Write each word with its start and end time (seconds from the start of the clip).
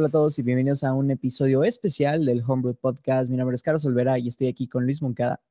Hola 0.00 0.08
a 0.08 0.12
todos 0.12 0.38
y 0.38 0.42
bienvenidos 0.42 0.82
a 0.82 0.94
un 0.94 1.10
episodio 1.10 1.62
especial 1.62 2.24
del 2.24 2.42
Homebrew 2.46 2.74
Podcast. 2.74 3.30
Mi 3.30 3.36
nombre 3.36 3.54
es 3.54 3.62
Carlos 3.62 3.84
Olvera 3.84 4.18
y 4.18 4.28
estoy 4.28 4.46
aquí 4.46 4.66
con 4.66 4.84
Luis 4.84 5.02
Moncada. 5.02 5.42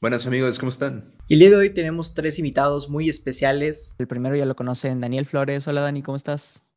Buenas 0.00 0.24
amigos, 0.24 0.56
¿cómo 0.60 0.68
están? 0.68 1.16
Y 1.26 1.34
el 1.34 1.40
día 1.40 1.50
de 1.50 1.56
hoy 1.56 1.74
tenemos 1.74 2.14
tres 2.14 2.38
invitados 2.38 2.88
muy 2.88 3.08
especiales. 3.08 3.96
El 3.98 4.06
primero 4.06 4.36
ya 4.36 4.46
lo 4.46 4.54
conocen, 4.54 5.00
Daniel 5.00 5.26
Flores. 5.26 5.66
Hola 5.66 5.80
Dani, 5.80 6.04
¿cómo 6.04 6.14
estás? 6.14 6.70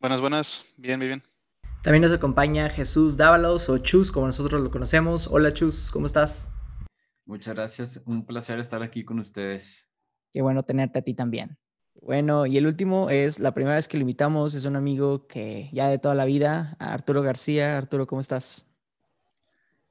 Buenas, 0.00 0.20
buenas. 0.20 0.64
Bien, 0.76 0.98
bien, 0.98 1.10
bien. 1.10 1.22
También 1.84 2.02
nos 2.02 2.10
acompaña 2.10 2.68
Jesús 2.70 3.16
Dávalos 3.16 3.68
o 3.68 3.78
Chus, 3.78 4.10
como 4.10 4.26
nosotros 4.26 4.60
lo 4.60 4.72
conocemos. 4.72 5.28
Hola 5.28 5.54
Chus, 5.54 5.92
¿cómo 5.92 6.06
estás? 6.06 6.50
Muchas 7.24 7.54
gracias, 7.54 8.02
un 8.04 8.26
placer 8.26 8.58
estar 8.58 8.82
aquí 8.82 9.04
con 9.04 9.20
ustedes. 9.20 9.88
Qué 10.32 10.42
bueno 10.42 10.64
tenerte 10.64 10.98
a 10.98 11.02
ti 11.02 11.14
también. 11.14 11.56
Bueno, 12.00 12.46
y 12.46 12.58
el 12.58 12.66
último 12.66 13.10
es 13.10 13.38
la 13.38 13.54
primera 13.54 13.76
vez 13.76 13.86
que 13.86 13.96
lo 13.96 14.02
invitamos, 14.02 14.54
es 14.54 14.64
un 14.64 14.76
amigo 14.76 15.26
que 15.26 15.68
ya 15.72 15.88
de 15.88 15.98
toda 15.98 16.14
la 16.14 16.24
vida, 16.24 16.76
Arturo 16.78 17.22
García. 17.22 17.76
Arturo, 17.76 18.06
¿cómo 18.06 18.20
estás? 18.20 18.66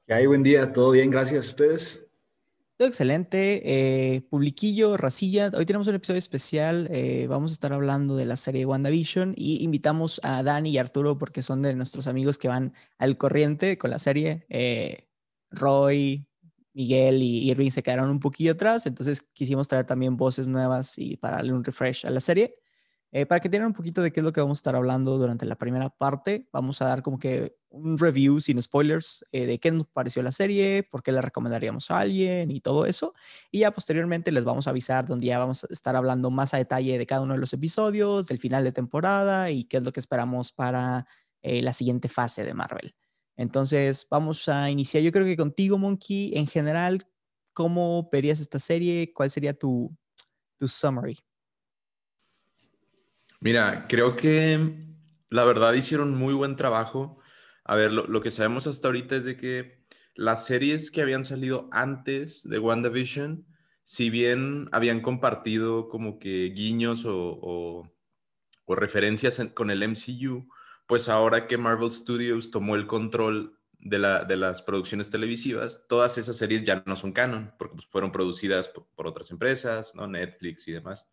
¿Qué 0.05 0.13
hay? 0.13 0.25
Buen 0.25 0.43
día, 0.43 0.73
todo 0.73 0.91
bien, 0.91 1.09
gracias 1.09 1.45
a 1.45 1.49
ustedes. 1.49 2.11
Todo 2.81 2.87
excelente. 2.87 3.61
Eh, 3.63 4.21
publiquillo, 4.21 4.97
Racilla. 4.97 5.52
Hoy 5.55 5.67
tenemos 5.67 5.88
un 5.88 5.93
episodio 5.93 6.17
especial. 6.17 6.88
Eh, 6.89 7.27
vamos 7.30 7.52
a 7.52 7.53
estar 7.53 7.73
hablando 7.73 8.15
de 8.15 8.25
la 8.25 8.36
serie 8.36 8.65
WandaVision 8.65 9.36
y 9.38 9.63
invitamos 9.63 10.19
a 10.23 10.41
Dani 10.41 10.71
y 10.71 10.80
Arturo 10.80 11.19
porque 11.19 11.43
son 11.43 11.61
de 11.61 11.75
nuestros 11.75 12.08
amigos 12.08 12.39
que 12.39 12.47
van 12.47 12.73
al 12.97 13.17
corriente 13.17 13.77
con 13.77 13.91
la 13.91 13.99
serie. 13.99 14.47
Eh, 14.49 15.08
Roy, 15.52 16.25
Miguel 16.73 17.22
y 17.22 17.50
Irving 17.52 17.72
se 17.72 17.83
quedaron 17.83 18.09
un 18.09 18.19
poquillo 18.19 18.53
atrás, 18.53 18.86
entonces 18.86 19.22
quisimos 19.33 19.67
traer 19.67 19.86
también 19.86 20.17
voces 20.17 20.47
nuevas 20.47 20.97
y 20.97 21.17
para 21.17 21.38
darle 21.38 21.53
un 21.53 21.64
refresh 21.64 22.05
a 22.05 22.09
la 22.09 22.22
serie. 22.22 22.55
Eh, 23.14 23.25
para 23.25 23.41
que 23.41 23.50
tengan 23.50 23.67
un 23.67 23.73
poquito 23.73 24.02
de 24.02 24.14
qué 24.14 24.22
es 24.22 24.23
lo 24.23 24.31
que 24.31 24.39
vamos 24.39 24.59
a 24.59 24.61
estar 24.61 24.75
hablando 24.75 25.17
durante 25.17 25.45
la 25.45 25.58
primera 25.58 25.89
parte, 25.89 26.47
vamos 26.53 26.81
a 26.81 26.86
dar 26.86 27.02
como 27.02 27.19
que 27.19 27.58
un 27.69 27.97
review 27.97 28.39
sin 28.39 28.61
spoilers 28.61 29.25
eh, 29.33 29.45
de 29.45 29.59
qué 29.59 29.69
nos 29.72 29.86
pareció 29.88 30.23
la 30.23 30.31
serie, 30.31 30.83
por 30.89 31.03
qué 31.03 31.11
la 31.11 31.22
recomendaríamos 31.22 31.92
a 31.92 31.99
alguien 31.99 32.52
y 32.52 32.61
todo 32.61 32.86
eso. 32.86 33.14
Y 33.52 33.59
ya 33.59 33.72
posteriormente 33.72 34.31
les 34.31 34.45
vamos 34.45 34.67
a 34.67 34.69
avisar 34.69 35.05
donde 35.08 35.25
ya 35.25 35.39
vamos 35.39 35.66
a 35.66 35.67
estar 35.72 35.97
hablando 35.97 36.31
más 36.31 36.53
a 36.53 36.58
detalle 36.58 36.97
de 36.97 37.05
cada 37.05 37.22
uno 37.22 37.33
de 37.33 37.39
los 37.39 37.52
episodios, 37.52 38.27
del 38.27 38.39
final 38.39 38.64
de 38.64 38.72
temporada 38.72 39.52
y 39.52 39.66
qué 39.66 39.77
es 39.77 39.83
lo 39.83 39.92
que 39.92 39.99
esperamos 39.99 40.53
para 40.53 41.05
eh, 41.42 41.61
la 41.61 41.73
siguiente 41.73 42.08
fase 42.08 42.45
de 42.45 42.53
Marvel. 42.53 42.95
Entonces, 43.37 44.07
vamos 44.09 44.47
a 44.49 44.69
iniciar. 44.69 45.03
Yo 45.03 45.11
creo 45.11 45.25
que 45.25 45.37
contigo, 45.37 45.77
Monkey, 45.77 46.31
en 46.35 46.47
general, 46.47 47.03
¿cómo 47.53 48.09
verías 48.11 48.39
esta 48.39 48.59
serie? 48.59 49.11
¿Cuál 49.13 49.31
sería 49.31 49.53
tu, 49.53 49.95
tu 50.57 50.67
summary? 50.67 51.17
Mira, 53.39 53.87
creo 53.87 54.15
que 54.15 54.85
la 55.29 55.43
verdad 55.43 55.73
hicieron 55.73 56.15
muy 56.15 56.33
buen 56.33 56.55
trabajo. 56.55 57.17
A 57.63 57.75
ver, 57.75 57.91
lo, 57.91 58.21
que 58.21 58.29
sabemos 58.29 58.67
hasta 58.67 58.87
ahorita 58.87 59.15
es 59.15 59.23
de 59.23 59.37
que 59.37 59.85
las 60.13 60.45
series 60.45 60.91
que 60.91 61.02
habían 61.02 61.23
salido 61.23 61.69
antes 61.71 62.47
de 62.47 62.59
WandaVision, 62.59 63.45
si 63.83 64.09
bien 64.09 64.69
habían 64.71 65.02
compartido 65.02 65.89
como 65.89 66.19
que 66.19 66.52
guiños 66.55 67.05
o, 67.05 67.89
o 68.65 68.75
referencias 68.75 69.41
con 69.53 69.71
el 69.71 69.83
MCU, 69.83 70.47
pues 70.91 71.07
ahora 71.07 71.47
que 71.47 71.57
Marvel 71.57 71.89
Studios 71.89 72.52
tomó 72.52 72.75
el 72.75 72.85
control 72.85 73.57
de, 73.79 73.97
las 73.97 74.61
producciones 74.61 75.09
televisivas, 75.09 75.85
todas 75.87 76.17
esas 76.17 76.35
series 76.35 76.65
ya 76.65 76.83
no 76.85 76.97
son 76.97 77.13
canon, 77.13 77.53
porque 77.57 77.75
pues, 77.75 77.87
fueron 77.87 78.11
producidas 78.11 78.67
por, 78.67 79.07
otras 79.07 79.31
empresas, 79.31 79.95
¿no? 79.95 80.05
Netflix 80.05 80.67
y 80.67 80.73
demás. 80.73 81.07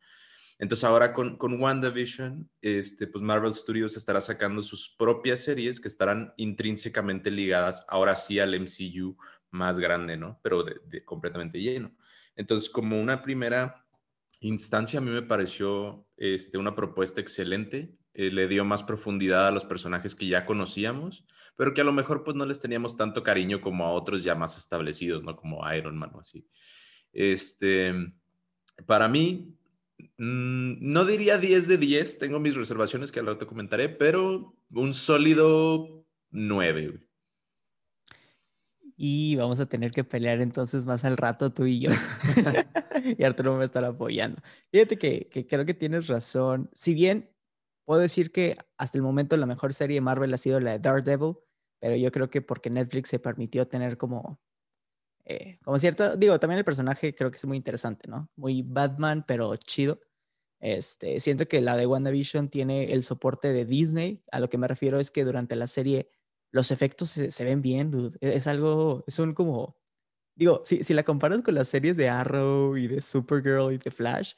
Entonces 0.59 0.83
ahora 0.83 1.15
con, 1.15 1.37
con 1.37 1.63
WandaVision, 1.63 2.51
este, 2.61 3.07
pues 3.07 3.23
Marvel 3.23 3.55
Studios 3.55 3.97
estará 3.97 4.21
sacando 4.21 4.65
sus 4.65 4.97
propias 4.99 5.45
series 5.45 5.81
que 5.81 5.87
estarán 5.87 6.35
intrínsecamente 6.39 7.31
ligadas 7.31 7.85
ahora 7.87 8.17
sí 8.17 8.41
al 8.41 8.61
MCU 8.61 9.17
más 9.53 9.79
grande, 9.79 10.17
¿no? 10.17 10.41
Pero 10.43 10.65
de, 10.65 11.05
completamente 11.05 11.61
lleno. 11.61 11.95
Entonces, 12.35 12.69
como 12.69 13.01
una 13.01 13.23
primera 13.23 13.87
instancia, 14.41 14.99
a 14.99 15.03
mí 15.03 15.13
me 15.13 15.23
pareció 15.23 16.05
este, 16.17 16.59
una 16.59 16.75
propuesta 16.75 17.21
excelente. 17.21 17.97
Eh, 18.19 18.33
le 18.33 18.49
dio 18.49 18.65
más 18.65 18.83
profundidad 18.83 19.47
a 19.47 19.53
los 19.53 19.65
personajes 19.65 20.17
que 20.17 20.27
ya 20.27 20.45
conocíamos, 20.45 21.25
pero 21.55 21.73
que 21.73 21.83
a 21.83 21.85
lo 21.85 21.93
mejor 21.93 22.25
pues 22.25 22.37
no 22.37 22.47
les 22.47 22.59
teníamos 22.59 22.97
tanto 22.97 23.23
cariño 23.23 23.61
como 23.61 23.87
a 23.87 23.93
otros 23.93 24.25
ya 24.25 24.35
más 24.35 24.59
establecidos, 24.59 25.23
¿no? 25.23 25.37
Como 25.37 25.61
Iron 25.73 25.97
Man 25.97 26.11
o 26.13 26.19
así. 26.19 26.45
Este, 27.13 27.95
para 28.87 29.07
mí, 29.07 29.57
mm, 30.17 30.79
no 30.81 31.05
diría 31.05 31.39
10 31.39 31.69
de 31.69 31.79
10, 31.79 32.19
tengo 32.19 32.41
mis 32.41 32.57
reservaciones 32.57 33.13
que 33.13 33.21
al 33.21 33.27
rato 33.27 33.47
comentaré, 33.47 33.89
pero 33.89 34.57
un 34.73 34.95
sólido 34.95 36.05
9. 36.33 36.99
Y 38.97 39.37
vamos 39.37 39.61
a 39.61 39.67
tener 39.67 39.93
que 39.93 40.03
pelear 40.03 40.41
entonces 40.41 40.87
más 40.87 41.05
al 41.05 41.17
rato 41.17 41.53
tú 41.53 41.67
y 41.67 41.79
yo. 41.79 41.91
y 43.17 43.23
Arturo 43.23 43.53
me 43.53 43.59
va 43.59 43.63
a 43.63 43.67
estar 43.67 43.85
apoyando. 43.85 44.43
Fíjate 44.73 44.99
que, 44.99 45.29
que, 45.31 45.47
creo 45.47 45.65
que 45.65 45.75
tienes 45.75 46.09
razón. 46.09 46.69
Si 46.73 46.95
bien 46.95 47.31
puedo 47.89 48.03
decir 48.03 48.33
que 48.33 48.59
hasta 48.77 48.99
el 48.99 49.03
momento 49.03 49.35
la 49.39 49.47
mejor 49.47 49.73
serie 49.73 49.95
de 49.95 50.03
Marvel 50.03 50.35
ha 50.35 50.37
sido 50.37 50.61
la 50.61 50.73
de 50.73 50.79
Daredevil, 50.79 51.37
pero 51.81 51.97
yo 51.97 52.13
creo 52.13 52.29
que 52.29 52.43
porque 52.43 52.69
Netflix 52.69 53.09
se 53.09 53.19
permitió 53.19 53.67
tener 53.67 53.97
como, 53.97 54.39
eh, 55.25 55.59
como 55.65 55.79
cierto, 55.79 56.15
digo, 56.19 56.39
también 56.39 56.59
el 56.59 56.67
personaje 56.67 57.15
creo 57.15 57.31
que 57.31 57.39
es 57.39 57.47
muy 57.47 57.57
interesante, 57.57 58.07
¿no? 58.07 58.29
Muy 58.37 58.61
Batman, 58.61 59.25
pero 59.27 59.57
chido. 59.57 60.03
Este, 60.61 61.19
siento 61.19 61.49
que 61.49 61.63
la 61.63 61.79
de 61.79 61.87
WandaVision 61.87 62.51
tiene 62.51 62.93
el 62.93 63.03
soporte 63.05 63.55
de 63.55 63.65
Disney. 63.65 64.23
A 64.33 64.39
lo 64.39 64.51
que 64.51 64.59
me 64.59 64.69
refiero 64.69 65.01
es 65.01 65.11
que 65.11 65.25
durante 65.25 65.57
la 65.57 65.67
serie 65.67 66.11
los 66.51 66.71
efectos 66.71 67.09
se, 67.09 67.45
ven 67.45 67.63
bien, 67.63 67.91
dude. 67.91 68.19
E, 68.21 68.35
es 68.35 68.47
algo, 68.49 69.03
son 69.09 69.33
como, 69.33 69.79
digo, 70.37 70.61
si, 70.67 70.85
si 70.85 70.93
la 70.93 71.05
comparas 71.05 71.41
con 71.41 71.55
las 71.55 71.69
series 71.69 71.97
de 71.97 72.11
Arrow 72.11 72.77
y 72.77 72.87
de 72.87 73.01
Supergirl 73.01 73.73
y 73.73 73.79
de 73.79 73.91
Flash, 73.91 74.35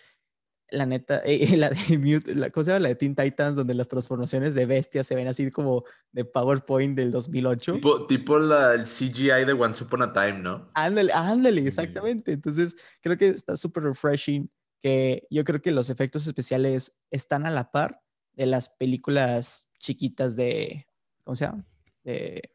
la 0.70 0.86
neta, 0.86 1.22
eh, 1.24 1.56
la 1.56 1.70
de 1.70 1.98
Mute, 1.98 2.34
la 2.34 2.50
cosa 2.50 2.78
la 2.78 2.88
de 2.88 2.94
Teen 2.94 3.14
Titans, 3.14 3.56
donde 3.56 3.74
las 3.74 3.88
transformaciones 3.88 4.54
de 4.54 4.66
bestias 4.66 5.06
se 5.06 5.14
ven 5.14 5.28
así 5.28 5.50
como 5.50 5.84
de 6.12 6.24
PowerPoint 6.24 6.96
del 6.96 7.10
2008. 7.10 7.74
Tipo, 7.74 8.06
tipo 8.06 8.38
la, 8.38 8.74
el 8.74 8.84
CGI 8.84 9.44
de 9.46 9.52
Once 9.52 9.82
Upon 9.82 10.02
a 10.02 10.12
Time, 10.12 10.38
¿no? 10.38 10.70
Ándale, 10.74 11.12
ándale, 11.12 11.66
exactamente. 11.66 12.32
Entonces, 12.32 12.76
creo 13.00 13.16
que 13.16 13.28
está 13.28 13.56
súper 13.56 13.84
refreshing, 13.84 14.50
que 14.82 15.26
yo 15.30 15.44
creo 15.44 15.60
que 15.60 15.72
los 15.72 15.90
efectos 15.90 16.26
especiales 16.26 16.96
están 17.10 17.46
a 17.46 17.50
la 17.50 17.70
par 17.70 18.02
de 18.32 18.46
las 18.46 18.70
películas 18.70 19.68
chiquitas 19.78 20.36
de, 20.36 20.86
¿cómo 21.24 21.34
se 21.34 21.44
llama? 21.46 21.66
De 22.04 22.50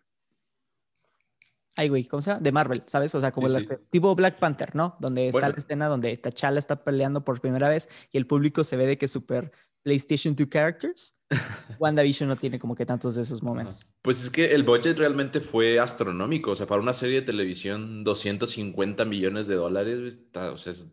Ay, 1.75 1.89
güey, 1.89 2.05
¿cómo 2.05 2.21
se 2.21 2.31
llama? 2.31 2.41
De 2.41 2.51
Marvel, 2.51 2.83
¿sabes? 2.85 3.13
O 3.15 3.21
sea, 3.21 3.31
como 3.31 3.47
el 3.47 3.67
tipo 3.89 4.15
Black 4.15 4.39
Panther, 4.39 4.75
¿no? 4.75 4.95
Donde 4.99 5.27
está 5.27 5.49
la 5.49 5.55
escena 5.55 5.87
donde 5.87 6.15
T'Challa 6.17 6.59
está 6.59 6.83
peleando 6.83 7.23
por 7.23 7.41
primera 7.41 7.69
vez 7.69 7.89
y 8.11 8.17
el 8.17 8.27
público 8.27 8.63
se 8.63 8.77
ve 8.77 8.85
de 8.85 8.97
que 8.97 9.05
es 9.05 9.11
super 9.11 9.51
PlayStation 9.83 10.35
2 10.35 10.47
characters. 10.47 11.17
WandaVision 11.79 12.29
no 12.29 12.35
tiene 12.37 12.59
como 12.59 12.75
que 12.75 12.85
tantos 12.85 13.15
de 13.15 13.21
esos 13.21 13.43
momentos. 13.43 13.85
Pues 14.01 14.23
es 14.23 14.29
que 14.29 14.53
el 14.53 14.63
budget 14.63 14.97
realmente 14.97 15.41
fue 15.41 15.79
astronómico. 15.79 16.51
O 16.51 16.55
sea, 16.55 16.65
para 16.65 16.81
una 16.81 16.93
serie 16.93 17.21
de 17.21 17.25
televisión, 17.25 18.03
250 18.03 19.03
millones 19.05 19.47
de 19.47 19.55
dólares, 19.55 20.19
o 20.33 20.57
sea, 20.57 20.71
es 20.71 20.91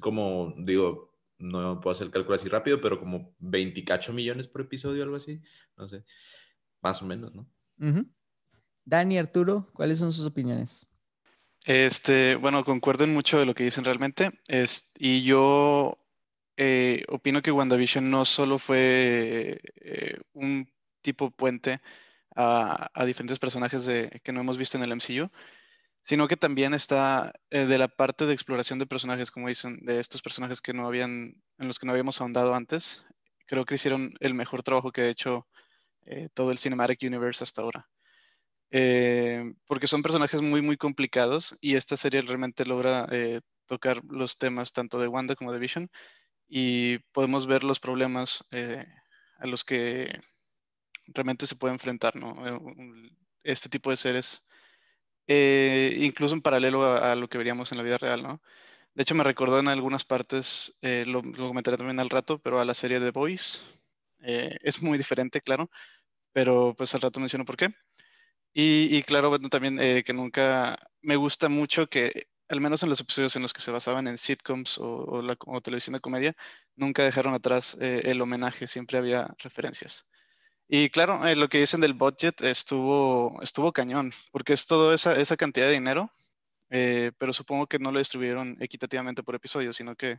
como, 0.00 0.54
digo, 0.58 1.12
no 1.38 1.80
puedo 1.80 1.92
hacer 1.92 2.06
el 2.06 2.12
cálculo 2.12 2.36
así 2.36 2.48
rápido, 2.48 2.80
pero 2.80 2.98
como 2.98 3.34
28 3.40 4.12
millones 4.12 4.46
por 4.46 4.62
episodio, 4.62 5.02
algo 5.02 5.16
así. 5.16 5.40
No 5.76 5.88
sé, 5.88 6.04
más 6.80 7.02
o 7.02 7.06
menos, 7.06 7.34
¿no? 7.34 7.48
Dani, 8.84 9.18
Arturo, 9.18 9.70
¿cuáles 9.72 9.98
son 9.98 10.12
sus 10.12 10.26
opiniones? 10.26 10.88
Este, 11.64 12.34
bueno, 12.34 12.64
concuerdo 12.64 13.04
en 13.04 13.14
mucho 13.14 13.38
de 13.38 13.46
lo 13.46 13.54
que 13.54 13.64
dicen 13.64 13.84
realmente. 13.84 14.30
Es, 14.46 14.92
y 14.98 15.22
yo 15.22 15.98
eh, 16.56 17.04
opino 17.08 17.42
que 17.42 17.50
WandaVision 17.50 18.10
no 18.10 18.24
solo 18.24 18.58
fue 18.58 19.60
eh, 19.80 20.18
un 20.34 20.70
tipo 21.02 21.30
puente 21.30 21.80
a, 22.36 22.90
diferentes 23.06 23.38
personajes 23.38 23.88
que 24.22 24.32
no 24.32 24.40
hemos 24.40 24.58
visto 24.58 24.76
en 24.76 24.84
el 24.84 24.92
MCU, 24.92 25.30
sino 26.02 26.28
que 26.28 26.36
también 26.36 26.74
está 26.74 27.32
eh, 27.50 27.66
de 27.66 27.78
la 27.78 27.88
parte 27.88 28.26
de 28.26 28.34
exploración 28.34 28.78
de 28.78 28.86
personajes, 28.86 29.30
como 29.30 29.48
dicen, 29.48 29.78
de 29.84 30.00
estos 30.00 30.22
personajes 30.22 30.60
que 30.60 30.74
no 30.74 30.86
habían, 30.86 31.42
en 31.58 31.68
los 31.68 31.78
que 31.78 31.86
no 31.86 31.92
habíamos 31.92 32.20
ahondado 32.20 32.54
antes. 32.54 33.06
Creo 33.46 33.64
que 33.64 33.76
hicieron 33.76 34.12
el 34.20 34.34
mejor 34.34 34.62
trabajo 34.62 34.92
que 34.92 35.02
ha 35.02 35.08
hecho 35.08 35.46
todo 36.34 36.50
el 36.50 36.58
Cinematic 36.58 37.00
Universe 37.02 37.42
hasta 37.44 37.62
ahora. 37.62 37.88
Eh, 38.76 39.54
porque 39.68 39.86
son 39.86 40.02
personajes 40.02 40.42
muy, 40.42 40.60
muy 40.60 40.76
complicados 40.76 41.56
y 41.60 41.76
esta 41.76 41.96
serie 41.96 42.22
realmente 42.22 42.66
logra 42.66 43.06
eh, 43.12 43.40
tocar 43.66 44.02
los 44.04 44.36
temas 44.36 44.72
tanto 44.72 44.98
de 44.98 45.06
Wanda 45.06 45.36
como 45.36 45.52
de 45.52 45.60
Vision 45.60 45.88
y 46.48 46.98
podemos 47.12 47.46
ver 47.46 47.62
los 47.62 47.78
problemas 47.78 48.44
eh, 48.50 48.84
a 49.38 49.46
los 49.46 49.62
que 49.62 50.20
realmente 51.06 51.46
se 51.46 51.54
puede 51.54 51.74
enfrentar, 51.74 52.16
¿no? 52.16 52.34
Este 53.44 53.68
tipo 53.68 53.90
de 53.90 53.96
seres, 53.96 54.44
incluso 55.28 56.34
en 56.34 56.42
paralelo 56.42 56.82
a, 56.82 57.14
lo 57.14 57.28
que 57.28 57.38
veríamos 57.38 57.70
en 57.70 57.78
la 57.78 57.84
vida 57.84 57.98
real, 57.98 58.24
¿no? 58.24 58.42
De 58.94 59.02
hecho, 59.04 59.14
me 59.14 59.24
recordó 59.24 59.60
en 59.60 59.68
algunas 59.68 60.04
partes, 60.04 60.76
lo, 60.82 61.22
lo, 61.22 61.48
comentaré 61.48 61.76
también 61.76 62.00
al 62.00 62.10
rato, 62.10 62.40
pero 62.40 62.60
a 62.60 62.64
la 62.64 62.74
serie 62.74 62.98
de 62.98 63.12
Boys. 63.12 63.62
es 64.18 64.82
muy 64.82 64.98
diferente, 64.98 65.40
claro, 65.40 65.70
pero 66.32 66.74
pues 66.76 66.94
al 66.96 67.02
rato 67.02 67.20
menciono 67.20 67.44
por 67.44 67.56
qué. 67.56 67.72
Y, 68.56 69.02
claro, 69.02 69.36
también 69.40 69.80
eh, 69.80 70.04
que 70.04 70.12
nunca 70.12 70.78
me 71.02 71.16
gusta 71.16 71.48
mucho 71.48 71.88
que, 71.88 72.28
al 72.48 72.60
menos 72.60 72.84
en 72.84 72.88
los 72.88 73.00
episodios 73.00 73.34
en 73.34 73.42
los 73.42 73.52
que 73.52 73.60
se 73.60 73.72
basaban 73.72 74.06
en 74.06 74.16
sitcoms 74.16 74.78
o, 74.78 75.60
televisión 75.60 75.94
de 75.94 76.00
comedia, 76.00 76.36
nunca 76.76 77.02
dejaron 77.02 77.34
atrás 77.34 77.76
eh, 77.80 78.02
el 78.04 78.20
homenaje, 78.22 78.68
siempre 78.68 78.98
había 78.98 79.34
referencias. 79.38 80.08
Y 80.68 80.88
claro, 80.90 81.26
eh, 81.26 81.34
lo 81.36 81.48
que 81.48 81.58
dicen 81.58 81.80
del 81.80 81.94
budget 81.94 82.42
estuvo, 82.42 83.42
estuvo 83.42 83.72
cañón, 83.72 84.12
porque 84.30 84.52
es 84.52 84.66
toda 84.66 84.94
esa, 84.94 85.18
esa 85.20 85.36
cantidad 85.36 85.66
de 85.66 85.72
dinero, 85.72 86.10
pero 87.18 87.32
supongo 87.32 87.66
que 87.68 87.78
no 87.78 87.92
lo 87.92 87.98
distribuyeron 88.00 88.56
equitativamente 88.60 89.22
por 89.22 89.34
episodio, 89.36 89.72
sino 89.72 89.94
que 89.96 90.18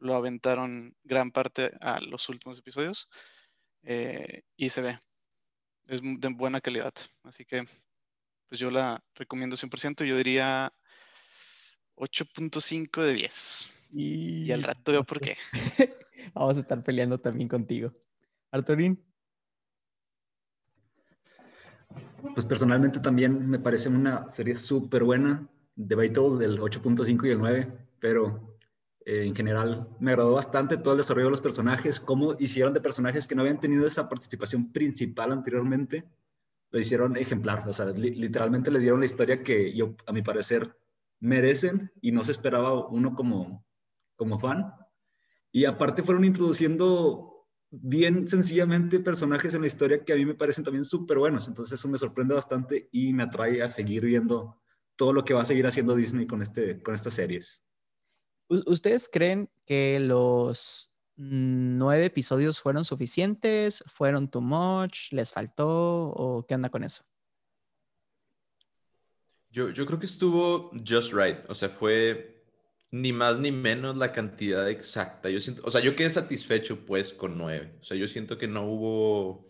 lo 0.00 0.14
aventaron 0.16 0.96
gran 1.04 1.30
parte 1.30 1.72
a 1.80 2.00
los 2.00 2.28
últimos 2.28 2.58
episodios 2.58 3.08
y 4.56 4.70
se 4.70 4.82
ve 4.82 5.00
es 5.86 6.00
de 6.02 6.28
buena 6.28 6.60
calidad. 6.60 6.92
Así 7.22 7.44
que, 7.44 7.66
pues 8.48 8.60
yo 8.60 8.70
la 8.70 9.02
recomiendo 9.14 9.56
100%. 9.56 10.04
Yo 10.04 10.16
diría 10.16 10.72
8.5 11.96 13.02
de 13.02 13.12
10. 13.14 13.70
Y... 13.92 14.50
al 14.50 14.62
rato 14.62 14.92
veo 14.92 15.04
por 15.04 15.20
qué. 15.20 15.36
Vamos 16.34 16.56
a 16.56 16.60
estar 16.60 16.82
peleando 16.82 17.18
también 17.18 17.48
contigo. 17.48 17.92
Arturín. 18.50 19.02
Pues 22.34 22.46
personalmente 22.46 23.00
también 23.00 23.48
me 23.48 23.58
parece 23.58 23.88
una 23.88 24.28
serie 24.28 24.56
súper 24.56 25.04
buena. 25.04 25.48
Debatable 25.76 26.38
del 26.38 26.60
8.5 26.60 27.26
y 27.26 27.30
el 27.30 27.38
9, 27.38 27.88
pero 27.98 28.53
en 29.06 29.34
general, 29.34 29.88
me 30.00 30.12
agradó 30.12 30.32
bastante 30.32 30.76
todo 30.78 30.94
el 30.94 30.98
desarrollo 30.98 31.26
de 31.26 31.32
los 31.32 31.42
personajes, 31.42 32.00
cómo 32.00 32.36
hicieron 32.38 32.72
de 32.72 32.80
personajes 32.80 33.26
que 33.26 33.34
no 33.34 33.42
habían 33.42 33.60
tenido 33.60 33.86
esa 33.86 34.08
participación 34.08 34.72
principal 34.72 35.32
anteriormente, 35.32 36.04
lo 36.70 36.78
hicieron 36.80 37.16
ejemplar. 37.16 37.68
O 37.68 37.72
sea, 37.72 37.86
literalmente 37.86 38.70
le 38.70 38.80
dieron 38.80 39.00
la 39.00 39.06
historia 39.06 39.42
que 39.42 39.74
yo, 39.74 39.94
a 40.06 40.12
mi 40.12 40.22
parecer, 40.22 40.76
merecen 41.20 41.92
y 42.00 42.12
no 42.12 42.24
se 42.24 42.32
esperaba 42.32 42.88
uno 42.88 43.14
como, 43.14 43.64
como 44.16 44.38
fan. 44.40 44.72
Y 45.52 45.66
aparte 45.66 46.02
fueron 46.02 46.24
introduciendo 46.24 47.46
bien 47.70 48.26
sencillamente 48.26 49.00
personajes 49.00 49.54
en 49.54 49.62
la 49.62 49.66
historia 49.66 50.04
que 50.04 50.12
a 50.12 50.16
mí 50.16 50.24
me 50.24 50.34
parecen 50.34 50.64
también 50.64 50.84
súper 50.84 51.18
buenos. 51.18 51.46
Entonces 51.46 51.78
eso 51.78 51.88
me 51.88 51.98
sorprende 51.98 52.34
bastante 52.34 52.88
y 52.90 53.12
me 53.12 53.24
atrae 53.24 53.62
a 53.62 53.68
seguir 53.68 54.04
viendo 54.04 54.60
todo 54.96 55.12
lo 55.12 55.24
que 55.24 55.34
va 55.34 55.42
a 55.42 55.46
seguir 55.46 55.66
haciendo 55.66 55.94
Disney 55.94 56.26
con, 56.26 56.40
este, 56.40 56.82
con 56.82 56.94
estas 56.94 57.14
series. 57.14 57.66
¿Ustedes 58.48 59.08
creen 59.10 59.50
que 59.66 59.98
los 60.00 60.92
nueve 61.16 62.06
episodios 62.06 62.60
fueron 62.60 62.84
suficientes? 62.84 63.82
¿Fueron 63.86 64.30
too 64.30 64.40
much? 64.40 65.12
¿Les 65.12 65.32
faltó? 65.32 66.08
¿O 66.08 66.46
qué 66.46 66.54
anda 66.54 66.68
con 66.68 66.84
eso? 66.84 67.04
Yo, 69.50 69.70
yo 69.70 69.86
creo 69.86 69.98
que 69.98 70.06
estuvo 70.06 70.70
just 70.86 71.12
right. 71.12 71.38
O 71.48 71.54
sea, 71.54 71.68
fue 71.68 72.44
ni 72.90 73.12
más 73.12 73.38
ni 73.38 73.50
menos 73.50 73.96
la 73.96 74.12
cantidad 74.12 74.68
exacta. 74.68 75.30
Yo 75.30 75.40
siento, 75.40 75.62
o 75.64 75.70
sea, 75.70 75.80
yo 75.80 75.94
quedé 75.94 76.10
satisfecho 76.10 76.84
pues 76.84 77.12
con 77.12 77.38
nueve. 77.38 77.76
O 77.80 77.84
sea, 77.84 77.96
yo 77.96 78.06
siento 78.08 78.36
que 78.36 78.48
no 78.48 78.66
hubo, 78.66 79.48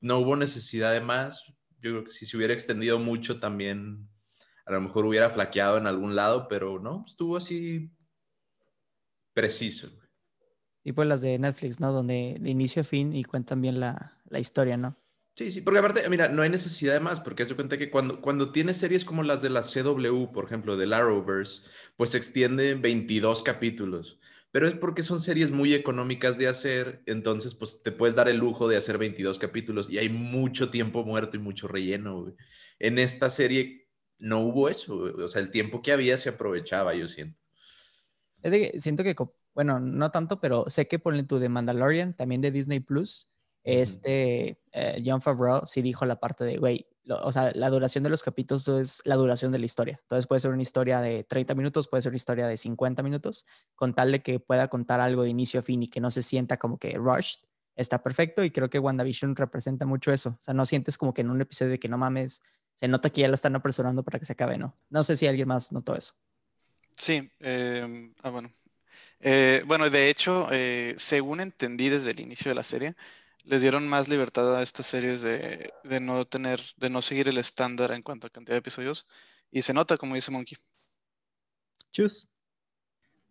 no 0.00 0.18
hubo 0.18 0.36
necesidad 0.36 0.92
de 0.92 1.00
más. 1.00 1.54
Yo 1.80 1.90
creo 1.90 2.04
que 2.04 2.10
si 2.10 2.26
se 2.26 2.36
hubiera 2.36 2.54
extendido 2.54 2.98
mucho 2.98 3.38
también, 3.38 4.08
a 4.64 4.72
lo 4.72 4.80
mejor 4.80 5.06
hubiera 5.06 5.30
flaqueado 5.30 5.78
en 5.78 5.86
algún 5.86 6.16
lado, 6.16 6.48
pero 6.48 6.78
no, 6.80 7.04
estuvo 7.06 7.36
así 7.36 7.90
preciso. 9.36 9.90
Y 10.82 10.92
pues 10.92 11.06
las 11.06 11.20
de 11.20 11.38
Netflix, 11.38 11.78
¿no? 11.78 11.92
Donde 11.92 12.38
de 12.40 12.50
inicio 12.50 12.80
a 12.80 12.84
fin 12.84 13.14
y 13.14 13.22
cuentan 13.22 13.60
bien 13.60 13.78
la, 13.78 14.18
la 14.24 14.38
historia, 14.38 14.78
¿no? 14.78 14.96
Sí, 15.36 15.50
sí, 15.50 15.60
porque 15.60 15.80
aparte, 15.80 16.08
mira, 16.08 16.28
no 16.28 16.40
hay 16.40 16.48
necesidad 16.48 16.94
de 16.94 17.00
más, 17.00 17.20
porque 17.20 17.44
se 17.44 17.54
cuenta 17.54 17.76
que 17.76 17.90
cuando, 17.90 18.22
cuando 18.22 18.50
tienes 18.50 18.78
series 18.78 19.04
como 19.04 19.22
las 19.22 19.42
de 19.42 19.50
la 19.50 19.60
CW, 19.60 20.32
por 20.32 20.46
ejemplo, 20.46 20.78
de 20.78 20.94
Arrowverse, 20.94 21.64
pues 21.98 22.10
se 22.10 22.16
extiende 22.16 22.74
22 22.76 23.42
capítulos, 23.42 24.18
pero 24.50 24.66
es 24.66 24.74
porque 24.74 25.02
son 25.02 25.20
series 25.20 25.50
muy 25.50 25.74
económicas 25.74 26.38
de 26.38 26.48
hacer, 26.48 27.02
entonces 27.04 27.54
pues 27.54 27.82
te 27.82 27.92
puedes 27.92 28.16
dar 28.16 28.30
el 28.30 28.38
lujo 28.38 28.66
de 28.66 28.78
hacer 28.78 28.96
22 28.96 29.38
capítulos 29.38 29.90
y 29.90 29.98
hay 29.98 30.08
mucho 30.08 30.70
tiempo 30.70 31.04
muerto 31.04 31.36
y 31.36 31.40
mucho 31.40 31.68
relleno. 31.68 32.34
En 32.78 32.98
esta 32.98 33.28
serie 33.28 33.90
no 34.18 34.40
hubo 34.40 34.70
eso, 34.70 34.96
o 34.96 35.28
sea, 35.28 35.42
el 35.42 35.50
tiempo 35.50 35.82
que 35.82 35.92
había 35.92 36.16
se 36.16 36.30
aprovechaba, 36.30 36.94
yo 36.94 37.06
siento. 37.06 37.45
Es 38.42 38.50
de 38.52 38.72
siento 38.78 39.02
que, 39.02 39.14
bueno, 39.54 39.80
no 39.80 40.10
tanto, 40.10 40.40
pero 40.40 40.64
sé 40.68 40.88
que 40.88 40.98
por 40.98 41.20
tu 41.24 41.38
de 41.38 41.48
Mandalorian, 41.48 42.14
también 42.14 42.40
de 42.40 42.50
Disney 42.50 42.80
Plus, 42.80 43.28
este 43.64 44.60
eh, 44.72 45.02
John 45.04 45.20
Favreau 45.20 45.66
sí 45.66 45.82
dijo 45.82 46.06
la 46.06 46.20
parte 46.20 46.44
de, 46.44 46.56
güey, 46.56 46.86
o 47.08 47.32
sea, 47.32 47.50
la 47.54 47.68
duración 47.68 48.04
de 48.04 48.10
los 48.10 48.22
capítulos 48.22 48.68
es 48.68 49.02
la 49.04 49.16
duración 49.16 49.50
de 49.50 49.58
la 49.58 49.66
historia. 49.66 49.98
Entonces 50.02 50.26
puede 50.26 50.40
ser 50.40 50.52
una 50.52 50.62
historia 50.62 51.00
de 51.00 51.24
30 51.24 51.54
minutos, 51.54 51.88
puede 51.88 52.02
ser 52.02 52.10
una 52.10 52.16
historia 52.16 52.46
de 52.46 52.56
50 52.56 53.02
minutos, 53.02 53.46
con 53.74 53.94
tal 53.94 54.12
de 54.12 54.22
que 54.22 54.38
pueda 54.40 54.68
contar 54.68 55.00
algo 55.00 55.24
de 55.24 55.30
inicio 55.30 55.60
a 55.60 55.62
fin 55.62 55.82
y 55.82 55.88
que 55.88 56.00
no 56.00 56.10
se 56.10 56.22
sienta 56.22 56.58
como 56.58 56.78
que 56.78 56.96
rushed, 56.96 57.40
está 57.74 58.02
perfecto 58.02 58.42
y 58.44 58.50
creo 58.50 58.70
que 58.70 58.78
WandaVision 58.78 59.36
representa 59.36 59.86
mucho 59.86 60.12
eso. 60.12 60.30
O 60.30 60.40
sea, 60.40 60.54
no 60.54 60.64
sientes 60.66 60.98
como 60.98 61.12
que 61.12 61.22
en 61.22 61.30
un 61.30 61.40
episodio 61.40 61.72
de 61.72 61.78
que 61.78 61.88
no 61.88 61.98
mames, 61.98 62.42
se 62.74 62.88
nota 62.88 63.10
que 63.10 63.22
ya 63.22 63.28
lo 63.28 63.34
están 63.34 63.56
apresurando 63.56 64.02
para 64.04 64.18
que 64.18 64.24
se 64.24 64.32
acabe, 64.32 64.58
¿no? 64.58 64.74
No 64.90 65.02
sé 65.02 65.16
si 65.16 65.26
alguien 65.26 65.48
más 65.48 65.72
notó 65.72 65.94
eso. 65.94 66.14
Sí, 66.96 67.30
em, 67.40 68.14
ah, 68.22 68.30
bueno. 68.30 68.52
Eh, 69.20 69.62
bueno, 69.66 69.90
de 69.90 70.10
hecho, 70.10 70.48
eh, 70.52 70.94
según 70.98 71.40
entendí 71.40 71.88
desde 71.88 72.10
el 72.12 72.20
inicio 72.20 72.50
de 72.50 72.54
la 72.54 72.62
serie, 72.62 72.94
les 73.44 73.62
dieron 73.62 73.88
más 73.88 74.08
libertad 74.08 74.56
a 74.56 74.62
estas 74.62 74.86
series 74.86 75.22
de, 75.22 75.72
no 76.00 76.24
tener, 76.24 76.60
de 76.76 76.90
no 76.90 77.02
seguir 77.02 77.28
el 77.28 77.38
estándar 77.38 77.92
en 77.92 78.02
cuanto 78.02 78.26
a 78.26 78.30
cantidad 78.30 78.54
de 78.54 78.60
episodios. 78.60 79.06
Y 79.50 79.62
se 79.62 79.74
nota, 79.74 79.96
como 79.96 80.14
dice 80.14 80.30
Monkey. 80.30 80.58
Chus. 81.92 82.30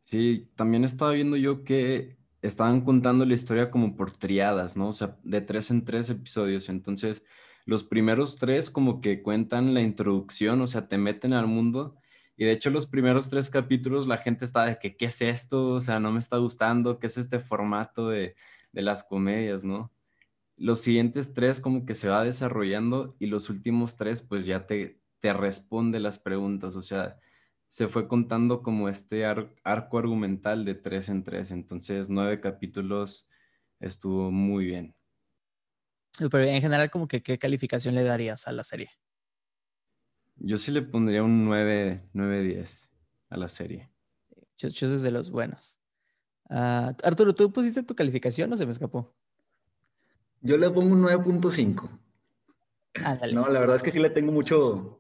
Sí, 0.04 0.50
también 0.56 0.84
estaba 0.84 1.12
viendo 1.12 1.36
yo 1.36 1.64
que 1.64 2.18
estaban 2.42 2.82
contando 2.82 3.26
la 3.26 3.34
historia 3.34 3.72
como 3.72 3.96
por 3.96 4.12
triadas, 4.12 4.78
¿no? 4.78 4.90
O 4.90 4.94
sea, 4.94 5.18
de 5.24 5.42
tres 5.42 5.72
en 5.72 5.84
tres 5.84 6.10
episodios. 6.10 6.70
Entonces, 6.70 7.24
los 7.66 7.84
primeros 7.84 8.38
tres 8.38 8.70
como 8.70 9.02
que 9.02 9.22
cuentan 9.22 9.74
la 9.74 9.82
introducción, 9.82 10.62
o 10.62 10.68
sea, 10.68 10.88
te 10.88 10.98
meten 10.98 11.34
al 11.34 11.48
mundo 11.48 11.98
y 12.38 12.46
de 12.46 12.52
hecho 12.52 12.70
los 12.70 12.88
primeros 12.88 13.30
tres 13.30 13.50
capítulos 13.50 14.08
la 14.08 14.18
gente 14.18 14.46
está 14.46 14.66
de 14.66 14.78
que, 14.78 14.96
¿qué 14.98 15.06
es 15.06 15.22
esto? 15.22 15.74
O 15.74 15.82
sea, 15.82 16.00
no 16.00 16.12
me 16.12 16.20
está 16.20 16.38
gustando, 16.38 17.00
¿qué 17.00 17.08
es 17.08 17.18
este 17.18 17.40
formato 17.40 18.10
de, 18.10 18.36
las 18.74 19.04
comedias, 19.04 19.64
no? 19.64 19.92
Los 20.58 20.82
siguientes 20.82 21.34
tres 21.34 21.62
como 21.62 21.86
que 21.86 21.96
se 21.96 22.10
va 22.10 22.24
desarrollando 22.24 23.16
y 23.20 23.28
los 23.28 23.50
últimos 23.50 23.96
tres 23.96 24.22
pues 24.22 24.46
ya 24.46 24.66
te, 24.68 25.00
te 25.20 25.34
responde 25.34 26.00
las 26.00 26.20
preguntas, 26.20 26.76
o 26.76 26.82
sea, 26.82 27.18
se 27.70 27.88
fue 27.88 28.08
contando 28.08 28.64
como 28.64 28.90
este 28.90 29.26
arco 29.26 29.98
argumental 29.98 30.66
de 30.66 30.76
tres 30.76 31.10
en 31.10 31.24
tres, 31.24 31.52
entonces 31.52 32.10
nueve 32.10 32.42
capítulos 32.42 33.30
estuvo 33.80 34.32
muy 34.32 34.66
bien. 34.66 34.96
Pero 36.18 36.44
en 36.44 36.62
general, 36.62 36.90
como 36.90 37.08
que, 37.08 37.22
¿qué 37.22 37.38
calificación 37.38 37.96
le 37.96 38.04
darías 38.04 38.48
a 38.48 38.52
la 38.52 38.64
serie? 38.64 38.90
Yo 40.38 40.58
sí 40.58 40.72
le 40.72 40.82
pondría 40.82 41.24
un 41.24 41.46
9, 41.46 42.10
10 42.14 42.90
a 43.30 43.38
la 43.38 43.50
serie. 43.50 43.90
Sí, 44.56 44.70
Chus 44.70 44.90
es 44.90 45.04
de 45.04 45.12
los 45.12 45.30
buenos. 45.32 45.80
Uh, 46.50 46.94
Arturo, 47.04 47.34
¿tú 47.34 47.52
pusiste 47.52 47.84
tu 47.84 47.96
calificación 47.96 48.52
o 48.54 48.58
se 48.58 48.66
me 48.66 48.72
escapó? 48.72 49.14
Yo 50.42 50.58
le 50.58 50.70
pongo 50.70 50.94
un 50.94 51.04
9.5. 51.04 52.00
No, 53.34 53.46
la 53.46 53.60
verdad 53.60 53.76
es 53.76 53.84
que 53.84 53.92
sí 53.92 54.00
le 54.00 54.10
tengo 54.10 54.32
mucho, 54.32 55.00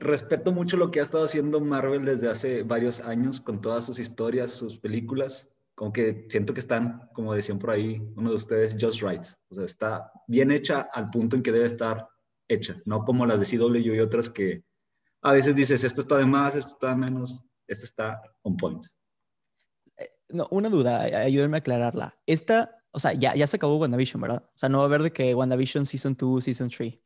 respeto 0.00 0.52
mucho 0.52 0.76
lo 0.76 0.90
que 0.90 1.00
ha 1.00 1.02
estado 1.02 1.24
haciendo 1.24 1.60
Marvel 1.60 2.04
desde 2.04 2.30
hace 2.30 2.62
varios 2.62 3.00
años 3.00 3.40
con 3.40 3.58
todas 3.58 3.84
sus 3.84 3.98
historias, 3.98 4.52
sus 4.52 4.78
películas. 4.78 5.50
Como 5.74 5.92
que 5.92 6.26
siento 6.28 6.54
que 6.54 6.60
están, 6.60 7.08
como 7.12 7.34
decían 7.34 7.58
por 7.58 7.70
ahí 7.70 8.02
uno 8.16 8.30
de 8.30 8.36
ustedes, 8.36 8.76
just 8.80 9.02
right. 9.02 9.22
O 9.50 9.54
sea, 9.54 9.64
está 9.64 10.12
bien 10.26 10.50
hecha 10.50 10.88
al 10.92 11.10
punto 11.10 11.36
en 11.36 11.42
que 11.42 11.52
debe 11.52 11.66
estar 11.66 12.08
hecha, 12.48 12.80
no 12.84 13.04
como 13.04 13.26
las 13.26 13.40
de 13.40 13.58
CW 13.58 13.76
y 13.76 14.00
otras 14.00 14.30
que 14.30 14.64
a 15.22 15.32
veces 15.32 15.56
dices, 15.56 15.84
esto 15.84 16.00
está 16.00 16.16
de 16.16 16.26
más, 16.26 16.54
esto 16.54 16.72
está 16.72 16.88
de 16.90 16.96
menos, 16.96 17.44
esto 17.66 17.84
está 17.84 18.22
on 18.42 18.56
point. 18.56 18.84
Eh, 19.96 20.10
no, 20.30 20.48
una 20.50 20.68
duda, 20.68 21.02
ayúdenme 21.02 21.56
a 21.56 21.60
aclararla. 21.60 22.18
Esta, 22.26 22.82
o 22.92 23.00
sea, 23.00 23.12
ya, 23.12 23.34
ya 23.34 23.46
se 23.46 23.56
acabó 23.56 23.76
WandaVision, 23.76 24.20
¿verdad? 24.20 24.44
O 24.54 24.58
sea, 24.58 24.68
no 24.68 24.78
va 24.78 24.84
a 24.84 24.86
haber 24.86 25.02
de 25.02 25.12
que 25.12 25.34
WandaVision 25.34 25.86
Season 25.86 26.16
2, 26.16 26.44
Season 26.44 26.70
3. 26.70 26.98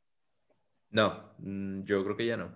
No, 0.91 1.35
mm, 1.39 1.85
yo 1.85 2.05
creo 2.05 2.17
que 2.17 2.27
ya 2.27 2.37
no. 2.37 2.55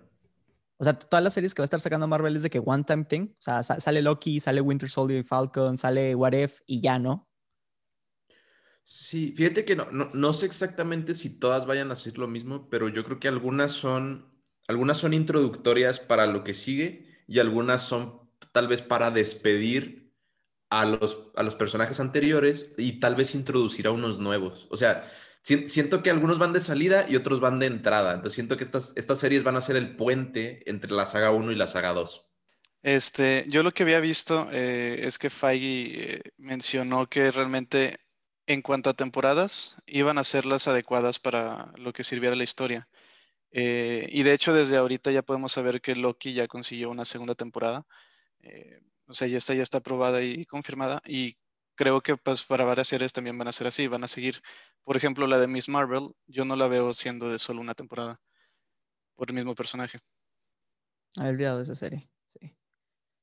O 0.79 0.83
sea, 0.83 0.97
todas 0.97 1.23
las 1.23 1.33
series 1.33 1.55
que 1.55 1.61
va 1.61 1.63
a 1.63 1.65
estar 1.65 1.81
sacando 1.81 2.07
Marvel 2.07 2.35
es 2.35 2.43
de 2.43 2.51
que 2.51 2.61
one 2.63 2.83
time 2.83 3.03
thing. 3.05 3.29
O 3.31 3.41
sea, 3.41 3.63
sale 3.63 4.01
Loki, 4.03 4.39
sale 4.39 4.61
Winter 4.61 4.89
Soldier 4.89 5.21
y 5.21 5.23
Falcon, 5.23 5.77
sale 5.77 6.13
What 6.13 6.33
If 6.33 6.59
y 6.67 6.79
ya 6.81 6.99
no. 6.99 7.27
Sí, 8.89 9.33
fíjate 9.35 9.65
que 9.65 9.75
no, 9.75 9.89
no, 9.91 10.31
sé 10.31 10.45
exactamente 10.45 11.13
si 11.13 11.29
todas 11.29 11.65
vayan 11.65 11.89
a 11.89 11.93
hacer 11.93 12.17
lo 12.17 12.29
mismo, 12.29 12.69
pero 12.69 12.87
yo 12.87 13.03
creo 13.03 13.19
que 13.19 13.27
algunas 13.27 13.73
son, 13.73 14.31
algunas 14.65 14.97
son 14.97 15.13
introductorias 15.13 15.99
para 15.99 16.25
lo 16.25 16.45
que 16.45 16.53
sigue 16.53 17.05
y 17.27 17.39
algunas 17.39 17.81
son 17.81 18.21
tal 18.53 18.69
vez 18.69 18.81
para 18.81 19.11
despedir 19.11 20.13
a 20.69 20.85
los, 20.85 21.31
a 21.35 21.43
los 21.43 21.55
personajes 21.55 21.99
anteriores 21.99 22.71
y 22.77 23.01
tal 23.01 23.15
vez 23.15 23.35
introducir 23.35 23.87
a 23.87 23.91
unos 23.91 24.19
nuevos. 24.19 24.67
O 24.69 24.77
sea, 24.77 25.11
siento 25.43 26.01
que 26.01 26.09
algunos 26.09 26.39
van 26.39 26.53
de 26.53 26.61
salida 26.61 27.05
y 27.09 27.17
otros 27.17 27.41
van 27.41 27.59
de 27.59 27.65
entrada. 27.65 28.13
Entonces 28.13 28.35
siento 28.35 28.55
que 28.55 28.63
estas, 28.63 28.93
estas 28.95 29.19
series 29.19 29.43
van 29.43 29.57
a 29.57 29.61
ser 29.61 29.75
el 29.75 29.97
puente 29.97 30.63
entre 30.65 30.93
la 30.93 31.05
saga 31.05 31.31
1 31.31 31.51
y 31.51 31.55
la 31.55 31.67
saga 31.67 31.91
2. 31.91 32.25
Este, 32.83 33.43
yo 33.49 33.63
lo 33.63 33.73
que 33.73 33.83
había 33.83 33.99
visto 33.99 34.47
eh, 34.49 35.01
es 35.05 35.19
que 35.19 35.29
Feige 35.29 36.13
eh, 36.13 36.21
mencionó 36.37 37.09
que 37.09 37.31
realmente 37.31 38.06
en 38.47 38.61
cuanto 38.61 38.89
a 38.89 38.93
temporadas 38.93 39.77
iban 39.85 40.17
a 40.17 40.23
ser 40.23 40.45
las 40.45 40.67
adecuadas 40.67 41.19
para 41.19 41.71
lo 41.77 41.93
que 41.93 42.03
sirviera 42.03 42.35
la 42.35 42.43
historia. 42.43 42.89
Eh, 43.51 44.07
y 44.11 44.23
de 44.23 44.33
hecho 44.33 44.53
desde 44.53 44.77
ahorita 44.77 45.11
ya 45.11 45.21
podemos 45.21 45.51
saber 45.53 45.81
que 45.81 45.95
Loki 45.95 46.33
ya 46.33 46.47
consiguió 46.47 46.89
una 46.89 47.05
segunda 47.05 47.35
temporada. 47.35 47.85
o 49.07 49.13
sea, 49.13 49.27
ya 49.27 49.37
está, 49.37 49.53
ya 49.53 49.63
está 49.63 49.79
aprobada 49.79 50.21
y 50.23 50.45
confirmada. 50.45 51.01
Y 51.05 51.37
creo 51.75 52.01
que 52.01 52.17
pues 52.17 52.43
para 52.43 52.65
varias 52.65 52.87
series 52.89 53.13
también 53.13 53.37
van 53.37 53.47
a 53.47 53.53
ser 53.53 53.67
así, 53.67 53.87
van 53.87 54.03
a 54.03 54.07
seguir. 54.07 54.41
Por 54.83 54.97
ejemplo, 54.97 55.27
la 55.27 55.39
de 55.39 55.47
Miss 55.47 55.69
Marvel, 55.69 56.09
yo 56.27 56.45
no 56.45 56.55
la 56.55 56.67
veo 56.67 56.93
siendo 56.93 57.29
de 57.29 57.39
solo 57.39 57.61
una 57.61 57.75
temporada 57.75 58.19
por 59.15 59.29
el 59.29 59.35
mismo 59.35 59.55
personaje. 59.55 59.99
He 61.15 61.27
olvidado 61.27 61.61
esa 61.61 61.75
serie. 61.75 62.09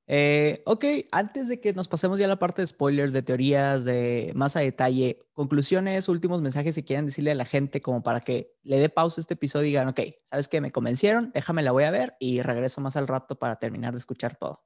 Eh, 0.07 0.63
ok, 0.67 0.85
antes 1.13 1.49
de 1.49 1.61
que 1.61 1.73
nos 1.73 1.89
pasemos 1.89 2.19
ya 2.19 2.27
a 2.27 2.29
la 2.29 2.39
parte 2.39 2.61
de 2.61 2.67
spoilers, 2.67 3.15
de 3.15 3.23
teorías, 3.23 3.85
de 3.87 4.33
más 4.35 4.55
a 4.55 4.61
detalle, 4.61 5.19
conclusiones, 5.33 6.09
últimos 6.09 6.43
mensajes 6.43 6.75
que 6.75 6.85
quieran 6.85 7.07
decirle 7.07 7.31
a 7.31 7.35
la 7.35 7.47
gente 7.47 7.81
como 7.81 8.03
para 8.03 8.21
que 8.21 8.53
le 8.63 8.79
dé 8.79 8.91
pausa 8.91 9.21
a 9.21 9.23
este 9.23 9.35
episodio 9.35 9.65
y 9.65 9.69
digan, 9.69 9.89
ok, 9.89 10.01
¿sabes 10.25 10.49
qué? 10.49 10.61
Me 10.61 10.71
convencieron, 10.71 11.31
déjame 11.33 11.63
la 11.63 11.73
voy 11.73 11.85
a 11.85 11.91
ver 11.91 12.17
y 12.21 12.43
regreso 12.43 12.83
más 12.83 12.97
al 12.97 13.09
rato 13.09 13.39
para 13.39 13.57
terminar 13.57 13.93
de 13.93 13.99
escuchar 13.99 14.37
todo. 14.37 14.63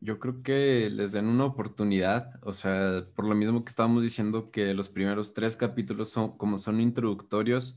Yo 0.00 0.18
creo 0.18 0.42
que 0.42 0.90
les 0.90 1.12
den 1.12 1.26
una 1.26 1.46
oportunidad, 1.46 2.32
o 2.42 2.52
sea, 2.52 3.06
por 3.14 3.24
lo 3.24 3.34
mismo 3.34 3.64
que 3.64 3.70
estábamos 3.70 4.02
diciendo 4.02 4.50
que 4.50 4.74
los 4.74 4.88
primeros 4.88 5.32
tres 5.32 5.56
capítulos 5.56 6.10
son 6.10 6.36
como 6.36 6.58
son 6.58 6.80
introductorios, 6.80 7.76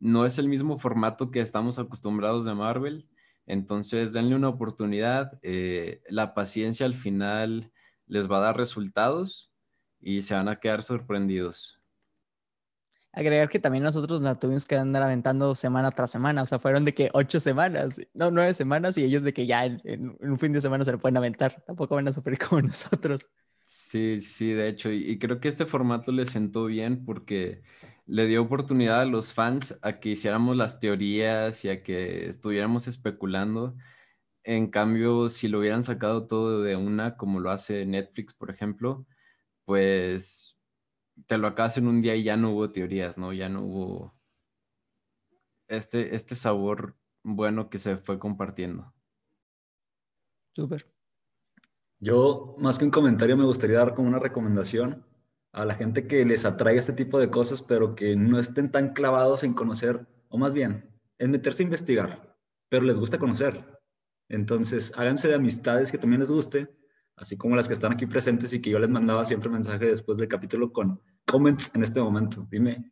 no 0.00 0.26
es 0.26 0.38
el 0.38 0.48
mismo 0.48 0.78
formato 0.78 1.30
que 1.30 1.40
estamos 1.40 1.78
acostumbrados 1.78 2.44
de 2.44 2.54
Marvel, 2.54 3.08
entonces 3.46 4.12
denle 4.12 4.36
una 4.36 4.48
oportunidad, 4.48 5.38
eh, 5.42 6.02
la 6.08 6.34
paciencia 6.34 6.86
al 6.86 6.94
final 6.94 7.70
les 8.06 8.30
va 8.30 8.38
a 8.38 8.42
dar 8.42 8.56
resultados 8.56 9.52
y 10.00 10.22
se 10.22 10.34
van 10.34 10.48
a 10.48 10.60
quedar 10.60 10.82
sorprendidos 10.82 11.82
agregar 13.12 13.48
que 13.48 13.58
también 13.58 13.84
nosotros 13.84 14.20
la 14.22 14.34
tuvimos 14.34 14.66
que 14.66 14.76
andar 14.76 15.02
aventando 15.02 15.54
semana 15.54 15.90
tras 15.90 16.10
semana, 16.10 16.42
o 16.42 16.46
sea, 16.46 16.58
fueron 16.58 16.84
de 16.84 16.94
que 16.94 17.10
ocho 17.12 17.40
semanas, 17.40 18.00
no, 18.14 18.30
nueve 18.30 18.54
semanas 18.54 18.96
y 18.98 19.04
ellos 19.04 19.22
de 19.22 19.32
que 19.32 19.46
ya 19.46 19.64
en, 19.66 20.16
un 20.20 20.38
fin 20.38 20.52
de 20.52 20.60
semana 20.60 20.84
se 20.84 20.92
lo 20.92 20.98
pueden 20.98 21.16
aventar, 21.16 21.62
tampoco 21.66 21.94
van 21.94 22.08
a 22.08 22.12
sufrir 22.12 22.38
como 22.48 22.62
nosotros. 22.62 23.30
Sí, 23.64 24.20
sí, 24.20 24.52
de 24.52 24.68
hecho, 24.68 24.90
y, 24.90 25.18
creo 25.18 25.40
que 25.40 25.48
este 25.48 25.66
formato 25.66 26.12
le 26.12 26.26
sentó 26.26 26.66
bien 26.66 27.04
porque 27.04 27.62
le 28.06 28.26
dio 28.26 28.42
oportunidad 28.42 29.02
a 29.02 29.06
los 29.06 29.32
fans 29.32 29.78
a 29.82 30.00
que 30.00 30.10
hiciéramos 30.10 30.56
las 30.56 30.80
teorías 30.80 31.64
y 31.64 31.68
a 31.70 31.82
que 31.82 32.28
estuviéramos 32.28 32.88
especulando. 32.88 33.76
En 34.44 34.70
cambio, 34.70 35.28
si 35.28 35.48
lo 35.48 35.60
hubieran 35.60 35.82
sacado 35.82 36.26
todo 36.26 36.62
de 36.62 36.76
una, 36.76 37.16
como 37.16 37.40
lo 37.40 37.50
hace 37.50 37.86
Netflix, 37.86 38.34
por 38.34 38.50
ejemplo, 38.50 39.06
pues 39.64 40.58
te 41.26 41.38
lo 41.38 41.46
acabas 41.48 41.78
en 41.78 41.86
un 41.86 42.02
día 42.02 42.16
y 42.16 42.24
ya 42.24 42.36
no 42.36 42.50
hubo 42.50 42.70
teorías, 42.72 43.18
¿no? 43.18 43.32
Ya 43.32 43.48
no 43.48 43.62
hubo 43.62 44.14
este, 45.68 46.14
este 46.14 46.34
sabor 46.34 46.96
bueno 47.22 47.70
que 47.70 47.78
se 47.78 47.96
fue 47.96 48.18
compartiendo. 48.18 48.92
Súper. 50.54 50.92
Yo, 52.00 52.56
más 52.58 52.78
que 52.78 52.84
un 52.84 52.90
comentario, 52.90 53.36
me 53.36 53.44
gustaría 53.44 53.78
dar 53.78 53.94
como 53.94 54.08
una 54.08 54.18
recomendación 54.18 55.06
a 55.52 55.66
la 55.66 55.74
gente 55.74 56.06
que 56.06 56.24
les 56.24 56.44
atraiga 56.44 56.80
este 56.80 56.94
tipo 56.94 57.20
de 57.20 57.30
cosas, 57.30 57.62
pero 57.62 57.94
que 57.94 58.16
no 58.16 58.38
estén 58.38 58.70
tan 58.70 58.94
clavados 58.94 59.44
en 59.44 59.52
conocer, 59.52 60.06
o 60.28 60.38
más 60.38 60.54
bien, 60.54 60.90
en 61.18 61.30
meterse 61.30 61.62
a 61.62 61.64
investigar, 61.64 62.36
pero 62.68 62.84
les 62.84 62.98
gusta 62.98 63.18
conocer. 63.18 63.64
Entonces, 64.28 64.92
háganse 64.96 65.28
de 65.28 65.34
amistades 65.34 65.92
que 65.92 65.98
también 65.98 66.20
les 66.20 66.30
guste, 66.30 66.74
así 67.16 67.36
como 67.36 67.54
las 67.54 67.68
que 67.68 67.74
están 67.74 67.92
aquí 67.92 68.06
presentes 68.06 68.52
y 68.54 68.60
que 68.60 68.70
yo 68.70 68.78
les 68.78 68.88
mandaba 68.88 69.26
siempre 69.26 69.50
mensaje 69.50 69.86
después 69.86 70.16
del 70.16 70.28
capítulo 70.28 70.72
con 70.72 71.00
comments 71.26 71.70
en 71.74 71.82
este 71.82 72.00
momento. 72.00 72.46
Dime 72.50 72.90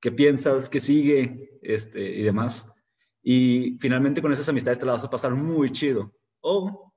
qué 0.00 0.12
piensas, 0.12 0.68
qué 0.68 0.78
sigue 0.78 1.58
este, 1.62 2.00
y 2.00 2.22
demás. 2.22 2.72
Y 3.20 3.76
finalmente 3.80 4.22
con 4.22 4.32
esas 4.32 4.48
amistades 4.48 4.78
te 4.78 4.86
la 4.86 4.92
vas 4.92 5.04
a 5.04 5.10
pasar 5.10 5.34
muy 5.34 5.70
chido. 5.72 6.14
O 6.40 6.94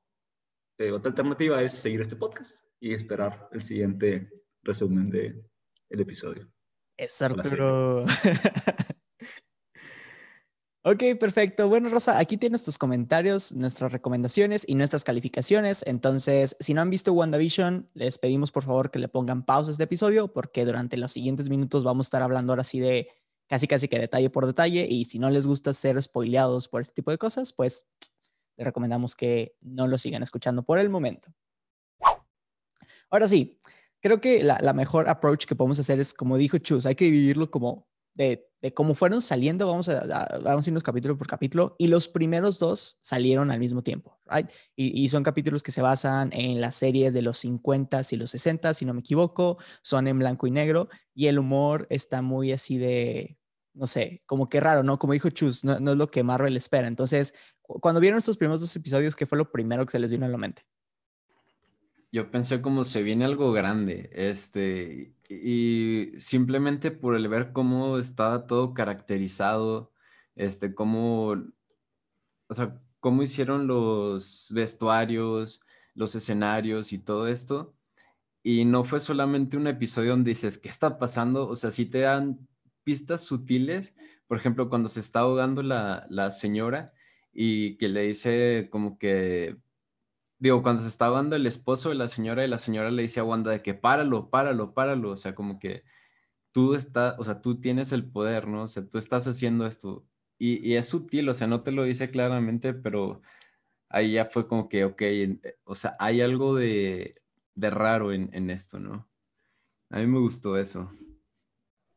eh, 0.78 0.92
otra 0.92 1.10
alternativa 1.10 1.62
es 1.64 1.74
seguir 1.74 2.02
este 2.02 2.16
podcast 2.16 2.64
y 2.80 2.94
esperar 2.94 3.50
el 3.52 3.64
siguiente 3.64 4.39
resumen 4.64 5.10
del 5.10 5.44
el 5.90 6.00
episodio. 6.00 6.52
Es 6.98 7.22
Arturo. 7.22 8.06
Ok, 10.82 11.04
perfecto. 11.20 11.68
Bueno, 11.68 11.90
Rosa, 11.90 12.18
aquí 12.20 12.38
tienes 12.38 12.64
tus 12.64 12.78
comentarios, 12.78 13.52
nuestras 13.52 13.92
recomendaciones 13.92 14.64
y 14.66 14.76
nuestras 14.76 15.04
calificaciones. 15.04 15.84
Entonces, 15.86 16.56
si 16.62 16.74
no 16.74 16.80
han 16.80 16.90
visto 16.90 17.12
WandaVision, 17.12 17.90
les 17.94 18.18
pedimos 18.18 18.54
por 18.54 18.64
favor 18.64 18.90
que 18.90 18.98
le 18.98 19.10
pongan 19.10 19.46
pausa 19.46 19.70
a 19.70 19.74
este 19.74 19.84
episodio 19.84 20.32
porque 20.32 20.64
durante 20.64 20.96
los 20.96 21.12
siguientes 21.12 21.50
minutos 21.50 21.84
vamos 21.84 22.06
a 22.06 22.08
estar 22.08 22.22
hablando 22.22 22.54
ahora 22.54 22.64
sí 22.64 22.80
de 22.80 23.10
casi 23.48 23.68
casi 23.68 23.90
que 23.90 24.00
detalle 24.00 24.30
por 24.30 24.46
detalle 24.46 24.88
y 24.90 25.04
si 25.04 25.20
no 25.20 25.30
les 25.30 25.46
gusta 25.48 25.74
ser 25.74 26.02
spoileados 26.02 26.70
por 26.70 26.80
este 26.80 26.94
tipo 26.94 27.12
de 27.12 27.18
cosas, 27.18 27.52
pues 27.52 27.90
les 28.56 28.66
recomendamos 28.66 29.16
que 29.16 29.58
no 29.60 29.86
lo 29.86 29.98
sigan 29.98 30.24
escuchando 30.24 30.64
por 30.64 30.80
el 30.80 30.90
momento. 30.90 31.28
Ahora 33.10 33.28
sí, 33.28 33.58
creo 34.02 34.22
que 34.22 34.44
la, 34.44 34.74
mejor 34.74 35.10
approach 35.10 35.46
que 35.46 35.56
podemos 35.56 35.80
hacer 35.80 36.00
es, 36.00 36.14
como 36.14 36.38
dijo 36.38 36.58
Chus, 36.58 36.86
hay 36.86 36.96
que 36.96 37.06
dividirlo 37.06 37.52
como 37.52 37.88
de, 38.14 38.46
cómo 38.74 38.96
fueron 38.96 39.22
saliendo, 39.22 39.68
vamos 39.68 39.88
a, 39.88 40.40
vamos 40.44 40.68
a 40.68 40.70
irnos 40.70 40.84
capítulo 40.84 41.18
por 41.18 41.28
capítulo, 41.28 41.76
y 41.78 41.88
los 41.88 42.10
primeros 42.10 42.60
dos 42.60 42.98
salieron 43.02 43.52
al 43.52 43.60
mismo 43.60 43.82
tiempo, 43.82 44.20
right? 44.26 44.50
Y, 44.76 45.08
son 45.08 45.24
capítulos 45.24 45.64
que 45.64 45.72
se 45.72 45.82
basan 45.82 46.32
en 46.34 46.60
las 46.60 46.76
series 46.76 47.14
de 47.14 47.22
los 47.22 47.38
50 47.38 48.02
y 48.12 48.16
los 48.18 48.32
60, 48.32 48.74
si 48.74 48.86
no 48.86 48.94
me 48.94 49.00
equivoco, 49.00 49.58
son 49.82 50.08
en 50.08 50.20
blanco 50.20 50.48
y 50.48 50.52
negro, 50.52 50.90
y 51.14 51.28
el 51.28 51.40
humor 51.40 51.88
está 51.90 52.22
muy 52.22 52.52
así 52.52 52.78
de, 52.78 53.38
no 53.74 53.88
sé, 53.88 54.22
como 54.26 54.50
que 54.50 54.60
raro, 54.60 54.84
¿no? 54.84 55.00
Como 55.00 55.14
dijo 55.14 55.30
Chus, 55.30 55.64
no, 55.64 55.80
no 55.80 55.92
es 55.92 55.98
lo 55.98 56.08
que 56.08 56.24
Marvel 56.24 56.58
espera. 56.58 56.88
Entonces, 56.88 57.34
cuando 57.62 58.02
vieron 58.02 58.18
estos 58.18 58.38
primeros 58.38 58.60
dos 58.60 58.76
episodios, 58.76 59.16
¿qué 59.16 59.26
fue 59.26 59.38
lo 59.38 59.52
primero 59.52 59.86
que 59.86 59.92
se 59.92 60.00
les 60.00 60.12
vino 60.12 60.26
a 60.26 60.30
la 60.30 60.38
mente? 60.38 60.64
Yo 62.12 62.32
pensé 62.32 62.62
como 62.62 62.86
se 62.86 63.04
viene 63.04 63.26
algo 63.26 63.52
grande, 63.52 64.10
este, 64.14 65.14
y 65.30 66.12
simplemente 66.18 66.90
por 66.92 67.16
el 67.16 67.28
ver 67.28 67.52
cómo 67.54 68.00
estaba 68.00 68.48
todo 68.48 68.74
caracterizado, 68.74 69.94
este, 70.36 70.74
cómo, 70.74 71.36
o 72.48 72.54
sea, 72.54 72.82
cómo 73.00 73.22
hicieron 73.24 73.68
los 73.68 74.52
vestuarios, 74.56 75.62
los 75.94 76.16
escenarios 76.16 76.94
y 76.94 77.00
todo 77.00 77.28
esto, 77.28 77.76
y 78.44 78.66
no 78.66 78.84
fue 78.86 79.00
solamente 79.00 79.58
un 79.58 79.68
episodio 79.68 80.12
donde 80.12 80.30
dices, 80.30 80.58
¿qué 80.58 80.70
está 80.70 80.98
pasando? 80.98 81.48
O 81.48 81.56
sea, 81.56 81.72
sí 81.72 81.86
te 81.86 82.00
dan 82.00 82.48
pistas 82.84 83.24
sutiles, 83.24 83.96
por 84.28 84.38
ejemplo, 84.38 84.70
cuando 84.70 84.90
se 84.90 85.02
está 85.02 85.20
ahogando 85.22 85.62
la, 85.62 86.08
la 86.10 86.32
señora 86.32 86.94
y 87.34 87.78
que 87.78 87.90
le 87.90 88.04
dice 88.04 88.68
como 88.72 88.98
que 88.98 89.58
digo, 90.40 90.64
cuando 90.64 90.82
se 90.82 90.88
está 90.88 91.10
dando 91.10 91.36
el 91.36 91.46
esposo 91.46 91.90
de 91.90 91.96
la 91.96 92.08
señora 92.08 92.46
y 92.46 92.48
la 92.48 92.58
señora 92.58 92.92
le 92.92 93.04
dice 93.04 93.20
a 93.20 93.24
Wanda 93.24 93.52
de 93.52 93.62
que 93.62 93.74
páralo, 93.74 94.30
páralo, 94.30 94.74
páralo, 94.74 95.12
o 95.12 95.18
sea, 95.18 95.36
como 95.36 95.60
que 95.60 95.84
tú 96.52 96.76
estás, 96.76 97.16
o 97.20 97.24
sea, 97.24 97.42
tú 97.42 97.60
tienes 97.60 97.92
el 97.92 98.10
poder, 98.10 98.48
¿no? 98.48 98.64
O 98.64 98.68
sea, 98.68 98.88
tú 98.88 98.98
estás 98.98 99.28
haciendo 99.28 99.68
esto 99.68 100.06
y, 100.38 100.76
es 100.76 100.88
sutil, 100.88 101.30
o 101.30 101.34
sea, 101.34 101.48
no 101.48 101.64
te 101.64 101.72
lo 101.72 101.84
dice 101.84 102.12
claramente, 102.12 102.74
pero 102.74 103.22
ahí 103.90 104.14
ya 104.14 104.26
fue 104.26 104.48
como 104.48 104.70
que, 104.70 104.86
ok, 104.86 105.02
o 105.66 105.76
sea, 105.76 105.96
hay 106.00 106.22
algo 106.22 106.56
de, 106.56 107.22
de 107.56 107.70
raro 107.70 108.14
en, 108.14 108.30
en 108.34 108.50
esto, 108.50 108.80
¿no? 108.80 109.10
A 109.90 110.00
mí 110.00 110.08
me 110.08 110.20
gustó 110.20 110.58
eso. 110.58 110.90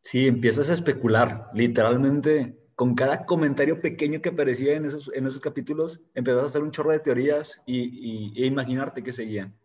Sí, 0.03 0.27
empiezas 0.27 0.71
a 0.71 0.73
especular, 0.73 1.51
literalmente 1.55 2.62
con 2.75 2.95
cada 2.95 3.27
comentario 3.27 3.81
pequeño 3.81 4.21
que 4.21 4.31
aparecía 4.31 4.75
en 4.75 4.85
esos, 4.85 5.11
en 5.15 5.27
esos 5.27 5.41
capítulos, 5.41 6.03
empezás 6.15 6.43
a 6.43 6.47
hacer 6.47 6.63
un 6.63 6.71
chorro 6.71 6.93
de 6.93 7.01
teorías 7.01 7.63
y, 7.67 8.33
e 8.43 8.47
imaginarte 8.47 9.03
que 9.03 9.13
seguían. 9.13 9.57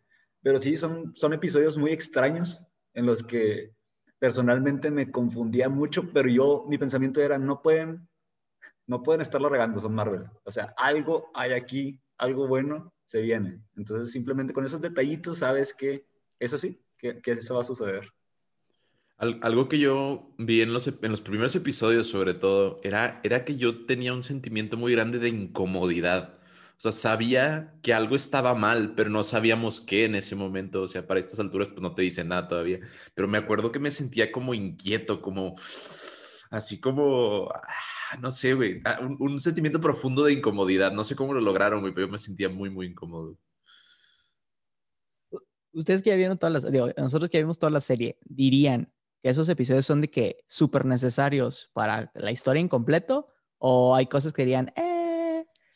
Pero 0.42 0.60
sí, 0.60 0.76
son, 0.76 1.16
son 1.16 1.34
episodios 1.34 1.78
muy 1.78 1.92
extraños 1.92 2.64
en 2.94 3.06
los 3.06 3.24
que 3.24 3.74
personalmente 4.20 4.92
me 4.92 5.12
confundía 5.12 5.70
mucho, 5.70 6.12
pero 6.12 6.30
yo, 6.30 6.66
mi 6.68 6.78
pensamiento 6.78 7.22
era, 7.22 7.38
no 7.38 7.62
pueden, 7.62 8.08
no 8.88 9.04
pueden 9.04 9.22
estarlo 9.22 9.50
regando, 9.50 9.80
son 9.80 9.94
Marvel. 9.94 10.26
O 10.44 10.52
sea, 10.52 10.74
algo 10.78 11.30
hay 11.34 11.54
aquí, 11.54 12.02
algo 12.18 12.48
bueno 12.48 12.94
se 13.06 13.22
viene. 13.22 13.62
Entonces, 13.76 14.12
simplemente 14.12 14.54
con 14.54 14.66
esos 14.66 14.82
detallitos 14.82 15.40
sabes 15.40 15.74
que 15.74 16.06
eso 16.40 16.58
sí, 16.58 16.82
que, 16.98 17.22
que 17.22 17.32
eso 17.32 17.56
va 17.56 17.62
a 17.62 17.66
suceder 17.66 18.12
algo 19.18 19.68
que 19.68 19.80
yo 19.80 20.32
vi 20.38 20.62
en 20.62 20.74
los, 20.74 20.88
en 20.88 21.12
los 21.12 21.22
primeros 21.22 21.56
episodios, 21.56 22.08
sobre 22.08 22.34
todo, 22.36 22.80
era, 22.84 23.20
era 23.24 23.46
que 23.46 23.58
yo 23.58 23.86
tenía 23.86 24.14
un 24.14 24.24
sentimiento 24.24 24.78
muy 24.78 24.94
grande 24.94 25.18
de 25.20 25.30
incomodidad. 25.30 26.38
O 26.78 26.80
sea, 26.80 26.92
sabía 26.92 27.74
que 27.82 27.94
algo 27.94 28.16
estaba 28.16 28.54
mal, 28.54 28.94
pero 28.96 29.10
no 29.10 29.24
sabíamos 29.24 29.82
qué 29.82 30.06
en 30.06 30.14
ese 30.14 30.36
momento. 30.36 30.84
O 30.84 30.88
sea, 30.88 31.08
para 31.08 31.20
estas 31.20 31.40
alturas, 31.40 31.70
pues 31.70 31.82
no 31.82 31.96
te 31.96 32.04
dicen 32.04 32.28
nada 32.28 32.48
todavía. 32.48 32.80
Pero 33.16 33.28
me 33.28 33.40
acuerdo 33.40 33.72
que 33.72 33.80
me 33.80 33.90
sentía 33.90 34.32
como 34.32 34.54
inquieto, 34.54 35.20
como 35.22 35.56
así 36.52 36.80
como, 36.80 37.50
ah, 37.52 38.18
no 38.22 38.30
sé, 38.30 38.54
güey, 38.54 38.82
ah, 38.86 39.00
un, 39.02 39.40
sentimiento 39.40 39.82
profundo 39.82 40.24
de 40.24 40.34
incomodidad. 40.34 40.92
No 40.92 41.04
sé 41.04 41.16
cómo 41.16 41.34
lo 41.34 41.42
lograron, 41.42 41.82
güey, 41.82 41.94
pero 41.94 42.06
yo 42.08 42.12
me 42.12 42.20
sentía 42.20 42.50
muy, 42.50 42.70
muy 42.70 42.88
incómodo. 42.88 43.38
Ustedes 45.74 46.04
que 46.04 46.12
ya 46.12 46.16
vieron 46.16 46.38
todas 46.38 46.64
las, 46.64 46.96
nosotros 46.98 47.30
que 47.30 47.40
vimos 47.40 47.58
toda 47.60 47.72
la 47.72 47.82
serie, 47.82 48.18
dirían 48.24 48.92
que 49.22 49.30
esos 49.30 49.50
episodios 49.50 49.86
son 49.86 50.02
de 50.02 50.10
que 50.10 50.38
súper 50.48 50.86
necesarios 50.86 51.70
para 51.74 52.12
la 52.16 52.32
historia 52.32 52.62
incompleto 52.62 53.28
o 53.58 53.96
hay 53.96 54.06
cosas 54.06 54.34
que 54.34 54.44
dirían, 54.44 54.72
eh, 54.76 54.98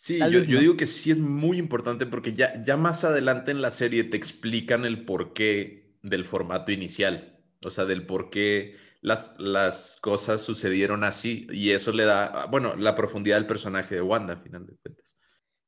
Sí, 0.01 0.17
yo, 0.17 0.39
yo, 0.39 0.59
digo 0.59 0.77
que 0.77 0.87
sí 0.87 1.11
es 1.11 1.19
muy 1.19 1.59
importante 1.59 2.07
porque 2.07 2.33
ya, 2.33 2.63
ya 2.63 2.75
más 2.75 3.03
adelante 3.03 3.51
en 3.51 3.61
la 3.61 3.69
serie 3.69 4.03
te 4.03 4.17
explican 4.17 4.83
el 4.83 5.05
porqué 5.05 5.95
del 6.01 6.25
formato 6.25 6.71
inicial, 6.71 7.39
o 7.63 7.69
sea, 7.69 7.85
del 7.85 8.07
por 8.07 8.31
qué 8.31 8.75
las, 9.01 9.35
las 9.37 9.97
cosas 10.01 10.41
sucedieron 10.41 11.03
así 11.03 11.45
y 11.51 11.69
eso 11.69 11.91
le 11.91 12.05
da, 12.05 12.47
bueno, 12.47 12.75
la 12.75 12.95
profundidad 12.95 13.35
del 13.35 13.45
personaje 13.45 13.93
de 13.93 14.01
Wanda, 14.01 14.33
a 14.33 14.37
final 14.37 14.65
de 14.65 14.75
cuentas. 14.77 15.15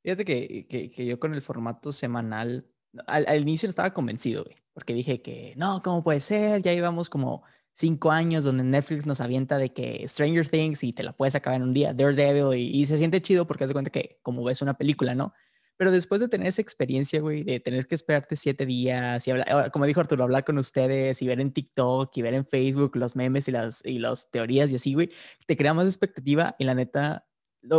Fíjate 0.01 0.25
que, 0.25 0.65
que, 0.67 0.89
que 0.89 1.05
yo 1.05 1.19
con 1.19 1.35
el 1.35 1.43
formato 1.43 1.91
semanal, 1.91 2.65
al, 3.05 3.25
al 3.27 3.41
inicio 3.41 3.69
estaba 3.69 3.93
convencido, 3.93 4.45
güey, 4.45 4.57
porque 4.73 4.95
dije 4.95 5.21
que 5.21 5.53
no, 5.57 5.83
¿cómo 5.83 6.03
puede 6.03 6.21
ser? 6.21 6.63
Ya 6.63 6.73
íbamos 6.73 7.07
como 7.07 7.43
cinco 7.73 8.11
años 8.11 8.43
donde 8.43 8.63
Netflix 8.63 9.05
nos 9.05 9.21
avienta 9.21 9.57
de 9.57 9.73
que 9.73 10.07
Stranger 10.07 10.47
Things 10.47 10.83
y 10.83 10.93
te 10.93 11.03
la 11.03 11.13
puedes 11.13 11.35
acabar 11.35 11.57
en 11.57 11.67
un 11.67 11.73
día, 11.73 11.93
Daredevil, 11.93 12.57
y, 12.57 12.69
y 12.69 12.85
se 12.85 12.97
siente 12.97 13.21
chido 13.21 13.47
porque 13.47 13.65
hace 13.65 13.73
cuenta 13.73 13.91
que 13.91 14.19
como 14.21 14.43
ves 14.43 14.61
una 14.61 14.77
película, 14.77 15.15
¿no? 15.15 15.33
Pero 15.77 15.91
después 15.91 16.21
de 16.21 16.27
tener 16.27 16.47
esa 16.47 16.61
experiencia, 16.61 17.19
güey, 17.19 17.43
de 17.43 17.59
tener 17.59 17.87
que 17.87 17.95
esperarte 17.95 18.35
siete 18.35 18.65
días 18.65 19.27
y 19.27 19.31
hablar, 19.31 19.47
ah, 19.49 19.69
como 19.71 19.85
dijo 19.85 19.99
Arturo, 19.99 20.23
hablar 20.23 20.45
con 20.45 20.57
ustedes 20.57 21.21
y 21.21 21.27
ver 21.27 21.39
en 21.41 21.51
TikTok 21.51 22.15
y 22.15 22.21
ver 22.21 22.35
en 22.35 22.45
Facebook 22.45 22.95
los 22.95 23.15
memes 23.15 23.47
y 23.47 23.51
las, 23.51 23.83
y 23.83 23.97
las 23.97 24.29
teorías 24.29 24.71
y 24.71 24.75
así, 24.75 24.93
güey, 24.93 25.09
te 25.47 25.57
crea 25.57 25.73
más 25.73 25.87
expectativa 25.87 26.55
y 26.59 26.65
la 26.65 26.75
neta, 26.75 27.25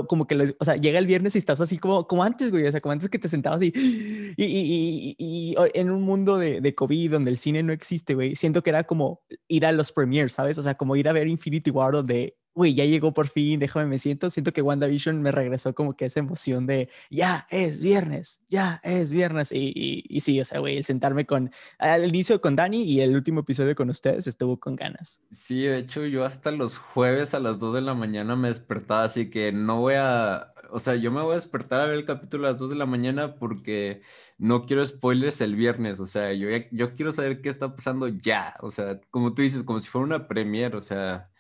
como 0.09 0.27
que, 0.27 0.55
o 0.59 0.65
sea, 0.65 0.77
llega 0.77 0.99
el 0.99 1.07
viernes 1.07 1.35
y 1.35 1.39
estás 1.39 1.61
así 1.61 1.79
como, 1.79 2.07
como 2.07 2.25
antes, 2.25 2.51
güey, 2.51 2.67
o 2.67 2.71
sea, 2.71 2.81
como 2.81 2.93
antes 2.93 3.09
que 3.09 3.19
te 3.19 3.29
sentabas 3.29 3.63
y, 3.63 3.73
y, 4.37 4.45
y, 4.45 5.17
y 5.19 5.55
en 5.75 5.91
un 5.91 6.03
mundo 6.03 6.39
de, 6.39 6.61
de, 6.61 6.75
COVID 6.75 7.11
donde 7.11 7.31
el 7.31 7.39
cine 7.39 7.63
no 7.63 7.73
existe, 7.73 8.15
güey, 8.15 8.37
siento 8.37 8.63
que 8.63 8.71
era 8.71 8.85
como 8.85 9.23
ir 9.49 9.67
a 9.67 9.73
los 9.73 9.93
premiers, 9.93 10.33
¿sabes? 10.33 10.59
O 10.59 10.63
sea, 10.63 10.75
como 10.75 10.97
ir 10.97 11.09
a 11.09 11.13
ver 11.13 11.29
Infinity 11.29 11.71
War 11.71 11.93
donde, 11.93 12.37
güey, 12.55 12.75
ya 12.75 12.85
llegó 12.85 13.13
por 13.13 13.29
fin, 13.29 13.59
déjame 13.59 13.87
me 13.87 13.99
siento, 13.99 14.31
siento 14.31 14.53
que 14.53 14.63
WandaVision 14.63 15.21
me 15.21 15.33
regresó 15.33 15.75
como 15.75 15.97
que 15.97 16.07
esa 16.07 16.21
emoción 16.21 16.67
de, 16.67 16.89
ya 17.11 17.47
es 17.51 17.83
viernes, 17.83 18.43
ya 18.49 18.81
es 18.85 19.13
viernes, 19.13 19.51
y, 19.53 20.05
y 20.09 20.21
sí, 20.21 20.41
o 20.41 20.45
sea, 20.45 20.61
güey, 20.61 20.77
el 20.77 20.85
sentarme 20.85 21.27
con, 21.27 21.51
al 21.79 22.07
inicio 22.07 22.41
con 22.41 22.57
Dani 22.57 22.83
y 22.83 23.01
el 23.01 23.15
último 23.15 23.41
episodio 23.41 23.75
con 23.75 23.91
ustedes 23.91 24.27
estuvo 24.27 24.59
con 24.59 24.77
ganas. 24.77 25.21
Sí, 25.31 25.63
de 25.63 25.79
hecho 25.79 26.07
yo 26.07 26.25
hasta 26.25 26.51
los 26.53 26.79
jueves 26.79 27.35
a 27.35 27.41
las 27.41 27.59
2 27.59 27.75
de 27.75 27.81
la 27.81 27.95
mañana 27.95 28.37
me 28.37 28.49
despertaba, 28.49 29.05
así 29.05 29.31
que 29.31 29.51
no 29.51 29.81
voy 29.81 29.95
a, 29.97 30.55
o 30.71 30.79
sea, 30.79 30.95
yo 30.95 31.11
me 31.11 31.23
voy 31.23 31.33
a 31.33 31.37
despertar 31.37 31.81
a 31.81 31.87
ver 31.87 31.99
el 31.99 32.07
capítulo 32.07 32.47
a 32.47 32.53
las 32.53 32.61
2 32.61 32.71
de 32.71 32.77
la 32.77 32.87
mañana 32.87 33.35
porque 33.35 34.03
no 34.39 34.63
quiero 34.63 34.87
spoilers 34.87 35.41
el 35.41 35.57
viernes, 35.57 35.99
o 35.99 36.07
sea, 36.07 36.33
yo, 36.33 36.49
yo 36.71 36.95
quiero 36.95 37.11
saber 37.11 37.41
qué 37.41 37.49
está 37.49 37.75
pasando 37.75 38.07
ya, 38.09 38.55
o 38.61 38.71
sea, 38.71 39.01
como 39.11 39.35
tú 39.35 39.43
dices, 39.43 39.65
como 39.65 39.81
si 39.81 39.89
fuera 39.89 40.07
una 40.07 40.29
premiere, 40.29 40.77
o 40.77 40.81
sea 40.81 41.31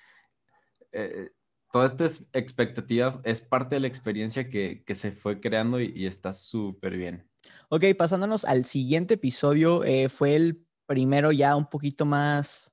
eh, 0.95 1.31
toda 1.73 1.87
esta 1.87 2.07
expectativa 2.33 3.21
es 3.25 3.41
parte 3.41 3.75
de 3.75 3.81
la 3.81 3.89
experiencia 3.89 4.49
que, 4.49 4.85
que 4.87 4.95
se 4.95 5.13
fue 5.13 5.41
creando 5.41 5.81
y, 5.81 5.93
y 5.95 6.07
está 6.07 6.33
súper 6.33 6.97
bien. 6.97 7.29
Ok, 7.69 7.85
pasándonos 7.99 8.45
al 8.45 8.65
siguiente 8.65 9.15
episodio, 9.15 9.85
eh, 9.85 10.09
fue 10.09 10.37
el 10.37 10.65
primero 10.87 11.33
ya 11.33 11.57
un 11.57 11.69
poquito 11.69 12.05
más, 12.05 12.73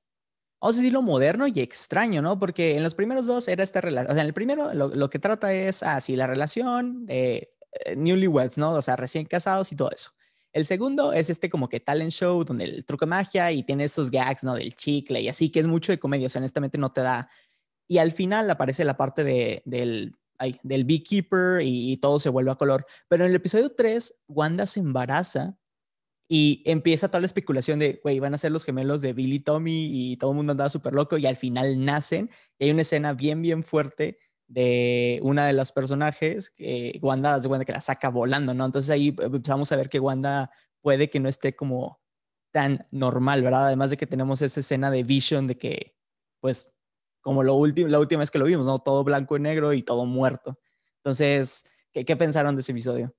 vamos 0.61 0.75
a 0.75 0.79
decirlo, 0.79 1.01
moderno 1.01 1.47
y 1.47 1.59
extraño, 1.59 2.21
¿no? 2.21 2.37
Porque 2.37 2.75
en 2.75 2.83
los 2.83 2.95
primeros 2.95 3.25
dos 3.25 3.47
era 3.47 3.63
esta 3.63 3.81
relación, 3.81 4.11
o 4.11 4.13
sea, 4.13 4.21
en 4.21 4.27
el 4.27 4.33
primero 4.33 4.73
lo, 4.73 4.89
lo 4.89 5.09
que 5.09 5.19
trata 5.19 5.53
es 5.53 5.81
así, 5.83 6.13
ah, 6.13 6.17
la 6.17 6.27
relación, 6.27 7.05
eh, 7.07 7.53
newlyweds, 7.95 8.57
¿no? 8.57 8.73
O 8.73 8.81
sea, 8.81 8.95
recién 8.95 9.25
casados 9.25 9.71
y 9.71 9.75
todo 9.75 9.91
eso. 9.91 10.11
El 10.53 10.65
segundo 10.65 11.13
es 11.13 11.29
este 11.29 11.49
como 11.49 11.69
que 11.69 11.79
talent 11.79 12.11
show 12.11 12.43
donde 12.43 12.65
el 12.65 12.85
truco 12.85 13.07
magia 13.07 13.51
y 13.53 13.63
tiene 13.63 13.85
esos 13.85 14.11
gags, 14.11 14.43
¿no? 14.43 14.55
Del 14.55 14.75
chicle 14.75 15.21
y 15.21 15.29
así, 15.29 15.49
que 15.49 15.61
es 15.61 15.67
mucho 15.67 15.93
de 15.93 15.99
comedia, 15.99 16.27
o 16.27 16.29
sea, 16.29 16.39
honestamente 16.39 16.77
no 16.77 16.91
te 16.91 17.01
da 17.01 17.29
y 17.91 17.97
al 17.97 18.13
final 18.13 18.49
aparece 18.49 18.85
la 18.85 18.95
parte 18.95 19.25
de, 19.25 19.63
del, 19.65 20.15
del 20.63 20.85
beekeeper 20.85 21.59
y, 21.61 21.97
todo 21.97 22.21
se 22.21 22.29
vuelve 22.29 22.51
a 22.51 22.55
color. 22.55 22.85
Pero 23.09 23.25
en 23.25 23.31
el 23.31 23.35
episodio 23.35 23.75
3, 23.75 24.15
Wanda 24.29 24.65
se 24.65 24.79
embaraza 24.79 25.57
y 26.29 26.63
empieza 26.65 27.09
toda 27.09 27.19
la 27.19 27.25
especulación 27.25 27.79
de, 27.79 27.99
güey, 28.01 28.21
van 28.21 28.33
a 28.33 28.37
ser 28.37 28.53
los 28.53 28.63
gemelos 28.63 29.01
de 29.01 29.11
Billy 29.11 29.41
Tommy 29.41 29.89
y 29.91 30.15
todo 30.15 30.31
el 30.31 30.37
mundo 30.37 30.51
andaba 30.51 30.69
súper 30.69 30.93
loco 30.93 31.17
y 31.17 31.25
al 31.25 31.35
final 31.35 31.83
nacen. 31.83 32.29
Y 32.57 32.63
hay 32.63 32.71
una 32.71 32.83
escena 32.83 33.11
bien, 33.11 33.41
bien 33.41 33.61
fuerte 33.61 34.19
de 34.47 35.19
una 35.21 35.45
de 35.45 35.51
las 35.51 35.73
personajes, 35.73 36.49
que 36.49 36.97
Wanda, 37.01 37.37
de 37.37 37.47
Wanda 37.49 37.65
que 37.65 37.73
la 37.73 37.81
saca 37.81 38.07
volando, 38.07 38.53
¿no? 38.53 38.63
Entonces 38.63 38.89
ahí 38.89 39.13
empezamos 39.21 39.69
a 39.73 39.75
ver 39.75 39.89
que 39.89 39.99
Wanda 39.99 40.49
puede 40.79 41.09
que 41.09 41.19
no 41.19 41.27
esté 41.27 41.57
como 41.57 41.99
tan 42.51 42.87
normal, 42.89 43.43
¿verdad? 43.43 43.65
Además 43.65 43.89
de 43.89 43.97
que 43.97 44.07
tenemos 44.07 44.41
esa 44.41 44.61
escena 44.61 44.89
de 44.89 45.03
Vision 45.03 45.45
de 45.47 45.57
que, 45.57 45.97
pues, 46.39 46.73
como 47.21 47.43
lo 47.43 47.55
último, 47.55 47.87
la 47.87 47.99
última 47.99 48.19
vez 48.19 48.31
que 48.31 48.39
lo 48.39 48.45
vimos, 48.45 48.65
¿no? 48.65 48.79
Todo 48.79 49.03
blanco 49.03 49.37
y 49.37 49.39
negro 49.39 49.73
y 49.73 49.83
todo 49.83 50.05
muerto. 50.05 50.59
Entonces, 50.97 51.65
¿qué, 51.93 52.03
¿qué, 52.05 52.15
pensaron 52.15 52.55
de 52.55 52.61
ese 52.61 52.71
episodio? 52.71 53.15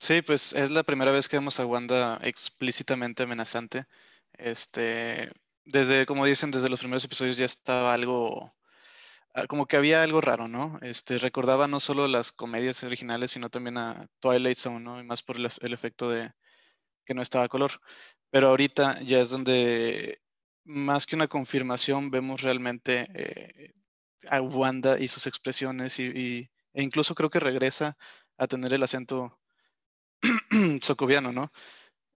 Sí, 0.00 0.22
pues 0.22 0.52
es 0.52 0.70
la 0.70 0.84
primera 0.84 1.10
vez 1.10 1.28
que 1.28 1.36
vemos 1.36 1.58
a 1.58 1.66
Wanda 1.66 2.18
explícitamente 2.22 3.24
amenazante. 3.24 3.86
Este, 4.34 5.32
desde, 5.64 6.06
como 6.06 6.24
dicen, 6.24 6.50
desde 6.50 6.68
los 6.68 6.80
primeros 6.80 7.04
episodios 7.04 7.36
ya 7.36 7.46
estaba 7.46 7.94
algo, 7.94 8.54
ah, 9.34 9.46
como 9.46 9.66
que 9.66 9.76
había 9.76 10.02
algo 10.02 10.20
raro, 10.20 10.48
¿no? 10.48 10.78
Este, 10.82 11.18
recordaba 11.18 11.68
no 11.68 11.80
solo 11.80 12.08
las 12.08 12.32
comedias 12.32 12.82
originales, 12.84 13.32
sino 13.32 13.50
también 13.50 13.78
a 13.78 14.06
Twilight 14.20 14.58
Zone, 14.58 14.80
¿no? 14.80 15.00
Y 15.00 15.04
más 15.04 15.22
por 15.22 15.36
el, 15.36 15.46
efecto 15.72 16.10
de 16.10 16.32
que 17.04 17.14
no 17.14 17.22
estaba 17.22 17.48
color. 17.48 17.72
Pero 18.30 18.48
ahorita 18.48 19.02
ya 19.02 19.20
es 19.20 19.30
donde 19.30 20.20
más 20.68 21.06
que 21.06 21.16
una 21.16 21.28
confirmación, 21.28 22.10
vemos 22.10 22.42
realmente 22.42 23.08
eh, 23.14 23.72
a 24.28 24.42
Wanda 24.42 24.98
y 25.00 25.08
sus 25.08 25.26
expresiones 25.26 25.98
y, 25.98 26.50
e 26.74 26.82
incluso 26.82 27.14
creo 27.14 27.30
que 27.30 27.40
regresa 27.40 27.96
a 28.36 28.46
tener 28.46 28.72
el 28.74 28.82
acento 28.82 29.40
socoviano, 30.82 31.32
¿no? 31.32 31.52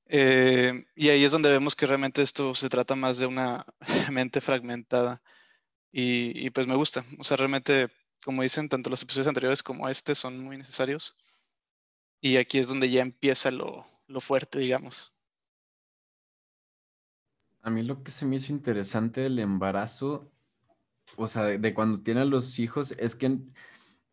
Eh, 0.07 0.85
y 0.95 1.09
ahí 1.09 1.25
es 1.25 1.33
donde 1.33 1.51
vemos 1.51 1.75
que 1.77 1.87
realmente 1.87 2.23
esto 2.23 2.55
se 2.55 2.69
trata 2.69 2.95
más 2.95 3.19
de 3.19 3.27
una 3.27 3.65
mente 4.12 4.41
fragmentada 4.43 5.23
y, 5.93 6.47
y, 6.47 6.51
pues 6.51 6.67
me 6.67 6.77
gusta. 6.77 7.05
O 7.19 7.25
sea, 7.25 7.37
realmente, 7.38 7.88
como 8.25 8.43
dicen, 8.43 8.69
tanto 8.69 8.91
los 8.91 9.03
episodios 9.03 9.29
anteriores 9.29 9.62
como 9.62 9.88
este 9.88 10.15
son 10.15 10.38
muy 10.41 10.59
necesarios 10.59 11.17
y 12.21 12.37
aquí 12.38 12.59
es 12.59 12.69
donde 12.69 12.91
ya 12.91 13.03
empieza 13.03 13.51
lo, 13.51 13.87
lo 14.07 14.21
fuerte, 14.21 14.59
digamos. 14.59 15.12
A 17.62 17.70
mí 17.70 17.83
lo 17.83 18.03
que 18.03 18.11
se 18.11 18.27
me 18.27 18.37
hizo 18.37 18.53
interesante 18.53 19.20
del 19.22 19.38
embarazo, 19.38 20.31
o 21.16 21.29
sea, 21.29 21.44
de, 21.44 21.59
de, 21.59 21.75
cuando 21.75 22.03
tiene 22.03 22.22
a 22.22 22.25
los 22.25 22.59
hijos, 22.59 22.92
es 22.98 23.16
que, 23.16 23.38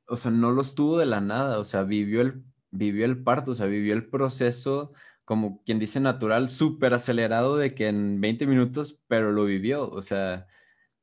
o 0.08 0.18
sea, 0.18 0.32
no 0.32 0.52
los 0.52 0.76
tuvo 0.76 0.98
de 1.00 1.06
la 1.08 1.22
nada, 1.22 1.60
o 1.60 1.66
sea, 1.66 1.84
vivió 1.84 2.22
el, 2.22 2.44
vivió 2.72 3.06
el 3.06 3.24
parto, 3.24 3.52
o 3.52 3.56
sea, 3.56 3.66
vivió 3.68 3.94
el 3.94 4.08
proceso, 4.10 4.94
como 5.26 5.64
quien 5.64 5.80
dice 5.80 6.00
natural, 6.00 6.50
súper 6.50 6.94
acelerado 6.94 7.58
de 7.58 7.74
que 7.76 7.88
en 7.88 8.22
20 8.22 8.48
minutos, 8.48 9.00
pero 9.08 9.32
lo 9.32 9.46
vivió, 9.46 9.90
o 9.90 10.02
sea, 10.02 10.48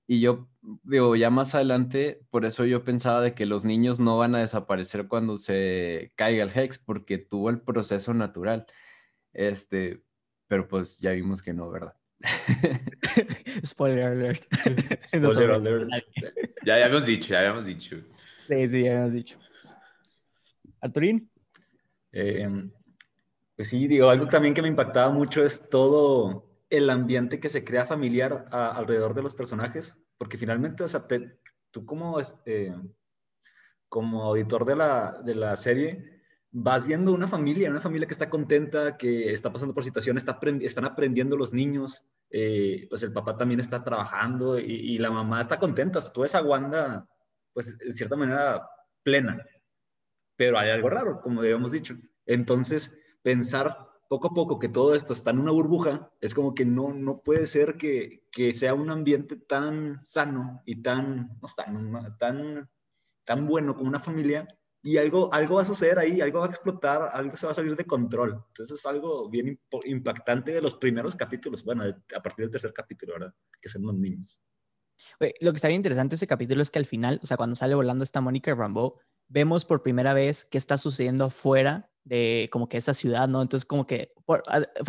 y 0.07 0.21
yo 0.21 0.49
digo, 0.85 1.17
ya 1.17 1.31
más 1.31 1.55
adelante, 1.55 2.23
por 2.31 2.45
eso 2.47 2.65
yo 2.67 2.85
pensaba 2.85 3.23
de 3.23 3.35
que 3.35 3.47
los 3.47 3.65
niños 3.65 4.01
no 4.01 4.19
van 4.19 4.35
a 4.37 4.41
desaparecer 4.41 5.09
cuando 5.09 5.39
se 5.39 6.13
caiga 6.17 6.45
el 6.45 6.51
Hex, 6.57 6.79
porque 6.79 7.19
tuvo 7.19 7.51
el 7.51 7.61
proceso 7.63 8.15
natural, 8.15 8.67
este, 9.33 10.03
pero 10.49 10.69
pues 10.69 11.01
ya 11.01 11.13
vimos 11.13 11.43
que 11.43 11.53
no, 11.55 11.71
¿verdad? 11.71 11.97
Spoiler 13.65 14.05
alert. 14.05 14.45
Spoiler 15.07 15.51
alert. 15.51 15.89
Ya, 16.65 16.79
ya 16.79 16.85
habíamos 16.87 17.07
dicho, 17.07 17.29
ya 17.29 17.41
habíamos 17.41 17.67
dicho. 17.67 17.97
Sí, 18.47 18.69
sí, 18.69 18.85
ya 18.85 18.93
habíamos 18.93 19.13
dicho. 19.15 19.39
Arturín. 20.81 21.31
Eh, 22.13 22.49
pues 23.55 23.69
sí, 23.69 23.87
digo, 23.87 24.11
algo 24.11 24.27
también 24.27 24.55
que 24.55 24.63
me 24.63 24.69
impactaba 24.69 25.11
mucho 25.11 25.45
es 25.45 25.69
todo 25.69 26.47
el 26.71 26.91
ambiente 26.91 27.41
que 27.41 27.49
se 27.49 27.65
crea 27.65 27.85
familiar 27.85 28.47
a, 28.51 28.71
alrededor 28.71 29.15
de 29.15 29.23
los 29.23 29.35
personajes, 29.35 29.97
porque 30.19 30.39
finalmente, 30.39 30.85
o 30.85 30.89
sea, 30.89 31.07
te, 31.07 31.39
tú 31.71 31.87
como, 31.87 32.19
eh, 32.45 32.75
como 33.89 34.25
auditor 34.25 34.65
de 34.65 34.77
la, 34.77 35.23
de 35.25 35.35
la 35.35 35.57
serie, 35.57 36.16
vas 36.59 36.87
viendo 36.87 37.13
una 37.13 37.29
familia, 37.29 37.69
una 37.71 37.83
familia 37.83 38.07
que 38.07 38.15
está 38.15 38.31
contenta, 38.31 38.97
que 38.97 39.31
está 39.31 39.53
pasando 39.53 39.75
por 39.75 39.85
situaciones, 39.85 40.23
está 40.23 40.39
están 40.63 40.87
aprendiendo 40.87 41.37
los 41.37 41.53
niños, 41.53 42.03
eh, 42.31 42.87
pues 42.89 43.03
el 43.03 43.13
papá 43.13 43.37
también 43.37 43.61
está 43.61 43.85
trabajando 43.85 44.59
y, 44.59 44.97
la 44.99 45.11
mamá 45.11 45.43
está 45.43 45.59
contenta. 45.59 46.01
Tú 46.15 46.23
ves 46.23 46.35
a 46.35 46.43
Wanda, 46.43 47.07
pues 47.53 47.77
en 47.79 47.93
cierta 47.93 48.17
manera 48.17 48.67
plena. 49.03 49.45
pero 50.35 50.59
hay 50.59 50.71
algo 50.71 50.89
raro, 50.89 51.21
como 51.21 51.43
habíamos 51.43 51.73
dicho. 51.73 51.95
Entonces, 52.25 52.97
pensar 53.23 53.77
poco 54.09 54.29
a 54.29 54.35
poco 54.35 54.59
que 54.59 54.71
todo 54.71 54.95
esto 54.95 55.13
está 55.13 55.33
en 55.33 55.41
una 55.41 55.53
burbuja, 55.53 56.11
es 56.23 56.35
como 56.35 56.55
que 56.55 56.65
no, 56.65 56.95
no 56.95 57.21
puede 57.21 57.45
ser 57.47 57.77
que, 57.77 58.25
que 58.33 58.55
sea 58.55 58.73
un 58.73 58.91
ambiente 58.91 59.37
tan 59.37 60.01
sano 60.03 60.63
y 60.65 60.81
tan, 60.81 61.39
no, 61.43 61.49
tan, 61.55 62.17
tan, 62.19 62.71
tan 63.25 63.47
bueno 63.47 63.77
como 63.77 63.89
una 63.89 64.01
familia 64.01 64.47
y 64.87 64.99
algo, 64.99 65.35
algo 65.35 65.57
va 65.57 65.63
a 65.63 65.65
suceder 65.65 65.99
ahí, 65.99 66.21
algo 66.21 66.39
va 66.39 66.47
a 66.47 66.49
explotar, 66.49 67.11
algo 67.13 67.37
se 67.37 67.45
va 67.45 67.51
a 67.51 67.55
salir 67.57 67.75
de 67.75 67.85
control. 67.85 68.41
Entonces 68.51 68.79
es 68.79 68.87
algo 68.87 69.29
bien 69.29 69.59
impactante 69.85 70.53
de 70.53 70.63
los 70.63 70.75
primeros 70.75 71.17
capítulos, 71.17 71.65
bueno, 71.65 71.83
a 71.83 72.23
partir 72.23 72.45
del 72.45 72.53
tercer 72.53 72.73
capítulo, 72.73 73.15
¿verdad? 73.15 73.35
Que 73.61 73.69
son 73.69 73.83
los 73.83 73.97
niños. 73.97 74.41
lo 75.41 75.51
que 75.51 75.57
está 75.57 75.67
bien 75.67 75.81
interesante 75.81 76.15
ese 76.15 76.29
capítulo 76.29 76.63
es 76.63 76.71
que 76.71 76.79
al 76.79 76.87
final, 76.87 77.19
o 77.21 77.27
sea, 77.27 77.37
cuando 77.37 77.57
sale 77.57 77.75
volando 77.75 78.05
esta 78.05 78.21
Mónica 78.21 78.55
Rambo, 78.55 79.01
vemos 79.27 79.65
por 79.65 79.83
primera 79.83 80.15
vez 80.15 80.45
qué 80.45 80.57
está 80.57 80.79
sucediendo 80.79 81.25
afuera 81.25 81.91
de 82.05 82.49
como 82.53 82.69
que 82.69 82.77
esa 82.77 82.95
ciudad, 82.95 83.27
¿no? 83.27 83.43
Entonces 83.43 83.67
como 83.67 83.89
que 83.89 84.13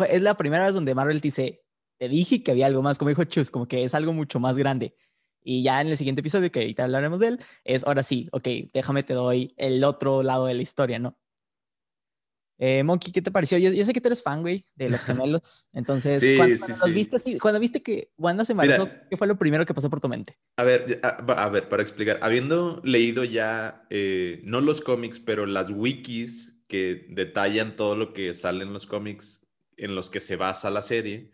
es 0.08 0.22
la 0.22 0.36
primera 0.36 0.64
vez 0.64 0.74
donde 0.74 0.94
Marvel 0.94 1.20
dice, 1.20 1.64
te 1.98 2.08
dije 2.08 2.44
que 2.44 2.52
había 2.52 2.66
algo 2.66 2.82
más, 2.82 2.98
como 2.98 3.08
dijo 3.08 3.24
Chus, 3.24 3.50
como 3.50 3.66
que 3.66 3.82
es 3.82 3.96
algo 3.96 4.12
mucho 4.12 4.38
más 4.38 4.56
grande. 4.56 4.94
Y 5.50 5.62
ya 5.62 5.80
en 5.80 5.88
el 5.88 5.96
siguiente 5.96 6.20
episodio, 6.20 6.52
que 6.52 6.60
ahorita 6.60 6.84
hablaremos 6.84 7.20
de 7.20 7.28
él, 7.28 7.40
es 7.64 7.82
ahora 7.86 8.02
sí, 8.02 8.28
ok, 8.32 8.46
déjame 8.74 9.02
te 9.02 9.14
doy 9.14 9.54
el 9.56 9.82
otro 9.82 10.22
lado 10.22 10.44
de 10.44 10.52
la 10.52 10.60
historia, 10.60 10.98
¿no? 10.98 11.18
Eh, 12.58 12.82
Monkey, 12.82 13.12
¿qué 13.12 13.22
te 13.22 13.30
pareció? 13.30 13.56
Yo, 13.56 13.70
sé 13.82 13.94
que 13.94 14.00
tú 14.02 14.08
eres 14.08 14.22
fan, 14.22 14.42
güey, 14.42 14.66
de 14.74 14.90
los 14.90 15.04
gemelos. 15.06 15.70
Entonces, 15.72 16.22
cuando, 16.36 16.94
Viste, 16.94 17.38
cuando, 17.38 17.60
viste, 17.60 17.82
que 17.82 18.12
Wanda 18.18 18.44
se 18.44 18.52
embarazó, 18.52 18.90
¿qué 19.08 19.16
fue 19.16 19.26
lo 19.26 19.38
primero 19.38 19.64
que 19.64 19.72
pasó 19.72 19.88
por 19.88 20.00
tu 20.00 20.08
mente? 20.10 20.36
A 20.58 20.64
ver, 20.64 21.00
a, 21.02 21.48
ver, 21.48 21.70
para 21.70 21.80
explicar, 21.80 22.18
habiendo 22.20 22.82
leído 22.84 23.24
ya, 23.24 23.86
eh, 23.88 24.42
no 24.44 24.60
los 24.60 24.82
cómics, 24.82 25.18
pero 25.18 25.46
las 25.46 25.70
wikis 25.70 26.60
que 26.66 27.06
detallan 27.08 27.74
todo 27.74 27.96
lo 27.96 28.12
que 28.12 28.34
sale 28.34 28.64
en 28.64 28.74
los 28.74 28.86
cómics 28.86 29.40
en 29.78 29.94
los 29.94 30.10
que 30.10 30.20
se 30.20 30.36
basa 30.36 30.68
la 30.68 30.82
serie, 30.82 31.32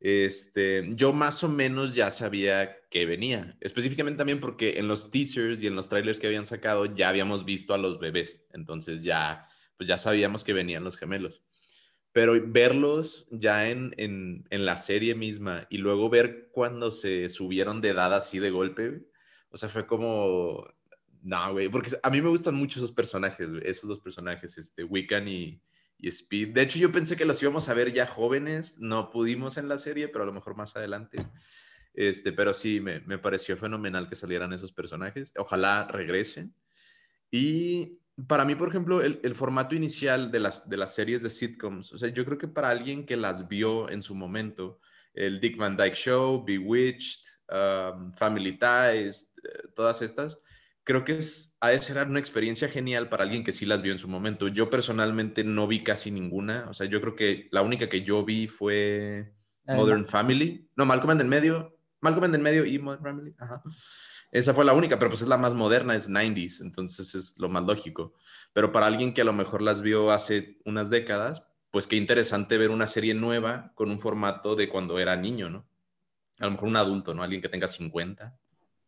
este, 0.00 0.94
yo 0.94 1.12
más 1.12 1.42
o 1.42 1.48
menos 1.48 1.94
ya 1.94 2.10
sabía 2.10 2.76
que 2.90 3.06
venía. 3.06 3.56
Específicamente 3.60 4.18
también 4.18 4.40
porque 4.40 4.78
en 4.78 4.88
los 4.88 5.10
teasers 5.10 5.62
y 5.62 5.66
en 5.66 5.76
los 5.76 5.88
trailers 5.88 6.18
que 6.18 6.26
habían 6.26 6.46
sacado 6.46 6.86
ya 6.86 7.08
habíamos 7.08 7.44
visto 7.44 7.74
a 7.74 7.78
los 7.78 7.98
bebés. 7.98 8.44
Entonces 8.52 9.02
ya, 9.02 9.48
pues 9.76 9.88
ya 9.88 9.98
sabíamos 9.98 10.44
que 10.44 10.52
venían 10.52 10.84
los 10.84 10.96
gemelos. 10.96 11.42
Pero 12.12 12.34
verlos 12.46 13.26
ya 13.30 13.68
en, 13.68 13.94
en, 13.98 14.64
la 14.64 14.76
serie 14.76 15.14
misma 15.14 15.66
y 15.68 15.76
luego 15.78 16.08
ver 16.08 16.48
cuando 16.50 16.90
se 16.90 17.28
subieron 17.28 17.82
de 17.82 17.90
edad 17.90 18.14
así 18.14 18.38
de 18.38 18.50
golpe, 18.50 19.02
o 19.50 19.58
sea, 19.58 19.68
fue 19.68 19.86
como, 19.86 20.66
no, 21.22 21.52
güey, 21.52 21.68
porque 21.68 21.90
a 22.02 22.08
mí 22.08 22.22
me 22.22 22.30
gustan 22.30 22.54
mucho 22.54 22.78
esos 22.78 22.92
personajes, 22.92 23.50
esos 23.62 23.86
dos 23.86 24.00
personajes, 24.00 24.56
este, 24.56 24.82
Wiccan 24.82 25.28
y, 25.28 25.60
y 25.98 26.08
Speed. 26.08 26.54
De 26.54 26.62
hecho, 26.62 26.78
yo 26.78 26.92
pensé 26.92 27.16
que 27.16 27.24
los 27.24 27.42
íbamos 27.42 27.68
a 27.68 27.74
ver 27.74 27.92
ya 27.92 28.06
jóvenes, 28.06 28.78
no 28.78 29.10
pudimos 29.10 29.56
en 29.56 29.68
la 29.68 29.78
serie, 29.78 30.08
pero 30.08 30.24
a 30.24 30.26
lo 30.26 30.32
mejor 30.32 30.56
más 30.56 30.76
adelante. 30.76 31.18
Este, 31.94 32.32
pero 32.32 32.52
sí, 32.52 32.80
me, 32.80 33.00
me 33.00 33.18
pareció 33.18 33.56
fenomenal 33.56 34.08
que 34.08 34.14
salieran 34.14 34.52
esos 34.52 34.72
personajes. 34.72 35.32
Ojalá 35.36 35.86
regresen. 35.90 36.54
Y 37.30 37.98
para 38.28 38.44
mí, 38.44 38.54
por 38.54 38.68
ejemplo, 38.68 39.02
el, 39.02 39.20
el, 39.22 39.34
formato 39.34 39.74
inicial 39.74 40.30
de 40.30 40.40
las, 40.40 40.68
de 40.68 40.76
las 40.76 40.94
series 40.94 41.22
de 41.22 41.30
sitcoms, 41.30 41.92
o 41.92 41.98
sea, 41.98 42.08
yo 42.08 42.24
creo 42.24 42.38
que 42.38 42.48
para 42.48 42.70
alguien 42.70 43.04
que 43.04 43.16
las 43.16 43.48
vio 43.48 43.90
en 43.90 44.02
su 44.02 44.14
momento, 44.14 44.80
el 45.12 45.40
Dick 45.40 45.56
Van 45.56 45.76
Dyke 45.76 45.96
Show, 45.96 46.44
Bewitched, 46.44 47.22
um, 47.50 48.12
Family 48.12 48.58
Ties, 48.58 49.34
eh, 49.42 49.68
todas 49.74 50.02
estas, 50.02 50.40
creo 50.86 51.04
que 51.04 51.18
es, 51.18 51.56
ha 51.60 51.70
de 51.70 51.78
ser 51.80 52.06
una 52.06 52.20
experiencia 52.20 52.68
genial 52.68 53.08
para 53.08 53.24
alguien 53.24 53.42
que 53.42 53.50
sí 53.50 53.66
las 53.66 53.82
vio 53.82 53.92
en 53.92 53.98
su 53.98 54.06
momento. 54.06 54.46
Yo 54.46 54.70
personalmente 54.70 55.42
no 55.42 55.66
vi 55.66 55.82
casi 55.82 56.12
ninguna. 56.12 56.66
O 56.70 56.74
sea, 56.74 56.86
yo 56.86 57.00
creo 57.00 57.16
que 57.16 57.48
la 57.50 57.62
única 57.62 57.88
que 57.88 58.04
yo 58.04 58.24
vi 58.24 58.46
fue 58.46 59.34
Modern 59.66 60.06
Family. 60.06 60.70
No, 60.76 60.86
Malcolm 60.86 61.10
en 61.10 61.20
el 61.22 61.26
medio. 61.26 61.76
Malcolm 62.00 62.26
en 62.26 62.36
el 62.36 62.40
medio 62.40 62.64
y 62.64 62.78
Modern 62.78 63.02
Family. 63.02 63.34
Ajá. 63.36 63.62
Esa 64.30 64.54
fue 64.54 64.64
la 64.64 64.74
única, 64.74 64.96
pero 64.96 65.10
pues 65.10 65.22
es 65.22 65.28
la 65.28 65.36
más 65.36 65.54
moderna, 65.54 65.96
es 65.96 66.08
90s, 66.08 66.60
entonces 66.60 67.14
es 67.16 67.36
lo 67.38 67.48
más 67.48 67.64
lógico. 67.64 68.14
Pero 68.52 68.70
para 68.70 68.86
alguien 68.86 69.12
que 69.12 69.22
a 69.22 69.24
lo 69.24 69.32
mejor 69.32 69.62
las 69.62 69.82
vio 69.82 70.12
hace 70.12 70.58
unas 70.64 70.88
décadas, 70.88 71.42
pues 71.72 71.88
qué 71.88 71.96
interesante 71.96 72.58
ver 72.58 72.70
una 72.70 72.86
serie 72.86 73.14
nueva 73.14 73.72
con 73.74 73.90
un 73.90 73.98
formato 73.98 74.54
de 74.54 74.68
cuando 74.68 75.00
era 75.00 75.16
niño, 75.16 75.50
¿no? 75.50 75.68
A 76.38 76.44
lo 76.44 76.52
mejor 76.52 76.68
un 76.68 76.76
adulto, 76.76 77.12
¿no? 77.12 77.24
Alguien 77.24 77.42
que 77.42 77.48
tenga 77.48 77.66
50. 77.66 78.38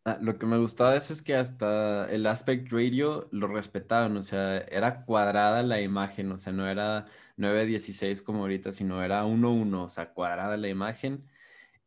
Ah, 0.05 0.17
lo 0.21 0.39
que 0.39 0.45
me 0.45 0.57
gustaba 0.57 0.91
de 0.91 0.97
eso 0.99 1.13
es 1.13 1.21
que 1.21 1.35
hasta 1.35 2.09
el 2.09 2.25
aspect 2.25 2.71
radio 2.71 3.27
lo 3.31 3.47
respetaban, 3.47 4.15
o 4.17 4.23
sea, 4.23 4.59
era 4.59 5.03
cuadrada 5.05 5.61
la 5.61 5.81
imagen, 5.81 6.31
o 6.31 6.37
sea, 6.37 6.53
no 6.53 6.67
era 6.67 7.05
9-16 7.37 8.23
como 8.23 8.39
ahorita, 8.39 8.71
sino 8.71 9.03
era 9.03 9.25
1-1, 9.25 9.83
o 9.83 9.89
sea, 9.89 10.13
cuadrada 10.13 10.55
la 10.57 10.69
imagen. 10.69 11.25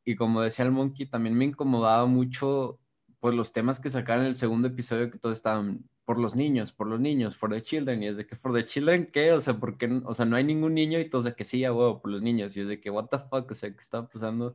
Y 0.05 0.17
como 0.17 0.43
decía 0.43 0.65
el 0.67 0.73
Monkey, 0.73 1.07
también 1.07 1.37
me 1.37 1.47
incomodaba 1.47 2.07
mucho 2.07 2.81
pues 3.21 3.35
los 3.35 3.53
temas 3.53 3.81
que 3.81 3.91
sacaron 3.91 4.25
en 4.25 4.31
el 4.31 4.37
segundo 4.37 4.69
episodio 4.69 5.11
que 5.11 5.19
todos 5.19 5.37
estaban 5.39 5.89
por 6.05 6.19
los 6.19 6.35
niños, 6.37 6.73
por 6.73 6.89
los 6.89 7.01
niños, 7.01 7.37
for 7.37 7.51
the 7.51 7.63
children, 7.63 8.03
y 8.03 8.09
es 8.09 8.17
de 8.17 8.27
que 8.27 8.37
for 8.37 8.53
the 8.53 8.65
children, 8.65 9.07
¿qué? 9.13 9.33
O 9.33 9.41
sea, 9.41 9.55
porque, 9.59 10.01
o 10.05 10.15
sea, 10.15 10.27
no 10.27 10.37
hay 10.37 10.45
ningún 10.45 10.75
niño 10.75 10.99
y 11.01 11.09
todos 11.09 11.25
de 11.25 11.35
que 11.35 11.45
sí, 11.45 11.61
ya 11.61 11.73
huevo, 11.73 12.01
por 12.03 12.11
los 12.11 12.21
niños, 12.23 12.57
y 12.57 12.61
es 12.63 12.69
de 12.69 12.81
que, 12.81 12.91
what 12.91 13.07
the 13.07 13.19
fuck, 13.21 13.51
o 13.51 13.55
sea, 13.55 13.71
que 13.71 13.79
estaba 13.81 14.09
pasando 14.09 14.55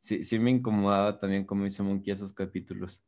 sí, 0.00 0.24
sí 0.24 0.38
me 0.38 0.50
incomodaba 0.50 1.18
también, 1.18 1.44
como 1.44 1.64
dice 1.64 1.82
Monkey, 1.82 2.12
esos 2.12 2.32
capítulos. 2.32 3.02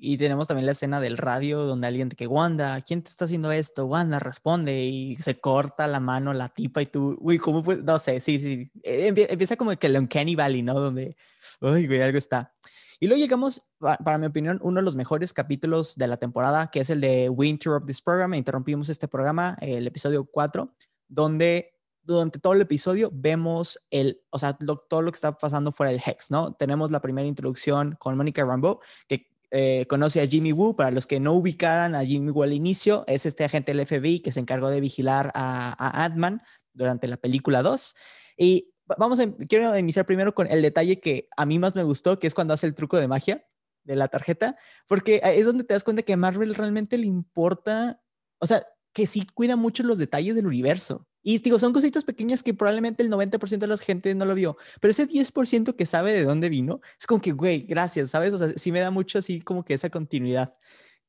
Y 0.00 0.16
tenemos 0.16 0.46
también 0.46 0.66
la 0.66 0.72
escena 0.72 1.00
del 1.00 1.18
radio 1.18 1.62
donde 1.62 1.88
alguien 1.88 2.08
que, 2.08 2.28
Wanda, 2.28 2.80
¿quién 2.82 3.02
te 3.02 3.10
está 3.10 3.24
haciendo 3.24 3.50
esto? 3.50 3.86
Wanda 3.86 4.20
responde 4.20 4.84
y 4.84 5.16
se 5.16 5.40
corta 5.40 5.88
la 5.88 5.98
mano 5.98 6.32
la 6.32 6.48
tipa 6.48 6.80
y 6.80 6.86
tú, 6.86 7.18
uy, 7.20 7.38
¿cómo 7.38 7.64
fue? 7.64 7.78
No 7.78 7.98
sé, 7.98 8.20
sí, 8.20 8.38
sí. 8.38 8.70
E, 8.84 9.08
empieza 9.08 9.56
como 9.56 9.76
que 9.76 9.88
el 9.88 9.96
Uncanny 9.96 10.36
Valley, 10.36 10.62
¿no? 10.62 10.74
Donde, 10.74 11.16
uy, 11.60 11.88
güey, 11.88 12.00
algo 12.00 12.16
está. 12.16 12.52
Y 13.00 13.06
luego 13.06 13.20
llegamos, 13.20 13.68
para 13.78 14.18
mi 14.18 14.26
opinión, 14.26 14.60
uno 14.62 14.80
de 14.80 14.84
los 14.84 14.96
mejores 14.96 15.32
capítulos 15.32 15.96
de 15.96 16.06
la 16.08 16.16
temporada, 16.16 16.68
que 16.70 16.80
es 16.80 16.90
el 16.90 17.00
de 17.00 17.28
We 17.28 17.46
Interrupt 17.48 17.86
This 17.86 18.02
Program. 18.02 18.34
Interrumpimos 18.34 18.88
este 18.88 19.08
programa, 19.08 19.56
el 19.60 19.86
episodio 19.86 20.24
4, 20.24 20.74
donde 21.08 21.77
durante 22.08 22.38
todo 22.38 22.54
el 22.54 22.62
episodio 22.62 23.10
vemos 23.12 23.78
el, 23.90 24.22
o 24.30 24.38
sea, 24.38 24.56
todo 24.88 25.02
lo 25.02 25.12
que 25.12 25.16
está 25.16 25.36
pasando 25.36 25.72
fuera 25.72 25.92
del 25.92 26.00
Hex, 26.04 26.30
¿no? 26.30 26.54
Tenemos 26.54 26.90
la 26.90 27.02
primera 27.02 27.28
introducción 27.28 27.96
con 27.98 28.16
Mónica 28.16 28.44
Rambeau, 28.44 28.80
que 29.06 29.30
eh, 29.50 29.86
conoce 29.88 30.22
a 30.22 30.26
Jimmy 30.26 30.52
Woo. 30.52 30.74
Para 30.74 30.90
los 30.90 31.06
que 31.06 31.20
no 31.20 31.34
ubicaran 31.34 31.94
a 31.94 32.04
Jimmy 32.04 32.30
Woo 32.30 32.42
al 32.42 32.54
inicio, 32.54 33.04
es 33.06 33.26
este 33.26 33.44
agente 33.44 33.74
del 33.74 33.86
FBI 33.86 34.20
que 34.20 34.32
se 34.32 34.40
encargó 34.40 34.70
de 34.70 34.80
vigilar 34.80 35.30
a, 35.34 35.74
a 35.78 36.04
Ant-Man 36.06 36.42
durante 36.72 37.08
la 37.08 37.18
película 37.18 37.62
2. 37.62 37.94
Y 38.38 38.72
vamos 38.96 39.20
a, 39.20 39.30
quiero 39.46 39.76
iniciar 39.76 40.06
primero 40.06 40.34
con 40.34 40.46
el 40.50 40.62
detalle 40.62 41.00
que 41.00 41.28
a 41.36 41.44
mí 41.44 41.58
más 41.58 41.74
me 41.74 41.82
gustó, 41.82 42.18
que 42.18 42.26
es 42.26 42.34
cuando 42.34 42.54
hace 42.54 42.66
el 42.66 42.74
truco 42.74 42.96
de 42.96 43.08
magia 43.08 43.44
de 43.84 43.96
la 43.96 44.08
tarjeta, 44.08 44.56
porque 44.86 45.20
es 45.22 45.44
donde 45.44 45.64
te 45.64 45.74
das 45.74 45.84
cuenta 45.84 46.02
que 46.02 46.14
a 46.14 46.16
Marvel 46.16 46.54
realmente 46.54 46.96
le 46.96 47.06
importa, 47.06 48.02
o 48.38 48.46
sea, 48.46 48.66
que 48.94 49.06
sí 49.06 49.26
cuida 49.34 49.56
mucho 49.56 49.82
los 49.82 49.98
detalles 49.98 50.34
del 50.34 50.46
universo. 50.46 51.07
Y 51.28 51.36
digo, 51.40 51.58
son 51.58 51.74
cositas 51.74 52.04
pequeñas 52.04 52.42
que 52.42 52.54
probablemente 52.54 53.02
el 53.02 53.10
90% 53.10 53.58
de 53.58 53.66
la 53.66 53.76
gente 53.76 54.14
no 54.14 54.24
lo 54.24 54.34
vio, 54.34 54.56
pero 54.80 54.92
ese 54.92 55.06
10% 55.06 55.76
que 55.76 55.84
sabe 55.84 56.14
de 56.14 56.24
dónde 56.24 56.48
vino, 56.48 56.80
es 56.98 57.06
como 57.06 57.20
que, 57.20 57.32
güey, 57.32 57.66
gracias, 57.68 58.08
¿sabes? 58.08 58.32
O 58.32 58.38
sea, 58.38 58.48
sí 58.56 58.72
me 58.72 58.80
da 58.80 58.90
mucho 58.90 59.18
así 59.18 59.42
como 59.42 59.62
que 59.62 59.74
esa 59.74 59.90
continuidad. 59.90 60.56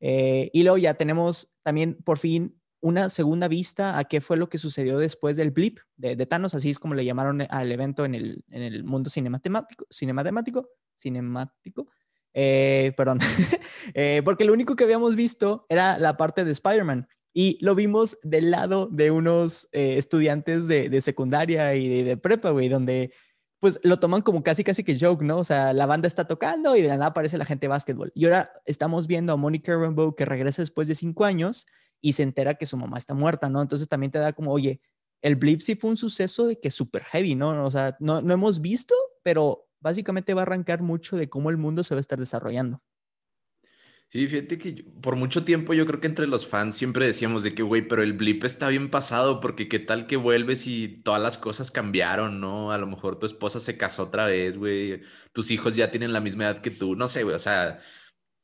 Eh, 0.01 0.49
y 0.51 0.63
luego 0.63 0.77
ya 0.77 0.95
tenemos 0.95 1.55
también 1.63 1.93
por 2.03 2.17
fin 2.17 2.60
una 2.82 3.08
segunda 3.08 3.47
vista 3.47 3.97
a 3.97 4.03
qué 4.03 4.19
fue 4.19 4.36
lo 4.36 4.49
que 4.49 4.58
sucedió 4.58 4.97
después 4.97 5.38
del 5.38 5.51
blip 5.51 5.79
de, 5.95 6.17
Thanos, 6.25 6.53
así 6.53 6.69
es 6.69 6.79
como 6.79 6.95
le 6.95 7.05
llamaron 7.05 7.47
al 7.49 7.71
evento 7.71 8.03
en 8.03 8.13
el, 8.13 8.43
en 8.49 8.62
el 8.62 8.84
mundo 8.84 9.10
cinematemático, 9.10 9.86
cinematemático, 9.89 10.67
cinemático, 10.95 11.88
eh, 12.34 12.91
perdón, 12.97 13.19
eh, 13.93 14.21
porque 14.25 14.43
lo 14.43 14.51
único 14.51 14.75
que 14.75 14.84
habíamos 14.84 15.15
visto 15.15 15.65
era 15.69 15.97
la 15.97 16.17
parte 16.17 16.43
de 16.43 16.51
Spider-Man. 16.51 17.08
Y 17.33 17.57
lo 17.61 17.75
vimos 17.75 18.17
del 18.23 18.51
lado 18.51 18.87
de 18.91 19.11
unos 19.11 19.69
eh, 19.71 19.97
estudiantes 19.97 20.67
de, 20.67 21.01
secundaria 21.01 21.75
y 21.75 22.03
de, 22.03 22.17
prepa, 22.17 22.49
güey, 22.49 22.69
donde 22.69 23.13
pues 23.59 23.79
lo 23.83 23.97
toman 23.97 24.21
como 24.21 24.41
casi, 24.41 24.63
casi 24.63 24.83
que 24.83 24.97
joke, 24.97 25.21
¿no? 25.21 25.39
O 25.39 25.43
sea, 25.43 25.73
la 25.73 25.85
banda 25.85 26.07
está 26.07 26.27
tocando 26.27 26.75
y 26.75 26.81
de 26.81 26.87
la 26.87 26.95
nada 26.95 27.07
aparece 27.07 27.37
la 27.37 27.45
gente 27.45 27.65
de 27.65 27.69
básquetbol. 27.69 28.11
Y 28.15 28.25
ahora 28.25 28.51
estamos 28.65 29.05
viendo 29.05 29.33
a 29.33 29.37
Monica 29.37 29.75
Rambeau 29.75 30.15
que 30.15 30.25
regresa 30.25 30.61
después 30.61 30.87
de 30.87 30.95
cinco 30.95 31.25
años 31.25 31.65
y 32.01 32.13
se 32.13 32.23
entera 32.23 32.55
que 32.55 32.65
su 32.65 32.77
mamá 32.77 32.97
está 32.97 33.13
muerta, 33.13 33.49
¿no? 33.49 33.61
Entonces 33.61 33.89
también 33.89 34.11
te 34.11 34.19
da 34.19 34.31
como, 34.31 34.51
oye, 34.51 34.81
el 35.21 35.35
blip 35.35 35.59
sí 35.59 35.75
fue 35.75 35.89
un 35.89 35.97
suceso 35.97 36.47
de 36.47 36.59
que 36.59 36.71
súper 36.71 37.03
heavy, 37.03 37.35
¿no? 37.35 37.65
O 37.65 37.71
sea, 37.71 37.97
no, 37.99 38.21
no 38.21 38.33
hemos 38.33 38.61
visto, 38.61 38.95
pero 39.23 39.67
básicamente 39.81 40.33
va 40.33 40.41
a 40.41 40.43
arrancar 40.43 40.81
mucho 40.81 41.17
de 41.17 41.29
cómo 41.29 41.49
el 41.49 41.57
mundo 41.57 41.83
se 41.83 41.95
va 41.95 41.99
a 41.99 42.01
estar 42.01 42.19
desarrollando. 42.19 42.81
Sí, 44.11 44.27
fíjate 44.27 44.57
que 44.57 44.83
por 45.03 45.15
mucho 45.15 45.45
tiempo 45.45 45.75
yo 45.75 45.85
creo 45.85 45.99
que 45.99 46.07
entre 46.07 46.25
los 46.25 46.47
fans 46.47 46.75
siempre 46.75 47.05
decíamos 47.05 47.43
de 47.43 47.53
que, 47.53 47.61
güey, 47.61 47.87
pero 47.87 48.01
el 48.01 48.13
blip 48.13 48.43
está 48.43 48.67
bien 48.67 48.89
pasado 48.89 49.39
porque 49.39 49.67
qué 49.69 49.77
tal 49.77 50.07
que 50.07 50.17
vuelves 50.17 50.65
y 50.65 51.03
todas 51.03 51.21
las 51.21 51.37
cosas 51.37 51.69
cambiaron, 51.69 52.39
¿no? 52.41 52.71
A 52.71 52.79
lo 52.79 52.87
mejor 52.87 53.19
tu 53.19 53.27
esposa 53.27 53.59
se 53.59 53.77
casó 53.77 54.05
otra 54.05 54.25
vez, 54.25 54.57
güey, 54.57 55.03
tus 55.31 55.51
hijos 55.51 55.75
ya 55.75 55.91
tienen 55.91 56.11
la 56.11 56.21
misma 56.21 56.45
edad 56.45 56.61
que 56.61 56.71
tú, 56.71 56.95
no 56.95 57.07
sé, 57.07 57.23
güey, 57.23 57.35
o 57.35 57.39
sea, 57.39 57.77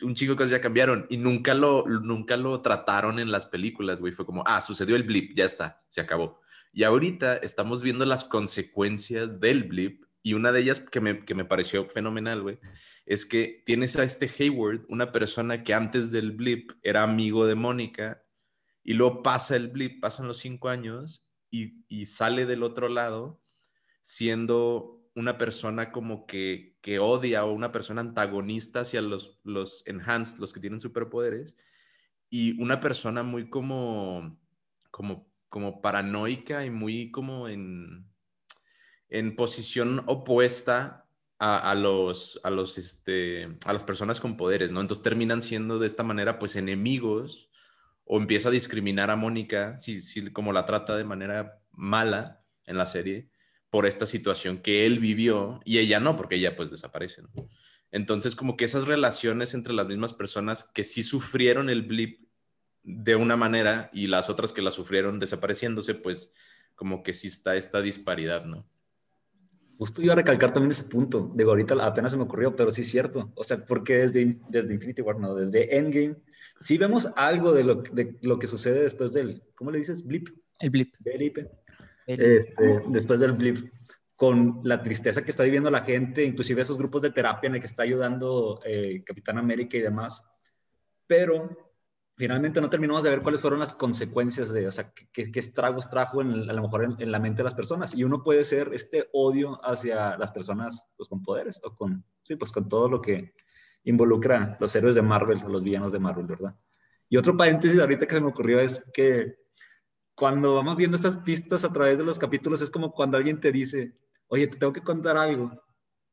un 0.02 0.16
chico 0.16 0.36
cosas 0.36 0.52
ya 0.52 0.62
cambiaron 0.62 1.08
y 1.10 1.18
nunca 1.18 1.56
lo, 1.56 1.86
nunca 1.88 2.38
lo 2.38 2.62
trataron 2.62 3.20
en 3.20 3.32
las 3.32 3.48
películas, 3.48 4.00
güey. 4.02 4.14
Fue 4.14 4.26
como, 4.26 4.44
ah, 4.48 4.62
sucedió 4.62 4.96
el 4.96 5.04
blip, 5.04 5.36
ya 5.36 5.46
está, 5.46 5.84
se 5.90 6.02
acabó. 6.02 6.42
Y 6.74 6.84
ahorita 6.84 7.38
estamos 7.38 7.82
viendo 7.82 8.06
las 8.06 8.26
consecuencias 8.26 9.40
del 9.40 9.64
blip 9.66 10.05
y 10.26 10.34
una 10.34 10.52
de 10.52 10.60
ellas 10.60 10.80
que 10.80 11.00
me, 11.02 11.24
que 11.24 11.36
me 11.36 11.46
pareció 11.46 11.86
fenomenal, 11.86 12.42
güey, 12.42 12.58
es 13.06 13.28
que 13.28 13.62
tienes 13.64 13.96
a 13.96 14.04
este 14.04 14.28
Hayward, 14.40 14.84
una 14.90 15.12
persona 15.12 15.62
que 15.62 15.76
antes 15.76 16.12
del 16.12 16.32
blip 16.32 16.72
era 16.82 17.04
amigo 17.04 17.46
de 17.46 17.54
Mónica 17.54 18.24
y 18.84 18.94
luego 18.94 19.22
pasa 19.22 19.56
el 19.56 19.68
blip, 19.68 20.02
pasan 20.02 20.28
los 20.28 20.40
cinco 20.40 20.70
años 20.70 21.28
y, 21.52 21.86
y 21.90 22.08
sale 22.08 22.48
del 22.48 22.64
otro 22.64 22.90
lado 22.90 23.40
siendo 24.02 25.08
una 25.14 25.38
persona 25.38 25.92
como 25.92 26.26
que, 26.26 26.76
que 26.82 26.98
odia 26.98 27.46
o 27.46 27.54
una 27.54 27.72
persona 27.72 28.02
antagonista 28.02 28.80
hacia 28.80 29.04
los, 29.04 29.40
los 29.44 29.86
enhanced, 29.86 30.40
los 30.40 30.54
que 30.54 30.60
tienen 30.60 30.80
superpoderes, 30.80 31.56
y 32.32 32.60
una 32.60 32.80
persona 32.80 33.22
muy 33.22 33.48
como, 33.48 34.40
como, 34.90 35.32
como 35.50 35.84
paranoica 35.84 36.66
y 36.66 36.72
muy 36.72 37.12
como 37.12 37.48
en, 37.48 38.08
en 39.20 39.36
posición 39.36 40.04
opuesta 40.08 41.06
a, 41.38 41.76
los, 41.76 42.40
a, 42.44 42.50
los, 42.50 42.78
este, 42.78 43.50
a 43.66 43.74
las 43.74 43.84
personas 43.84 44.20
con 44.20 44.36
poderes, 44.36 44.72
¿no? 44.72 44.82
Entonces 44.82 45.04
terminan 45.04 45.42
siendo 45.42 45.80
de 45.80 45.88
esta 45.88 46.04
manera, 46.04 46.40
pues, 46.40 46.56
enemigos 46.56 47.50
o 48.04 48.18
empieza 48.18 48.50
a 48.50 48.52
discriminar 48.52 49.10
a 49.10 49.16
Mónica, 49.16 49.78
si, 49.78 50.02
si, 50.02 50.32
como 50.32 50.54
la 50.54 50.66
trata 50.66 50.96
de 50.96 51.04
manera 51.04 51.62
mala 51.72 52.44
en 52.66 52.78
la 52.78 52.86
serie, 52.86 53.30
por 53.70 53.86
esta 53.86 54.06
situación 54.06 54.60
que 54.60 54.86
él 54.86 55.00
vivió 55.00 55.60
y 55.66 55.80
ella 55.80 56.00
no, 56.00 56.16
porque 56.18 56.36
ella 56.36 56.56
pues 56.56 56.72
desaparece. 56.72 57.24
¿no? 57.24 57.30
Entonces 57.92 58.36
como 58.36 58.58
que 58.58 58.66
esas 58.66 58.88
relaciones 58.88 59.54
entre 59.54 59.74
las 59.74 59.88
mismas 59.88 60.14
personas 60.14 60.64
que 60.64 60.84
sí 60.84 61.04
sufrieron 61.04 61.70
el 61.70 61.82
blip 61.82 62.26
de 62.84 63.16
una 63.16 63.36
manera 63.36 63.90
y 63.92 64.08
las 64.08 64.30
otras 64.30 64.52
que 64.52 64.62
la 64.62 64.72
sufrieron 64.72 65.20
desapareciéndose, 65.20 65.96
pues 65.96 66.32
como 66.76 67.04
que 67.04 67.14
sí 67.14 67.28
está 67.28 67.56
esta 67.56 67.82
disparidad, 67.82 68.46
¿no? 68.46 68.66
Justo 69.78 70.02
iba 70.02 70.14
a 70.14 70.16
recalcar 70.16 70.52
también 70.52 70.72
ese 70.72 70.86
punto. 70.86 71.32
Digo, 71.36 71.52
ahorita 71.52 71.76
apenas 71.86 72.12
se 72.12 72.18
me 72.18 72.24
ocurrió, 72.24 72.56
pero 72.56 72.72
sí 72.72 72.82
es 72.82 72.90
cierto. 72.90 73.32
O 73.36 73.44
sea, 73.44 73.66
porque 73.66 73.98
desde, 73.98 74.40
desde 74.50 74.74
Infinity 74.74 75.02
War, 75.02 75.20
no, 75.20 75.36
desde 75.36 75.78
Endgame, 75.78 76.16
sí 76.60 76.78
vemos 76.78 77.10
algo 77.16 77.52
de 77.52 77.64
lo, 77.64 77.76
de 77.76 78.18
lo 78.22 78.40
que 78.40 78.48
sucede 78.48 78.84
después 78.84 79.12
del, 79.12 79.44
¿cómo 79.56 79.72
le 79.72 79.80
dices? 79.80 80.06
Blip. 80.06 80.30
El 80.60 80.70
blip. 80.70 80.96
Blip. 81.00 81.38
Este, 82.08 82.84
después 82.88 83.20
del 83.20 83.34
blip, 83.34 83.72
con 84.16 84.62
la 84.64 84.82
tristeza 84.82 85.24
que 85.24 85.32
está 85.32 85.44
viviendo 85.44 85.70
la 85.70 85.82
gente, 85.82 86.24
inclusive 86.24 86.62
esos 86.62 86.78
grupos 86.78 87.02
de 87.02 87.12
terapia 87.12 87.48
en 87.48 87.56
el 87.56 87.60
que 87.60 87.68
está 87.68 87.84
ayudando 87.84 88.62
eh, 88.64 89.04
Capitán 89.06 89.38
América 89.38 89.76
y 89.78 89.82
demás. 89.82 90.24
Pero 91.08 91.65
finalmente 92.16 92.62
no 92.62 92.70
terminamos 92.70 93.04
de 93.04 93.10
ver 93.10 93.22
cuáles 93.22 93.42
fueron 93.42 93.60
las 93.60 93.74
consecuencias 93.74 94.52
de, 94.52 94.68
o 94.68 94.72
sea, 94.72 94.92
qué, 95.12 95.30
estragos 95.34 95.90
trajo 95.90 96.22
en, 96.22 96.50
a 96.50 96.54
lo 96.54 96.62
mejor 96.62 96.84
en, 96.84 96.96
en, 97.00 97.12
la 97.12 97.20
mente 97.20 97.38
de 97.38 97.46
las 97.46 97.56
personas. 97.56 97.94
Y 97.94 98.04
uno 98.04 98.24
puede 98.24 98.44
ser 98.46 98.70
este 98.74 99.10
odio 99.14 99.60
hacia 99.64 100.18
las 100.18 100.32
personas 100.32 100.88
pues, 100.96 101.10
con 101.10 101.22
poderes 101.22 101.60
o 101.64 101.76
con, 101.76 102.06
sí, 102.24 102.36
pues 102.36 102.52
con 102.52 102.68
todo 102.68 102.90
lo 102.90 103.02
que 103.02 103.34
involucra 103.84 104.58
los 104.60 104.76
héroes 104.76 104.96
de 104.96 105.02
Marvel 105.02 105.44
o 105.44 105.50
los 105.50 105.64
villanos 105.64 105.92
de 105.92 106.00
Marvel, 106.00 106.26
¿verdad? 106.26 106.56
Y 107.10 107.18
otro 107.18 107.38
paréntesis 107.38 107.80
ahorita 107.80 108.08
que 108.08 108.16
se 108.16 108.22
me 108.22 108.28
ocurrió 108.28 108.60
es 108.60 108.84
que 108.94 109.38
cuando 110.16 110.56
vamos 110.56 110.78
viendo 110.78 110.98
esas 110.98 111.18
pistas 111.18 111.66
a 111.66 111.72
través 111.72 111.98
de 111.98 112.06
los 112.06 112.18
capítulos, 112.18 112.62
es 112.62 112.70
como 112.70 112.92
cuando 112.92 113.18
alguien 113.18 113.40
te 113.40 113.52
dice, 113.52 113.98
oye, 114.28 114.48
te 114.48 114.58
tengo 114.58 114.74
que 114.74 114.82
contar 114.82 115.18
algo. 115.18 115.52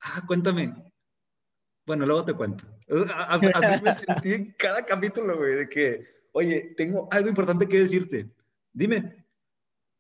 Ah, 0.01 0.23
cuéntame. 0.27 0.92
Bueno, 1.85 2.07
luego 2.07 2.25
te 2.25 2.35
cuento. 2.35 2.65
Así, 3.29 3.47
así 3.55 3.83
me 3.83 3.95
sentí 3.95 4.33
en 4.35 4.53
cada 4.59 4.85
capítulo, 4.85 5.37
güey, 5.37 5.55
de 5.55 5.69
que, 5.69 6.07
oye, 6.33 6.75
tengo 6.77 7.09
algo 7.11 7.29
importante 7.29 7.67
que 7.67 7.79
decirte. 7.79 8.31
Dime, 8.73 9.25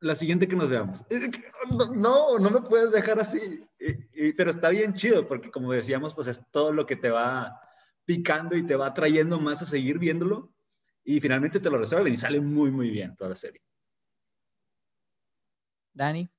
la 0.01 0.15
siguiente 0.15 0.47
que 0.47 0.57
nos 0.57 0.69
veamos. 0.69 1.05
No, 1.95 2.39
no 2.39 2.51
me 2.51 2.61
puedes 2.61 2.91
dejar 2.91 3.21
así. 3.21 3.65
pero 4.37 4.51
está 4.51 4.69
bien 4.69 4.95
chido, 4.95 5.27
porque 5.27 5.51
como 5.51 5.73
decíamos, 5.73 6.15
pues 6.15 6.27
es 6.27 6.45
todo 6.51 6.73
lo 6.73 6.85
que 6.85 6.97
te 6.97 7.09
va 7.09 7.61
picando 8.05 8.57
y 8.57 8.67
te 8.67 8.75
va 8.75 8.93
trayendo 8.93 9.41
más 9.41 9.63
a 9.63 9.67
seguir 9.67 9.99
viéndolo. 9.99 10.53
Y 11.05 11.21
finalmente 11.21 11.61
te 11.61 11.71
lo 11.71 11.79
resuelven 11.79 12.13
y 12.13 12.17
sale 12.17 12.41
muy, 12.41 12.71
muy 12.71 12.91
bien 12.91 13.15
toda 13.15 13.31
la 13.31 13.37
serie. 13.37 13.63
Dani. 15.95 16.32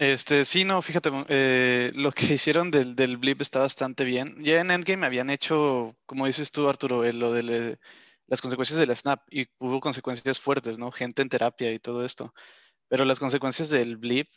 Este, 0.00 0.46
sí, 0.46 0.64
no, 0.64 0.80
fíjate, 0.80 1.10
eh, 1.28 1.92
lo 1.94 2.10
que 2.12 2.24
hicieron 2.34 2.70
del, 2.70 2.96
del, 2.96 3.18
blip 3.18 3.42
está 3.42 3.60
bastante 3.60 4.04
bien. 4.04 4.34
Ya 4.42 4.58
en 4.60 4.70
Endgame 4.70 5.04
habían 5.06 5.28
hecho, 5.28 5.94
como 6.06 6.24
dices 6.26 6.50
tú, 6.50 6.68
Arturo, 6.70 7.04
eh, 7.04 7.12
lo 7.12 7.32
de 7.32 7.42
le, 7.42 7.78
las 8.26 8.40
consecuencias 8.40 8.78
del 8.78 8.96
snap 8.96 9.20
y 9.30 9.46
hubo 9.58 9.78
consecuencias 9.80 10.40
fuertes, 10.40 10.78
¿no? 10.78 10.90
Gente 10.90 11.20
en 11.20 11.28
terapia 11.28 11.70
y 11.72 11.78
todo 11.78 12.04
esto. 12.06 12.32
Pero 12.88 13.04
las 13.04 13.20
consecuencias 13.20 13.70
del 13.70 13.98
blip 13.98 14.28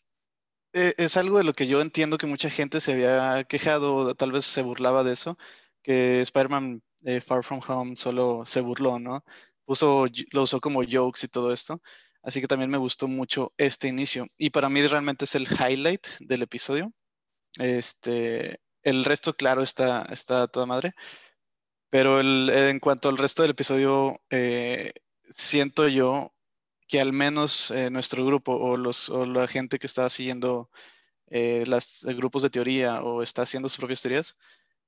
eh, 0.73 0.93
es 0.97 1.17
algo 1.17 1.38
de 1.39 1.45
lo 1.45 1.54
que 1.54 1.67
yo 1.67 1.82
entiendo 1.82 2.17
que 2.17 2.28
mucha 2.28 2.49
gente 2.49 2.82
se 2.82 2.93
había 2.93 3.43
quejado, 3.45 4.15
tal 4.15 4.32
vez 4.34 4.45
se 4.45 4.63
burlaba 4.63 5.04
de 5.04 5.13
eso, 5.13 5.38
que 5.84 6.21
Spider-Man 6.21 6.84
eh, 7.06 7.21
Far 7.21 7.43
From 7.43 7.62
Home 7.67 7.95
solo 7.97 8.45
se 8.45 8.62
burló, 8.62 8.99
¿no? 8.99 9.23
puso, 9.65 10.06
lo 10.32 10.43
usó 10.43 10.60
como 10.62 10.84
jokes 10.84 11.26
y 11.26 11.28
todo 11.30 11.54
esto. 11.54 11.82
Así 12.24 12.42
que 12.42 12.48
también 12.48 12.72
me 12.72 12.78
gustó 12.78 13.08
mucho 13.08 13.54
este 13.58 13.88
inicio. 13.88 14.26
Y 14.38 14.50
para 14.50 14.70
mí 14.70 14.82
realmente 14.88 15.26
es 15.26 15.36
el 15.36 15.48
highlight 15.48 16.08
del 16.20 16.42
episodio. 16.42 16.92
Este, 17.60 18.60
el 18.82 19.06
resto, 19.06 19.34
claro, 19.34 19.62
está, 19.62 20.04
está 20.10 20.48
toda 20.48 20.66
madre. 20.66 20.94
Pero 21.90 22.20
el, 22.20 22.50
en 22.50 22.80
cuanto 22.80 23.10
al 23.10 23.18
resto 23.18 23.44
del 23.44 23.52
episodio, 23.52 24.20
eh, 24.30 24.94
siento 25.32 25.88
yo 25.88 26.34
que 26.88 27.02
al 27.02 27.14
menos 27.14 27.72
eh, 27.72 27.90
nuestro 27.90 28.26
grupo 28.26 28.54
o, 28.56 28.78
los, 28.78 29.10
o 29.10 29.26
la 29.26 29.48
gente 29.48 29.80
que 29.80 29.88
está 29.88 30.10
siguiendo 30.10 30.70
eh, 31.28 31.64
los 31.68 32.06
grupos 32.06 32.44
de 32.44 32.50
teoría 32.50 33.02
o 33.04 33.24
está 33.24 33.44
haciendo 33.44 33.70
sus 33.70 33.80
propias 33.80 34.02
teorías, 34.02 34.38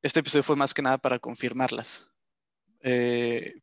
este 0.02 0.20
episodio 0.20 0.44
fue 0.44 0.56
más 0.56 0.74
que 0.74 0.82
nada 0.84 0.98
para 0.98 1.20
confirmarlas. 1.20 2.08
Eh, 2.82 3.56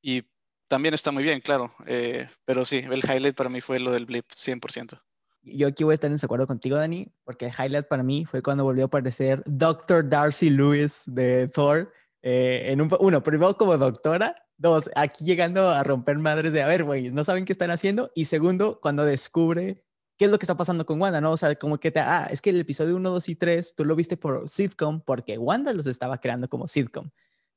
y 0.00 0.22
también 0.70 0.94
está 0.94 1.10
muy 1.10 1.24
bien, 1.24 1.40
claro. 1.40 1.74
Eh, 1.86 2.28
pero 2.44 2.64
sí, 2.64 2.78
el 2.78 3.00
highlight 3.00 3.34
para 3.34 3.50
mí 3.50 3.60
fue 3.60 3.80
lo 3.80 3.90
del 3.90 4.06
blip, 4.06 4.24
100%. 4.30 5.00
Yo 5.42 5.66
aquí 5.66 5.82
voy 5.82 5.92
a 5.92 5.94
estar 5.94 6.08
en 6.08 6.14
desacuerdo 6.14 6.46
contigo, 6.46 6.76
Dani, 6.76 7.12
porque 7.24 7.46
el 7.46 7.52
highlight 7.52 7.88
para 7.88 8.04
mí 8.04 8.24
fue 8.24 8.40
cuando 8.40 8.62
volvió 8.62 8.84
a 8.84 8.86
aparecer 8.86 9.42
Dr. 9.46 10.08
Darcy 10.08 10.48
Lewis 10.48 11.02
de 11.06 11.48
Thor. 11.48 11.92
Eh, 12.22 12.66
en 12.68 12.80
un, 12.80 12.94
uno, 13.00 13.20
primero 13.22 13.56
como 13.56 13.76
doctora, 13.76 14.36
dos, 14.58 14.88
aquí 14.94 15.24
llegando 15.24 15.68
a 15.68 15.82
romper 15.82 16.18
madres 16.18 16.52
de, 16.52 16.62
a 16.62 16.68
ver, 16.68 16.84
güey, 16.84 17.10
no 17.10 17.24
saben 17.24 17.46
qué 17.46 17.52
están 17.52 17.72
haciendo. 17.72 18.12
Y 18.14 18.26
segundo, 18.26 18.78
cuando 18.80 19.04
descubre 19.04 19.82
qué 20.18 20.26
es 20.26 20.30
lo 20.30 20.38
que 20.38 20.44
está 20.44 20.56
pasando 20.56 20.86
con 20.86 21.00
Wanda, 21.00 21.20
¿no? 21.20 21.32
O 21.32 21.36
sea, 21.36 21.52
como 21.56 21.80
que 21.80 21.90
te, 21.90 21.98
ah, 21.98 22.28
es 22.30 22.40
que 22.40 22.50
el 22.50 22.60
episodio 22.60 22.94
1, 22.94 23.10
2 23.10 23.28
y 23.28 23.34
3 23.34 23.74
tú 23.74 23.84
lo 23.84 23.96
viste 23.96 24.16
por 24.16 24.48
sitcom 24.48 25.00
porque 25.00 25.36
Wanda 25.36 25.72
los 25.72 25.88
estaba 25.88 26.18
creando 26.18 26.48
como 26.48 26.68
sitcom. 26.68 27.10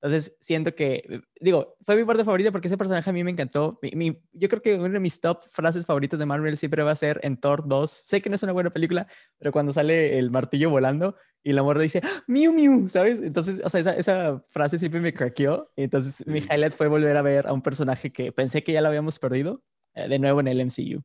Entonces, 0.04 0.36
siento 0.42 0.76
que, 0.76 1.22
digo, 1.39 1.78
fue 1.86 1.96
mi 1.96 2.04
parte 2.04 2.26
favorita 2.26 2.52
porque 2.52 2.68
ese 2.68 2.78
personaje 2.78 3.10
a 3.10 3.13
mí 3.13 3.24
me 3.24 3.32
encantó. 3.32 3.80
Mi, 3.94 4.22
yo 4.34 4.50
creo 4.50 4.62
que 4.62 4.76
una 4.76 4.89
de 4.89 5.00
mis 5.00 5.22
top 5.22 5.42
frases 5.50 5.86
favoritas 5.86 6.20
de 6.20 6.26
Marvel 6.26 6.58
siempre 6.58 6.84
va 6.84 6.92
a 6.92 6.96
ser 6.96 7.22
en 7.24 7.38
Thor 7.38 7.66
2. 7.66 7.89
Sé 7.89 8.22
que 8.22 8.30
no 8.30 8.36
es 8.36 8.44
una 8.44 8.52
buena 8.52 8.70
película, 8.70 9.08
pero 9.39 9.54
cuando 9.54 9.72
sale 9.72 10.20
el 10.20 10.30
martillo 10.30 10.70
volando 10.70 11.16
y 11.42 11.54
la 11.54 11.63
morra 11.63 11.82
dice, 11.82 12.02
Miu 12.28 12.52
Miu, 12.52 12.89
¿sabes? 12.89 13.22
Entonces, 13.22 13.62
o 13.63 13.70
sea, 13.70 13.80
esa, 13.80 13.94
esa 13.94 14.46
frase 14.50 14.78
siempre 14.78 15.00
me 15.00 15.13
craqueó. 15.13 15.72
Entonces, 15.78 16.28
mi 16.28 16.39
highlight 16.39 16.74
fue 16.74 16.89
volver 16.89 17.16
a 17.16 17.22
ver 17.22 17.48
a 17.48 17.54
un 17.54 17.62
personaje 17.62 18.12
que 18.12 18.34
pensé 18.34 18.62
que 18.62 18.74
ya 18.74 18.82
lo 18.82 18.89
habíamos 18.89 19.20
perdido 19.20 19.63
eh, 19.94 20.10
de 20.10 20.20
nuevo 20.20 20.42
en 20.42 20.50
el 20.50 20.60
MCU. 20.60 21.02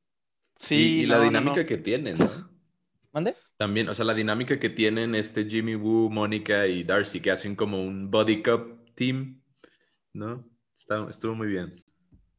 Sí, 0.59 1.03
y, 1.03 1.05
y 1.05 1.07
no, 1.07 1.19
la 1.19 1.23
dinámica 1.23 1.55
no, 1.55 1.63
no. 1.63 1.69
que 1.69 1.77
tienen, 1.77 2.19
¿no? 2.19 2.29
¿Mande? 3.13 3.37
También, 3.59 3.89
o 3.89 3.95
sea, 3.95 4.05
la 4.05 4.15
dinámica 4.15 4.59
que 4.59 4.71
tienen 4.71 5.15
este 5.15 5.45
Jimmy 5.45 5.77
Woo, 5.77 6.11
Mónica 6.11 6.67
y 6.67 6.83
Darcy, 6.83 7.21
que 7.21 7.31
hacen 7.31 7.55
como 7.55 7.81
un 7.81 8.11
body 8.11 8.43
cup 8.43 8.78
team, 8.99 9.41
¿no? 10.13 10.45
Está, 10.77 11.07
estuvo 11.09 11.35
muy 11.35 11.47
bien. 11.47 11.73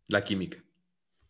La 0.08 0.24
química. 0.24 0.62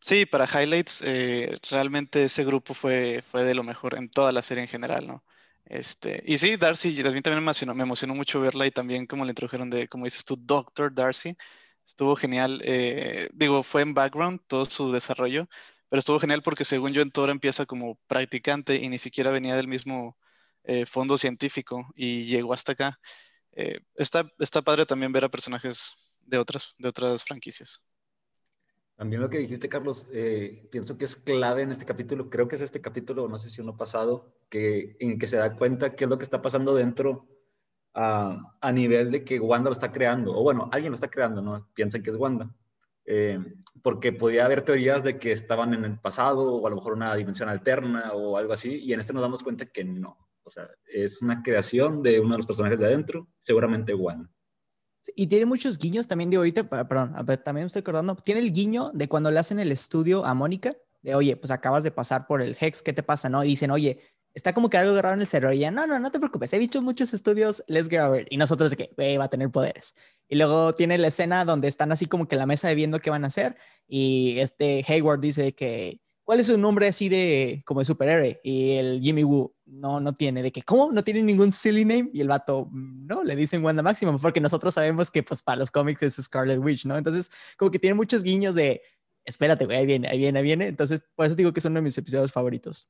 Sí, 0.01 0.25
para 0.25 0.45
highlights, 0.45 1.03
eh, 1.05 1.57
realmente 1.69 2.23
ese 2.23 2.43
grupo 2.43 2.73
fue, 2.73 3.21
fue 3.29 3.43
de 3.43 3.53
lo 3.53 3.63
mejor 3.63 3.95
en 3.95 4.09
toda 4.09 4.31
la 4.31 4.41
serie 4.41 4.63
en 4.63 4.69
general, 4.69 5.05
¿no? 5.05 5.23
Este, 5.65 6.23
y 6.25 6.37
sí, 6.39 6.55
Darcy, 6.55 7.03
también, 7.03 7.21
también 7.21 7.43
me, 7.43 7.43
emocionó, 7.43 7.75
me 7.75 7.83
emocionó 7.83 8.15
mucho 8.15 8.41
verla 8.41 8.65
y 8.65 8.71
también 8.71 9.05
como 9.05 9.23
le 9.23 9.31
introdujeron 9.31 9.69
de, 9.69 9.87
como 9.87 10.05
dices 10.05 10.25
tú, 10.25 10.35
Doctor 10.35 10.93
Darcy, 10.93 11.37
estuvo 11.85 12.15
genial. 12.15 12.61
Eh, 12.65 13.29
digo, 13.33 13.61
fue 13.61 13.83
en 13.83 13.93
background 13.93 14.39
todo 14.47 14.65
su 14.65 14.91
desarrollo, 14.91 15.47
pero 15.89 15.99
estuvo 15.99 16.19
genial 16.19 16.41
porque 16.41 16.65
según 16.65 16.93
yo 16.93 17.01
en 17.03 17.11
Thor 17.11 17.29
empieza 17.29 17.65
como 17.67 17.99
practicante 18.07 18.77
y 18.77 18.89
ni 18.89 18.97
siquiera 18.97 19.31
venía 19.31 19.55
del 19.55 19.67
mismo 19.67 20.17
eh, 20.63 20.85
fondo 20.85 21.17
científico 21.17 21.87
y 21.95 22.25
llegó 22.25 22.53
hasta 22.53 22.71
acá 22.71 22.99
eh, 23.59 23.81
está, 23.95 24.31
está 24.39 24.61
padre 24.61 24.85
también 24.85 25.11
ver 25.11 25.25
a 25.25 25.29
personajes 25.29 25.93
de 26.21 26.37
otras, 26.37 26.75
de 26.77 26.87
otras 26.87 27.25
franquicias. 27.25 27.83
También 28.95 29.21
lo 29.21 29.29
que 29.29 29.39
dijiste, 29.39 29.67
Carlos, 29.67 30.07
eh, 30.13 30.65
pienso 30.71 30.97
que 30.97 31.03
es 31.03 31.17
clave 31.17 31.63
en 31.63 31.71
este 31.71 31.83
capítulo, 31.83 32.29
creo 32.29 32.47
que 32.47 32.55
es 32.55 32.61
este 32.61 32.79
capítulo, 32.79 33.27
no 33.27 33.37
sé 33.37 33.49
si 33.49 33.59
uno 33.59 33.75
pasado, 33.75 34.33
que, 34.49 34.95
en 35.01 35.19
que 35.19 35.27
se 35.27 35.35
da 35.35 35.57
cuenta 35.57 35.93
qué 35.95 36.05
es 36.05 36.09
lo 36.09 36.17
que 36.17 36.23
está 36.23 36.41
pasando 36.41 36.73
dentro 36.73 37.27
a, 37.93 38.71
nivel 38.71 39.11
de 39.11 39.25
que 39.25 39.41
Wanda 39.41 39.69
lo 39.69 39.73
está 39.73 39.91
creando, 39.91 40.31
o 40.37 40.41
bueno, 40.41 40.69
alguien 40.71 40.91
lo 40.91 40.95
está 40.95 41.09
creando, 41.09 41.41
¿no? 41.41 41.67
Piensan 41.73 42.01
que 42.01 42.11
es 42.11 42.15
Wanda. 42.15 42.55
Eh, 43.03 43.39
porque 43.81 44.13
podía 44.13 44.45
haber 44.45 44.61
teorías 44.61 45.03
de 45.03 45.17
que 45.19 45.33
estaban 45.33 45.73
en 45.73 45.83
el 45.83 45.99
pasado 45.99 46.55
o 46.55 46.65
a 46.65 46.69
lo 46.69 46.77
mejor 46.77 46.93
una 46.93 47.13
dimensión 47.15 47.49
alterna 47.49 48.13
o 48.13 48.37
algo 48.37 48.53
así, 48.53 48.77
y 48.77 48.93
en 48.93 49.01
este 49.01 49.11
nos 49.11 49.21
damos 49.21 49.43
cuenta 49.43 49.65
que 49.65 49.83
no. 49.83 50.28
O 50.49 50.51
sea, 50.51 50.67
es 50.91 51.21
una 51.21 51.43
creación 51.43 52.01
de 52.01 52.19
uno 52.19 52.31
de 52.31 52.37
los 52.37 52.47
personajes 52.47 52.79
de 52.79 52.87
adentro, 52.87 53.27
seguramente 53.37 53.93
Wanda. 53.93 54.27
Y 55.15 55.27
tiene 55.27 55.45
muchos 55.45 55.77
guiños 55.77 56.07
también 56.07 56.31
de 56.31 56.37
ahorita, 56.37 56.67
perdón, 56.67 57.13
también 57.43 57.65
me 57.65 57.67
estoy 57.67 57.81
acordando, 57.81 58.15
tiene 58.15 58.41
el 58.41 58.51
guiño 58.51 58.89
de 58.93 59.07
cuando 59.07 59.29
le 59.29 59.39
hacen 59.39 59.59
el 59.59 59.71
estudio 59.71 60.25
a 60.25 60.33
Mónica, 60.33 60.75
de 61.03 61.13
oye, 61.13 61.37
pues 61.37 61.51
acabas 61.51 61.83
de 61.83 61.91
pasar 61.91 62.25
por 62.25 62.41
el 62.41 62.57
Hex, 62.59 62.81
¿qué 62.81 62.93
te 62.93 63.03
pasa? 63.03 63.29
¿No? 63.29 63.43
Y 63.43 63.49
dicen, 63.49 63.71
oye, 63.71 63.99
está 64.33 64.53
como 64.53 64.69
que 64.69 64.77
algo 64.77 64.99
raro 64.99 65.15
en 65.15 65.21
el 65.21 65.27
cerebro. 65.27 65.53
Y 65.53 65.59
ya, 65.59 65.71
no, 65.71 65.87
no, 65.87 65.99
no 65.99 66.11
te 66.11 66.19
preocupes, 66.19 66.51
he 66.53 66.59
visto 66.59 66.81
muchos 66.81 67.13
estudios, 67.13 67.63
let's 67.67 67.89
go 67.89 68.03
over. 68.03 68.25
Y 68.29 68.37
nosotros 68.37 68.71
de 68.71 68.77
que, 68.77 69.17
va 69.17 69.25
a 69.25 69.29
tener 69.29 69.49
poderes. 69.51 69.95
Y 70.27 70.35
luego 70.35 70.73
tiene 70.73 70.97
la 70.97 71.07
escena 71.07 71.45
donde 71.45 71.67
están 71.67 71.91
así 71.91 72.07
como 72.07 72.27
que 72.27 72.35
en 72.35 72.39
la 72.39 72.45
mesa 72.45 72.73
viendo 72.73 72.99
qué 72.99 73.09
van 73.09 73.23
a 73.23 73.27
hacer. 73.27 73.55
Y 73.87 74.39
este 74.39 74.83
Hayward 74.87 75.19
dice 75.19 75.53
que, 75.53 76.01
¿cuál 76.23 76.39
es 76.39 76.47
su 76.47 76.57
nombre 76.57 76.87
así 76.87 77.09
de, 77.09 77.63
como 77.65 77.81
de 77.81 77.85
superhéroe? 77.85 78.39
Y 78.43 78.73
el 78.73 78.99
Jimmy 79.01 79.23
Woo, 79.23 79.53
no, 79.71 79.99
no 79.99 80.13
tiene, 80.13 80.41
de 80.43 80.51
que, 80.51 80.63
¿cómo? 80.63 80.91
No 80.91 81.03
tiene 81.03 81.21
ningún 81.21 81.51
silly 81.51 81.85
name. 81.85 82.09
Y 82.13 82.21
el 82.21 82.27
vato, 82.27 82.69
no, 82.71 83.23
le 83.23 83.35
dicen 83.35 83.63
Wanda 83.63 83.83
Maximum, 83.83 84.19
porque 84.19 84.41
nosotros 84.41 84.73
sabemos 84.73 85.11
que, 85.11 85.23
pues, 85.23 85.41
para 85.43 85.57
los 85.57 85.71
cómics 85.71 86.01
es 86.03 86.15
Scarlet 86.15 86.59
Witch, 86.59 86.85
¿no? 86.85 86.97
Entonces, 86.97 87.31
como 87.57 87.71
que 87.71 87.79
tiene 87.79 87.93
muchos 87.93 88.23
guiños 88.23 88.55
de, 88.55 88.81
espérate, 89.25 89.65
güey, 89.65 89.77
ahí 89.77 89.85
viene, 89.85 90.07
ahí 90.07 90.17
viene, 90.17 90.39
ahí 90.39 90.43
viene. 90.43 90.67
Entonces, 90.67 91.03
por 91.15 91.25
eso 91.25 91.35
digo 91.35 91.53
que 91.53 91.59
es 91.59 91.65
uno 91.65 91.75
de 91.75 91.83
mis 91.83 91.97
episodios 91.97 92.31
favoritos. 92.31 92.89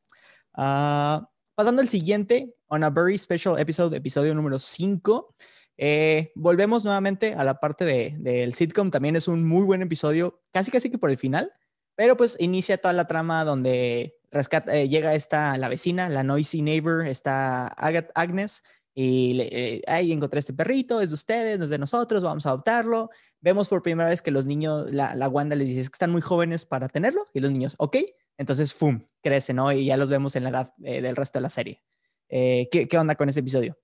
Ah, 0.53 1.29
pasando 1.55 1.81
al 1.81 1.89
siguiente, 1.89 2.55
On 2.67 2.83
a 2.83 2.89
Very 2.89 3.17
Special 3.17 3.59
Episode, 3.59 3.97
episodio 3.97 4.33
número 4.33 4.59
5. 4.59 5.35
Eh, 5.77 6.31
volvemos 6.35 6.83
nuevamente 6.83 7.33
a 7.33 7.43
la 7.43 7.59
parte 7.59 7.85
del 7.85 8.21
de, 8.23 8.51
sitcom. 8.53 8.91
También 8.91 9.15
es 9.15 9.27
un 9.27 9.45
muy 9.45 9.63
buen 9.63 9.81
episodio, 9.81 10.41
casi 10.51 10.71
casi 10.71 10.89
que 10.89 10.97
por 10.97 11.09
el 11.09 11.17
final. 11.17 11.51
Pero 11.95 12.15
pues 12.15 12.37
inicia 12.39 12.77
toda 12.77 12.93
la 12.93 13.07
trama 13.07 13.43
donde 13.43 14.18
rescata, 14.31 14.75
eh, 14.75 14.87
llega 14.87 15.15
esta, 15.15 15.57
la 15.57 15.69
vecina, 15.69 16.09
la 16.09 16.23
noisy 16.23 16.61
neighbor, 16.61 17.05
está 17.05 17.67
Agnes, 17.67 18.63
y 18.93 19.33
le, 19.33 19.49
eh, 19.51 19.81
ahí 19.87 20.11
encontré 20.11 20.39
este 20.39 20.53
perrito, 20.53 21.01
es 21.01 21.09
de 21.09 21.15
ustedes, 21.15 21.57
no 21.57 21.65
es 21.65 21.71
de 21.71 21.77
nosotros, 21.77 22.23
vamos 22.23 22.45
a 22.45 22.49
adoptarlo. 22.49 23.09
Vemos 23.39 23.69
por 23.69 23.81
primera 23.81 24.09
vez 24.09 24.21
que 24.21 24.31
los 24.31 24.45
niños, 24.45 24.91
la, 24.91 25.15
la 25.15 25.29
Wanda 25.29 25.55
les 25.55 25.69
dice 25.69 25.81
que 25.81 25.93
están 25.93 26.11
muy 26.11 26.21
jóvenes 26.21 26.65
para 26.65 26.89
tenerlo, 26.89 27.25
y 27.33 27.39
los 27.39 27.51
niños, 27.51 27.75
ok, 27.77 27.97
entonces, 28.37 28.73
¡fum!, 28.73 29.05
crece, 29.21 29.53
¿no? 29.53 29.71
Y 29.71 29.85
ya 29.85 29.97
los 29.97 30.09
vemos 30.09 30.35
en 30.35 30.43
la 30.43 30.49
edad 30.49 30.73
eh, 30.83 31.01
del 31.01 31.15
resto 31.17 31.39
de 31.39 31.43
la 31.43 31.49
serie. 31.49 31.83
Eh, 32.29 32.69
¿qué, 32.71 32.87
¿qué, 32.87 32.97
onda 32.97 33.15
con 33.15 33.27
este 33.27 33.41
episodio? 33.41 33.77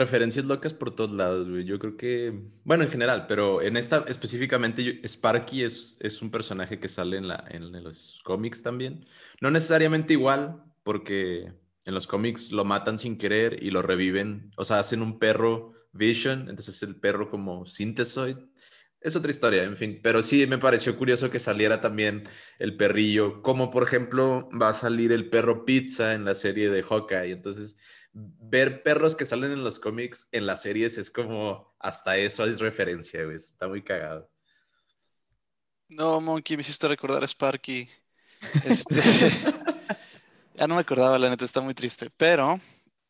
Referencias 0.00 0.46
locas 0.46 0.72
por 0.72 0.94
todos 0.96 1.10
lados, 1.10 1.46
güey. 1.46 1.66
Yo 1.66 1.78
creo 1.78 1.98
que, 1.98 2.32
bueno, 2.64 2.84
en 2.84 2.90
general, 2.90 3.26
pero 3.28 3.60
en 3.60 3.76
esta 3.76 4.02
específicamente, 4.08 5.06
Sparky 5.06 5.62
es, 5.62 5.98
es 6.00 6.22
un 6.22 6.30
personaje 6.30 6.80
que 6.80 6.88
sale 6.88 7.18
en, 7.18 7.28
la, 7.28 7.44
en 7.50 7.70
los 7.84 8.22
cómics 8.24 8.62
también. 8.62 9.04
No 9.42 9.50
necesariamente 9.50 10.14
igual, 10.14 10.64
porque 10.84 11.52
en 11.84 11.94
los 11.94 12.06
cómics 12.06 12.50
lo 12.50 12.64
matan 12.64 12.96
sin 12.96 13.18
querer 13.18 13.62
y 13.62 13.70
lo 13.70 13.82
reviven. 13.82 14.50
O 14.56 14.64
sea, 14.64 14.78
hacen 14.78 15.02
un 15.02 15.18
perro 15.18 15.74
Vision, 15.92 16.48
entonces 16.48 16.82
el 16.82 16.96
perro 16.96 17.28
como 17.28 17.66
Synthesoid 17.66 18.38
es 19.00 19.16
otra 19.16 19.30
historia, 19.30 19.64
en 19.64 19.76
fin. 19.76 20.00
Pero 20.02 20.22
sí 20.22 20.46
me 20.46 20.58
pareció 20.58 20.96
curioso 20.96 21.30
que 21.30 21.38
saliera 21.38 21.80
también 21.80 22.28
el 22.58 22.76
perrillo, 22.76 23.42
como 23.42 23.70
por 23.70 23.82
ejemplo 23.82 24.48
va 24.50 24.70
a 24.70 24.74
salir 24.74 25.12
el 25.12 25.28
perro 25.30 25.64
pizza 25.64 26.14
en 26.14 26.24
la 26.24 26.34
serie 26.34 26.70
de 26.70 26.82
Hawkeye. 26.82 27.32
Entonces, 27.32 27.76
ver 28.12 28.82
perros 28.82 29.14
que 29.14 29.24
salen 29.24 29.52
en 29.52 29.64
los 29.64 29.78
cómics, 29.78 30.28
en 30.32 30.46
las 30.46 30.62
series, 30.62 30.98
es 30.98 31.10
como 31.10 31.74
hasta 31.78 32.16
eso 32.16 32.44
es 32.44 32.58
referencia, 32.58 33.24
güey. 33.24 33.36
Está 33.36 33.68
muy 33.68 33.82
cagado. 33.82 34.30
No, 35.88 36.20
Monkey, 36.20 36.56
me 36.56 36.60
hiciste 36.62 36.88
recordar 36.88 37.22
a 37.22 37.26
Sparky. 37.26 37.88
Este, 38.64 38.94
ya 40.54 40.66
no 40.66 40.74
me 40.76 40.80
acordaba, 40.80 41.18
la 41.18 41.28
neta, 41.28 41.44
está 41.44 41.60
muy 41.60 41.74
triste. 41.74 42.10
Pero 42.16 42.60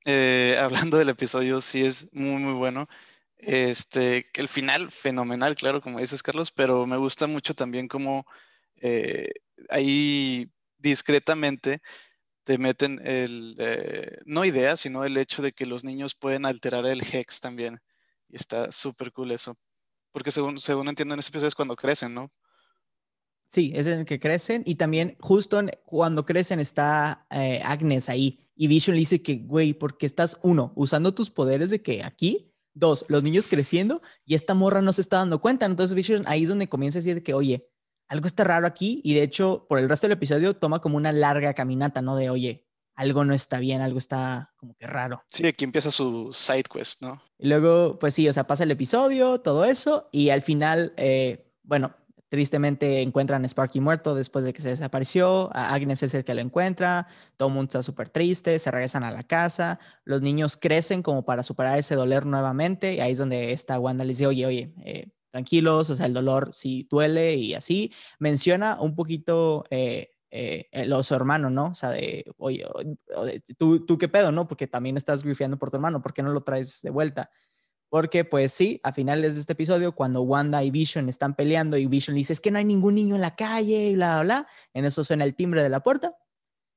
eh, 0.04 0.56
hablando 0.58 0.96
del 0.96 1.10
episodio, 1.10 1.60
sí 1.60 1.84
es 1.84 2.12
muy, 2.14 2.40
muy 2.42 2.54
bueno. 2.54 2.88
Este, 3.36 4.26
el 4.34 4.48
final, 4.48 4.90
fenomenal, 4.90 5.54
claro, 5.54 5.80
como 5.80 6.00
dices 6.00 6.22
Carlos, 6.22 6.50
pero 6.50 6.86
me 6.86 6.98
gusta 6.98 7.26
mucho 7.26 7.54
también 7.54 7.88
como 7.88 8.26
eh, 8.76 9.30
ahí 9.70 10.50
discretamente 10.78 11.80
te 12.50 12.58
meten 12.58 13.00
el, 13.04 13.54
eh, 13.60 14.18
no 14.24 14.44
idea, 14.44 14.76
sino 14.76 15.04
el 15.04 15.16
hecho 15.16 15.40
de 15.40 15.52
que 15.52 15.66
los 15.66 15.84
niños 15.84 16.16
pueden 16.16 16.44
alterar 16.44 16.84
el 16.84 17.00
hex 17.00 17.38
también. 17.38 17.78
Y 18.28 18.34
está 18.34 18.72
súper 18.72 19.12
cool 19.12 19.30
eso. 19.30 19.54
Porque 20.10 20.32
según, 20.32 20.58
según 20.58 20.88
entiendo 20.88 21.14
en 21.14 21.20
ese 21.20 21.28
episodio 21.28 21.46
es 21.46 21.54
cuando 21.54 21.76
crecen, 21.76 22.12
¿no? 22.12 22.32
Sí, 23.46 23.70
es 23.72 23.86
en 23.86 24.00
el 24.00 24.04
que 24.04 24.18
crecen 24.18 24.64
y 24.66 24.74
también 24.74 25.16
justo 25.20 25.60
cuando 25.84 26.24
crecen 26.24 26.58
está 26.58 27.24
eh, 27.30 27.62
Agnes 27.64 28.08
ahí 28.08 28.44
y 28.56 28.66
Vision 28.66 28.96
le 28.96 29.00
dice 29.02 29.22
que, 29.22 29.36
güey, 29.36 29.72
porque 29.72 30.04
estás, 30.04 30.36
uno, 30.42 30.72
usando 30.74 31.14
tus 31.14 31.30
poderes 31.30 31.70
de 31.70 31.82
que 31.82 32.02
aquí 32.02 32.52
Dos, 32.72 33.04
los 33.08 33.22
niños 33.22 33.46
creciendo 33.46 34.00
y 34.24 34.34
esta 34.34 34.54
morra 34.54 34.82
no 34.82 34.92
se 34.92 35.02
está 35.02 35.18
dando 35.18 35.40
cuenta. 35.40 35.66
Entonces 35.66 35.94
Vision 35.94 36.24
ahí 36.26 36.44
es 36.44 36.48
donde 36.48 36.68
comienza 36.68 36.98
a 36.98 37.02
decir 37.02 37.22
que, 37.22 37.34
oye, 37.34 37.68
algo 38.10 38.26
está 38.26 38.44
raro 38.44 38.66
aquí 38.66 39.00
y 39.04 39.14
de 39.14 39.22
hecho 39.22 39.66
por 39.68 39.78
el 39.78 39.88
resto 39.88 40.06
del 40.06 40.16
episodio 40.16 40.54
toma 40.54 40.80
como 40.80 40.96
una 40.96 41.12
larga 41.12 41.54
caminata, 41.54 42.02
¿no? 42.02 42.16
De, 42.16 42.28
oye, 42.28 42.66
algo 42.96 43.24
no 43.24 43.32
está 43.32 43.60
bien, 43.60 43.80
algo 43.80 43.98
está 43.98 44.52
como 44.56 44.74
que 44.74 44.86
raro. 44.86 45.22
Sí, 45.28 45.46
aquí 45.46 45.64
empieza 45.64 45.92
su 45.92 46.32
side 46.34 46.64
quest, 46.64 47.00
¿no? 47.02 47.22
Y 47.38 47.48
luego, 47.48 47.98
pues 47.98 48.14
sí, 48.14 48.28
o 48.28 48.32
sea, 48.32 48.46
pasa 48.46 48.64
el 48.64 48.70
episodio, 48.72 49.40
todo 49.40 49.64
eso 49.64 50.08
y 50.10 50.30
al 50.30 50.42
final, 50.42 50.92
eh, 50.96 51.46
bueno, 51.62 51.94
Tristemente 52.30 53.02
encuentran 53.02 53.42
a 53.42 53.48
Sparky 53.48 53.80
muerto 53.80 54.14
después 54.14 54.44
de 54.44 54.52
que 54.52 54.62
se 54.62 54.68
desapareció. 54.68 55.50
Agnes 55.52 56.04
es 56.04 56.14
el 56.14 56.24
que 56.24 56.32
lo 56.32 56.40
encuentra. 56.40 57.08
Todo 57.36 57.48
el 57.48 57.54
mundo 57.56 57.70
está 57.70 57.82
súper 57.82 58.08
triste. 58.08 58.56
Se 58.60 58.70
regresan 58.70 59.02
a 59.02 59.10
la 59.10 59.24
casa. 59.24 59.80
Los 60.04 60.22
niños 60.22 60.56
crecen 60.56 61.02
como 61.02 61.24
para 61.24 61.42
superar 61.42 61.76
ese 61.76 61.96
dolor 61.96 62.26
nuevamente. 62.26 62.94
Y 62.94 63.00
ahí 63.00 63.12
es 63.12 63.18
donde 63.18 63.50
esta 63.50 63.80
Wanda 63.80 64.04
les 64.04 64.18
dice, 64.18 64.28
oye, 64.28 64.46
oye, 64.46 64.72
eh, 64.84 65.08
tranquilos, 65.30 65.90
o 65.90 65.96
sea, 65.96 66.06
el 66.06 66.14
dolor 66.14 66.50
sí 66.52 66.86
duele 66.90 67.34
y 67.36 67.54
así. 67.54 67.92
Menciona 68.18 68.80
un 68.80 68.94
poquito 68.94 69.64
eh, 69.70 70.10
eh, 70.30 70.68
su 71.02 71.14
hermano, 71.14 71.50
¿no? 71.50 71.68
O 71.68 71.74
sea, 71.74 71.90
de, 71.90 72.24
oye, 72.38 72.64
¿tú, 73.58 73.84
tú 73.84 73.98
qué 73.98 74.08
pedo, 74.08 74.32
¿no? 74.32 74.46
Porque 74.46 74.66
también 74.66 74.96
estás 74.96 75.22
grifeando 75.22 75.58
por 75.58 75.70
tu 75.70 75.76
hermano, 75.76 76.02
¿por 76.02 76.12
qué 76.12 76.22
no 76.22 76.30
lo 76.30 76.42
traes 76.42 76.82
de 76.82 76.90
vuelta? 76.90 77.30
Porque 77.88 78.24
pues 78.24 78.52
sí, 78.52 78.80
a 78.84 78.92
finales 78.92 79.34
de 79.34 79.40
este 79.40 79.54
episodio, 79.54 79.94
cuando 79.96 80.22
Wanda 80.22 80.62
y 80.62 80.70
Vision 80.70 81.08
están 81.08 81.34
peleando 81.34 81.76
y 81.76 81.86
Vision 81.86 82.14
dice, 82.14 82.32
es 82.32 82.40
que 82.40 82.52
no 82.52 82.58
hay 82.58 82.64
ningún 82.64 82.94
niño 82.94 83.16
en 83.16 83.20
la 83.20 83.34
calle 83.34 83.88
y 83.88 83.94
bla, 83.96 84.22
bla, 84.22 84.42
bla, 84.42 84.46
en 84.74 84.84
eso 84.84 85.02
suena 85.02 85.24
el 85.24 85.34
timbre 85.34 85.62
de 85.62 85.68
la 85.68 85.82
puerta, 85.82 86.16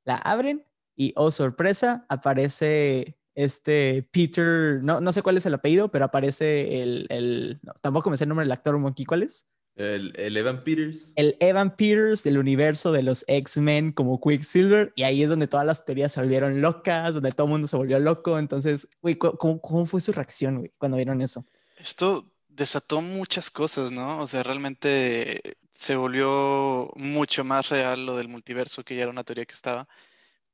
la 0.05 0.15
abren 0.15 0.65
y, 0.95 1.13
oh 1.15 1.29
sorpresa, 1.29 2.05
aparece 2.09 3.19
este 3.35 4.07
Peter, 4.11 4.81
no, 4.83 5.01
no 5.01 5.11
sé 5.11 5.21
cuál 5.21 5.37
es 5.37 5.45
el 5.45 5.53
apellido, 5.53 5.89
pero 5.89 6.05
aparece 6.05 6.81
el, 6.83 7.07
el 7.09 7.59
tampoco 7.81 8.09
me 8.09 8.17
sé 8.17 8.25
el 8.25 8.29
nombre 8.29 8.45
del 8.45 8.51
actor, 8.51 8.77
Monkey, 8.77 9.05
¿cuál 9.05 9.23
es? 9.23 9.47
El, 9.75 10.37
Evan 10.37 10.63
Peters. 10.63 11.11
El 11.15 11.35
Evan 11.39 11.75
Peters 11.75 12.23
del 12.23 12.37
universo 12.37 12.91
de 12.91 13.01
los 13.01 13.25
X-Men 13.27 13.91
como 13.91 14.21
Quicksilver. 14.21 14.93
Y 14.95 15.03
ahí 15.03 15.23
es 15.23 15.29
donde 15.29 15.47
todas 15.47 15.65
las 15.65 15.83
teorías 15.83 16.11
se 16.11 16.21
volvieron 16.21 16.61
locas, 16.61 17.15
donde 17.15 17.31
todo 17.31 17.47
el 17.47 17.51
mundo 17.51 17.67
se 17.67 17.77
volvió 17.77 17.97
loco. 17.99 18.37
Entonces, 18.37 18.87
güey, 19.01 19.17
¿cómo, 19.17 19.59
¿cómo, 19.59 19.85
fue 19.85 19.99
su 19.99 20.11
reacción, 20.11 20.59
güey, 20.59 20.71
cuando 20.77 20.97
vieron 20.97 21.21
eso? 21.21 21.45
Esto 21.77 22.31
desató 22.49 23.01
muchas 23.01 23.49
cosas, 23.49 23.91
¿no? 23.91 24.19
O 24.19 24.27
sea, 24.27 24.43
realmente 24.43 25.41
se 25.71 25.95
volvió 25.95 26.91
mucho 26.95 27.43
más 27.43 27.69
real 27.69 28.05
lo 28.05 28.15
del 28.15 28.27
multiverso, 28.27 28.83
que 28.83 28.95
ya 28.95 29.03
era 29.03 29.11
una 29.11 29.23
teoría 29.23 29.45
que 29.45 29.55
estaba. 29.55 29.87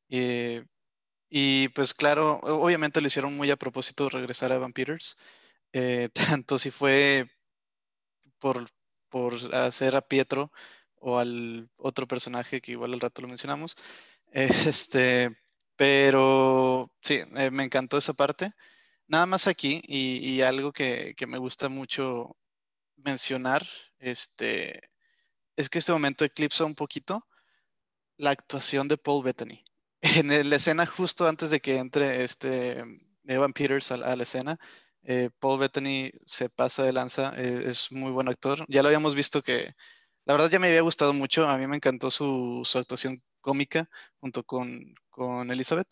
Eh, 0.09 0.63
y 1.29 1.69
pues 1.69 1.93
claro, 1.93 2.39
obviamente 2.43 3.01
lo 3.01 3.07
hicieron 3.07 3.35
muy 3.35 3.51
a 3.51 3.57
propósito 3.57 4.09
regresar 4.09 4.51
a 4.51 4.55
Evan 4.55 4.73
Peters. 4.73 5.17
Eh, 5.73 6.09
tanto 6.39 6.59
si 6.59 6.71
fue 6.71 7.29
por 8.39 8.67
por 9.09 9.35
hacer 9.55 9.95
a 9.95 10.01
Pietro 10.01 10.51
o 10.95 11.19
al 11.19 11.69
otro 11.77 12.07
personaje 12.07 12.61
que 12.61 12.71
igual 12.73 12.93
al 12.93 13.01
rato 13.01 13.21
lo 13.21 13.27
mencionamos. 13.27 13.75
Este, 14.31 15.35
pero 15.75 16.91
sí, 17.01 17.21
eh, 17.35 17.51
me 17.51 17.63
encantó 17.63 17.97
esa 17.97 18.13
parte. 18.13 18.51
Nada 19.07 19.25
más 19.25 19.47
aquí, 19.47 19.81
y, 19.87 20.41
algo 20.41 20.71
que, 20.73 21.15
me 21.27 21.39
gusta 21.39 21.69
mucho 21.69 22.37
mencionar, 22.97 23.65
este, 23.99 24.91
es 25.57 25.69
que 25.69 25.79
este 25.79 25.93
momento 25.93 26.25
eclipsa 26.25 26.65
un 26.65 26.75
poquito 26.75 27.27
la 28.17 28.31
actuación 28.31 28.87
de 28.87 28.97
Paul 28.97 29.23
Bettany. 29.23 29.63
En 30.01 30.49
la 30.49 30.55
escena 30.55 30.85
justo 30.85 31.27
antes 31.27 31.51
de 31.51 31.59
que 31.59 31.77
entre 31.77 32.23
este 32.23 32.83
Evan 33.25 33.53
Peters 33.53 33.91
a 33.91 33.97
la 33.97 34.23
escena, 34.23 34.57
eh, 35.03 35.29
Paul 35.39 35.59
Bettany 35.59 36.11
se 36.25 36.49
pasa 36.49 36.83
de 36.83 36.93
lanza, 36.93 37.33
eh, 37.37 37.63
es 37.67 37.91
muy 37.91 38.11
buen 38.11 38.29
actor. 38.29 38.65
Ya 38.67 38.81
lo 38.81 38.89
habíamos 38.89 39.15
visto 39.15 39.41
que, 39.41 39.73
la 40.25 40.33
verdad 40.33 40.49
ya 40.49 40.59
me 40.59 40.67
había 40.67 40.81
gustado 40.81 41.13
mucho, 41.13 41.47
a 41.47 41.57
mí 41.57 41.67
me 41.67 41.75
encantó 41.75 42.11
su, 42.11 42.67
actuación 42.75 43.21
cómica 43.41 43.89
junto 44.19 44.43
con, 44.43 44.93
con 45.09 45.49
Elizabeth, 45.51 45.87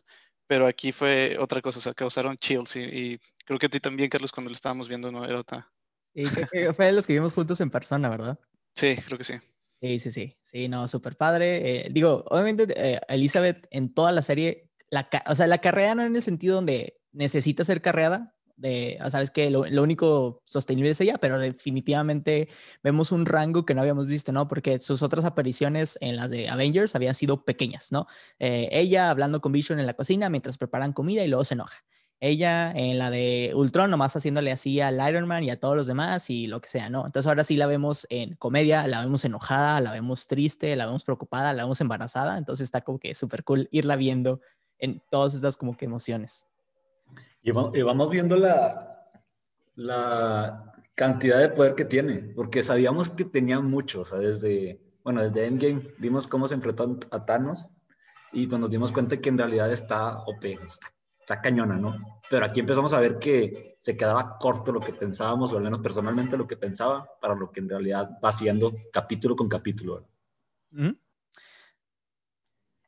pero 0.46 0.68
aquí 0.68 0.92
fue 0.92 1.38
otra 1.40 1.62
cosa, 1.62 1.80
o 1.80 1.82
sea, 1.82 1.94
causaron 1.94 2.38
chills 2.38 2.76
y, 2.76 3.20
creo 3.46 3.60
que 3.60 3.68
a 3.68 3.70
ti 3.70 3.80
también, 3.80 4.10
Carlos, 4.10 4.32
cuando 4.32 4.50
lo 4.50 4.56
estábamos 4.56 4.88
viendo, 4.88 5.12
no 5.12 5.26
era 5.26 5.40
otra. 5.40 5.72
Sí, 6.02 6.26
que 6.52 6.74
fue 6.74 6.86
de 6.86 6.92
los 6.92 7.08
que 7.08 7.14
vimos 7.14 7.34
juntos 7.34 7.62
en 7.62 7.70
persona, 7.70 8.10
¿verdad? 8.10 8.40
Sí, 8.76 8.96
creo 9.06 9.18
que 9.18 9.24
sí. 9.24 9.34
Sí, 9.80 10.00
sí, 10.00 10.12
sí. 10.12 10.34
Sí, 10.42 10.68
no, 10.70 10.88
súper 10.88 11.18
padre. 11.18 11.86
Eh, 11.86 11.90
digo, 11.92 12.26
obviamente, 12.30 12.66
eh, 12.76 13.00
Elizabeth 13.10 13.68
en 13.70 13.94
toda 13.94 14.12
la 14.12 14.24
serie, 14.24 14.72
la, 14.90 15.08
o 15.28 15.36
sea, 15.36 15.46
la 15.46 15.60
carrera 15.60 15.94
no 15.94 16.04
en 16.04 16.16
el 16.16 16.22
sentido 16.24 16.56
donde 16.56 17.00
necesita 17.12 17.64
ser 17.64 17.82
carreada, 17.82 18.36
de, 18.56 18.98
sabes 19.10 19.30
que 19.30 19.52
lo, 19.52 19.62
único 19.62 20.42
sostenible 20.44 20.90
es 20.90 21.00
ella, 21.00 21.20
pero 21.20 21.38
definitivamente 21.38 22.50
vemos 22.84 23.12
un 23.12 23.28
rango 23.28 23.66
que 23.66 23.76
no 23.76 23.82
habíamos 23.82 24.08
visto, 24.08 24.32
¿no? 24.32 24.48
Porque 24.48 24.80
sus 24.80 25.04
otras 25.04 25.26
apariciones 25.26 25.98
en 26.02 26.16
las 26.16 26.32
de 26.32 26.50
Avengers 26.50 26.96
habían 26.96 27.14
sido 27.14 27.46
pequeñas, 27.46 27.92
¿no? 27.92 28.08
Eh, 28.40 28.70
ella 28.72 29.12
hablando 29.12 29.42
con 29.42 29.52
Vision 29.52 29.80
en 29.80 29.86
la 29.86 29.94
cocina 29.94 30.30
mientras 30.30 30.58
preparan 30.58 30.92
comida 30.92 31.24
y 31.24 31.28
luego 31.28 31.46
se 31.46 31.54
enoja. 31.54 31.86
Ella 32.20 32.72
en 32.72 32.98
la 32.98 33.10
de 33.12 33.52
Ultron, 33.56 33.92
nomás 33.92 34.16
haciéndole 34.16 34.52
así 34.52 34.82
al 34.82 35.00
Iron 35.08 35.28
Man 35.28 35.44
y 35.44 35.52
a 35.52 35.60
todos 35.60 35.78
los 35.78 35.88
demás 35.88 36.30
y 36.30 36.48
lo 36.48 36.62
que 36.62 36.68
sea, 36.68 36.90
¿no? 36.90 37.06
Entonces 37.06 37.28
ahora 37.28 37.44
sí 37.44 37.58
la 37.58 37.68
vemos 37.68 38.08
en 38.10 38.36
comedia, 38.36 38.88
la 38.88 39.02
vemos 39.02 39.24
enojada, 39.24 39.80
la 39.82 39.92
vemos 39.92 40.28
triste, 40.28 40.76
la 40.76 40.88
vemos 40.88 41.04
preocupada, 41.04 41.54
la 41.54 41.64
vemos 41.64 41.80
embarazada. 41.80 42.38
Entonces 42.38 42.66
está 42.66 42.82
como 42.82 43.00
que 43.00 43.14
súper 43.14 43.44
cool 43.44 43.70
irla 43.72 43.96
viendo 43.96 44.42
en 44.80 45.02
todas 45.12 45.36
estas 45.36 45.58
como 45.58 45.78
que 45.78 45.86
emociones. 45.86 46.48
Y 47.42 47.52
vamos 47.52 48.10
viendo 48.10 48.36
la, 48.36 49.12
la 49.76 50.74
cantidad 50.96 51.40
de 51.40 51.50
poder 51.50 51.76
que 51.76 51.86
tiene, 51.86 52.34
porque 52.36 52.64
sabíamos 52.64 53.12
que 53.12 53.24
tenía 53.26 53.60
mucho, 53.60 54.02
o 54.02 54.06
sea, 54.06 54.18
desde, 54.18 54.82
bueno, 55.04 55.22
desde 55.22 55.46
Endgame 55.46 55.94
vimos 56.00 56.28
cómo 56.28 56.48
se 56.48 56.56
enfrentó 56.56 57.00
a 57.12 57.26
Thanos 57.26 57.68
y 58.34 58.48
pues 58.48 58.60
nos 58.60 58.72
dimos 58.72 58.92
cuenta 58.92 59.18
que 59.18 59.30
en 59.30 59.38
realidad 59.38 59.72
está 59.72 60.24
OP, 60.24 60.44
está, 60.46 60.88
está, 61.28 61.42
cañona, 61.42 61.76
¿no? 61.76 62.22
Pero 62.30 62.46
aquí 62.46 62.62
empezamos 62.62 62.94
a 62.94 63.02
ver 63.02 63.20
que 63.20 63.76
se 63.78 63.98
quedaba 63.98 64.38
corto 64.38 64.72
lo 64.72 64.80
que 64.80 64.94
pensábamos, 64.94 65.52
o 65.52 65.58
al 65.58 65.64
menos 65.64 65.82
personalmente 65.82 66.38
lo 66.38 66.48
que 66.48 66.56
pensaba, 66.56 67.06
para 67.20 67.36
lo 67.36 67.52
que 67.52 67.60
en 67.60 67.68
realidad 67.68 68.18
va 68.24 68.32
siendo 68.32 68.74
capítulo 68.94 69.36
con 69.36 69.50
capítulo. 69.50 70.08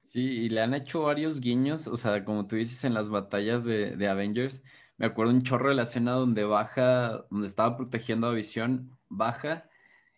Sí, 0.06 0.22
y 0.22 0.50
le 0.50 0.62
han 0.62 0.74
hecho 0.74 1.02
varios 1.02 1.42
guiños, 1.42 1.88
o 1.88 1.98
sea, 1.98 2.24
como 2.24 2.48
tú 2.48 2.56
dices 2.56 2.86
en 2.86 2.94
las 2.94 3.10
batallas 3.10 3.66
de, 3.66 3.98
de 3.98 4.08
Avengers, 4.08 4.64
me 4.96 5.06
acuerdo 5.06 5.34
un 5.34 5.44
chorro 5.44 5.70
de 5.70 5.76
la 5.76 5.84
escena 5.84 6.14
donde 6.14 6.46
baja, 6.46 7.26
donde 7.30 7.48
estaba 7.48 7.76
protegiendo 7.76 8.28
a 8.28 8.34
Visión, 8.34 8.98
baja 9.10 9.70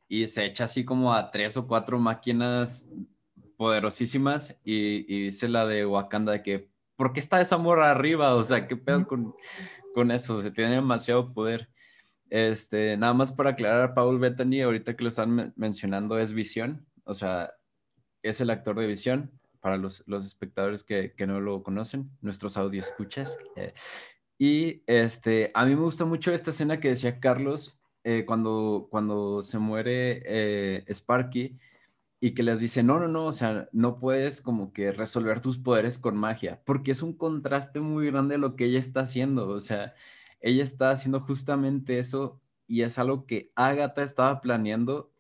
y 0.07 0.27
se 0.27 0.45
echa 0.45 0.65
así 0.65 0.85
como 0.85 1.13
a 1.13 1.31
tres 1.31 1.57
o 1.57 1.67
cuatro 1.67 1.97
máquinas 1.97 2.91
poderosísimas 3.57 4.57
y, 4.63 5.25
dice 5.25 5.47
la 5.47 5.65
de 5.67 5.85
Wakanda 5.85 6.31
de 6.31 6.41
que, 6.41 6.70
¿por 6.95 7.13
qué 7.13 7.19
está 7.19 7.41
esa 7.41 7.57
morra 7.57 7.91
arriba? 7.91 8.35
O 8.35 8.43
sea, 8.43 8.67
¿qué 8.67 8.75
pedo 8.77 9.07
con, 9.07 9.35
con 9.93 10.11
eso? 10.11 10.41
Se 10.41 10.51
tiene 10.51 10.75
demasiado 10.75 11.33
poder. 11.33 11.69
Este, 12.29 12.95
nada 12.95 13.13
más 13.13 13.31
para 13.33 13.51
aclarar 13.51 13.81
a 13.81 13.93
Paul 13.93 14.19
Bettany, 14.19 14.61
ahorita 14.61 14.95
que 14.95 15.03
lo 15.03 15.09
están 15.09 15.53
mencionando, 15.57 16.17
es 16.17 16.31
Visión, 16.33 16.87
o 17.03 17.13
sea, 17.13 17.51
es 18.23 18.39
el 18.39 18.49
actor 18.49 18.79
de 18.79 18.87
Visión 18.87 19.31
para 19.59 19.77
los, 19.77 20.03
espectadores 20.07 20.83
que, 20.83 21.13
no 21.27 21.39
lo 21.41 21.61
conocen, 21.61 22.09
nuestros 22.21 22.57
audio 22.57 22.81
escuchas. 22.81 23.37
Eh, 23.55 23.73
y 24.37 24.81
este, 24.87 25.51
a 25.53 25.65
mí 25.65 25.75
me 25.75 25.81
gustó 25.81 26.07
mucho 26.07 26.33
esta 26.33 26.51
escena 26.51 26.79
que 26.79 26.89
decía 26.89 27.19
Carlos 27.19 27.79
eh, 28.03 28.25
cuando, 28.25 28.87
cuando 28.89 29.43
se 29.43 29.59
muere 29.59 30.23
eh, 30.25 30.85
Sparky 30.89 31.59
y 32.21 32.33
que 32.33 32.43
les 32.43 32.61
dice, 32.61 32.83
no, 32.83 32.99
no, 32.99 33.07
no, 33.09 33.25
o 33.27 33.33
sea, 33.33 33.67
no 33.73 33.99
puedes 33.99 34.41
como 34.41 34.73
que 34.73 34.91
resolver 34.93 35.41
tus 35.41 35.57
poderes 35.59 35.97
con 35.99 36.17
magia, 36.17 36.61
porque 36.65 36.91
es 36.91 37.03
un 37.03 37.17
contraste 37.17 37.81
muy 37.81 38.07
grande 38.07 38.37
lo 38.37 38.55
que 38.55 38.65
ella 38.65 38.79
está 38.79 39.01
haciendo, 39.01 39.49
o 39.49 39.61
sea, 39.61 39.93
ella 40.39 40.63
está 40.63 40.91
haciendo 40.91 41.19
justamente 41.19 41.99
eso 41.99 42.41
y 42.67 42.83
es 42.83 42.97
algo 42.99 43.25
que 43.27 43.51
Agatha 43.55 44.03
estaba 44.03 44.41
planeando, 44.41 45.11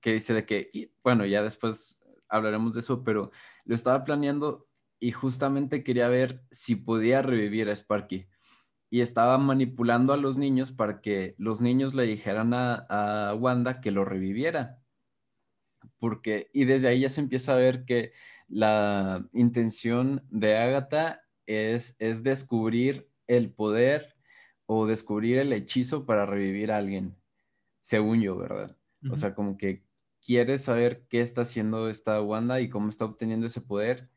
que 0.00 0.12
dice 0.14 0.34
de 0.34 0.46
que, 0.46 0.92
bueno, 1.02 1.24
ya 1.26 1.42
después 1.42 2.00
hablaremos 2.28 2.74
de 2.74 2.80
eso, 2.80 3.04
pero 3.04 3.30
lo 3.64 3.74
estaba 3.74 4.04
planeando 4.04 4.68
y 5.00 5.12
justamente 5.12 5.84
quería 5.84 6.08
ver 6.08 6.42
si 6.50 6.76
podía 6.76 7.22
revivir 7.22 7.68
a 7.70 7.76
Sparky. 7.76 8.26
Y 8.90 9.00
estaba 9.02 9.38
manipulando 9.38 10.12
a 10.12 10.16
los 10.16 10.38
niños 10.38 10.72
para 10.72 11.00
que 11.00 11.34
los 11.38 11.60
niños 11.60 11.94
le 11.94 12.04
dijeran 12.04 12.52
a, 12.54 13.34
Wanda 13.38 13.80
que 13.80 13.90
lo 13.90 14.04
reviviera. 14.04 14.77
Porque, 15.98 16.48
y 16.52 16.64
desde 16.64 16.88
ahí 16.88 17.00
ya 17.00 17.08
se 17.08 17.20
empieza 17.20 17.52
a 17.54 17.56
ver 17.56 17.84
que 17.84 18.12
la 18.48 19.28
intención 19.32 20.24
de 20.30 20.56
Agatha 20.56 21.22
es, 21.46 21.96
es 21.98 22.22
descubrir 22.22 23.10
el 23.26 23.52
poder 23.52 24.16
o 24.66 24.86
descubrir 24.86 25.38
el 25.38 25.52
hechizo 25.52 26.04
para 26.06 26.26
revivir 26.26 26.72
a 26.72 26.78
alguien, 26.78 27.16
según 27.80 28.20
yo, 28.20 28.36
¿verdad? 28.36 28.76
O 29.10 29.16
sea, 29.16 29.34
como 29.34 29.56
que 29.56 29.84
quiere 30.20 30.58
saber 30.58 31.06
qué 31.08 31.20
está 31.20 31.42
haciendo 31.42 31.88
esta 31.88 32.20
Wanda 32.20 32.60
y 32.60 32.68
cómo 32.68 32.88
está 32.90 33.04
obteniendo 33.04 33.46
ese 33.46 33.60
poder 33.60 34.10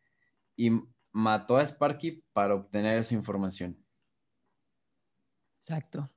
y 0.55 0.71
mató 1.11 1.57
a 1.57 1.65
Sparky 1.65 2.23
para 2.33 2.55
obtener 2.55 2.99
esa 2.99 3.13
información. 3.15 3.77
Exacto. 5.57 6.09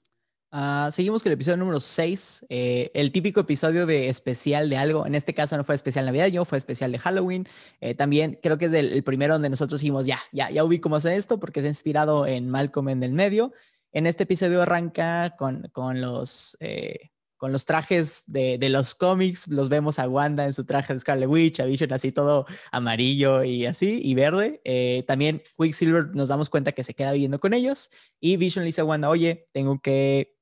Ah, 0.57 0.89
seguimos 0.93 1.25
con 1.25 1.33
el 1.33 1.35
episodio 1.35 1.57
número 1.57 1.81
6, 1.81 2.47
eh, 2.49 2.93
el 2.95 3.11
típico 3.11 3.41
episodio 3.41 3.87
de 3.87 4.09
especial 4.09 4.71
de 4.71 4.77
algo. 4.77 5.05
En 5.05 5.17
este 5.17 5.35
caso 5.35 5.57
no 5.57 5.65
fue 5.65 5.75
especial 5.75 6.07
Navidad, 6.07 6.29
yo 6.29 6.45
fue 6.45 6.59
especial 6.59 6.93
de 6.93 7.01
Halloween. 7.01 7.49
Eh, 7.81 7.97
también 7.97 8.39
creo 8.41 8.57
que 8.57 8.67
es 8.67 8.73
el, 8.73 9.03
primero 9.03 9.33
donde 9.33 9.51
nosotros 9.51 9.81
dijimos, 9.81 10.07
ya, 10.07 10.21
ya, 10.31 10.53
ya 10.53 10.63
hacer 10.95 11.13
esto 11.15 11.41
porque 11.41 11.59
es 11.59 11.67
inspirado 11.67 12.25
en 12.29 12.49
Malcolm 12.49 12.89
en 12.91 13.03
el 13.03 13.13
medio. 13.13 13.53
En 13.91 14.07
este 14.07 14.23
episodio 14.23 14.63
arranca 14.63 15.35
con, 15.37 15.71
con 15.73 16.01
los, 16.01 16.57
eh, 16.61 17.11
con 17.37 17.51
los 17.51 17.65
trajes 17.65 18.23
de, 18.29 18.57
los 18.69 18.95
cómics, 18.95 19.49
los 19.49 19.69
vemos 19.69 19.99
a 19.99 20.09
Wanda 20.09 20.45
en 20.45 20.55
su 20.55 20.65
traje 20.65 20.95
de 20.95 21.01
Scarlet 21.01 21.29
Witch, 21.29 21.59
a 21.59 21.65
Vision 21.65 21.93
así 21.93 22.13
todo 22.13 22.47
amarillo 22.71 23.43
y 23.43 23.67
así, 23.67 24.01
y 24.01 24.15
verde. 24.15 24.61
Eh, 24.65 25.03
también 25.09 25.43
Quicksilver 25.59 26.15
nos 26.15 26.29
damos 26.29 26.49
cuenta 26.49 26.71
que 26.71 26.85
se 26.85 26.95
queda 26.95 27.11
viviendo 27.11 27.41
con 27.41 27.55
ellos 27.55 27.91
y 28.21 28.37
Vision 28.37 28.63
le 28.63 28.67
dice 28.67 28.83
a 28.83 28.85
Wanda, 28.85 29.11
oye, 29.11 29.47
tengo 29.53 29.81
que, 29.81 30.35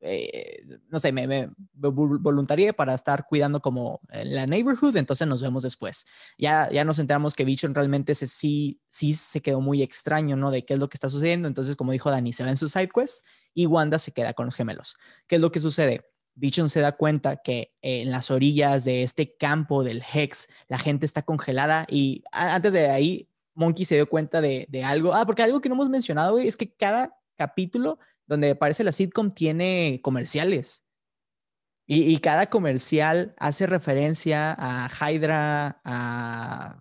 eh, 0.00 0.62
no 0.88 0.98
sé, 0.98 1.12
me, 1.12 1.26
me 1.26 1.50
voluntarié 1.74 2.72
para 2.72 2.94
estar 2.94 3.26
cuidando 3.26 3.60
como 3.60 4.00
la 4.10 4.46
neighborhood, 4.46 4.96
entonces 4.96 5.26
nos 5.26 5.42
vemos 5.42 5.62
después. 5.62 6.06
Ya, 6.38 6.70
ya 6.70 6.84
nos 6.84 6.98
enteramos 6.98 7.34
que 7.34 7.44
Vision 7.44 7.74
realmente 7.74 8.14
se, 8.14 8.26
sí, 8.26 8.80
sí 8.88 9.12
se 9.12 9.42
quedó 9.42 9.60
muy 9.60 9.82
extraño, 9.82 10.36
¿no? 10.36 10.50
De 10.50 10.64
qué 10.64 10.74
es 10.74 10.80
lo 10.80 10.88
que 10.88 10.96
está 10.96 11.08
sucediendo, 11.08 11.48
entonces 11.48 11.76
como 11.76 11.92
dijo 11.92 12.10
Dani, 12.10 12.32
se 12.32 12.44
va 12.44 12.50
en 12.50 12.56
su 12.56 12.68
side 12.68 12.88
quest 12.88 13.24
y 13.52 13.66
Wanda 13.66 13.98
se 13.98 14.12
queda 14.12 14.32
con 14.32 14.46
los 14.46 14.54
gemelos. 14.54 14.96
¿Qué 15.26 15.36
es 15.36 15.42
lo 15.42 15.52
que 15.52 15.60
sucede? 15.60 16.06
Vision 16.34 16.70
se 16.70 16.80
da 16.80 16.92
cuenta 16.92 17.36
que 17.36 17.74
en 17.82 18.10
las 18.10 18.30
orillas 18.30 18.84
de 18.84 19.02
este 19.02 19.36
campo 19.36 19.84
del 19.84 20.02
Hex 20.14 20.48
la 20.68 20.78
gente 20.78 21.04
está 21.04 21.22
congelada 21.22 21.86
y 21.88 22.22
antes 22.32 22.72
de 22.72 22.88
ahí 22.88 23.28
Monkey 23.54 23.84
se 23.84 23.96
dio 23.96 24.08
cuenta 24.08 24.40
de, 24.40 24.66
de 24.70 24.84
algo. 24.84 25.12
Ah, 25.12 25.26
porque 25.26 25.42
algo 25.42 25.60
que 25.60 25.68
no 25.68 25.74
hemos 25.74 25.90
mencionado 25.90 26.38
es 26.38 26.56
que 26.56 26.72
cada 26.72 27.18
capítulo 27.36 27.98
donde 28.30 28.50
aparece 28.50 28.84
la 28.84 28.92
sitcom 28.92 29.32
tiene 29.32 30.00
comerciales. 30.02 30.86
Y, 31.92 32.18
cada 32.18 32.46
comercial 32.46 33.34
hace 33.36 33.66
referencia 33.66 34.54
a 34.56 34.88
Hydra, 34.88 35.80
a... 35.84 36.80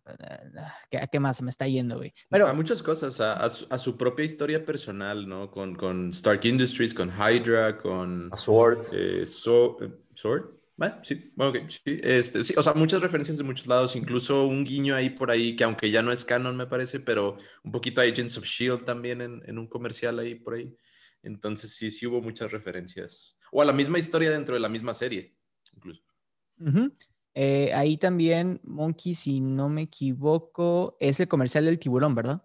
¿Qué, 0.91 0.99
qué 1.11 1.19
más 1.19 1.37
se 1.37 1.43
me 1.43 1.49
está 1.49 1.67
yendo, 1.67 1.97
güey? 1.97 2.13
Pero, 2.29 2.45
a 2.45 2.53
muchas 2.53 2.83
cosas, 2.83 3.19
a, 3.19 3.49
su, 3.79 3.97
propia 3.97 4.23
historia 4.23 4.63
personal, 4.63 5.27
¿no? 5.27 5.49
Con, 5.49 5.73
con, 5.73 6.09
Stark 6.09 6.45
Industries, 6.45 6.93
con 6.93 7.09
Hydra, 7.09 7.79
con... 7.79 8.29
A 8.31 8.37
Sword. 8.37 8.85
Eh, 8.93 9.23
eh, 9.23 9.25
¿Sword? 9.25 10.43
Bueno, 10.77 10.99
sí, 11.01 11.31
bueno, 11.35 11.49
okay, 11.49 11.65
sí, 11.67 11.99
este, 12.03 12.43
sí, 12.43 12.53
o 12.55 12.61
sea, 12.61 12.75
muchas 12.75 13.01
referencias 13.01 13.39
de 13.39 13.43
muchos 13.43 13.65
lados, 13.65 13.95
incluso 13.95 14.45
un 14.45 14.63
guiño 14.63 14.95
ahí 14.95 15.09
por 15.09 15.31
ahí, 15.31 15.55
que 15.55 15.63
aunque 15.63 15.89
ya 15.89 16.03
no 16.03 16.11
es 16.11 16.23
canon, 16.23 16.55
me 16.55 16.67
parece, 16.67 16.99
pero 16.99 17.37
un 17.63 17.71
poquito 17.71 17.99
Agents 17.99 18.37
of 18.37 18.43
S.H.I.E.L.D. 18.43 18.85
también 18.85 19.21
en, 19.21 19.41
en 19.47 19.57
un 19.57 19.67
comercial 19.67 20.19
ahí 20.19 20.35
por 20.35 20.53
ahí. 20.53 20.71
Entonces 21.23 21.75
sí, 21.75 21.89
sí 21.89 22.07
hubo 22.07 22.21
muchas 22.21 22.51
referencias. 22.51 23.37
O 23.51 23.61
a 23.61 23.65
la 23.65 23.73
misma 23.73 23.99
historia 23.99 24.31
dentro 24.31 24.53
de 24.53 24.59
la 24.59 24.69
misma 24.69 24.93
serie, 24.93 25.35
incluso. 25.75 26.03
Eh, 27.33 27.71
ahí 27.73 27.97
también, 27.97 28.59
Monkey, 28.63 29.13
si 29.13 29.39
no 29.41 29.69
me 29.69 29.83
equivoco, 29.83 30.97
es 30.99 31.19
el 31.19 31.27
comercial 31.27 31.65
del 31.65 31.79
tiburón, 31.79 32.15
¿verdad? 32.15 32.43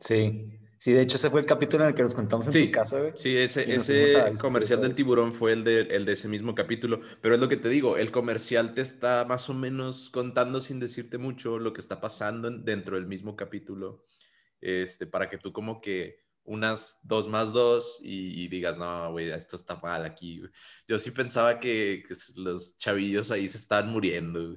Sí. 0.00 0.58
Sí, 0.78 0.92
de 0.92 1.00
hecho 1.00 1.16
ese 1.16 1.28
fue 1.28 1.40
el 1.40 1.46
capítulo 1.46 1.82
en 1.82 1.88
el 1.88 1.94
que 1.96 2.04
nos 2.04 2.14
contamos 2.14 2.46
en 2.46 2.52
sí, 2.52 2.66
tu 2.66 2.70
casa, 2.70 3.16
Sí, 3.16 3.36
ese, 3.36 3.74
ese 3.74 4.14
comercial 4.40 4.80
del 4.80 4.94
tiburón 4.94 5.34
fue 5.34 5.52
el 5.52 5.64
de, 5.64 5.80
el 5.80 6.04
de 6.04 6.12
ese 6.12 6.28
mismo 6.28 6.54
capítulo, 6.54 7.00
pero 7.20 7.34
es 7.34 7.40
lo 7.40 7.48
que 7.48 7.56
te 7.56 7.68
digo, 7.68 7.96
el 7.96 8.12
comercial 8.12 8.74
te 8.74 8.82
está 8.82 9.24
más 9.24 9.50
o 9.50 9.54
menos 9.54 10.08
contando 10.08 10.60
sin 10.60 10.78
decirte 10.78 11.18
mucho 11.18 11.58
lo 11.58 11.72
que 11.72 11.80
está 11.80 12.00
pasando 12.00 12.48
dentro 12.48 12.94
del 12.94 13.06
mismo 13.06 13.34
capítulo, 13.34 14.04
este, 14.60 15.08
para 15.08 15.28
que 15.28 15.38
tú 15.38 15.52
como 15.52 15.80
que 15.80 16.27
unas 16.48 16.98
dos 17.02 17.28
más 17.28 17.52
dos 17.52 18.00
y, 18.02 18.48
digas, 18.48 18.78
no, 18.78 19.12
güey, 19.12 19.30
esto 19.30 19.56
está 19.56 19.76
mal 19.76 20.04
aquí. 20.04 20.42
Yo 20.88 20.98
sí 20.98 21.10
pensaba 21.10 21.60
que, 21.60 22.02
los 22.36 22.76
chavillos 22.78 23.30
ahí 23.30 23.48
se 23.48 23.58
estaban 23.58 23.90
muriendo. 23.90 24.56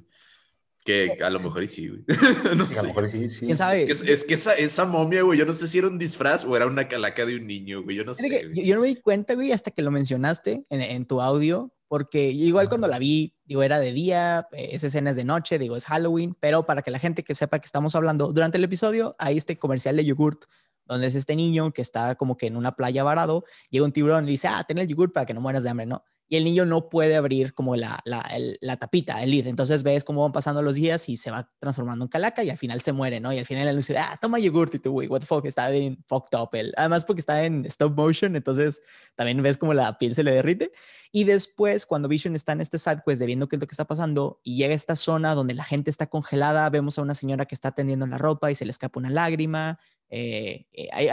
Que 0.84 1.16
a 1.22 1.30
lo 1.30 1.40
mejor 1.40 1.64
y 1.64 1.68
sí, 1.68 1.90
güey. 1.90 2.04
no 2.58 2.66
sé. 2.66 2.80
A 2.80 2.82
lo 2.84 2.88
mejor 2.88 3.08
sí, 3.08 3.30
sí. 3.30 3.46
¿Quién 3.46 3.58
sabe? 3.58 3.84
Es 3.84 4.02
que, 4.02 4.14
es 4.14 4.24
que 4.24 4.34
esa, 4.34 4.54
esa, 4.56 4.86
momia, 4.86 5.22
güey, 5.22 5.38
yo 5.38 5.46
no 5.46 5.54
sé 5.54 5.68
si 5.68 5.78
era 5.78 5.88
un 5.88 6.00
disfraz 6.00 6.44
o 6.44 6.56
era 6.56 6.66
una 6.66 6.88
calaca 6.88 7.24
de 7.26 7.36
un 7.36 7.46
niño, 7.46 7.84
güey. 7.84 7.98
Yo 7.98 8.04
no 8.04 8.16
sé. 8.16 8.50
Yo, 8.52 8.64
yo, 8.64 8.76
no 8.76 8.82
me 8.82 8.88
di 8.88 8.96
cuenta, 8.96 9.36
güey, 9.36 9.52
hasta 9.52 9.70
que 9.70 9.84
lo 9.84 9.92
mencionaste 9.92 10.66
en, 10.70 10.82
en 10.82 11.06
tu 11.06 11.22
audio, 11.22 11.72
porque 11.88 12.30
igual 12.30 12.70
cuando 12.70 12.88
la 12.88 12.98
vi, 13.00 13.36
digo, 13.44 13.62
era 13.64 13.80
de 13.80 13.92
día, 13.92 14.48
eh, 14.54 14.70
esa 14.72 14.88
escena 14.88 15.12
es 15.12 15.18
de 15.18 15.26
noche, 15.26 15.60
digo, 15.60 15.76
es 15.76 15.86
Halloween, 15.86 16.36
pero 16.40 16.66
para 16.66 16.82
que 16.82 16.90
la 16.90 17.00
gente 17.00 17.24
que 17.24 17.36
sepa 17.36 17.60
que 17.60 17.66
estamos 17.66 17.96
hablando, 17.96 18.32
durante 18.32 18.58
el 18.58 18.64
episodio 18.64 19.14
hay 19.20 19.38
este 19.38 19.60
comercial 19.60 19.98
de 19.98 20.06
yogurt 20.06 20.46
donde 20.92 21.08
es 21.08 21.16
este 21.16 21.36
niño 21.36 21.72
que 21.72 21.82
está 21.82 22.16
como 22.16 22.38
que 22.38 22.48
en 22.48 22.56
una 22.56 22.76
playa 22.76 23.04
varado, 23.04 23.46
llega 23.70 23.86
un 23.86 23.92
tiburón 23.92 24.24
y 24.24 24.28
le 24.28 24.32
dice, 24.32 24.48
ah, 24.48 24.64
ten 24.68 24.78
el 24.78 24.88
yogurt 24.88 25.14
para 25.14 25.26
que 25.26 25.34
no 25.34 25.42
mueras 25.42 25.64
de 25.64 25.70
hambre, 25.70 25.86
¿no? 25.86 26.04
y 26.32 26.38
el 26.38 26.46
niño 26.46 26.66
no 26.66 26.88
puede 26.88 27.18
abrir 27.18 27.54
como 27.54 27.76
la, 27.76 28.00
la, 28.06 28.26
la, 28.62 28.78
tapita, 28.78 29.22
el 29.22 29.32
lid. 29.32 29.48
Entonces 29.48 29.84
ves 29.84 30.06
cómo 30.06 30.22
van 30.22 30.32
pasando 30.32 30.62
los 30.62 30.76
días 30.76 31.10
y 31.10 31.18
se 31.18 31.30
va 31.30 31.52
transformando 31.60 32.06
en 32.06 32.10
calaca 32.10 32.42
y 32.42 32.50
al 32.50 32.58
final 32.58 32.80
se 32.80 32.94
muere, 32.94 33.20
¿no? 33.20 33.34
Y 33.34 33.38
al 33.38 33.46
final 33.46 33.68
el 33.68 33.76
dice, 33.76 33.98
ah, 33.98 34.18
toma 34.22 34.40
yogurt 34.40 34.74
y 34.76 34.80
tú, 34.80 34.94
güey, 34.94 35.10
what 35.10 35.20
the 35.20 35.26
fuck, 35.26 35.44
está 35.44 35.70
bien 35.70 36.02
fucked 36.08 36.40
up. 36.40 36.48
El, 36.54 36.74
además 36.78 37.04
porque 37.04 37.20
está 37.20 37.44
en 37.44 37.66
stop 37.66 37.98
motion, 37.98 38.38
entonces 38.38 38.82
también 39.16 39.42
ves 39.44 39.58
como 39.58 39.74
la 39.74 39.98
piel 39.98 40.16
se 40.16 40.24
le 40.24 40.32
derrite. 40.32 40.72
Y 41.12 41.26
después, 41.26 41.86
cuando 41.86 42.08
Vision 42.08 42.34
está 42.34 42.54
en 42.54 42.62
este 42.62 42.78
side 42.78 43.02
quest 43.06 43.20
de 43.20 43.26
viendo 43.26 43.50
qué 43.50 43.58
es 43.58 43.62
lo 43.62 43.68
que 43.68 43.74
está 43.74 43.84
pasando 43.84 44.40
y 44.42 44.56
llega 44.56 44.74
esta 44.74 44.96
zona 44.96 45.36
donde 45.36 45.54
la 45.54 45.66
gente 45.66 45.90
está 45.90 46.08
congelada, 46.08 46.70
vemos 46.70 46.98
a 46.98 47.02
una 47.02 47.14
señora 47.14 47.46
que 47.46 47.56
está 47.56 47.74
tendiendo 47.74 48.08
la 48.08 48.18
ropa 48.18 48.50
y 48.50 48.56
se 48.56 48.64
le 48.64 48.72
escapa 48.72 49.02
una 49.02 49.10
lágrima. 49.10 49.80
Eh, 50.12 50.68
eh, 50.74 50.90
hay, 50.92 51.10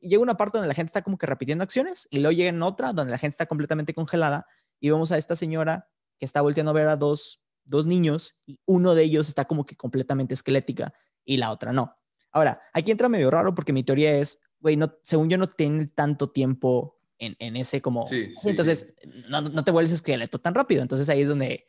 llega 0.00 0.22
una 0.22 0.36
parte 0.36 0.58
donde 0.58 0.68
la 0.68 0.74
gente 0.74 0.88
está 0.88 1.02
como 1.02 1.18
que 1.18 1.26
repitiendo 1.26 1.62
acciones 1.62 2.08
y 2.10 2.20
luego 2.20 2.32
llega 2.32 2.48
en 2.48 2.62
otra 2.62 2.92
donde 2.92 3.12
la 3.12 3.18
gente 3.18 3.34
está 3.34 3.46
completamente 3.46 3.94
congelada 3.94 4.46
y 4.80 4.90
vemos 4.90 5.12
a 5.12 5.18
esta 5.18 5.36
señora 5.36 5.88
que 6.18 6.24
está 6.24 6.40
volteando 6.40 6.70
a 6.70 6.74
ver 6.74 6.88
a 6.88 6.96
dos, 6.96 7.42
dos 7.64 7.86
niños 7.86 8.38
y 8.46 8.58
uno 8.64 8.94
de 8.94 9.04
ellos 9.04 9.28
está 9.28 9.44
como 9.44 9.64
que 9.64 9.76
completamente 9.76 10.34
esquelética 10.34 10.94
y 11.24 11.36
la 11.36 11.50
otra 11.50 11.72
no. 11.72 11.96
Ahora, 12.30 12.62
aquí 12.72 12.90
entra 12.90 13.08
medio 13.08 13.30
raro 13.30 13.54
porque 13.54 13.72
mi 13.72 13.82
teoría 13.82 14.16
es, 14.16 14.40
güey, 14.58 14.76
no, 14.76 14.94
según 15.02 15.28
yo 15.28 15.36
no 15.36 15.46
tiene 15.46 15.86
tanto 15.88 16.30
tiempo 16.30 16.98
en, 17.18 17.36
en 17.38 17.56
ese 17.56 17.82
como... 17.82 18.06
Sí, 18.06 18.32
entonces, 18.44 18.94
No, 19.28 19.42
no, 19.42 19.64
te 19.64 19.70
vuelves 19.70 19.92
esqueleto 19.92 20.40
tan 20.40 20.54
rápido. 20.54 20.80
Entonces 20.80 21.08
ahí 21.10 21.20
es 21.20 21.28
donde 21.28 21.66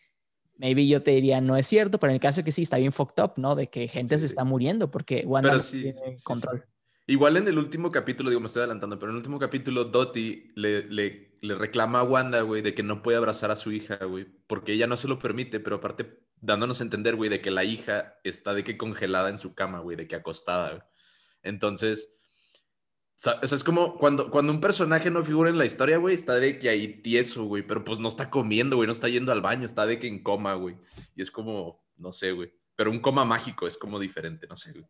maybe 0.57 0.87
yo 0.87 1.01
te 1.01 1.11
diría, 1.11 1.41
no 1.41 1.57
es 1.57 1.67
cierto, 1.67 1.99
pero 1.99 2.11
en 2.11 2.15
el 2.15 2.21
caso 2.21 2.43
que 2.43 2.51
sí, 2.51 2.63
está 2.63 2.77
bien 2.77 2.91
fucked 2.91 3.23
up, 3.23 3.33
¿no? 3.37 3.55
De 3.55 3.67
que 3.67 3.87
gente 3.87 4.17
se 4.17 4.25
está 4.25 4.43
muriendo 4.43 4.91
porque 4.91 5.23
Wanda 5.25 5.55
no 5.55 5.59
tiene 5.61 6.15
control. 6.23 6.65
Igual 7.05 7.35
en 7.37 7.47
el 7.49 7.57
último 7.57 7.91
capítulo, 7.91 8.29
digo, 8.29 8.39
me 8.39 8.47
estoy 8.47 8.61
adelantando, 8.61 8.97
pero 8.97 9.11
en 9.11 9.15
el 9.15 9.17
último 9.17 9.39
capítulo, 9.39 9.83
Dottie 9.85 10.51
le, 10.55 10.83
le, 10.83 11.37
le 11.41 11.55
reclama 11.55 11.99
a 11.99 12.03
Wanda, 12.03 12.41
güey, 12.41 12.61
de 12.61 12.73
que 12.73 12.81
no 12.81 13.03
puede 13.03 13.17
abrazar 13.17 13.51
a 13.51 13.57
su 13.57 13.73
hija, 13.73 13.97
güey, 14.05 14.25
porque 14.47 14.71
ella 14.71 14.87
no 14.87 14.95
se 14.95 15.09
lo 15.09 15.19
permite, 15.19 15.59
pero 15.59 15.77
aparte 15.77 16.23
dándonos 16.39 16.79
a 16.79 16.83
entender, 16.83 17.15
güey, 17.15 17.29
de 17.29 17.41
que 17.41 17.51
la 17.51 17.65
hija 17.65 18.15
está 18.23 18.53
de 18.53 18.63
que 18.63 18.77
congelada 18.77 19.29
en 19.29 19.39
su 19.39 19.53
cama, 19.53 19.79
güey, 19.79 19.97
de 19.97 20.07
que 20.07 20.15
acostada, 20.15 20.69
güey. 20.69 20.81
Entonces, 21.41 22.12
o 23.15 23.47
sea, 23.47 23.57
es 23.57 23.63
como 23.63 23.97
cuando, 23.97 24.29
cuando 24.29 24.51
un 24.51 24.59
personaje 24.59 25.09
no 25.09 25.23
figura 25.23 25.49
en 25.49 25.57
la 25.57 25.65
historia, 25.65 25.97
güey, 25.97 26.15
está 26.15 26.35
de 26.35 26.59
que 26.59 26.69
ahí 26.69 26.87
tieso, 27.01 27.45
güey, 27.45 27.65
pero 27.65 27.83
pues 27.83 27.99
no 27.99 28.07
está 28.07 28.29
comiendo, 28.29 28.75
güey, 28.75 28.87
no 28.87 28.93
está 28.93 29.07
yendo 29.07 29.31
al 29.31 29.41
baño, 29.41 29.65
está 29.65 29.85
de 29.85 29.99
que 29.99 30.07
en 30.07 30.23
coma, 30.23 30.55
güey. 30.55 30.75
Y 31.15 31.21
es 31.21 31.31
como, 31.31 31.83
no 31.97 32.11
sé, 32.11 32.31
güey, 32.31 32.53
pero 32.75 32.91
un 32.91 32.99
coma 32.99 33.23
mágico 33.23 33.67
es 33.67 33.77
como 33.77 33.99
diferente, 33.99 34.47
no 34.47 34.55
sé, 34.55 34.71
güey. 34.71 34.85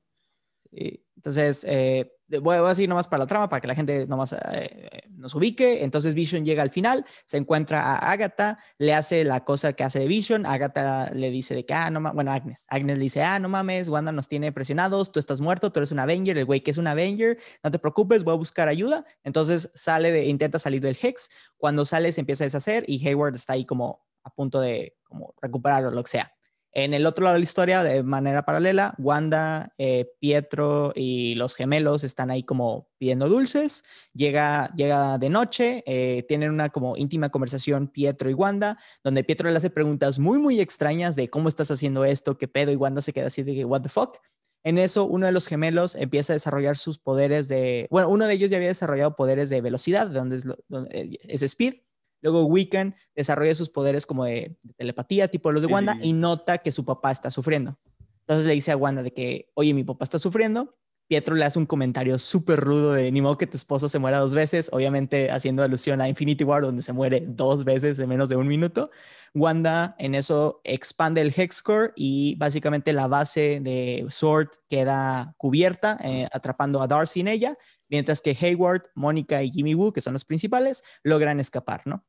Entonces, 1.24 1.66
eh, 1.70 2.12
voy, 2.42 2.58
a 2.58 2.76
seguir 2.76 2.90
nomás 2.90 3.08
para 3.08 3.24
la 3.24 3.28
trama, 3.28 3.48
para 3.48 3.62
que 3.62 3.68
la 3.68 3.76
gente 3.76 4.06
nomás 4.08 4.36
eh, 4.52 5.04
nos 5.12 5.34
ubique. 5.36 5.84
Entonces, 5.84 6.14
Vision 6.16 6.44
llega 6.44 6.64
al 6.64 6.70
final, 6.70 7.06
se 7.26 7.38
encuentra 7.38 7.82
a 7.82 8.12
Agatha, 8.12 8.58
le 8.78 8.94
hace 8.94 9.24
la 9.24 9.46
cosa 9.46 9.74
que 9.74 9.84
hace 9.84 10.00
de 10.00 10.08
Vision. 10.08 10.46
Agatha 10.46 11.12
le 11.14 11.32
dice 11.32 11.56
de 11.56 11.66
que, 11.66 11.74
ah, 11.74 11.90
no 11.90 12.02
bueno, 12.14 12.32
Agnes. 12.32 12.66
Agnes 12.70 12.98
le 12.98 13.04
dice, 13.04 13.22
ah, 13.22 13.40
no 13.40 13.50
mames, 13.50 13.88
Wanda 13.88 14.12
nos 14.12 14.28
tiene 14.28 14.52
presionados, 14.52 15.12
tú 15.12 15.20
estás 15.20 15.40
muerto, 15.40 15.72
tú 15.72 15.80
eres 15.80 15.92
un 15.92 16.00
Avenger, 16.00 16.38
el 16.38 16.46
güey 16.46 16.62
que 16.62 16.72
es 16.72 16.78
un 16.78 16.88
Avenger, 16.88 17.38
no 17.64 17.72
te 17.72 17.80
preocupes, 17.80 18.24
voy 18.24 18.34
a 18.34 18.38
buscar 18.38 18.68
ayuda. 18.68 19.06
Entonces, 19.24 19.72
sale 19.76 20.12
de, 20.12 20.26
intenta 20.26 20.60
salir 20.60 20.82
del 20.82 20.98
Hex. 21.02 21.30
Cuando 21.58 21.86
sale, 21.86 22.12
se 22.12 22.22
empieza 22.22 22.44
a 22.44 22.48
deshacer 22.48 22.84
y 22.88 23.08
Hayward 23.08 23.36
está 23.36 23.54
ahí 23.54 23.66
como 23.66 24.06
a 24.24 24.30
punto 24.30 24.60
de 24.60 24.98
como 25.04 25.36
recuperar 25.42 25.86
o 25.86 25.92
lo 25.92 26.04
que 26.04 26.12
sea. 26.12 26.34
En 26.76 26.96
el 26.96 27.06
otro 27.06 27.24
lado 27.24 27.36
de 27.36 27.40
la 27.40 27.44
historia, 27.44 27.84
de 27.84 28.02
manera 28.02 28.46
paralela, 28.46 28.96
Wanda, 28.98 29.76
eh, 29.78 30.12
Pietro 30.20 30.92
y 30.96 31.36
los 31.36 31.56
gemelos 31.56 32.04
están 32.04 32.32
ahí 32.32 32.42
como 32.42 32.90
pidiendo 32.98 33.30
dulces. 33.30 33.84
Llega, 34.14 34.74
llega 34.76 35.20
de 35.20 35.30
noche, 35.30 35.84
eh, 35.86 36.24
tienen 36.28 36.50
una 36.50 36.70
como 36.70 36.98
íntima 36.98 37.30
conversación 37.30 37.90
Pietro 37.90 38.28
y 38.32 38.34
Wanda, 38.34 38.80
donde 39.04 39.24
Pietro 39.24 39.52
le 39.52 39.58
hace 39.58 39.70
preguntas 39.70 40.18
muy, 40.18 40.40
muy 40.40 40.60
extrañas 40.60 41.16
de 41.16 41.30
cómo 41.30 41.48
estás 41.48 41.70
haciendo 41.70 42.06
esto, 42.06 42.40
qué 42.40 42.48
pedo, 42.48 42.72
y 42.72 42.76
Wanda 42.76 43.04
se 43.04 43.14
queda 43.14 43.28
así 43.28 43.44
de 43.44 43.66
what 43.66 43.82
the 43.82 43.90
fuck. 43.90 44.18
En 44.64 44.80
eso, 44.80 45.06
uno 45.06 45.28
de 45.28 45.32
los 45.32 45.48
gemelos 45.48 45.94
empieza 45.94 46.34
a 46.34 46.36
desarrollar 46.36 46.78
sus 46.78 46.98
poderes 46.98 47.48
de, 47.50 47.88
bueno, 47.92 48.10
uno 48.10 48.26
de 48.26 48.34
ellos 48.34 48.50
ya 48.50 48.58
había 48.58 48.70
desarrollado 48.70 49.16
poderes 49.16 49.50
de 49.50 49.62
velocidad, 49.62 50.08
de 50.08 50.14
donde 50.16 50.42
donde 50.70 51.20
es 51.28 51.44
speed, 51.44 51.76
Luego 52.24 52.46
Wiccan 52.46 52.96
desarrolla 53.16 53.54
sus 53.54 53.70
poderes 53.70 54.06
como 54.06 54.26
de, 54.26 54.58
telepatía, 54.78 55.28
tipo 55.28 55.52
los 55.52 55.62
de 55.62 55.68
Wanda, 55.68 55.98
y 56.02 56.14
nota 56.14 56.58
que 56.58 56.72
su 56.72 56.86
papá 56.86 57.12
está 57.12 57.30
sufriendo. 57.30 57.78
Entonces 58.22 58.48
le 58.48 58.54
dice 58.54 58.72
a 58.72 58.78
Wanda 58.78 59.04
de 59.04 59.12
que, 59.12 59.52
oye, 59.54 59.74
mi 59.74 59.84
papá 59.84 60.06
está 60.06 60.18
sufriendo. 60.18 60.76
Pietro 61.08 61.36
le 61.36 61.44
hace 61.44 61.60
un 61.60 61.66
comentario 61.66 62.18
súper 62.18 62.62
rudo 62.62 62.94
de 62.94 63.12
ni 63.12 63.22
modo 63.22 63.38
que 63.38 63.46
tu 63.46 63.58
esposo 63.58 63.90
se 63.90 64.00
muera 64.00 64.20
dos 64.20 64.34
veces, 64.34 64.70
obviamente 64.72 65.30
haciendo 65.30 65.62
alusión 65.62 66.00
a 66.00 66.08
Infinity 66.08 66.46
War, 66.46 66.62
donde 66.62 66.82
se 66.82 66.94
muere 66.94 67.22
dos 67.28 67.66
veces 67.66 68.00
en 68.00 68.08
menos 68.08 68.30
de 68.30 68.38
un 68.38 68.48
minuto. 68.48 68.90
Wanda 69.36 69.96
en 70.00 70.16
eso 70.16 70.62
expande 70.64 71.20
el 71.20 71.34
Hexcore 71.36 71.92
y 71.98 72.36
básicamente 72.36 72.94
la 72.94 73.08
base 73.08 73.60
de 73.62 74.06
Sword 74.10 74.48
queda 74.70 75.36
cubierta, 75.38 75.98
eh, 76.02 76.30
atrapando 76.32 76.82
a 76.82 76.88
Darcy 76.88 77.20
en 77.20 77.28
ella, 77.28 77.58
mientras 77.90 78.22
que 78.22 78.38
Hayward, 78.40 78.84
Mónica 78.96 79.44
y 79.44 79.52
Jimmy 79.52 79.76
Woo, 79.76 79.92
que 79.92 80.02
son 80.02 80.14
los 80.14 80.24
principales, 80.24 80.84
logran 81.04 81.42
escapar, 81.42 81.82
¿no? 81.86 82.06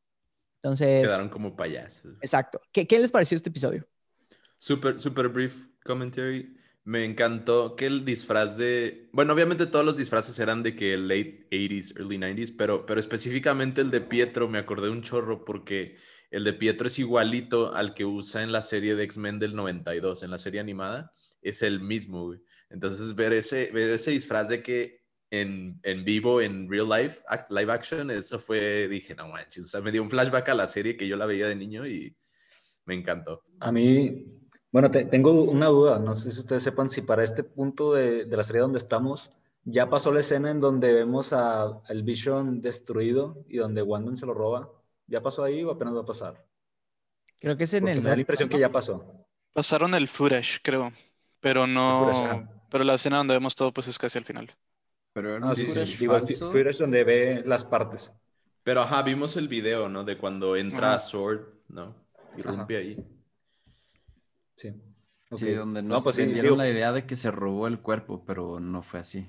Entonces. 0.65 1.05
Quedaron 1.05 1.29
como 1.29 1.55
payasos. 1.55 2.15
Exacto. 2.23 2.59
¿Qué, 2.73 2.87
qué 2.87 2.99
les 2.99 3.13
pareció 3.13 3.37
este 3.37 3.51
episodio? 3.51 3.87
Súper, 4.57 4.99
súper 4.99 5.29
brief 5.29 5.67
commentary. 5.85 6.57
Me 6.85 7.05
encantó 7.05 7.77
que 7.77 7.85
el 7.85 8.03
disfraz 8.07 8.57
de. 8.57 9.11
Bueno, 9.13 9.35
obviamente 9.35 9.67
todos 9.67 9.85
los 9.85 9.99
disfraces 9.99 10.39
eran 10.39 10.63
de 10.63 10.75
que 10.75 10.97
late 10.97 11.47
80s, 11.51 11.99
early 11.99 12.17
90s, 12.17 12.55
pero, 12.57 12.87
pero 12.87 12.99
específicamente 12.99 13.83
el 13.83 13.91
de 13.91 14.01
Pietro 14.01 14.49
me 14.49 14.57
acordé 14.57 14.89
un 14.89 15.03
chorro 15.03 15.45
porque 15.45 15.97
el 16.31 16.45
de 16.45 16.55
Pietro 16.55 16.87
es 16.87 16.99
igualito 16.99 17.75
al 17.75 17.93
que 17.93 18.07
usa 18.07 18.43
en 18.43 18.51
la 18.51 18.63
serie 18.63 18.95
de 18.95 19.05
X-Men 19.05 19.39
del 19.39 19.55
92, 19.55 20.23
en 20.23 20.31
la 20.31 20.39
serie 20.39 20.61
animada. 20.61 21.13
Es 21.43 21.63
el 21.63 21.81
mismo, 21.81 22.25
güey. 22.25 22.41
Entonces, 22.71 23.15
ver 23.15 23.35
ese, 23.35 23.71
ver 23.71 23.91
ese 23.91 24.13
disfraz 24.13 24.49
de 24.49 24.63
que 24.63 25.04
en, 25.41 25.81
en, 25.83 26.05
vivo, 26.05 26.41
en 26.41 26.71
real 26.71 26.89
life, 26.89 27.23
live 27.51 27.73
action, 27.73 28.11
eso 28.11 28.39
fue, 28.39 28.89
dije, 28.89 29.15
no 29.15 29.29
manches, 29.29 29.67
o 29.67 29.69
sea, 29.69 29.81
me 29.81 29.93
dio 29.93 30.03
un 30.03 30.11
flashback 30.11 30.49
a 30.49 30.55
la 30.55 30.67
serie 30.67 30.97
que 30.97 31.09
yo 31.09 31.17
la 31.17 31.27
veía 31.27 31.47
de 31.47 31.57
niño 31.57 31.87
y 31.87 32.17
me 32.87 32.95
encantó. 32.95 33.43
A 33.61 33.73
mí, 33.73 34.27
bueno, 34.71 34.91
tengo 34.91 35.45
una 35.45 35.67
duda, 35.67 35.99
no 35.99 36.15
sé 36.15 36.31
si 36.31 36.41
ustedes 36.41 36.63
sepan 36.63 36.91
si 36.91 37.03
para 37.03 37.23
este 37.23 37.45
punto 37.45 37.95
de, 37.95 38.25
de 38.25 38.37
la 38.37 38.43
serie 38.43 38.63
donde 38.63 38.79
estamos, 38.79 39.31
ya 39.65 39.89
pasó 39.89 40.13
la 40.13 40.21
escena 40.21 40.51
en 40.51 40.61
donde 40.61 40.93
vemos 40.93 41.33
a, 41.33 41.81
el 41.89 42.03
Vision 42.03 42.61
destruido 42.61 43.45
y 43.49 43.57
donde 43.57 43.83
Wanda 43.83 44.15
se 44.15 44.27
lo 44.27 44.35
roba. 44.35 44.71
¿Ya 45.07 45.23
pasó 45.23 45.43
ahí 45.43 45.65
o 45.65 45.71
apenas 45.71 45.95
va 45.95 46.01
a 46.01 46.07
pasar? 46.07 46.45
Creo 47.39 47.57
que 47.57 47.65
es 47.65 47.75
en 47.75 47.89
el... 47.89 48.03
Me 48.03 48.11
da 48.11 48.15
la 48.15 48.21
impresión 48.21 48.49
que 48.49 48.59
ya 48.59 48.71
pasó. 48.71 49.27
Pasaron 49.53 49.95
el 49.95 50.09
footage, 50.09 50.61
creo, 50.63 50.93
pero 51.41 51.67
no... 51.67 52.47
pero 52.71 52.85
la 52.85 52.95
escena 52.95 53.19
donde 53.19 53.35
vemos 53.35 53.55
todo 53.55 53.73
pues 53.73 53.89
es 53.89 53.99
casi 53.99 54.19
al 54.19 54.25
final. 54.25 54.51
Pero 55.15 55.39
no, 55.39 55.55
sí, 55.55 55.65
sí, 55.65 55.79
es 55.79 56.79
donde 56.79 57.05
ve 57.05 57.43
las 57.47 57.65
partes. 57.65 58.13
Pero 58.65 58.83
ajá, 58.83 59.03
vimos 59.03 59.37
el 59.37 59.47
video, 59.47 59.89
¿no? 59.89 60.03
De 60.03 60.19
cuando 60.19 60.57
entra 60.57 60.99
Sword, 60.99 61.47
¿no? 61.69 61.95
Y 62.37 62.43
rompe 62.43 62.77
ahí. 62.77 63.07
Sí. 64.57 64.73
Sí, 65.37 65.53
donde 65.53 65.83
nos 65.83 65.99
no, 65.99 66.03
pues 66.03 66.17
vendieron 66.17 66.59
la 66.59 66.69
idea 66.69 66.93
de 66.93 67.07
que 67.07 67.17
se 67.17 67.31
robó 67.31 67.69
el 67.69 67.79
cuerpo, 67.79 68.25
pero 68.27 68.59
no 68.59 68.83
fue 68.83 69.01
así. 69.01 69.27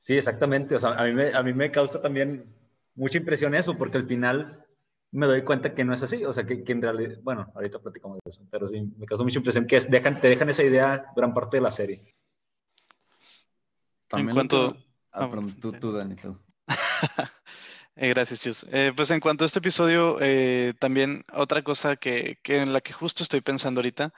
Sí, 0.00 0.16
exactamente. 0.16 0.74
O 0.74 0.80
sea, 0.80 0.94
a 0.94 1.04
mí 1.04 1.12
me, 1.12 1.32
a 1.32 1.42
mí 1.42 1.52
me 1.52 1.70
causa 1.70 2.02
también 2.02 2.52
mucha 2.96 3.18
impresión 3.18 3.54
eso, 3.54 3.78
porque 3.78 3.98
al 3.98 4.06
final 4.06 4.66
me 5.12 5.26
doy 5.26 5.42
cuenta 5.42 5.74
que 5.74 5.84
no 5.84 5.94
es 5.94 6.02
así. 6.02 6.24
O 6.24 6.32
sea, 6.32 6.44
que, 6.44 6.64
que 6.64 6.72
en 6.72 6.82
realidad, 6.82 7.18
bueno, 7.22 7.52
ahorita 7.54 7.78
platicamos 7.78 8.18
de 8.24 8.28
eso, 8.28 8.44
pero 8.50 8.66
sí, 8.66 8.82
me 8.96 9.06
causa 9.06 9.22
mucha 9.22 9.38
impresión 9.38 9.66
que 9.66 9.78
dejan, 9.78 10.20
te 10.20 10.28
dejan 10.28 10.50
esa 10.50 10.64
idea 10.64 11.06
gran 11.14 11.32
parte 11.32 11.58
de 11.58 11.62
la 11.62 11.70
serie. 11.70 12.16
También 14.08 14.30
en 14.30 14.34
cuanto... 14.34 14.76
Ah, 15.14 15.30
tú, 15.60 15.72
tú, 15.72 15.92
Dani, 15.92 16.16
tú. 16.16 16.36
Eh, 17.96 18.08
gracias, 18.08 18.40
Chus. 18.40 18.66
Eh, 18.72 18.92
pues 18.96 19.08
en 19.12 19.20
cuanto 19.20 19.44
a 19.44 19.46
este 19.46 19.60
episodio, 19.60 20.18
eh, 20.20 20.74
también 20.80 21.24
otra 21.32 21.62
cosa 21.62 21.94
que, 21.94 22.40
que, 22.42 22.56
en 22.56 22.72
la 22.72 22.80
que 22.80 22.92
justo 22.92 23.22
estoy 23.22 23.40
pensando 23.40 23.78
ahorita, 23.78 24.12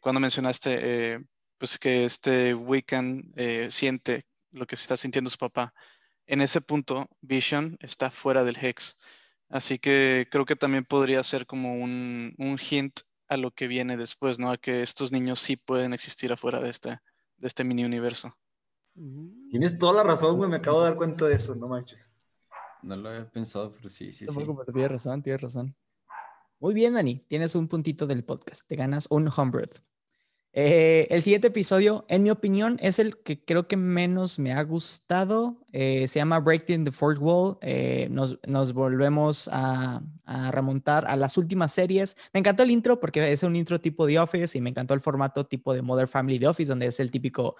cuando 0.00 0.20
mencionaste 0.20 1.26
pues 1.58 1.80
que 1.80 2.04
este 2.04 2.54
Wiccan 2.54 3.34
siente 3.70 4.24
lo 4.52 4.68
que 4.68 4.76
está 4.76 4.96
sintiendo 4.96 5.30
su 5.30 5.38
papá, 5.38 5.74
en 6.26 6.40
ese 6.42 6.60
punto 6.60 7.10
Vision 7.20 7.76
está 7.80 8.08
fuera 8.08 8.44
del 8.44 8.56
Hex. 8.56 8.98
Así 9.48 9.80
que 9.80 10.28
creo 10.30 10.44
que 10.44 10.54
también 10.54 10.84
podría 10.84 11.24
ser 11.24 11.46
como 11.46 11.74
un, 11.74 12.36
un 12.38 12.56
hint 12.56 13.00
a 13.28 13.36
lo 13.36 13.50
que 13.50 13.66
viene 13.66 13.96
después, 13.96 14.38
¿no? 14.38 14.52
A 14.52 14.58
que 14.58 14.82
estos 14.82 15.10
niños 15.10 15.40
sí 15.40 15.56
pueden 15.56 15.92
existir 15.92 16.32
afuera 16.32 16.60
de 16.60 16.70
este, 16.70 17.00
de 17.36 17.48
este 17.48 17.64
mini 17.64 17.84
universo. 17.84 18.32
Tienes 19.50 19.78
toda 19.78 19.94
la 19.94 20.02
razón, 20.02 20.36
güey. 20.36 20.50
Me 20.50 20.56
acabo 20.56 20.80
de 20.80 20.88
dar 20.88 20.96
cuenta 20.96 21.26
de 21.26 21.34
eso, 21.34 21.54
no 21.54 21.68
manches. 21.68 22.10
No 22.82 22.96
lo 22.96 23.08
había 23.08 23.30
pensado, 23.30 23.72
pero 23.72 23.88
sí, 23.88 24.12
sí, 24.12 24.20
sí. 24.20 24.26
Tampoco, 24.26 24.56
pero 24.56 24.72
tienes 24.72 24.92
razón, 24.92 25.22
tienes 25.22 25.42
razón. 25.42 25.76
Muy 26.58 26.74
bien, 26.74 26.94
Dani. 26.94 27.24
Tienes 27.28 27.54
un 27.54 27.68
puntito 27.68 28.06
del 28.06 28.24
podcast. 28.24 28.66
Te 28.66 28.76
ganas 28.76 29.06
un 29.10 29.30
hundred. 29.34 29.70
Eh, 30.52 31.06
el 31.10 31.22
siguiente 31.22 31.46
episodio, 31.48 32.04
en 32.08 32.24
mi 32.24 32.30
opinión, 32.30 32.76
es 32.80 32.98
el 32.98 33.16
que 33.18 33.44
creo 33.44 33.68
que 33.68 33.76
menos 33.76 34.38
me 34.40 34.52
ha 34.52 34.62
gustado. 34.64 35.64
Eh, 35.72 36.08
se 36.08 36.18
llama 36.18 36.40
Breaking 36.40 36.84
the 36.84 36.90
Fourth 36.90 37.18
Wall. 37.20 37.56
Eh, 37.62 38.08
nos, 38.10 38.38
volvemos 38.72 39.48
a, 39.52 40.02
a, 40.24 40.50
remontar 40.50 41.06
a 41.06 41.14
las 41.14 41.38
últimas 41.38 41.72
series. 41.72 42.16
Me 42.32 42.40
encantó 42.40 42.64
el 42.64 42.72
intro 42.72 42.98
porque 42.98 43.30
es 43.30 43.42
un 43.44 43.54
intro 43.54 43.80
tipo 43.80 44.06
The 44.06 44.18
Office 44.18 44.58
y 44.58 44.60
me 44.60 44.70
encantó 44.70 44.94
el 44.94 45.00
formato 45.00 45.46
tipo 45.46 45.72
de 45.72 45.82
Mother 45.82 46.08
Family 46.08 46.40
The 46.40 46.48
Office, 46.48 46.68
donde 46.68 46.86
es 46.86 46.98
el 46.98 47.12
típico 47.12 47.54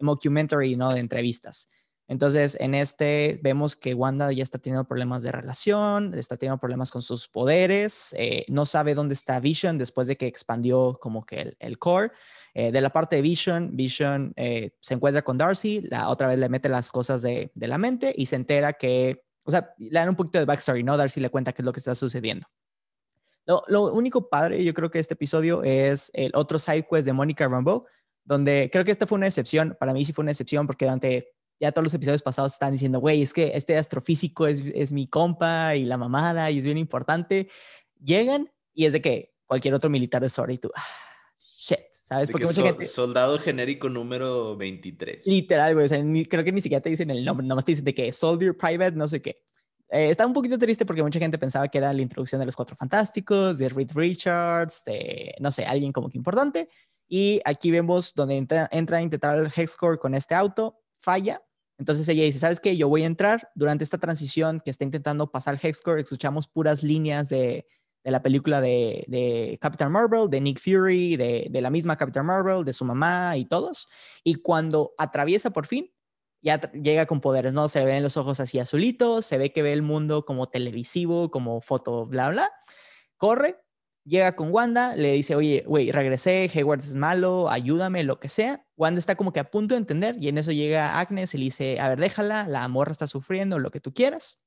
mockumentary, 0.00 0.76
¿no? 0.76 0.92
De 0.92 0.98
entrevistas. 0.98 1.68
Entonces, 2.08 2.56
en 2.60 2.74
este 2.74 3.40
vemos 3.42 3.76
que 3.76 3.94
Wanda 3.94 4.30
ya 4.32 4.42
está 4.42 4.58
teniendo 4.58 4.84
problemas 4.84 5.22
de 5.22 5.32
relación, 5.32 6.14
está 6.14 6.36
teniendo 6.36 6.58
problemas 6.58 6.90
con 6.90 7.00
sus 7.00 7.28
poderes, 7.28 8.14
eh, 8.18 8.44
no 8.48 8.66
sabe 8.66 8.94
dónde 8.94 9.14
está 9.14 9.40
Vision 9.40 9.78
después 9.78 10.06
de 10.06 10.16
que 10.16 10.26
expandió 10.26 10.98
como 11.00 11.24
que 11.24 11.56
el, 11.58 11.78
core. 11.78 12.10
Eh, 12.54 12.70
de 12.70 12.80
la 12.80 12.90
parte 12.90 13.16
de 13.16 13.22
Vision, 13.22 13.76
Vision 13.76 14.34
eh, 14.36 14.72
se 14.80 14.94
encuentra 14.94 15.22
con 15.22 15.38
Darcy, 15.38 15.80
la 15.82 16.08
otra 16.08 16.26
vez 16.26 16.38
le 16.38 16.48
mete 16.48 16.68
las 16.68 16.90
cosas 16.90 17.22
de, 17.22 17.50
de, 17.54 17.66
la 17.66 17.78
mente 17.78 18.12
y 18.14 18.26
se 18.26 18.36
entera 18.36 18.74
que, 18.74 19.24
o 19.44 19.50
sea, 19.50 19.72
le 19.78 19.90
dan 19.90 20.10
un 20.10 20.16
poquito 20.16 20.38
de 20.38 20.44
backstory, 20.44 20.82
¿no? 20.82 20.96
Darcy 20.96 21.20
le 21.20 21.30
cuenta 21.30 21.52
qué 21.52 21.62
es 21.62 21.66
lo 21.66 21.72
que 21.72 21.80
está 21.80 21.94
sucediendo. 21.94 22.46
Lo, 23.46 23.62
lo 23.68 23.92
único 23.92 24.28
padre, 24.28 24.62
yo 24.62 24.74
creo 24.74 24.90
que 24.90 24.98
este 24.98 25.14
episodio 25.14 25.62
es 25.62 26.10
el 26.14 26.32
otro 26.34 26.58
side 26.58 26.86
quest 26.88 27.06
de 27.06 27.12
Mónica 27.12 27.48
Rambeau, 27.48 27.86
donde 28.24 28.68
creo 28.72 28.84
que 28.84 28.90
esta 28.90 29.06
fue 29.06 29.16
una 29.16 29.26
excepción, 29.26 29.76
para 29.80 29.92
mí 29.92 30.04
sí 30.04 30.12
fue 30.12 30.22
una 30.22 30.30
excepción 30.32 30.66
porque 30.66 30.84
durante 30.84 31.32
ya 31.62 31.70
todos 31.70 31.84
los 31.84 31.94
episodios 31.94 32.22
pasados 32.22 32.52
están 32.52 32.72
diciendo, 32.72 32.98
güey, 32.98 33.22
es 33.22 33.32
que 33.32 33.52
este 33.54 33.78
astrofísico 33.78 34.48
es, 34.48 34.64
es 34.74 34.90
mi 34.90 35.06
compa 35.06 35.76
y 35.76 35.84
la 35.84 35.96
mamada 35.96 36.50
y 36.50 36.58
es 36.58 36.64
bien 36.64 36.76
importante. 36.76 37.48
Llegan 38.02 38.50
y 38.74 38.86
es 38.86 38.92
de 38.92 39.00
que 39.00 39.32
cualquier 39.46 39.72
otro 39.74 39.88
militar 39.88 40.20
de 40.20 40.28
Sora 40.28 40.52
y 40.52 40.58
tú, 40.58 40.72
ah, 40.74 40.84
shit, 41.56 41.78
¿sabes? 41.92 42.32
Porque 42.32 42.48
so, 42.48 42.64
gente... 42.64 42.84
Soldado 42.84 43.38
genérico 43.38 43.88
número 43.88 44.56
23. 44.56 45.24
Literal, 45.24 45.74
güey, 45.74 45.84
o 45.84 45.88
sea, 45.88 46.02
ni, 46.02 46.24
creo 46.24 46.42
que 46.42 46.50
ni 46.50 46.60
siquiera 46.60 46.82
te 46.82 46.90
dicen 46.90 47.10
el 47.10 47.24
nombre, 47.24 47.46
nomás 47.46 47.64
te 47.64 47.70
dicen 47.70 47.84
de 47.84 47.94
que 47.94 48.10
Soldier 48.10 48.56
Private, 48.56 48.96
no 48.96 49.06
sé 49.06 49.22
qué. 49.22 49.44
Eh, 49.88 50.10
está 50.10 50.26
un 50.26 50.32
poquito 50.32 50.58
triste 50.58 50.84
porque 50.84 51.04
mucha 51.04 51.20
gente 51.20 51.38
pensaba 51.38 51.68
que 51.68 51.78
era 51.78 51.92
la 51.92 52.02
introducción 52.02 52.40
de 52.40 52.46
los 52.46 52.56
Cuatro 52.56 52.74
Fantásticos, 52.74 53.58
de 53.58 53.68
Reed 53.68 53.92
Richards, 53.94 54.82
de, 54.84 55.36
no 55.38 55.52
sé, 55.52 55.64
alguien 55.64 55.92
como 55.92 56.10
que 56.10 56.18
importante. 56.18 56.68
Y 57.06 57.40
aquí 57.44 57.70
vemos 57.70 58.14
donde 58.14 58.36
entra, 58.36 58.68
entra 58.72 58.96
a 58.96 59.02
intentar 59.02 59.38
el 59.38 59.52
Hexcore 59.54 59.98
con 59.98 60.16
este 60.16 60.34
auto, 60.34 60.80
falla, 60.98 61.40
entonces 61.78 62.08
ella 62.08 62.24
dice, 62.24 62.38
¿sabes 62.38 62.60
qué? 62.60 62.76
Yo 62.76 62.88
voy 62.88 63.02
a 63.02 63.06
entrar 63.06 63.50
durante 63.54 63.84
esta 63.84 63.98
transición 63.98 64.60
que 64.60 64.70
está 64.70 64.84
intentando 64.84 65.30
pasar 65.30 65.58
Hexcore, 65.60 66.02
escuchamos 66.02 66.48
puras 66.48 66.82
líneas 66.82 67.28
de, 67.28 67.66
la 68.04 68.22
película 68.22 68.60
de, 68.60 69.04
de, 69.08 69.58
Captain 69.60 69.90
Marvel, 69.90 70.28
de 70.28 70.40
Nick 70.40 70.60
Fury, 70.60 71.16
de, 71.16 71.60
la 71.60 71.70
misma 71.70 71.96
Captain 71.96 72.26
Marvel, 72.26 72.64
de 72.64 72.72
su 72.72 72.84
mamá 72.84 73.36
y 73.36 73.44
todos. 73.44 73.88
Y 74.22 74.36
cuando 74.36 74.94
atraviesa 74.98 75.50
por 75.50 75.66
fin, 75.66 75.90
ya 76.42 76.60
llega 76.72 77.06
con 77.06 77.20
poderes, 77.20 77.52
¿no? 77.52 77.68
Se 77.68 77.84
ven 77.84 78.02
los 78.02 78.16
ojos 78.16 78.40
así 78.40 78.58
azulitos, 78.58 79.24
se 79.24 79.38
ve 79.38 79.52
que 79.52 79.62
ve 79.62 79.72
el 79.72 79.82
mundo 79.82 80.24
como 80.24 80.48
televisivo, 80.48 81.30
como 81.30 81.60
foto, 81.60 82.06
bla, 82.06 82.30
bla. 82.30 82.50
Corre, 83.16 83.60
llega 84.04 84.34
con 84.34 84.50
Wanda, 84.50 84.96
le 84.96 85.12
dice, 85.12 85.36
oye, 85.36 85.64
güey, 85.66 85.92
regresé, 85.92 86.50
Hayward 86.52 86.80
es 86.80 86.96
malo, 86.96 87.48
ayúdame, 87.48 88.02
lo 88.02 88.18
que 88.18 88.28
sea. 88.28 88.66
Wanda 88.82 88.98
está 88.98 89.14
como 89.14 89.32
que 89.32 89.38
a 89.38 89.48
punto 89.48 89.76
de 89.76 89.78
entender 89.78 90.16
y 90.18 90.28
en 90.28 90.38
eso 90.38 90.50
llega 90.50 90.98
Agnes 90.98 91.34
y 91.34 91.38
le 91.38 91.44
dice, 91.44 91.78
a 91.78 91.88
ver, 91.88 92.00
déjala, 92.00 92.48
la 92.48 92.66
morra 92.66 92.90
está 92.90 93.06
sufriendo, 93.06 93.60
lo 93.60 93.70
que 93.70 93.78
tú 93.78 93.94
quieras. 93.94 94.42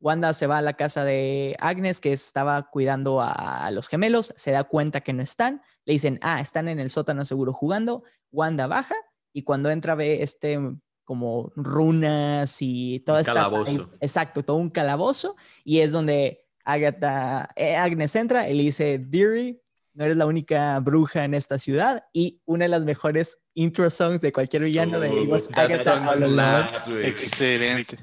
Wanda 0.00 0.32
se 0.32 0.46
va 0.46 0.56
a 0.56 0.62
la 0.62 0.72
casa 0.72 1.04
de 1.04 1.54
Agnes, 1.60 2.00
que 2.00 2.14
estaba 2.14 2.70
cuidando 2.70 3.20
a, 3.20 3.70
los 3.70 3.88
gemelos, 3.88 4.32
se 4.36 4.52
da 4.52 4.64
cuenta 4.64 5.02
que 5.02 5.12
no 5.12 5.22
están, 5.22 5.60
le 5.84 5.92
dicen, 5.92 6.18
ah, 6.22 6.40
están 6.40 6.66
en 6.66 6.80
el 6.80 6.90
sótano 6.90 7.26
seguro 7.26 7.52
jugando, 7.52 8.04
Wanda 8.30 8.66
baja 8.68 8.96
y 9.34 9.42
cuando 9.42 9.70
entra 9.70 9.96
ve 9.96 10.22
este 10.22 10.58
como 11.04 11.52
runas 11.54 12.56
y 12.60 13.00
todo 13.00 13.18
esta... 13.18 13.34
Calabozo. 13.34 13.90
Exacto, 14.00 14.42
todo 14.42 14.56
un 14.56 14.70
calabozo 14.70 15.36
y 15.62 15.80
es 15.80 15.92
donde 15.92 16.48
Agatha, 16.64 17.50
eh, 17.54 17.76
Agnes 17.76 18.16
entra 18.16 18.48
y 18.48 18.54
le 18.54 18.62
dice, 18.62 18.98
Deary, 18.98 19.61
no 19.94 20.04
eres 20.04 20.16
la 20.16 20.26
única 20.26 20.78
bruja 20.80 21.24
en 21.24 21.34
esta 21.34 21.58
ciudad 21.58 22.04
y 22.12 22.40
una 22.44 22.64
de 22.64 22.70
las 22.70 22.84
mejores 22.84 23.40
intro 23.54 23.88
songs 23.90 24.20
de 24.20 24.32
cualquier 24.32 24.64
villano 24.64 24.98
de 25.00 25.10
oh, 25.10 25.38
Agatha 25.54 26.72
Excelente. 27.02 27.98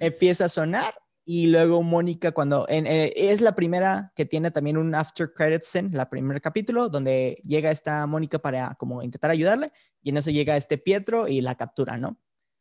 Empieza 0.00 0.46
a 0.46 0.48
sonar 0.48 0.94
y 1.24 1.48
luego 1.48 1.82
Mónica 1.82 2.32
cuando 2.32 2.66
en, 2.68 2.86
eh, 2.86 3.12
es 3.16 3.40
la 3.40 3.54
primera 3.54 4.12
que 4.14 4.24
tiene 4.24 4.50
también 4.50 4.76
un 4.76 4.94
after 4.94 5.32
credits 5.32 5.66
scene, 5.66 5.90
la 5.92 6.08
primer 6.08 6.40
capítulo 6.40 6.88
donde 6.88 7.40
llega 7.42 7.70
esta 7.70 8.06
Mónica 8.06 8.38
para 8.38 8.76
como 8.76 9.02
intentar 9.02 9.30
ayudarle 9.30 9.72
y 10.02 10.10
en 10.10 10.16
eso 10.16 10.30
llega 10.30 10.56
este 10.56 10.78
Pietro 10.78 11.26
y 11.28 11.40
la 11.40 11.56
captura, 11.56 11.98
¿no? 11.98 12.16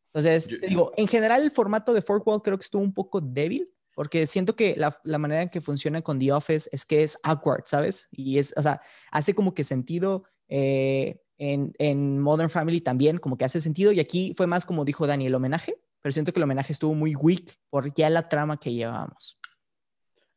Entonces, 0.07 0.47
te 0.47 0.67
digo, 0.67 0.93
en 0.95 1.07
general 1.07 1.43
el 1.43 1.51
formato 1.51 1.93
de 1.93 2.01
Fork 2.01 2.25
Wall 2.25 2.41
creo 2.41 2.57
que 2.57 2.63
estuvo 2.63 2.81
un 2.81 2.93
poco 2.93 3.19
débil 3.19 3.69
porque 3.95 4.27
siento 4.27 4.55
que 4.55 4.75
la, 4.75 4.99
la, 5.03 5.17
manera 5.17 5.41
en 5.41 5.49
que 5.49 5.61
funciona 5.61 6.01
con 6.01 6.19
The 6.19 6.33
Office 6.33 6.69
es 6.71 6.85
que 6.85 7.01
es 7.01 7.17
awkward, 7.23 7.63
¿sabes? 7.65 8.07
Y 8.11 8.37
es, 8.37 8.53
o 8.57 8.61
sea, 8.61 8.81
hace 9.09 9.33
como 9.33 9.53
que 9.53 9.63
sentido 9.63 10.25
eh, 10.49 11.21
en, 11.37 11.73
en, 11.79 12.19
Modern 12.19 12.49
Family 12.49 12.81
también, 12.81 13.17
como 13.17 13.37
que 13.37 13.45
hace 13.45 13.61
sentido. 13.61 13.91
Y 13.91 13.99
aquí 13.99 14.33
fue 14.35 14.47
más 14.47 14.65
como 14.65 14.85
dijo 14.85 15.07
Dani, 15.07 15.27
el 15.27 15.35
homenaje, 15.35 15.81
pero 16.01 16.11
siento 16.11 16.33
que 16.33 16.39
el 16.39 16.43
homenaje 16.43 16.73
estuvo 16.73 16.93
muy 16.93 17.15
weak 17.15 17.57
por 17.69 17.93
ya 17.93 18.09
la 18.09 18.29
trama 18.29 18.59
que 18.59 18.73
llevábamos. 18.73 19.39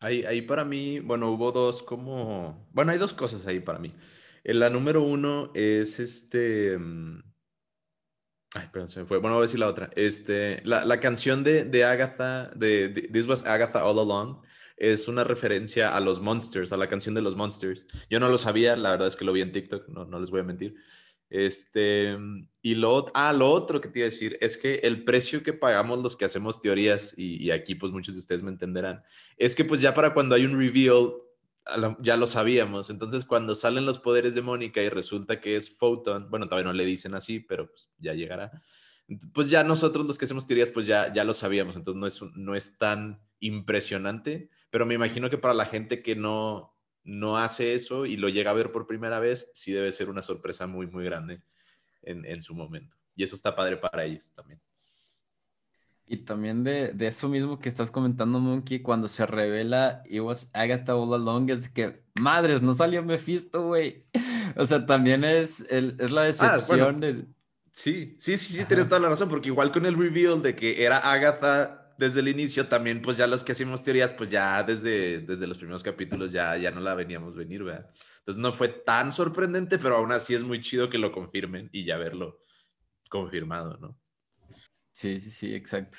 Ahí, 0.01 0.25
ahí 0.25 0.43
para 0.43 0.65
mí, 0.65 1.01
bueno, 1.01 1.33
hubo 1.33 1.51
dos 1.51 1.83
como, 1.83 2.69
bueno, 2.73 2.93
hay 2.93 2.99
dos 2.99 3.13
cosas 3.13 3.45
ahí 3.47 3.59
para 3.59 3.81
mí. 3.81 3.93
La 4.45 4.71
número 4.71 5.03
uno 5.03 5.51
es 5.55 5.99
este, 5.99 6.79
mm, 6.79 7.23
Ay, 8.55 8.69
perdón, 8.73 8.89
se 8.89 9.01
me 9.01 9.07
fue. 9.07 9.19
Bueno, 9.19 9.37
voy 9.37 9.43
a 9.43 9.47
decir 9.47 9.61
la 9.61 9.69
otra. 9.69 9.91
Este, 9.95 10.63
la, 10.65 10.85
la 10.85 11.01
canción 11.01 11.45
de, 11.45 11.65
de 11.65 11.85
Agatha, 11.85 12.51
de, 12.55 12.89
This 13.13 13.27
Was 13.27 13.47
Agatha 13.47 13.85
All 13.85 13.99
Along, 13.99 14.43
es 14.77 15.07
una 15.09 15.25
referencia 15.25 15.95
a 15.95 16.01
los 16.01 16.21
Monsters, 16.21 16.73
a 16.73 16.77
la 16.77 16.89
canción 16.89 17.15
de 17.15 17.21
los 17.21 17.37
Monsters. 17.37 17.87
Yo 18.09 18.21
no 18.21 18.29
lo 18.29 18.39
sabía, 18.39 18.75
la 18.77 18.93
verdad 18.93 19.09
es 19.09 19.17
que 19.17 19.25
lo 19.25 19.33
vi 19.33 19.43
en 19.43 19.53
TikTok, 19.53 19.89
no, 19.89 20.07
no 20.07 20.19
les 20.19 20.31
voy 20.31 20.41
a 20.41 20.45
mentir. 20.45 20.77
Este, 21.31 22.17
y 22.63 22.75
lo, 22.75 23.11
ah, 23.13 23.35
lo 23.35 23.51
otro 23.51 23.83
que 23.83 23.89
te 23.89 23.99
iba 23.99 24.07
a 24.07 24.11
decir 24.11 24.39
es 24.41 24.57
que 24.57 24.77
el 24.77 25.05
precio 25.05 25.43
que 25.43 25.53
pagamos 25.53 25.99
los 25.99 26.17
que 26.17 26.25
hacemos 26.25 26.61
teorías, 26.61 27.13
y, 27.19 27.45
y 27.45 27.51
aquí 27.51 27.75
pues 27.75 27.93
muchos 27.93 28.15
de 28.15 28.21
ustedes 28.21 28.43
me 28.43 28.51
entenderán, 28.51 29.03
es 29.37 29.55
que 29.55 29.65
pues 29.65 29.83
ya 29.83 29.93
para 29.93 30.15
cuando 30.15 30.35
hay 30.35 30.47
un 30.47 30.59
reveal 30.59 31.13
ya 32.01 32.17
lo 32.17 32.27
sabíamos. 32.27 32.91
Entonces, 32.91 33.25
cuando 33.25 33.55
salen 33.55 33.87
los 33.87 33.99
poderes 33.99 34.35
de 34.35 34.43
Mónica 34.43 34.83
y 34.83 34.89
resulta 34.89 35.41
que 35.41 35.57
es 35.57 35.71
Photon, 35.77 36.31
bueno, 36.31 36.47
todavía 36.47 36.67
no 36.67 36.73
le 36.73 36.85
dicen 36.85 37.15
así, 37.15 37.41
pero 37.41 37.69
pues, 37.69 37.91
ya 37.99 38.15
llegará. 38.15 38.51
Pues 39.33 39.49
ya 39.51 39.65
nosotros 39.65 40.07
los 40.07 40.19
que 40.19 40.27
hacemos 40.27 40.47
teorías, 40.47 40.71
pues 40.71 40.87
ya, 40.87 41.13
ya 41.13 41.25
lo 41.25 41.35
sabíamos. 41.35 41.77
Entonces, 41.77 41.99
no 41.99 42.07
es, 42.07 42.23
no 42.37 42.55
es 42.55 42.79
tan 42.79 43.21
impresionante, 43.41 44.51
pero 44.71 44.87
me 44.87 44.95
imagino 44.95 45.31
que 45.31 45.39
para 45.39 45.55
la 45.55 45.67
gente 45.67 46.03
que 46.03 46.17
no, 46.17 46.77
no 47.05 47.39
hace 47.39 47.75
eso 47.75 48.07
y 48.07 48.17
lo 48.17 48.29
llega 48.29 48.51
a 48.51 48.55
ver 48.55 48.73
por 48.73 48.87
primera 48.87 49.21
vez, 49.21 49.51
sí 49.55 49.73
debe 49.73 49.93
ser 49.93 50.11
una 50.11 50.23
sorpresa 50.23 50.67
muy, 50.67 50.87
muy 50.87 51.05
grande 51.05 51.43
en, 52.03 52.25
en 52.25 52.43
su 52.43 52.55
momento. 52.55 52.97
Y 53.15 53.25
eso 53.25 53.35
está 53.35 53.55
padre 53.57 53.77
para 53.77 54.05
ellos 54.05 54.33
también. 54.35 54.61
Y 56.11 56.19
también 56.19 56.65
de, 56.65 56.93
de, 56.95 57.07
eso 57.07 57.29
mismo 57.29 57.59
que 57.59 57.69
estás 57.69 57.91
comentando, 57.91 58.41
Monkey, 58.41 58.81
cuando 58.81 59.09
se 59.09 59.27
revela 59.27 60.03
It 60.09 60.23
was 60.23 60.51
Agatha 60.55 60.97
all 60.97 61.13
along, 61.13 61.51
es 61.51 61.69
que, 61.69 62.03
madres, 62.19 62.63
no 62.63 62.75
salió 62.75 63.03
Mephisto, 63.03 63.67
güey. 63.67 64.07
O 64.57 64.65
sea, 64.65 64.87
también 64.87 65.25
es, 65.25 65.65
el, 65.69 65.97
es 66.01 66.11
la 66.11 66.23
ah, 66.23 66.25
decepción 66.25 66.81
ah, 66.81 66.85
bueno, 66.85 67.01
de... 67.01 67.27
Sí, 67.71 68.17
sí, 68.19 68.39
sí, 68.39 68.57
sí, 68.57 68.65
tienes 68.65 68.89
toda 68.89 69.01
la 69.01 69.11
razón, 69.11 69.29
porque 69.29 69.49
igual 69.51 69.71
con 69.71 69.85
el 69.85 69.97
reveal 69.97 70.43
de 70.43 70.57
que 70.57 70.83
era 70.83 70.99
Agatha 70.99 71.93
desde 71.99 72.21
el 72.21 72.29
inicio, 72.29 72.67
también 72.67 73.03
pues 73.03 73.17
ya 73.19 73.27
los 73.27 73.45
que 73.45 73.53
hacemos 73.53 73.85
teorías, 73.85 74.13
pues 74.13 74.31
ya 74.31 74.63
desde, 74.63 75.21
desde 75.21 75.47
los 75.47 75.59
primeros 75.59 75.83
capítulos 75.83 76.33
ya, 76.33 76.57
ya 76.57 76.71
no 76.71 76.81
la 76.81 76.95
veníamos 76.95 77.37
venir, 77.37 77.63
¿verdad? 77.63 77.91
Entonces 78.21 78.41
no 78.41 78.53
fue 78.53 78.69
tan 78.69 79.13
sorprendente, 79.13 79.79
pero 79.79 79.97
aún 79.97 80.13
así 80.13 80.35
es 80.35 80.43
muy 80.43 80.61
chido 80.61 80.89
que 80.89 80.99
lo 80.99 81.13
confirmen 81.13 81.69
y 81.73 81.85
ya 81.85 81.99
verlo 81.99 82.41
confirmado, 83.11 83.77
¿no? 83.77 83.99
Sí, 84.99 85.21
sí, 85.21 85.31
sí, 85.31 85.55
exacto. 85.55 85.99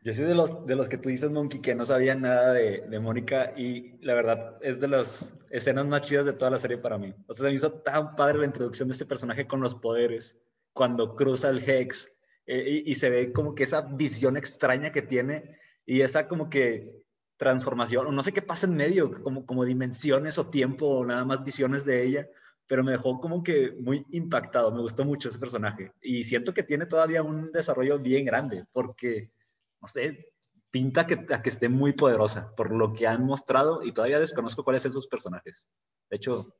Yo 0.00 0.12
soy 0.12 0.24
de 0.24 0.34
los, 0.34 0.66
de 0.66 0.74
los 0.74 0.88
que 0.88 0.98
tú 0.98 1.10
dices, 1.10 1.30
Monkey, 1.30 1.60
que 1.60 1.76
no 1.76 1.84
sabían 1.84 2.22
nada 2.22 2.52
de, 2.52 2.82
de 2.88 2.98
Mónica 2.98 3.52
y 3.56 4.04
la 4.04 4.14
verdad 4.14 4.58
es 4.62 4.80
de 4.80 4.88
las 4.88 5.38
escenas 5.48 5.86
más 5.86 6.02
chidas 6.02 6.26
de 6.26 6.32
toda 6.32 6.50
la 6.50 6.58
serie 6.58 6.78
para 6.78 6.98
mí. 6.98 7.14
O 7.28 7.32
sea, 7.32 7.44
se 7.44 7.48
me 7.50 7.54
hizo 7.54 7.70
tan 7.70 8.16
padre 8.16 8.38
la 8.38 8.46
introducción 8.46 8.88
de 8.88 8.94
este 8.94 9.06
personaje 9.06 9.46
con 9.46 9.60
los 9.60 9.76
poderes, 9.76 10.36
cuando 10.72 11.14
cruza 11.14 11.50
el 11.50 11.62
Hex 11.62 12.10
eh, 12.46 12.82
y, 12.84 12.90
y, 12.90 12.94
se 12.96 13.10
ve 13.10 13.32
como 13.32 13.54
que 13.54 13.62
esa 13.62 13.82
visión 13.82 14.36
extraña 14.36 14.90
que 14.90 15.02
tiene 15.02 15.56
y 15.86 16.00
esa 16.00 16.26
como 16.26 16.50
que 16.50 17.04
transformación, 17.36 18.08
o 18.08 18.10
no 18.10 18.24
sé 18.24 18.32
qué 18.32 18.42
pasa 18.42 18.66
en 18.66 18.74
medio, 18.74 19.22
como, 19.22 19.46
como 19.46 19.64
dimensiones 19.64 20.36
o 20.36 20.50
tiempo, 20.50 20.86
o 20.86 21.06
nada 21.06 21.24
más 21.24 21.44
visiones 21.44 21.84
de 21.84 22.02
ella, 22.02 22.28
pero 22.70 22.84
me 22.84 22.92
dejó 22.92 23.18
como 23.18 23.42
que 23.42 23.72
muy 23.80 24.06
impactado, 24.12 24.70
me 24.70 24.80
gustó 24.80 25.04
mucho 25.04 25.26
ese 25.26 25.40
personaje. 25.40 25.92
Y 26.00 26.22
siento 26.22 26.54
que 26.54 26.62
tiene 26.62 26.86
todavía 26.86 27.20
un 27.20 27.50
desarrollo 27.50 27.98
bien 27.98 28.24
grande, 28.24 28.64
porque, 28.70 29.32
no 29.80 29.88
sé, 29.88 30.32
pinta 30.70 31.04
que, 31.04 31.26
a 31.34 31.42
que 31.42 31.48
esté 31.48 31.68
muy 31.68 31.94
poderosa 31.94 32.54
por 32.54 32.70
lo 32.70 32.92
que 32.92 33.08
han 33.08 33.24
mostrado 33.24 33.82
y 33.82 33.90
todavía 33.90 34.20
desconozco 34.20 34.62
cuáles 34.62 34.84
son 34.84 34.92
sus 34.92 35.08
personajes. 35.08 35.68
De 36.08 36.16
hecho, 36.16 36.54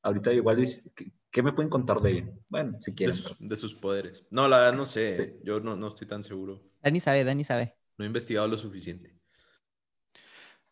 ahorita 0.00 0.32
igual, 0.32 0.64
¿qué, 1.30 1.42
me 1.42 1.52
pueden 1.52 1.68
contar 1.68 2.00
de 2.00 2.10
ella? 2.12 2.32
Bueno, 2.48 2.78
si 2.80 2.94
quieren. 2.94 3.14
De 3.38 3.56
sus, 3.58 3.74
poderes. 3.74 4.24
No, 4.30 4.48
la 4.48 4.56
verdad 4.56 4.72
no 4.72 4.86
sé, 4.86 5.38
yo 5.44 5.60
no, 5.60 5.76
no 5.76 5.88
estoy 5.88 6.06
tan 6.06 6.24
seguro. 6.24 6.62
Dani 6.80 6.98
sabe, 6.98 7.24
Dani 7.24 7.44
sabe. 7.44 7.76
No 7.98 8.06
he 8.06 8.08
investigado 8.08 8.48
lo 8.48 8.56
suficiente. 8.56 9.14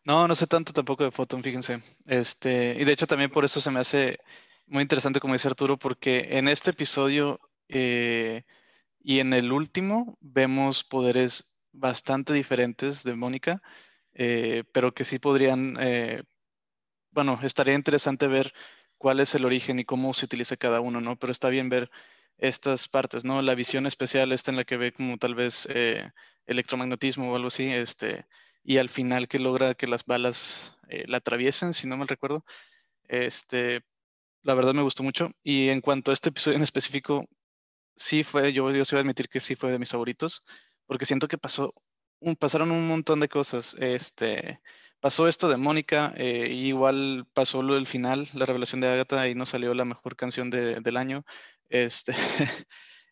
No, 0.03 0.27
no 0.27 0.33
sé 0.33 0.47
tanto 0.47 0.73
tampoco 0.73 1.03
de 1.03 1.11
Photon, 1.11 1.43
fíjense. 1.43 1.83
Este, 2.07 2.75
y 2.79 2.83
de 2.83 2.91
hecho 2.91 3.05
también 3.05 3.29
por 3.29 3.45
eso 3.45 3.61
se 3.61 3.69
me 3.69 3.79
hace 3.79 4.17
muy 4.71 4.83
interesante, 4.83 5.19
como 5.19 5.33
dice 5.33 5.49
Arturo, 5.49 5.77
porque 5.77 6.37
en 6.37 6.47
este 6.47 6.69
episodio 6.69 7.41
eh, 7.67 8.43
y 9.01 9.19
en 9.19 9.33
el 9.33 9.51
último 9.51 10.17
vemos 10.21 10.85
poderes 10.85 11.57
bastante 11.73 12.31
diferentes 12.31 13.03
de 13.03 13.15
Mónica, 13.15 13.61
eh, 14.13 14.63
pero 14.73 14.93
que 14.93 15.03
sí 15.03 15.19
podrían, 15.19 15.77
eh, 15.81 16.23
bueno, 17.11 17.37
estaría 17.43 17.73
interesante 17.73 18.27
ver 18.27 18.53
cuál 18.97 19.19
es 19.19 19.35
el 19.35 19.43
origen 19.45 19.79
y 19.79 19.85
cómo 19.85 20.13
se 20.13 20.25
utiliza 20.25 20.55
cada 20.55 20.79
uno, 20.79 21.01
¿no? 21.01 21.17
Pero 21.19 21.31
está 21.33 21.49
bien 21.49 21.67
ver 21.67 21.91
estas 22.37 22.87
partes, 22.87 23.25
¿no? 23.25 23.41
La 23.41 23.55
visión 23.55 23.85
especial, 23.87 24.31
esta 24.31 24.51
en 24.51 24.57
la 24.57 24.63
que 24.63 24.77
ve 24.77 24.93
como 24.93 25.17
tal 25.17 25.35
vez 25.35 25.67
electromagnetismo 26.45 27.31
o 27.31 27.35
algo 27.35 27.49
así, 27.49 27.65
este, 27.69 28.25
y 28.63 28.77
al 28.77 28.89
final 28.89 29.27
que 29.27 29.39
logra 29.39 29.73
que 29.73 29.87
las 29.87 30.05
balas 30.05 30.77
la 30.87 31.17
atraviesen, 31.17 31.73
si 31.73 31.87
no 31.87 31.97
me 31.97 32.05
recuerdo. 32.05 32.45
Este, 33.09 33.83
la 34.43 34.53
verdad 34.55 34.73
me 34.73 34.81
gustó 34.81 35.03
mucho. 35.03 35.31
Y 35.43 35.69
en 35.69 35.81
cuanto 35.81 36.11
a 36.11 36.13
este 36.13 36.29
episodio 36.29 36.57
en 36.57 36.63
específico, 36.63 37.25
sí 37.95 38.23
fue, 38.23 38.53
yo, 38.53 38.71
yo 38.71 38.85
sí 38.85 38.95
voy 38.95 38.99
a 38.99 39.01
admitir 39.03 39.29
que 39.29 39.39
sí 39.39 39.55
fue 39.55 39.71
de 39.71 39.79
mis 39.79 39.91
favoritos, 39.91 40.45
porque 40.87 41.05
siento 41.05 41.27
que 41.27 41.37
pasó, 41.37 41.73
un, 42.19 42.35
pasaron 42.35 42.71
un 42.71 42.87
montón 42.87 43.19
de 43.19 43.29
cosas. 43.29 43.75
Este, 43.75 44.61
pasó 44.99 45.27
esto 45.27 45.49
de 45.49 45.57
Mónica, 45.57 46.13
eh, 46.17 46.49
igual 46.51 47.27
pasó 47.33 47.63
lo 47.63 47.75
del 47.75 47.87
final, 47.87 48.29
la 48.33 48.45
revelación 48.45 48.81
de 48.81 48.89
Agatha, 48.89 49.27
y 49.29 49.35
no 49.35 49.45
salió 49.45 49.73
la 49.73 49.85
mejor 49.85 50.15
canción 50.15 50.49
del 50.49 50.97
año. 50.97 51.23
Este, 51.69 52.13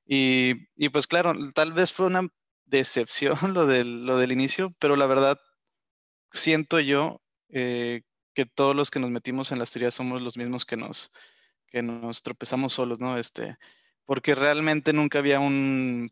y, 0.06 0.54
y 0.76 0.90
pues 0.90 1.08
claro, 1.08 1.34
tal 1.54 1.74
vez 1.74 1.94
fue 1.94 2.08
una 2.08 2.28
decepción 2.66 3.38
lo 3.54 3.66
del, 3.66 4.06
lo 4.06 4.18
del 4.18 4.32
inicio, 4.32 4.72
pero 4.80 4.96
la 4.96 5.08
verdad 5.08 5.38
siento 6.32 6.80
yo 6.80 7.22
eh, 7.50 8.04
que 8.34 8.46
todos 8.46 8.76
los 8.76 8.92
que 8.92 9.00
nos 9.00 9.10
metimos 9.10 9.52
en 9.52 9.60
las 9.60 9.72
teorías 9.72 9.94
somos 9.94 10.22
los 10.22 10.38
mismos 10.38 10.66
que 10.66 10.78
nos, 10.78 11.12
que 11.68 11.82
nos 11.82 12.24
tropezamos 12.24 12.74
solos, 12.74 13.00
¿no? 13.00 13.18
Este, 13.18 13.58
porque 14.06 14.36
realmente 14.36 14.94
nunca 14.94 15.20
había 15.20 15.40
un, 15.40 16.12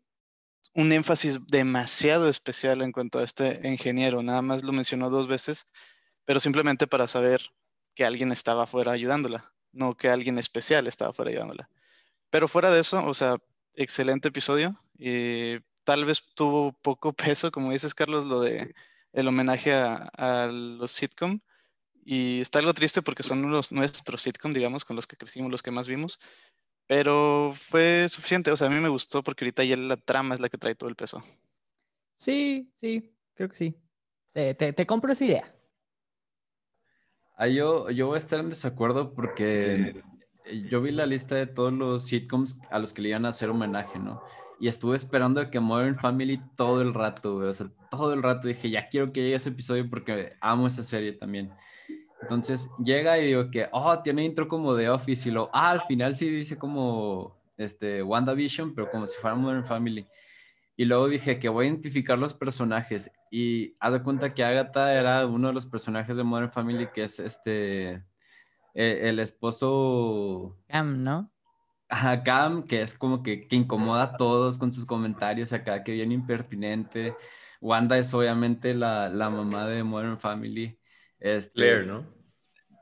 un 0.74 0.92
énfasis 0.92 1.46
demasiado 1.48 2.28
especial 2.28 2.82
en 2.82 2.92
cuanto 2.92 3.18
a 3.18 3.24
este 3.24 3.60
ingeniero, 3.68 4.22
nada 4.22 4.42
más 4.42 4.62
lo 4.62 4.72
mencionó 4.72 5.10
dos 5.10 5.28
veces, 5.28 5.68
pero 6.24 6.40
simplemente 6.40 6.86
para 6.86 7.08
saber 7.08 7.42
que 7.94 8.04
alguien 8.04 8.32
estaba 8.32 8.64
afuera 8.64 8.92
ayudándola, 8.92 9.52
no 9.72 9.96
que 9.96 10.08
alguien 10.08 10.38
especial 10.38 10.86
estaba 10.86 11.10
afuera 11.10 11.30
ayudándola. 11.30 11.68
Pero 12.30 12.48
fuera 12.48 12.70
de 12.70 12.80
eso, 12.80 13.04
o 13.04 13.14
sea, 13.14 13.38
excelente 13.74 14.28
episodio. 14.28 14.78
Y 14.98 15.58
tal 15.84 16.04
vez 16.04 16.22
tuvo 16.34 16.72
poco 16.82 17.12
peso, 17.14 17.50
como 17.50 17.72
dices, 17.72 17.94
Carlos, 17.94 18.24
lo 18.26 18.40
de 18.40 18.74
el 19.12 19.28
homenaje 19.28 19.72
a, 19.72 20.48
los 20.52 20.92
sitcom. 20.92 21.40
Y 22.10 22.40
está 22.40 22.58
algo 22.58 22.72
triste 22.72 23.02
porque 23.02 23.22
son 23.22 23.50
los, 23.50 23.70
nuestros 23.70 24.22
sitcom, 24.22 24.54
digamos, 24.54 24.82
con 24.86 24.96
los 24.96 25.06
que 25.06 25.18
crecimos, 25.18 25.50
los 25.50 25.62
que 25.62 25.70
más 25.70 25.86
vimos. 25.86 26.18
Pero 26.86 27.52
fue 27.68 28.06
suficiente. 28.08 28.50
O 28.50 28.56
sea, 28.56 28.68
a 28.68 28.70
mí 28.70 28.80
me 28.80 28.88
gustó 28.88 29.22
porque 29.22 29.44
ahorita 29.44 29.62
ya 29.62 29.76
la 29.76 29.98
trama 29.98 30.34
es 30.34 30.40
la 30.40 30.48
que 30.48 30.56
trae 30.56 30.74
todo 30.74 30.88
el 30.88 30.96
peso. 30.96 31.22
Sí, 32.14 32.70
sí, 32.72 33.14
creo 33.34 33.50
que 33.50 33.54
sí. 33.54 33.74
Te, 34.32 34.54
te, 34.54 34.86
compro 34.86 35.12
esa 35.12 35.26
idea. 35.26 35.54
Ah, 37.36 37.46
yo, 37.46 37.90
yo 37.90 38.06
voy 38.06 38.14
a 38.14 38.20
estar 38.20 38.40
en 38.40 38.48
desacuerdo 38.48 39.12
porque 39.12 40.02
yo 40.70 40.80
vi 40.80 40.92
la 40.92 41.04
lista 41.04 41.34
de 41.34 41.46
todos 41.46 41.74
los 41.74 42.06
sitcoms 42.06 42.62
a 42.70 42.78
los 42.78 42.94
que 42.94 43.02
le 43.02 43.10
iban 43.10 43.26
a 43.26 43.30
hacer 43.30 43.50
homenaje, 43.50 43.98
¿no? 43.98 44.22
y 44.60 44.68
estuve 44.68 44.96
esperando 44.96 45.40
a 45.40 45.50
que 45.50 45.60
Modern 45.60 45.98
Family 45.98 46.40
todo 46.56 46.82
el 46.82 46.94
rato, 46.94 47.36
güey. 47.36 47.48
O 47.48 47.54
sea, 47.54 47.68
todo 47.90 48.12
el 48.12 48.22
rato 48.22 48.48
dije, 48.48 48.70
ya 48.70 48.88
quiero 48.88 49.12
que 49.12 49.22
llegue 49.22 49.36
ese 49.36 49.50
episodio 49.50 49.88
porque 49.88 50.32
amo 50.40 50.66
esa 50.66 50.82
serie 50.82 51.12
también. 51.12 51.52
Entonces 52.28 52.70
llega 52.84 53.18
y 53.18 53.26
digo 53.26 53.50
que, 53.50 53.68
oh, 53.72 54.00
tiene 54.02 54.24
intro 54.24 54.48
como 54.48 54.74
de 54.74 54.90
Office 54.90 55.28
y 55.28 55.32
lo, 55.32 55.48
ah, 55.54 55.70
al 55.70 55.82
final 55.82 56.14
sí 56.14 56.28
dice 56.28 56.58
como, 56.58 57.38
este, 57.56 58.02
WandaVision, 58.02 58.74
pero 58.74 58.90
como 58.90 59.06
si 59.06 59.16
fuera 59.18 59.34
Modern 59.34 59.64
Family. 59.64 60.06
Y 60.76 60.84
luego 60.84 61.08
dije 61.08 61.38
que 61.38 61.48
voy 61.48 61.66
a 61.66 61.68
identificar 61.70 62.18
los 62.18 62.34
personajes 62.34 63.10
y 63.30 63.74
haz 63.80 63.94
de 63.94 64.02
cuenta 64.02 64.34
que 64.34 64.44
Agatha 64.44 64.92
era 64.92 65.26
uno 65.26 65.48
de 65.48 65.54
los 65.54 65.66
personajes 65.66 66.16
de 66.16 66.22
Modern 66.22 66.52
Family 66.52 66.88
que 66.92 67.04
es 67.04 67.18
este, 67.18 68.04
e, 68.74 69.08
el 69.08 69.18
esposo... 69.18 70.56
Cam, 70.68 71.02
¿no? 71.02 71.32
a 71.88 72.22
Cam, 72.22 72.64
que 72.64 72.82
es 72.82 72.98
como 72.98 73.22
que, 73.22 73.48
que, 73.48 73.56
incomoda 73.56 74.02
a 74.02 74.16
todos 74.18 74.58
con 74.58 74.72
sus 74.72 74.84
comentarios 74.84 75.54
acá, 75.54 75.82
que 75.82 75.92
bien 75.92 76.12
impertinente. 76.12 77.16
Wanda 77.60 77.98
es 77.98 78.12
obviamente 78.12 78.74
la, 78.74 79.08
la 79.08 79.30
mamá 79.30 79.66
de 79.66 79.82
Modern 79.82 80.18
Family. 80.18 80.78
Este, 81.18 81.54
Claire, 81.54 81.86
¿no? 81.86 82.17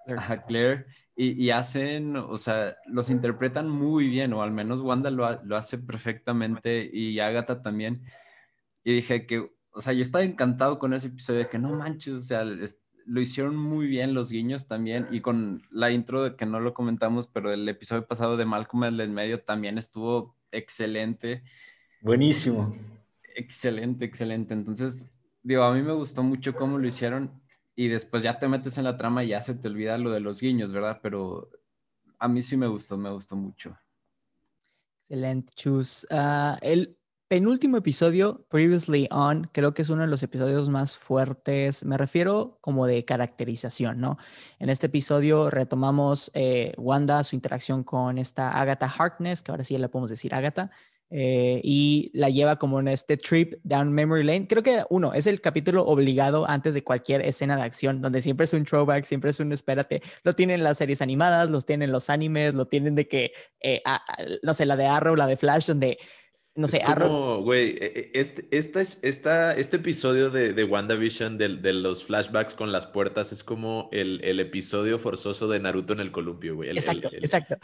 Ajá, 0.07 0.45
Claire. 0.45 0.87
Y, 1.15 1.45
y, 1.45 1.51
hacen, 1.51 2.17
o 2.17 2.37
sea, 2.37 2.77
los 2.87 3.09
interpretan 3.09 3.71
muy 3.71 4.09
bien, 4.09 4.35
o 4.35 4.43
al 4.43 4.51
menos 4.51 4.83
Wanda 4.83 5.11
lo, 5.11 5.43
lo 5.45 5.57
hace 5.57 5.79
perfectamente 5.79 6.91
y 6.93 7.19
Agatha 7.21 7.63
también. 7.63 8.03
Y 8.85 8.93
dije 8.93 9.27
que, 9.27 9.51
o 9.71 9.81
sea, 9.81 9.93
yo 9.93 10.03
estaba 10.03 10.25
encantado 10.25 10.79
con 10.79 10.93
ese 10.93 11.09
episodio 11.09 11.41
de 11.41 11.49
que 11.49 11.59
no 11.59 11.71
manches, 11.71 12.15
o 12.15 12.21
sea, 12.21 12.45
lo 13.07 13.21
hicieron 13.21 13.57
muy 13.57 13.87
bien 13.87 14.15
los 14.15 14.31
guiños 14.31 14.67
también 14.67 15.07
y 15.11 15.21
con 15.21 15.63
la 15.71 15.91
intro 15.91 16.25
de 16.25 16.37
que 16.37 16.45
no 16.45 16.61
lo 16.61 16.75
comentamos, 16.75 17.29
pero 17.29 17.53
el 17.53 17.69
episodio 17.69 18.07
pasado 18.07 18.37
de 18.37 18.45
Malcolm 18.45 18.85
el 18.85 19.01
en 19.01 19.15
medio 19.15 19.43
también 19.43 19.79
estuvo 19.79 20.37
excelente. 20.51 21.43
Buenísimo. 22.01 22.77
Excelente, 23.37 24.05
excelente. 24.05 24.55
Entonces, 24.55 25.11
digo, 25.43 25.63
a 25.63 25.73
mí 25.73 25.83
me 25.83 25.93
gustó 25.93 26.23
mucho 26.23 26.55
cómo 26.55 26.79
lo 26.79 26.89
hicieron 26.89 27.31
y 27.77 27.89
después 27.89 28.23
ya 28.23 28.39
te 28.39 28.49
metes 28.49 28.79
en 28.79 28.85
la 28.85 28.97
trama 28.97 29.23
y 29.23 29.29
ya 29.29 29.43
se 29.43 29.55
te 29.55 29.69
olvida 29.69 29.99
lo 29.99 30.11
de 30.11 30.21
los 30.21 30.41
guiños, 30.41 30.73
¿verdad? 30.73 30.99
Pero 31.03 31.51
a 32.19 32.27
mí 32.27 32.43
sí 32.43 32.57
me 32.57 32.67
gustó, 32.67 32.97
me 32.97 33.11
gustó 33.11 33.37
mucho. 33.37 33.77
Excelente, 35.03 35.53
Chus. 35.55 36.07
Ah, 36.11 36.59
el 36.63 36.97
penúltimo 37.29 37.77
episodio, 37.77 38.47
Previously 38.49 39.09
On, 39.11 39.45
creo 39.53 39.75
que 39.75 39.83
es 39.83 39.91
uno 39.91 40.03
de 40.03 40.09
los 40.09 40.23
episodios 40.23 40.71
más 40.71 40.97
fuertes. 40.97 41.85
Me 41.85 41.99
refiero 41.99 42.59
como 42.63 42.87
de 42.87 43.05
caracterización, 43.05 44.01
¿no? 44.01 44.17
En 44.59 44.71
este 44.71 44.87
episodio 44.87 45.51
retomamos 45.51 46.31
eh, 46.35 46.73
Wanda, 46.79 47.23
su 47.25 47.37
interacción 47.37 47.85
con 47.85 48.17
esta 48.17 48.59
Agatha 48.59 48.87
Harkness, 48.87 49.43
que 49.43 49.51
ahora 49.51 49.65
sí 49.65 49.77
le 49.77 49.89
podemos 49.89 50.11
decir 50.11 50.35
Agatha. 50.35 50.71
Eh, 51.11 51.61
y 51.63 52.11
la 52.15 52.31
lleva 52.31 52.57
como 52.57 52.81
en 52.81 52.89
este 52.89 53.17
trip 53.17 53.55
down 53.63 53.93
memory 53.93 54.25
lane. 54.25 54.49
Creo 54.49 54.63
que 54.63 54.83
uno 54.91 55.13
es 55.15 55.27
el 55.27 55.41
capítulo 55.41 55.85
obligado 55.85 56.49
antes 56.49 56.75
de 56.75 56.83
cualquier 56.83 57.23
escena 57.23 57.57
de 57.57 57.63
acción, 57.63 58.03
donde 58.03 58.23
siempre 58.23 58.45
es 58.45 58.53
un 58.53 58.65
throwback, 58.65 59.05
siempre 59.05 59.31
es 59.31 59.39
un 59.39 59.53
espérate. 59.53 60.03
Lo 60.25 60.35
tienen 60.35 60.65
las 60.65 60.79
series 60.79 61.01
animadas, 61.03 61.49
los 61.49 61.65
tienen 61.65 61.93
los 61.93 62.11
animes, 62.11 62.55
lo 62.55 62.67
tienen 62.67 62.97
de 62.97 63.07
que, 63.07 63.33
eh, 63.61 63.83
no 64.43 64.53
sé, 64.55 64.67
la 64.67 64.77
de 64.77 64.87
Arrow, 64.87 65.15
la 65.15 65.27
de 65.27 65.37
Flash, 65.37 65.67
donde 65.67 65.99
no 66.57 66.69
sé, 66.69 66.83
como, 66.83 67.43
güey, 67.43 67.77
e, 67.79 68.11
e, 68.15 68.21
este, 68.21 68.49
esta 68.51 68.81
es, 68.81 68.99
esta, 69.03 69.55
este 69.55 69.77
episodio 69.77 70.31
de, 70.31 70.55
de 70.55 70.65
WandaVision 70.65 71.37
de, 71.37 71.57
de, 71.57 71.73
los 71.75 72.05
flashbacks 72.05 72.55
con 72.55 72.73
las 72.73 72.87
puertas 72.87 73.31
es 73.33 73.45
como 73.45 73.91
el, 73.93 74.21
el 74.25 74.41
episodio 74.41 74.99
forzoso 74.99 75.49
de 75.49 75.61
Naruto 75.61 75.93
en 75.93 76.01
el 76.01 76.11
columpio, 76.11 76.57
güey. 76.57 76.71
exacto, 76.71 77.11
exacto. 77.13 77.57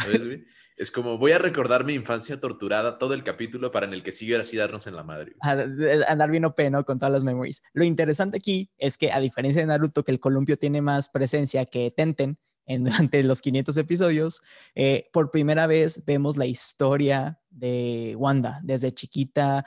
Es 0.76 0.90
como, 0.90 1.18
voy 1.18 1.32
a 1.32 1.38
recordar 1.38 1.84
mi 1.84 1.92
infancia 1.94 2.40
torturada 2.40 2.98
todo 2.98 3.14
el 3.14 3.22
capítulo 3.22 3.70
para 3.70 3.86
en 3.86 3.92
el 3.92 4.02
que 4.02 4.12
sigue 4.12 4.36
así 4.36 4.56
darnos 4.56 4.86
en 4.86 4.96
la 4.96 5.02
madre. 5.02 5.34
Andar 5.40 6.30
bien 6.30 6.44
OP, 6.44 6.58
¿no? 6.70 6.84
Con 6.84 6.98
todas 6.98 7.12
las 7.12 7.24
memories. 7.24 7.62
Lo 7.72 7.84
interesante 7.84 8.38
aquí 8.38 8.70
es 8.78 8.96
que, 8.96 9.12
a 9.12 9.20
diferencia 9.20 9.60
de 9.62 9.66
Naruto, 9.66 10.02
que 10.02 10.12
el 10.12 10.20
columpio 10.20 10.58
tiene 10.58 10.80
más 10.80 11.08
presencia 11.08 11.66
que 11.66 11.90
Tenten, 11.90 12.38
en, 12.66 12.84
durante 12.84 13.22
los 13.22 13.40
500 13.40 13.76
episodios, 13.76 14.42
eh, 14.74 15.08
por 15.12 15.30
primera 15.30 15.66
vez 15.66 16.04
vemos 16.04 16.36
la 16.36 16.46
historia 16.46 17.40
de 17.50 18.14
Wanda 18.18 18.60
desde 18.62 18.92
chiquita 18.92 19.64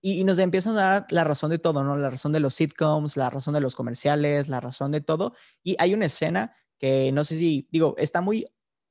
y, 0.00 0.24
nos 0.24 0.38
empiezan 0.38 0.76
a 0.76 0.80
dar 0.80 1.06
la 1.10 1.24
razón 1.24 1.50
de 1.50 1.58
todo, 1.58 1.84
¿no? 1.84 1.96
La 1.96 2.10
razón 2.10 2.32
de 2.32 2.40
los 2.40 2.54
sitcoms, 2.54 3.16
la 3.16 3.30
razón 3.30 3.54
de 3.54 3.60
los 3.60 3.74
comerciales, 3.74 4.48
la 4.48 4.60
razón 4.60 4.92
de 4.92 5.00
todo. 5.00 5.34
Y 5.62 5.76
hay 5.78 5.94
una 5.94 6.06
escena 6.06 6.54
que 6.78 7.12
no 7.12 7.24
sé 7.24 7.36
si, 7.36 7.68
digo, 7.70 7.94
está 7.96 8.20
muy 8.20 8.46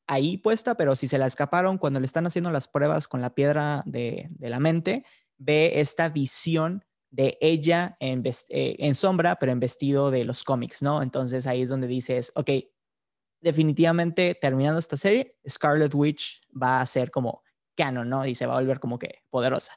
ahí 0.07 0.37
puesta, 0.37 0.75
pero 0.75 0.95
si 0.95 1.07
se 1.07 1.17
la 1.17 1.25
escaparon 1.25 1.77
cuando 1.77 1.99
le 1.99 2.05
están 2.05 2.27
haciendo 2.27 2.51
las 2.51 2.67
pruebas 2.67 3.07
con 3.07 3.21
la 3.21 3.33
piedra 3.33 3.83
de, 3.85 4.29
la 4.39 4.59
mente, 4.59 5.05
ve 5.37 5.79
esta 5.79 6.09
visión 6.09 6.83
de 7.09 7.37
ella 7.41 7.97
en, 7.99 8.23
eh, 8.25 8.75
en 8.79 8.95
sombra, 8.95 9.35
pero 9.37 9.51
en 9.51 9.59
vestido 9.59 10.11
de 10.11 10.23
los 10.23 10.43
cómics, 10.43 10.81
¿no? 10.81 11.01
Entonces 11.01 11.47
ahí 11.47 11.61
es 11.61 11.69
donde 11.69 11.87
dices, 11.87 12.31
ok, 12.35 12.49
definitivamente 13.41 14.35
terminando 14.39 14.79
esta 14.79 14.97
serie, 14.97 15.35
Scarlet 15.47 15.93
Witch 15.93 16.41
va 16.51 16.81
a 16.81 16.85
ser 16.85 17.11
como 17.11 17.43
canon, 17.75 18.09
¿no? 18.09 18.25
Y 18.25 18.35
se 18.35 18.45
va 18.45 18.53
a 18.53 18.59
volver 18.59 18.79
como 18.79 18.99
que 18.99 19.23
poderosa. 19.29 19.73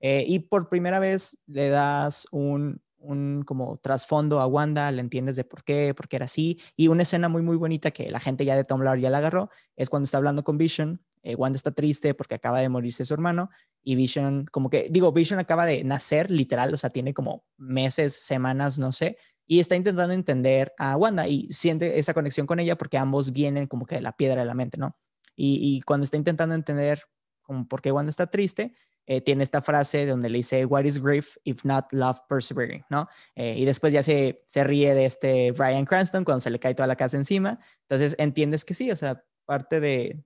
Eh, 0.00 0.24
y 0.26 0.40
por 0.40 0.68
primera 0.68 0.98
vez 0.98 1.38
le 1.46 1.68
das 1.68 2.28
un, 2.30 2.82
un 2.98 3.42
como 3.46 3.78
trasfondo 3.78 4.40
a 4.40 4.46
Wanda, 4.46 4.90
le 4.92 5.00
entiendes 5.00 5.36
de 5.36 5.44
por 5.44 5.64
qué, 5.64 5.94
por 5.94 6.08
qué 6.08 6.16
era 6.16 6.26
así. 6.26 6.60
Y 6.76 6.88
una 6.88 7.02
escena 7.02 7.28
muy, 7.28 7.42
muy 7.42 7.56
bonita 7.56 7.90
que 7.90 8.10
la 8.10 8.20
gente 8.20 8.44
ya 8.44 8.56
de 8.56 8.64
Tumblr 8.64 8.98
ya 8.98 9.10
la 9.10 9.18
agarró 9.18 9.50
es 9.76 9.88
cuando 9.88 10.04
está 10.04 10.18
hablando 10.18 10.44
con 10.44 10.58
Vision. 10.58 11.02
Eh, 11.22 11.34
Wanda 11.34 11.56
está 11.56 11.72
triste 11.72 12.14
porque 12.14 12.36
acaba 12.36 12.60
de 12.60 12.68
morirse 12.68 13.04
su 13.04 13.14
hermano 13.14 13.50
y 13.82 13.94
Vision, 13.94 14.46
como 14.50 14.68
que, 14.68 14.88
digo, 14.90 15.12
Vision 15.12 15.38
acaba 15.38 15.64
de 15.64 15.84
nacer 15.84 16.30
literal, 16.30 16.74
o 16.74 16.76
sea, 16.76 16.90
tiene 16.90 17.14
como 17.14 17.44
meses, 17.56 18.14
semanas, 18.14 18.78
no 18.78 18.92
sé, 18.92 19.16
y 19.46 19.60
está 19.60 19.76
intentando 19.76 20.12
entender 20.12 20.74
a 20.78 20.96
Wanda 20.96 21.28
y 21.28 21.48
siente 21.52 21.98
esa 21.98 22.14
conexión 22.14 22.46
con 22.46 22.58
ella 22.60 22.76
porque 22.76 22.98
ambos 22.98 23.32
vienen 23.32 23.66
como 23.66 23.86
que 23.86 23.96
de 23.96 24.00
la 24.00 24.16
piedra 24.16 24.40
de 24.40 24.46
la 24.46 24.54
mente, 24.54 24.76
¿no? 24.76 24.96
Y, 25.38 25.82
cuando 25.82 26.04
está 26.04 26.16
intentando 26.16 26.54
entender 26.54 27.02
como 27.42 27.68
por 27.68 27.82
qué 27.82 27.92
Wanda 27.92 28.08
está 28.08 28.26
triste, 28.26 28.74
eh, 29.04 29.20
tiene 29.20 29.44
esta 29.44 29.60
frase 29.60 30.06
donde 30.06 30.30
le 30.30 30.38
dice, 30.38 30.64
What 30.64 30.84
is 30.84 31.00
grief 31.00 31.36
if 31.44 31.64
not 31.64 31.92
love 31.92 32.20
persevering? 32.28 32.84
¿no? 32.88 33.06
Eh, 33.34 33.54
y 33.56 33.66
después 33.66 33.92
ya 33.92 34.02
se, 34.02 34.42
se 34.46 34.64
ríe 34.64 34.94
de 34.94 35.04
este 35.04 35.52
Brian 35.52 35.84
Cranston 35.84 36.24
cuando 36.24 36.40
se 36.40 36.50
le 36.50 36.58
cae 36.58 36.74
toda 36.74 36.86
la 36.86 36.96
casa 36.96 37.18
encima. 37.18 37.60
Entonces 37.82 38.16
entiendes 38.18 38.64
que 38.64 38.72
sí, 38.72 38.90
o 38.90 38.96
sea, 38.96 39.24
parte 39.44 39.78
de, 39.78 40.24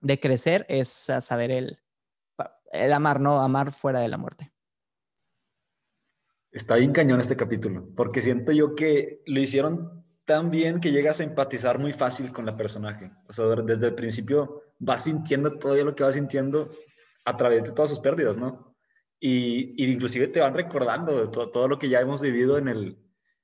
de 0.00 0.20
crecer 0.20 0.66
es 0.68 0.88
saber 0.88 1.50
el, 1.50 1.80
el 2.72 2.92
amar, 2.92 3.20
¿no? 3.20 3.40
Amar 3.40 3.72
fuera 3.72 4.00
de 4.00 4.08
la 4.08 4.18
muerte. 4.18 4.52
Está 6.56 6.76
bien 6.76 6.94
cañón 6.94 7.20
este 7.20 7.36
capítulo, 7.36 7.86
porque 7.94 8.22
siento 8.22 8.50
yo 8.50 8.74
que 8.74 9.20
lo 9.26 9.40
hicieron 9.40 10.06
tan 10.24 10.50
bien 10.50 10.80
que 10.80 10.90
llegas 10.90 11.20
a 11.20 11.24
empatizar 11.24 11.78
muy 11.78 11.92
fácil 11.92 12.32
con 12.32 12.46
la 12.46 12.56
personaje. 12.56 13.10
O 13.28 13.32
sea, 13.34 13.44
desde 13.44 13.88
el 13.88 13.94
principio 13.94 14.62
vas 14.78 15.04
sintiendo 15.04 15.58
todo 15.58 15.76
lo 15.84 15.94
que 15.94 16.02
vas 16.02 16.14
sintiendo 16.14 16.70
a 17.26 17.36
través 17.36 17.64
de 17.64 17.72
todas 17.72 17.90
sus 17.90 18.00
pérdidas, 18.00 18.38
¿no? 18.38 18.74
Y, 19.20 19.74
y 19.76 19.92
inclusive 19.92 20.28
te 20.28 20.40
van 20.40 20.54
recordando 20.54 21.26
de 21.26 21.28
todo, 21.28 21.68
lo 21.68 21.78
que 21.78 21.90
ya 21.90 22.00
hemos 22.00 22.22
vivido 22.22 22.56
en 22.56 22.68
el, 22.68 22.98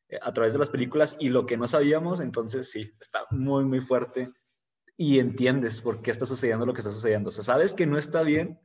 eh, 0.09 0.19
a 0.23 0.33
través 0.33 0.55
de 0.55 0.61
las 0.61 0.71
películas 0.71 1.15
y 1.21 1.29
lo 1.29 1.45
que 1.45 1.59
no 1.59 1.69
sabíamos, 1.69 2.19
entonces 2.19 2.71
sí, 2.71 2.95
está 2.99 3.27
muy, 3.31 3.67
muy 3.67 3.83
fuerte 3.83 4.33
y 4.97 5.19
entiendes 5.19 5.83
por 5.83 6.01
qué 6.01 6.11
está 6.11 6.25
sucediendo 6.25 6.65
lo 6.65 6.73
que 6.73 6.81
está 6.81 6.91
sucediendo. 6.91 7.29
O 7.29 7.33
sea, 7.33 7.45
sabes 7.45 7.75
que 7.75 7.85
no 7.85 7.99
está 7.99 8.23
bien, 8.23 8.59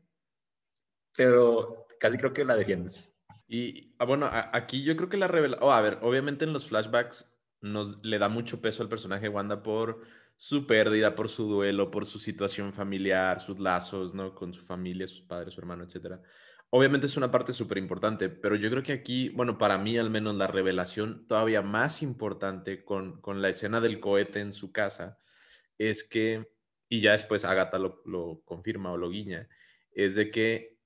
pero 1.18 1.86
casi 2.00 2.18
creo 2.18 2.32
que 2.32 2.46
la 2.46 2.56
defiendes. 2.56 3.14
Y 3.48 3.96
ah, 3.98 4.06
bueno, 4.06 4.30
aquí 4.32 4.84
yo 4.84 4.96
creo 4.96 5.10
que 5.10 5.18
la 5.18 5.28
revela, 5.28 5.58
oh, 5.62 5.72
a 5.72 5.82
ver, 5.82 6.00
obviamente 6.02 6.46
en 6.46 6.54
los 6.54 6.68
flashbacks 6.68 7.34
nos 7.62 8.04
le 8.04 8.20
da 8.20 8.30
mucho 8.30 8.62
peso 8.62 8.84
al 8.84 8.90
personaje 8.90 9.30
Wanda 9.30 9.64
por 9.64 10.02
su 10.36 10.68
pérdida, 10.68 11.16
por 11.16 11.30
su 11.30 11.48
duelo, 11.48 11.90
por 11.90 12.06
su 12.06 12.20
situación 12.20 12.74
familiar, 12.74 13.40
sus 13.40 13.60
lazos, 13.60 14.14
¿no? 14.14 14.36
Con 14.36 14.54
su 14.54 14.64
familia, 14.64 15.08
sus 15.08 15.22
padres, 15.22 15.54
su 15.54 15.62
hermano, 15.62 15.84
etc. 15.84 16.20
Obviamente 16.70 17.08
es 17.08 17.18
una 17.18 17.32
parte 17.32 17.54
súper 17.54 17.78
importante, 17.78 18.30
pero 18.30 18.56
yo 18.56 18.70
creo 18.70 18.84
que 18.84 18.92
aquí, 18.92 19.30
bueno, 19.30 19.58
para 19.58 19.78
mí 19.78 19.98
al 19.98 20.10
menos 20.10 20.36
la 20.36 20.48
revelación 20.48 21.26
todavía 21.28 21.62
más 21.62 22.04
importante 22.04 22.84
con, 22.84 23.22
con 23.22 23.42
la 23.42 23.50
escena 23.50 23.82
del 23.82 24.00
cohete 24.00 24.42
en 24.42 24.54
su 24.54 24.72
casa 24.72 25.18
es 25.78 26.08
que, 26.08 26.52
y 26.90 27.02
ya 27.02 27.14
después 27.14 27.46
Agatha 27.46 27.80
lo, 27.80 28.02
lo 28.06 28.42
confirma 28.46 28.92
o 28.92 28.98
lo 28.98 29.10
guiña, 29.10 29.48
es 29.92 30.16
de 30.16 30.30
que 30.30 30.77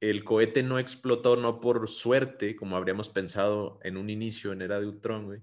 el, 0.00 0.24
cohete 0.24 0.62
no 0.62 0.78
explotó 0.78 1.36
no 1.36 1.60
por 1.60 1.88
suerte, 1.88 2.56
como 2.56 2.76
habríamos 2.76 3.08
pensado 3.08 3.78
en 3.82 3.96
un 3.96 4.10
inicio 4.10 4.52
en 4.52 4.60
Era 4.60 4.78
de 4.78 4.86
Ultron, 4.86 5.24
güey, 5.24 5.40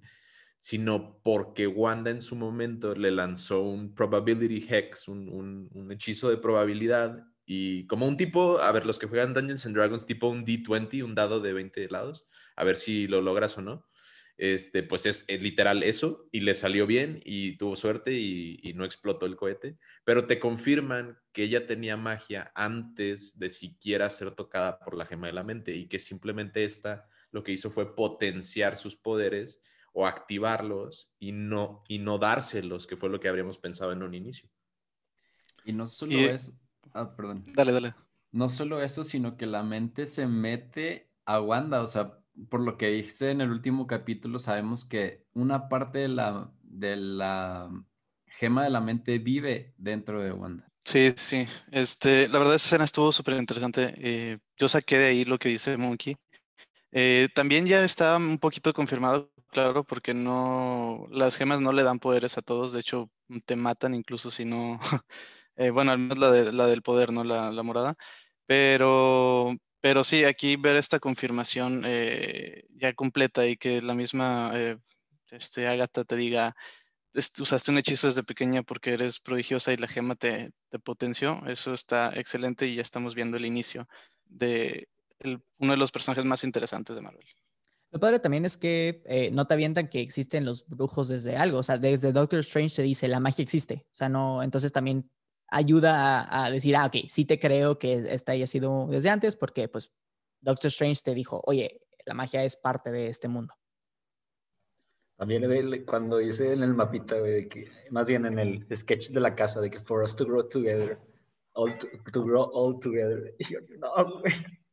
sino 0.59 1.19
porque 1.23 1.65
Wanda 1.65 2.11
en 2.11 2.21
su 2.21 2.35
momento 2.35 2.93
le 2.95 3.11
lanzó 3.11 3.63
un 3.63 3.95
probability 3.95 4.65
hex, 4.69 5.07
un, 5.07 5.69
un, 5.73 5.91
hechizo 5.91 6.29
de 6.29 6.37
probabilidad, 6.37 7.25
y 7.45 7.87
como 7.87 8.07
un 8.07 8.15
tipo, 8.15 8.59
a 8.59 8.71
ver, 8.71 8.85
los 8.85 8.99
que 8.99 9.07
juegan 9.07 9.33
Dungeons 9.33 9.65
and 9.65 9.75
Dragons, 9.75 10.05
tipo 10.05 10.27
un 10.27 10.45
D20, 10.45 11.03
un 11.03 11.15
dado 11.15 11.41
de 11.41 11.51
20 11.51 11.89
lados, 11.89 12.27
a 12.55 12.63
ver 12.63 12.77
si 12.77 13.07
lo 13.07 13.21
logras 13.21 13.57
o 13.57 13.61
no. 13.61 13.85
Este, 14.37 14.81
pues 14.83 15.05
es, 15.05 15.25
literal 15.27 15.83
eso, 15.83 16.27
y 16.31 16.41
le 16.41 16.55
salió 16.55 16.87
bien 16.87 17.21
y 17.23 17.55
tuvo 17.57 17.75
suerte 17.75 18.13
y, 18.13 18.59
y 18.63 18.73
no 18.73 18.83
explotó 18.83 19.25
el 19.25 19.35
cohete, 19.35 19.77
pero 20.03 20.25
te 20.25 20.39
confirman 20.39 21.17
que 21.31 21.43
ella 21.43 21.67
tenía 21.67 21.97
magia 21.97 22.51
antes 22.55 23.37
de 23.37 23.49
siquiera 23.49 24.09
ser 24.09 24.31
tocada 24.31 24.79
por 24.79 24.95
la 24.97 25.05
gema 25.05 25.27
de 25.27 25.33
la 25.33 25.43
mente 25.43 25.75
y 25.75 25.87
que 25.87 25.99
simplemente 25.99 26.63
esta 26.63 27.07
lo 27.33 27.43
que 27.43 27.51
hizo 27.51 27.69
fue 27.69 27.95
potenciar 27.95 28.77
sus 28.77 28.95
poderes 28.95 29.59
o 29.91 30.07
activarlos 30.07 31.11
y 31.19 31.31
no, 31.31 31.83
y 31.87 31.99
no 31.99 32.17
dárselos, 32.17 32.87
que 32.87 32.97
fue 32.97 33.09
lo 33.09 33.19
que 33.19 33.27
habríamos 33.27 33.57
pensado 33.57 33.91
en 33.91 34.03
un 34.03 34.13
inicio. 34.13 34.49
Y 35.65 35.73
no 35.73 35.87
solo 35.87 36.17
eso, 36.17 36.53
ah, 36.93 37.15
perdón. 37.15 37.45
Dale, 37.53 37.71
dale. 37.71 37.95
No 38.31 38.49
solo 38.49 38.81
eso, 38.81 39.03
sino 39.03 39.37
que 39.37 39.45
la 39.45 39.63
mente 39.63 40.07
se 40.07 40.27
mete 40.27 41.11
a 41.25 41.39
Wanda, 41.41 41.81
o 41.81 41.87
sea, 41.87 42.19
por 42.49 42.61
lo 42.61 42.77
que 42.77 42.95
hice 42.95 43.31
en 43.31 43.41
el 43.41 43.51
último 43.51 43.87
capítulo, 43.87 44.39
sabemos 44.39 44.85
que 44.85 45.25
una 45.33 45.69
parte 45.69 45.99
de 45.99 46.07
la, 46.07 46.51
de 46.63 46.95
la 46.95 47.69
gema 48.27 48.63
de 48.63 48.69
la 48.69 48.81
mente 48.81 49.19
vive 49.19 49.73
dentro 49.77 50.21
de 50.21 50.31
Wanda. 50.31 50.67
Sí, 50.85 51.13
sí. 51.15 51.47
Este, 51.71 52.27
la 52.27 52.39
verdad, 52.39 52.55
esa 52.55 52.67
escena 52.67 52.83
estuvo 52.83 53.11
súper 53.11 53.35
interesante. 53.35 53.93
Eh, 53.97 54.39
yo 54.57 54.67
saqué 54.67 54.97
de 54.97 55.05
ahí 55.05 55.23
lo 55.23 55.39
que 55.39 55.49
dice 55.49 55.77
Monkey. 55.77 56.15
Eh, 56.91 57.29
también 57.33 57.65
ya 57.65 57.83
está 57.83 58.17
un 58.17 58.37
poquito 58.37 58.73
confirmado 58.73 59.33
Claro, 59.53 59.83
porque 59.83 60.15
no, 60.15 61.07
las 61.11 61.37
gemas 61.37 61.61
no 61.61 61.73
le 61.73 61.83
dan 61.83 61.99
poderes 61.99 62.39
a 62.39 62.41
todos, 62.41 62.73
de 62.73 62.79
hecho 62.79 63.11
te 63.45 63.55
matan 63.55 63.93
incluso 63.93 64.31
si 64.31 64.45
no, 64.45 64.79
eh, 65.57 65.69
bueno, 65.69 65.91
al 65.91 65.99
menos 65.99 66.17
la, 66.17 66.31
de, 66.31 66.51
la 66.51 66.65
del 66.65 66.81
poder, 66.81 67.13
¿no? 67.13 67.23
La, 67.23 67.51
morada. 67.61 67.93
Pero, 68.47 69.55
pero 69.83 70.05
sí, 70.05 70.23
aquí 70.23 70.55
ver 70.55 70.77
esta 70.77 71.01
confirmación 71.01 71.83
eh, 71.85 72.63
ya 72.69 72.93
completa 72.93 73.45
y 73.45 73.57
que 73.57 73.81
la 73.81 73.93
misma 73.93 74.49
eh, 74.55 74.77
este, 75.29 75.67
Agatha 75.67 76.05
te 76.05 76.15
diga, 76.15 76.55
usaste 77.13 77.69
un 77.69 77.79
hechizo 77.79 78.07
desde 78.07 78.23
pequeña 78.23 78.63
porque 78.63 78.93
eres 78.93 79.19
prodigiosa 79.19 79.73
y 79.73 79.75
la 79.75 79.89
gema 79.89 80.15
te, 80.15 80.51
te 80.69 80.79
potenció, 80.79 81.45
eso 81.47 81.73
está 81.73 82.13
excelente 82.15 82.65
y 82.65 82.75
ya 82.75 82.81
estamos 82.81 83.13
viendo 83.13 83.35
el 83.35 83.45
inicio 83.45 83.89
de 84.23 84.87
uno 85.57 85.73
de 85.73 85.77
los 85.77 85.91
personajes 85.91 86.23
más 86.23 86.45
interesantes 86.45 86.95
de 86.95 87.01
Marvel. 87.01 87.27
Lo 87.91 87.99
padre 87.99 88.19
también 88.19 88.45
es 88.45 88.55
que 88.55 89.03
eh, 89.05 89.31
no 89.33 89.47
te 89.47 89.53
avientan 89.53 89.89
que 89.89 89.99
existen 89.99 90.45
los 90.45 90.65
brujos 90.65 91.09
desde 91.09 91.35
algo, 91.35 91.57
o 91.57 91.63
sea, 91.63 91.77
desde 91.77 92.13
Doctor 92.13 92.39
Strange 92.39 92.77
te 92.77 92.83
dice, 92.83 93.09
la 93.09 93.19
magia 93.19 93.43
existe, 93.43 93.85
o 93.87 93.95
sea, 93.95 94.07
no, 94.07 94.43
entonces 94.43 94.71
también 94.71 95.11
ayuda 95.55 96.27
a, 96.29 96.49
decir, 96.51 96.75
ah, 96.75 96.85
ok, 96.85 97.07
sí 97.07 97.25
te 97.25 97.39
creo 97.39 97.77
que 97.77 97.93
esta 98.13 98.31
haya 98.31 98.47
sido 98.47 98.87
desde 98.89 99.09
antes, 99.09 99.35
porque 99.35 99.67
pues 99.67 99.93
Doctor 100.41 100.67
Strange 100.67 101.01
te 101.03 101.13
dijo, 101.13 101.41
oye, 101.45 101.81
la 102.05 102.13
magia 102.13 102.43
es 102.43 102.57
parte 102.57 102.91
de 102.91 103.07
este 103.07 103.27
mundo. 103.27 103.53
También 105.15 105.85
cuando 105.85 106.17
dice 106.17 106.51
en 106.51 106.63
el 106.63 106.73
mapita, 106.73 107.15
de 107.21 107.47
que, 107.47 107.69
más 107.91 108.07
bien 108.07 108.25
en 108.25 108.39
el 108.39 108.67
sketch 108.75 109.09
de 109.09 109.19
la 109.19 109.35
casa, 109.35 109.61
de 109.61 109.69
que 109.69 109.79
for 109.79 110.03
us 110.03 110.15
to 110.15 110.25
grow 110.25 110.47
together, 110.47 110.99
all 111.53 111.71
to, 112.11 112.23
grow 112.23 112.49
all 112.51 112.79
together. 112.79 113.33
no, 113.79 113.93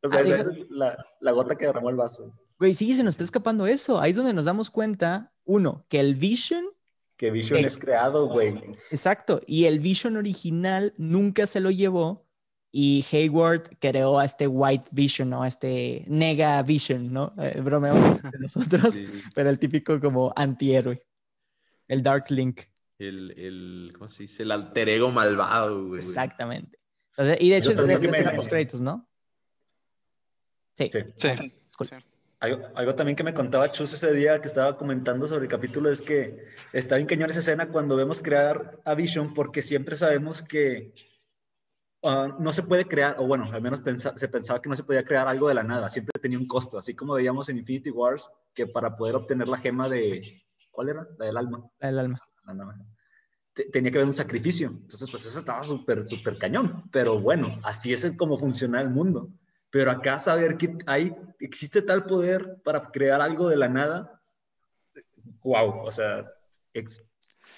O 0.02 0.08
sea, 0.08 0.20
ah, 0.20 0.22
esa 0.22 0.50
es 0.50 0.70
la, 0.70 0.96
la 1.20 1.32
gota 1.32 1.56
que 1.56 1.66
derramó 1.66 1.90
el 1.90 1.96
vaso. 1.96 2.32
Güey, 2.58 2.74
sí, 2.74 2.94
se 2.94 3.04
nos 3.04 3.14
está 3.14 3.24
escapando 3.24 3.66
eso. 3.66 4.00
Ahí 4.00 4.10
es 4.10 4.16
donde 4.16 4.32
nos 4.32 4.46
damos 4.46 4.70
cuenta, 4.70 5.32
uno, 5.44 5.84
que 5.88 6.00
el 6.00 6.14
Vision... 6.14 6.64
Que 7.20 7.30
Vision 7.30 7.62
es 7.66 7.76
creado, 7.76 8.28
güey. 8.28 8.54
Exacto. 8.90 9.42
Y 9.46 9.66
el 9.66 9.78
Vision 9.78 10.16
original 10.16 10.94
nunca 10.96 11.46
se 11.46 11.60
lo 11.60 11.70
llevó 11.70 12.26
y 12.72 13.04
Hayward 13.12 13.76
creó 13.78 14.18
a 14.18 14.24
este 14.24 14.46
White 14.46 14.88
Vision, 14.90 15.28
¿no? 15.28 15.42
A 15.42 15.48
este 15.48 16.02
Nega 16.08 16.62
Vision, 16.62 17.12
¿no? 17.12 17.34
Eh, 17.36 17.60
bromeamos 17.60 18.22
de 18.22 18.38
nosotros, 18.38 18.98
pero 19.34 19.50
el 19.50 19.58
típico 19.58 20.00
como 20.00 20.32
antihéroe. 20.34 21.04
El 21.88 22.02
Dark 22.02 22.30
Link. 22.30 22.62
El, 22.98 23.32
el, 23.32 23.92
¿cómo 23.98 24.08
se 24.08 24.22
dice? 24.22 24.42
El 24.44 24.52
alter 24.52 24.88
ego 24.88 25.10
malvado, 25.10 25.88
güey. 25.88 25.98
Exactamente. 25.98 26.78
y 27.38 27.50
de 27.50 27.56
hecho 27.58 27.72
es 27.72 27.86
de, 27.86 28.32
post 28.34 28.48
créditos, 28.48 28.80
¿no? 28.80 29.06
Sí. 30.72 30.90
Sí. 30.90 31.00
sí. 31.18 31.28
sí. 31.36 31.96
Algo, 32.40 32.94
también 32.94 33.16
que 33.16 33.22
me 33.22 33.34
contaba 33.34 33.70
Chus 33.70 33.92
ese 33.92 34.14
día 34.14 34.40
que 34.40 34.48
estaba 34.48 34.78
comentando 34.78 35.28
sobre 35.28 35.42
el 35.42 35.50
capítulo 35.50 35.90
es 35.90 36.00
que 36.00 36.46
está 36.72 36.96
bien 36.96 37.06
cañón 37.06 37.28
esa 37.28 37.40
escena 37.40 37.68
cuando 37.68 37.96
vemos 37.96 38.22
crear 38.22 38.80
a 38.82 38.94
Vision 38.94 39.34
porque 39.34 39.60
siempre 39.60 39.94
sabemos 39.94 40.40
que 40.40 40.94
ah, 42.02 42.34
no 42.38 42.50
se 42.54 42.62
puede 42.62 42.86
crear, 42.86 43.16
o 43.18 43.26
bueno, 43.26 43.44
al 43.52 43.60
menos 43.60 43.82
se 44.16 44.28
pensaba 44.28 44.62
que 44.62 44.70
no 44.70 44.74
se 44.74 44.84
podía 44.84 45.04
crear 45.04 45.28
algo 45.28 45.48
de 45.48 45.54
la 45.54 45.62
nada, 45.62 45.90
siempre 45.90 46.18
tenía 46.18 46.38
un 46.38 46.48
costo, 46.48 46.78
así 46.78 46.94
como 46.94 47.12
veíamos 47.12 47.50
en 47.50 47.58
Infinity 47.58 47.90
Wars 47.90 48.30
que 48.54 48.66
para 48.66 48.96
poder 48.96 49.16
obtener 49.16 49.46
la 49.46 49.58
gema 49.58 49.90
de, 49.90 50.42
¿cuál 50.70 50.88
era? 50.88 51.06
La 51.18 51.26
del 51.26 51.36
alma. 51.36 51.70
La 51.78 51.88
del 51.88 51.98
alma. 51.98 52.26
tenía 53.70 53.90
que 53.90 53.98
haber 53.98 54.08
un 54.08 54.14
sacrificio, 54.14 54.68
entonces 54.68 55.10
pues 55.10 55.26
eso 55.26 55.38
estaba 55.38 55.62
súper, 55.62 56.08
súper 56.08 56.38
cañón, 56.38 56.88
pero 56.90 57.20
bueno, 57.20 57.60
así 57.64 57.92
es 57.92 58.10
como 58.16 58.38
funciona 58.38 58.80
el 58.80 58.88
mundo. 58.88 59.28
Pero 59.70 59.92
acá 59.92 60.18
saber 60.18 60.56
que 60.56 60.76
hay, 60.86 61.14
existe 61.38 61.80
tal 61.80 62.04
poder 62.04 62.60
para 62.64 62.80
crear 62.90 63.20
algo 63.20 63.48
de 63.48 63.56
la 63.56 63.68
nada, 63.68 64.20
wow, 65.42 65.86
o 65.86 65.90
sea, 65.90 66.26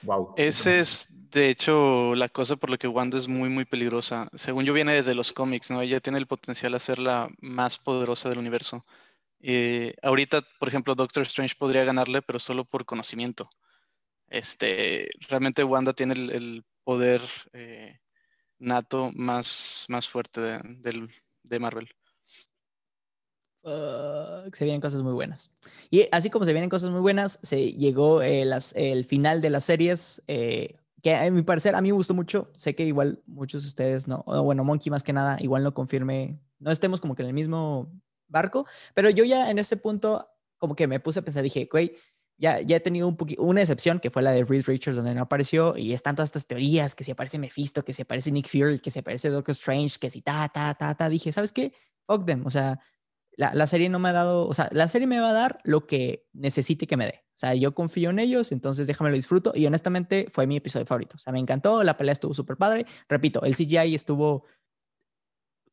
wow. 0.03 0.35
Ese 0.37 0.81
es, 0.81 1.09
de 1.31 1.49
hecho, 1.49 2.15
la 2.15 2.29
cosa 2.29 2.57
por 2.57 2.69
la 2.69 2.77
que 2.77 2.89
Wanda 2.89 3.19
es 3.19 3.29
muy, 3.29 3.49
muy 3.49 3.65
peligrosa. 3.65 4.29
Según 4.35 4.65
yo, 4.67 4.75
viene 4.75 4.93
desde 4.93 5.15
los 5.15 5.33
cómics, 5.33 5.71
¿no? 5.71 5.81
Ella 5.81 6.01
tiene 6.01 6.19
el 6.19 6.27
potencial 6.27 6.73
de 6.73 6.81
ser 6.81 6.99
la 6.99 7.31
más 7.41 7.79
poderosa 7.79 8.29
del 8.29 8.39
universo. 8.39 8.85
Eh, 9.41 9.95
ahorita, 10.03 10.43
por 10.59 10.69
ejemplo, 10.69 10.95
Doctor 10.95 11.23
Strange 11.25 11.57
podría 11.59 11.85
ganarle, 11.85 12.21
pero 12.21 12.39
solo 12.39 12.65
por 12.67 12.85
conocimiento. 12.85 13.49
Este, 14.29 15.11
realmente 15.29 15.65
Wanda 15.65 15.95
tiene 15.95 16.15
el, 16.15 16.65
poder 16.85 17.23
eh, 17.53 18.01
nato 18.59 19.13
más, 19.15 19.87
más 19.89 20.09
fuerte 20.09 20.41
de, 20.41 21.09
de 21.45 21.61
Marvel 21.61 21.89
se 23.65 24.65
vienen 24.65 24.81
cosas 24.81 25.03
muy 25.03 25.13
buenas. 25.13 25.51
Y 25.91 26.07
así 26.13 26.31
como 26.31 26.45
se 26.45 26.53
vienen 26.53 26.71
cosas 26.71 26.91
muy 26.91 27.01
buenas, 27.01 27.39
se 27.43 27.73
llegó 27.73 28.23
eh, 28.23 28.45
el 28.75 29.05
final 29.05 29.41
de 29.41 29.51
las 29.51 29.65
series, 29.65 30.23
eh, 30.27 30.75
que 31.03 31.15
a 31.15 31.31
mi 31.31 31.43
parecer 31.43 31.75
a 31.75 31.81
mí 31.81 31.89
me 31.89 31.97
gustó 31.97 32.15
mucho. 32.15 32.51
Sé 32.55 32.75
que 32.75 32.85
igual 32.85 33.23
muchos 33.27 33.63
de 33.63 33.69
ustedes 33.69 34.09
no, 34.09 34.25
bueno, 34.45 34.65
Monkey 34.65 34.91
más 34.91 35.03
que 35.03 35.13
nada, 35.13 35.37
igual 35.41 35.63
no 35.63 35.75
confirme, 35.75 36.39
no 36.59 36.71
estemos 36.71 37.01
como 37.01 37.15
que 37.15 37.23
en 37.23 37.29
el 37.29 37.35
mismo 37.35 37.93
barco, 38.29 38.67
pero 38.95 39.11
yo 39.11 39.25
ya 39.25 39.51
en 39.51 39.59
ese 39.59 39.77
punto 39.77 40.29
como 40.59 40.75
que 40.75 40.87
me 40.87 41.01
puse 41.01 41.21
a 41.21 41.23
pensar, 41.23 41.43
dije, 41.43 41.69
güey, 41.71 41.97
ya, 42.39 42.61
ya 42.61 42.77
he 42.77 42.81
tenido 42.81 43.09
un 43.09 43.17
una 43.39 43.61
excepción, 43.61 44.01
que 44.01 44.11
fue 44.11 44.23
la 44.23 44.33
de 44.33 44.45
Reed 44.45 44.65
Richards, 44.67 44.97
donde 44.97 45.15
no 45.15 45.23
apareció, 45.23 45.77
y 45.77 45.93
están 45.93 46.17
todas 46.17 46.29
estas 46.29 46.47
teorías, 46.47 46.95
que 46.95 47.05
si 47.05 47.11
aparece 47.13 47.39
Mephisto, 47.39 47.85
que 47.85 47.93
si 47.93 48.03
aparece 48.03 48.33
Nick 48.33 48.49
Fury, 48.49 48.81
que 48.81 48.91
si 48.91 48.99
aparece 48.99 49.29
Doctor 49.29 49.53
Strange, 49.53 49.99
que 50.01 50.11
si 50.11 50.23
ta, 50.23 50.49
ta, 50.49 50.75
ta, 50.75 50.95
ta, 50.95 51.09
dije, 51.09 51.31
¿sabes 51.31 51.53
qué? 51.53 51.73
Fuck 52.07 52.27
them, 52.27 52.45
o 52.47 52.51
sea, 52.51 52.81
la, 53.37 53.67
serie 53.67 53.89
no 53.89 53.99
me 53.99 54.11
ha 54.11 54.13
dado, 54.13 54.47
o 54.47 54.55
sea, 54.55 54.69
la 54.73 54.89
serie 54.89 55.07
me 55.07 55.21
va 55.21 55.31
a 55.31 55.33
dar 55.33 55.59
lo 55.65 55.87
que 55.87 56.27
necesite 56.33 56.87
que 56.87 56.97
me 56.97 57.07
dé. 57.07 57.25
O 57.35 57.39
sea, 57.43 57.55
yo 57.55 57.75
confío 57.75 58.11
en 58.11 58.19
ellos, 58.19 58.53
entonces 58.53 58.87
déjame 58.87 59.11
lo 59.11 59.17
disfruto. 59.17 59.53
Y 59.55 59.67
honestamente 59.67 60.29
fue 60.31 60.47
mi 60.47 60.57
episodio 60.57 60.87
favorito. 60.87 61.17
O 61.17 61.19
sea, 61.19 61.33
me 61.33 61.39
encantó, 61.39 61.83
la 61.83 61.97
pelea 61.97 62.13
estuvo 62.13 62.35
súper 62.35 62.57
padre. 62.57 62.87
Repito, 63.09 63.43
el 63.43 63.57
CGI 63.57 63.95
estuvo 63.95 64.45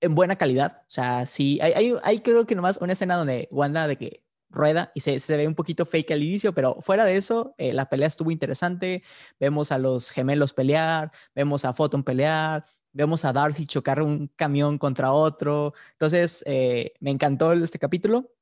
en 0.01 0.16
buena 0.16 0.38
calidad. 0.38 0.84
O 0.84 0.91
sea, 0.91 1.26
sí, 1.26 1.60
hay, 1.62 1.93
hay, 2.03 2.20
creo 2.22 2.45
que 2.45 2.55
nomás 2.55 2.80
una 2.82 2.93
escena 2.93 3.16
donde 3.18 3.47
Wanda 3.51 3.88
de 3.88 3.97
que 3.97 4.24
rueda 4.49 4.91
y 4.95 5.01
se, 5.01 5.20
se 5.20 5.38
ve 5.38 5.47
un 5.47 5.53
poquito 5.53 5.86
fake 5.86 6.12
al 6.12 6.24
inicio, 6.24 6.53
pero 6.53 6.78
fuera 6.82 7.05
de 7.05 7.18
eso, 7.18 7.53
eh, 7.57 7.72
la 7.74 7.88
pelea 7.88 8.07
estuvo 8.07 8.32
interesante. 8.32 9.03
Vemos 9.39 9.72
a 9.72 9.78
los 9.78 10.10
gemelos 10.12 10.53
pelear, 10.53 11.12
vemos 11.36 11.66
a 11.66 11.74
Photon 11.74 12.03
pelear, 12.03 12.66
vemos 13.00 13.24
a 13.24 13.32
Darcy 13.32 13.66
chocar 13.66 14.02
un 14.02 14.28
camión 14.36 14.78
contra 14.78 15.14
otro. 15.14 15.74
Entonces, 15.93 16.43
eh, 16.45 16.93
me 17.00 17.12
encantó 17.12 17.54
este 17.54 17.80
capítulo 17.80 18.34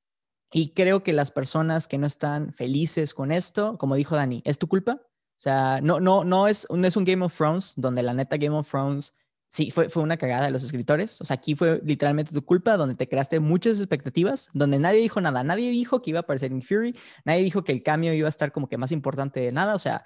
y 0.52 0.74
creo 0.74 1.04
que 1.04 1.14
las 1.14 1.30
personas 1.30 1.88
que 1.88 2.00
no 2.00 2.08
están 2.08 2.54
felices 2.54 3.14
con 3.14 3.32
esto, 3.32 3.78
como 3.78 3.96
dijo 3.96 4.16
Dani, 4.16 4.42
es 4.46 4.58
tu 4.58 4.68
culpa. 4.68 5.00
O 5.04 5.40
sea, 5.40 5.80
no, 5.84 6.00
no, 6.00 6.24
no, 6.24 6.48
es, 6.48 6.66
no 6.72 6.88
es 6.88 6.98
un 6.98 7.04
Game 7.04 7.24
of 7.24 7.38
Thrones 7.38 7.74
donde 7.78 8.02
la 8.02 8.16
neta 8.16 8.38
Game 8.38 8.58
of 8.58 8.68
Thrones 8.68 9.16
sí 9.48 9.70
fue, 9.70 9.90
fue 9.90 10.02
una 10.02 10.18
cagada 10.18 10.46
de 10.46 10.52
los 10.52 10.64
escritores. 10.64 11.22
O 11.22 11.26
sea, 11.26 11.36
aquí 11.36 11.54
fue 11.54 11.80
literalmente 11.86 12.34
tu 12.34 12.44
culpa, 12.44 12.78
donde 12.78 12.96
te 12.96 13.08
creaste 13.08 13.40
muchas 13.40 13.78
expectativas, 13.78 14.50
donde 14.54 14.80
nadie 14.80 15.02
dijo 15.02 15.22
nada. 15.22 15.44
Nadie 15.44 15.70
dijo 15.70 16.02
que 16.02 16.10
iba 16.10 16.20
a 16.20 16.22
aparecer 16.24 16.52
en 16.52 16.64
Fury, 16.64 16.98
nadie 17.26 17.44
dijo 17.44 17.64
que 17.64 17.74
el 17.74 17.84
cambio 17.84 18.12
iba 18.12 18.28
a 18.28 18.30
estar 18.30 18.52
como 18.52 18.68
que 18.68 18.78
más 18.80 18.92
importante 18.92 19.40
de 19.40 19.52
nada. 19.52 19.76
O 19.76 19.80
sea, 19.80 20.04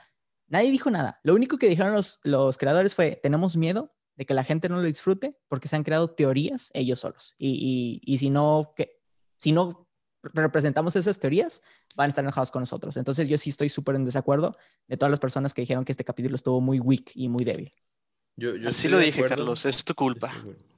nadie 0.49 0.71
dijo 0.71 0.91
nada. 0.91 1.21
Lo 1.23 1.35
único 1.35 1.57
que 1.57 1.69
dijeron 1.69 1.93
los, 1.93 2.19
los 2.25 2.57
creadores 2.57 2.95
fue: 2.95 3.17
tenemos 3.23 3.55
miedo 3.55 3.93
de 4.15 4.25
que 4.25 4.33
la 4.33 4.43
gente 4.43 4.69
no 4.69 4.75
lo 4.75 4.83
disfrute 4.83 5.37
porque 5.47 5.67
se 5.67 5.75
han 5.75 5.83
creado 5.83 6.09
teorías 6.11 6.69
ellos 6.73 6.99
solos. 6.99 7.35
Y, 7.37 8.01
y, 8.03 8.17
si, 8.17 8.29
no, 8.29 8.73
que, 8.75 8.99
si 9.37 9.51
no 9.51 9.87
representamos 10.23 10.95
esas 10.95 11.19
teorías, 11.19 11.63
van 11.95 12.05
a 12.05 12.09
estar 12.09 12.23
enojados 12.23 12.51
con 12.51 12.61
nosotros. 12.61 12.97
Entonces 12.97 13.27
yo 13.27 13.37
sí 13.37 13.49
estoy 13.49 13.69
súper 13.69 13.95
en 13.95 14.05
desacuerdo 14.05 14.57
de 14.87 14.97
todas 14.97 15.11
las 15.11 15.19
personas 15.19 15.53
que 15.53 15.61
dijeron 15.61 15.85
que 15.85 15.91
este 15.91 16.03
capítulo 16.03 16.35
estuvo 16.35 16.61
muy 16.61 16.79
weak 16.79 17.11
y 17.15 17.29
muy 17.29 17.43
débil. 17.43 17.73
Yo, 18.35 18.55
yo 18.55 18.69
Así 18.69 18.89
lo 18.89 18.99
dije, 18.99 19.23
Carlos, 19.25 19.65
es 19.65 19.83
tu 19.83 19.93
culpa. 19.93 20.33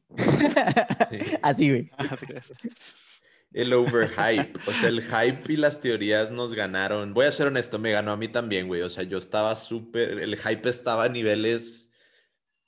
Así, 1.41 1.69
güey. 1.69 1.91
Ah, 1.97 2.17
el 3.53 3.71
overhype, 3.71 4.59
o 4.67 4.71
sea, 4.71 4.89
el 4.89 5.03
hype 5.03 5.53
y 5.53 5.57
las 5.57 5.79
teorías 5.79 6.31
nos 6.31 6.53
ganaron. 6.53 7.13
Voy 7.13 7.27
a 7.27 7.31
ser 7.31 7.47
honesto, 7.47 7.77
me 7.77 7.91
ganó 7.91 8.11
a 8.11 8.17
mí 8.17 8.27
también, 8.27 8.67
güey. 8.67 8.81
O 8.81 8.89
sea, 8.89 9.03
yo 9.03 9.19
estaba 9.19 9.55
súper, 9.55 10.19
el 10.19 10.37
hype 10.37 10.67
estaba 10.67 11.05
a 11.05 11.09
niveles 11.09 11.91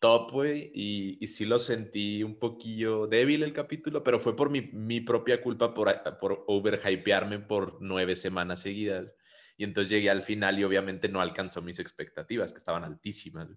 top, 0.06 0.32
güey, 0.34 0.72
y, 0.76 1.18
y, 1.20 1.26
sí 1.26 1.46
lo 1.46 1.58
sentí 1.58 2.22
un 2.22 2.38
poquillo 2.38 3.08
débil 3.08 3.42
el 3.42 3.54
capítulo, 3.54 4.04
pero 4.04 4.20
fue 4.20 4.36
por 4.36 4.52
mi, 4.52 4.62
mi 4.62 5.02
propia 5.02 5.42
culpa 5.42 5.74
por, 5.74 5.92
por 6.20 6.44
overhypearme 6.46 7.40
por 7.40 7.80
nueve 7.82 8.16
semanas 8.16 8.60
seguidas. 8.60 9.16
Y 9.58 9.64
entonces 9.64 9.90
llegué 9.90 10.12
al 10.12 10.22
final 10.22 10.60
y 10.60 10.64
obviamente 10.64 11.10
no 11.10 11.22
alcanzó 11.22 11.64
mis 11.64 11.80
expectativas, 11.80 12.54
que 12.54 12.60
estaban 12.60 12.84
altísimas. 12.84 13.48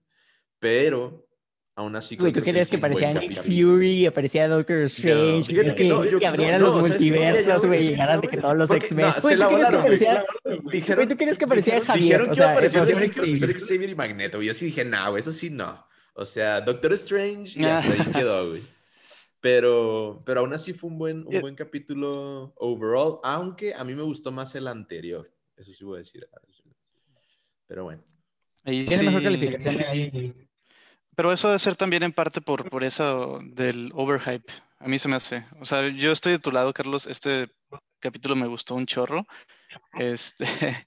Pero 0.59 1.29
aún 1.77 1.95
así. 1.97 2.17
Güey, 2.17 2.33
tú 2.33 2.41
querías 2.41 2.69
que 2.69 2.79
parecía 2.79 3.13
Nick 3.13 3.43
Fury, 3.43 4.07
aparecía 4.07 4.49
Doctor 4.49 4.79
Strange, 4.85 5.53
no, 5.53 5.75
que, 5.75 5.85
no, 5.85 6.19
que 6.19 6.27
abrieran 6.27 6.63
los 6.63 6.77
multiversos, 6.77 7.67
güey, 7.67 7.89
llegaran 7.89 8.23
de 8.23 8.29
que 8.29 8.39
todos 8.39 8.57
los 8.57 8.71
X-Men. 8.71 9.13
Güey, 9.21 9.37
¿tú 9.37 9.49
querías 9.49 9.69
que 9.69 9.77
aparecía? 9.77 10.25
Güey, 10.45 11.07
¿tú 11.09 11.17
querías 11.19 11.37
que 11.37 11.45
aparecía 11.45 11.81
Javier? 11.83 12.05
Dijeron 12.05 12.31
que 12.31 12.37
iba 12.37 12.49
a 12.49 12.53
aparecer 12.53 13.59
Xavier 13.59 13.91
y 13.91 13.95
Magneto, 13.95 14.41
y 14.41 14.47
yo 14.47 14.55
sí 14.55 14.65
dije, 14.65 14.87
no, 14.87 15.15
eso 15.19 15.31
sí 15.31 15.51
no. 15.51 15.87
O 16.19 16.25
sea, 16.25 16.61
Doctor 16.61 16.93
Strange 16.95 17.61
y 17.61 17.65
hasta 17.65 17.93
ahí 17.93 18.13
quedó, 18.13 18.51
güey. 18.51 18.65
Pero, 19.41 20.21
pero 20.27 20.41
aún 20.41 20.53
así 20.53 20.73
fue 20.73 20.91
un 20.91 20.99
buen, 20.99 21.25
un 21.25 21.41
buen 21.41 21.55
capítulo 21.55 22.53
overall, 22.57 23.21
aunque 23.23 23.73
a 23.73 23.85
mí 23.85 23.95
me 23.95 24.03
gustó 24.03 24.33
más 24.33 24.53
el 24.57 24.67
anterior. 24.67 25.33
Eso 25.57 25.73
sí 25.73 25.85
voy 25.85 25.95
a 25.95 25.99
decir. 25.99 26.29
Pero 27.69 27.85
bueno. 27.85 28.03
Tiene 28.65 29.03
mejor 29.05 29.23
calificación 29.23 29.81
ahí. 29.83 30.35
Pero 31.15 31.33
eso 31.33 31.47
debe 31.47 31.61
ser 31.61 31.77
también 31.77 32.03
en 32.03 32.13
parte 32.13 32.41
por, 32.41 32.69
por 32.69 32.83
eso 32.83 33.39
del 33.45 33.93
overhype. 33.95 34.53
A 34.81 34.89
mí 34.89 34.99
se 34.99 35.07
me 35.07 35.15
hace. 35.15 35.45
O 35.61 35.65
sea, 35.65 35.87
yo 35.87 36.11
estoy 36.11 36.33
de 36.33 36.39
tu 36.41 36.51
lado, 36.51 36.73
Carlos. 36.73 37.07
Este 37.07 37.49
capítulo 38.01 38.35
me 38.35 38.49
gustó 38.49 38.75
un 38.75 38.87
chorro. 38.87 39.25
Este, 40.01 40.45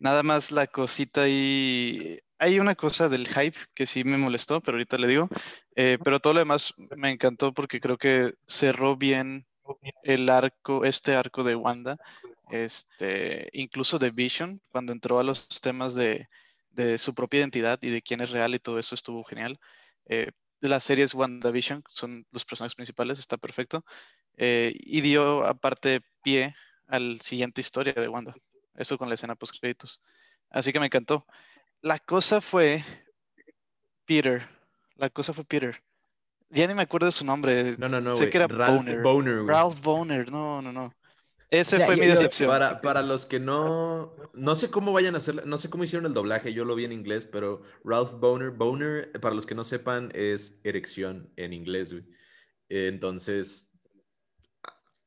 nada 0.00 0.24
más 0.24 0.50
la 0.50 0.66
cosita 0.66 1.22
ahí 1.22 2.18
hay 2.42 2.58
una 2.58 2.74
cosa 2.74 3.08
del 3.08 3.28
hype 3.28 3.56
que 3.72 3.86
sí 3.86 4.02
me 4.02 4.18
molestó, 4.18 4.60
pero 4.60 4.74
ahorita 4.74 4.98
le 4.98 5.06
digo. 5.06 5.28
Eh, 5.76 5.96
pero 6.02 6.18
todo 6.18 6.32
lo 6.34 6.40
demás 6.40 6.74
me 6.96 7.10
encantó 7.10 7.54
porque 7.54 7.80
creo 7.80 7.96
que 7.96 8.34
cerró 8.48 8.96
bien 8.96 9.46
el 10.02 10.28
arco, 10.28 10.84
este 10.84 11.14
arco 11.14 11.44
de 11.44 11.54
Wanda, 11.54 11.98
este, 12.50 13.48
incluso 13.52 14.00
de 14.00 14.10
Vision, 14.10 14.60
cuando 14.70 14.92
entró 14.92 15.20
a 15.20 15.22
los 15.22 15.48
temas 15.60 15.94
de, 15.94 16.28
su 16.98 17.14
propia 17.14 17.40
identidad 17.40 17.78
y 17.80 17.90
de 17.90 18.02
quién 18.02 18.20
es 18.20 18.30
real 18.30 18.56
y 18.56 18.58
todo 18.58 18.80
eso 18.80 18.96
estuvo 18.96 19.22
genial. 19.22 19.60
Eh, 20.06 20.32
las 20.60 20.82
series 20.82 21.14
WandaVision 21.14 21.84
son 21.88 22.26
los 22.32 22.44
personajes 22.44 22.74
principales, 22.74 23.20
está 23.20 23.36
perfecto. 23.36 23.84
Eh, 24.36 24.74
y 24.80 25.00
dio 25.00 25.44
aparte 25.44 26.00
pie 26.24 26.56
a 26.88 26.98
la 26.98 27.18
siguiente 27.18 27.60
historia 27.60 27.92
de 27.92 28.08
Wanda, 28.08 28.34
eso 28.74 28.98
con 28.98 29.08
la 29.08 29.14
escena 29.14 29.36
post 29.36 29.56
créditos. 29.60 30.02
Así 30.50 30.72
que 30.72 30.80
me 30.80 30.86
encantó 30.86 31.24
la 31.82 31.98
cosa 31.98 32.40
fue 32.40 32.84
Peter. 34.06 34.48
La 34.96 35.10
cosa 35.10 35.32
fue 35.32 35.44
Peter. 35.44 35.82
Ya 36.50 36.66
ni 36.66 36.74
me 36.74 36.82
acuerdo 36.82 37.06
de 37.06 37.12
su 37.12 37.24
nombre. 37.24 37.76
No, 37.78 37.88
no, 37.88 38.00
no. 38.00 38.14
Sé 38.16 38.30
que 38.30 38.38
era 38.38 38.46
Ralph 38.46 38.86
Boner. 39.02 39.44
Ralph 39.44 39.80
Boner. 39.82 40.30
No, 40.30 40.62
no, 40.62 40.72
no. 40.72 40.94
Ese 41.50 41.84
fue 41.84 41.96
mi 41.96 42.06
decepción. 42.06 42.48
Para, 42.48 42.80
para, 42.80 43.02
los 43.02 43.26
que 43.26 43.38
no, 43.38 44.16
no 44.32 44.54
sé 44.54 44.70
cómo 44.70 44.92
vayan 44.92 45.14
a 45.14 45.18
hacer, 45.18 45.46
no 45.46 45.58
sé 45.58 45.68
cómo 45.68 45.84
hicieron 45.84 46.06
el 46.06 46.14
doblaje, 46.14 46.54
yo 46.54 46.64
lo 46.64 46.74
vi 46.74 46.86
en 46.86 46.92
inglés, 46.92 47.26
pero 47.30 47.62
Ralph 47.84 48.12
Boner, 48.12 48.52
Boner, 48.52 49.12
para 49.20 49.34
los 49.34 49.44
que 49.44 49.54
no 49.54 49.62
sepan, 49.62 50.10
es 50.14 50.58
erección 50.64 51.30
en 51.36 51.52
inglés, 51.52 51.92
güey. 51.92 52.04
entonces. 52.70 53.70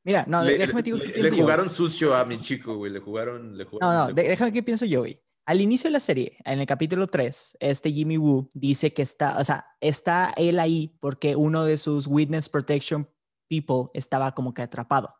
Mira, 0.04 0.24
no, 0.28 0.44
déjame 0.44 0.82
decir. 0.82 1.16
Le, 1.16 1.30
le, 1.30 1.30
jugaron 1.30 1.68
sucio 1.68 2.14
a 2.14 2.24
mi 2.24 2.38
chico, 2.38 2.76
güey. 2.76 2.92
Le 2.92 3.00
jugaron. 3.00 3.58
Le 3.58 3.64
jugaron 3.64 3.96
no, 3.96 4.06
no, 4.06 4.12
déjame 4.12 4.52
que 4.52 4.62
pienso 4.62 4.84
yo, 4.84 5.00
güey. 5.00 5.20
Al 5.46 5.60
inicio 5.60 5.86
de 5.86 5.92
la 5.92 6.00
serie, 6.00 6.38
en 6.44 6.58
el 6.58 6.66
capítulo 6.66 7.06
3, 7.06 7.58
este 7.60 7.92
Jimmy 7.92 8.18
Woo 8.18 8.50
dice 8.52 8.92
que 8.92 9.02
está, 9.02 9.38
o 9.38 9.44
sea, 9.44 9.64
está 9.80 10.34
él 10.36 10.58
ahí 10.58 10.96
porque 10.98 11.36
uno 11.36 11.64
de 11.64 11.78
sus 11.78 12.08
Witness 12.08 12.48
Protection 12.48 13.08
People 13.48 13.90
estaba 13.94 14.34
como 14.34 14.52
que 14.52 14.62
atrapado. 14.62 15.14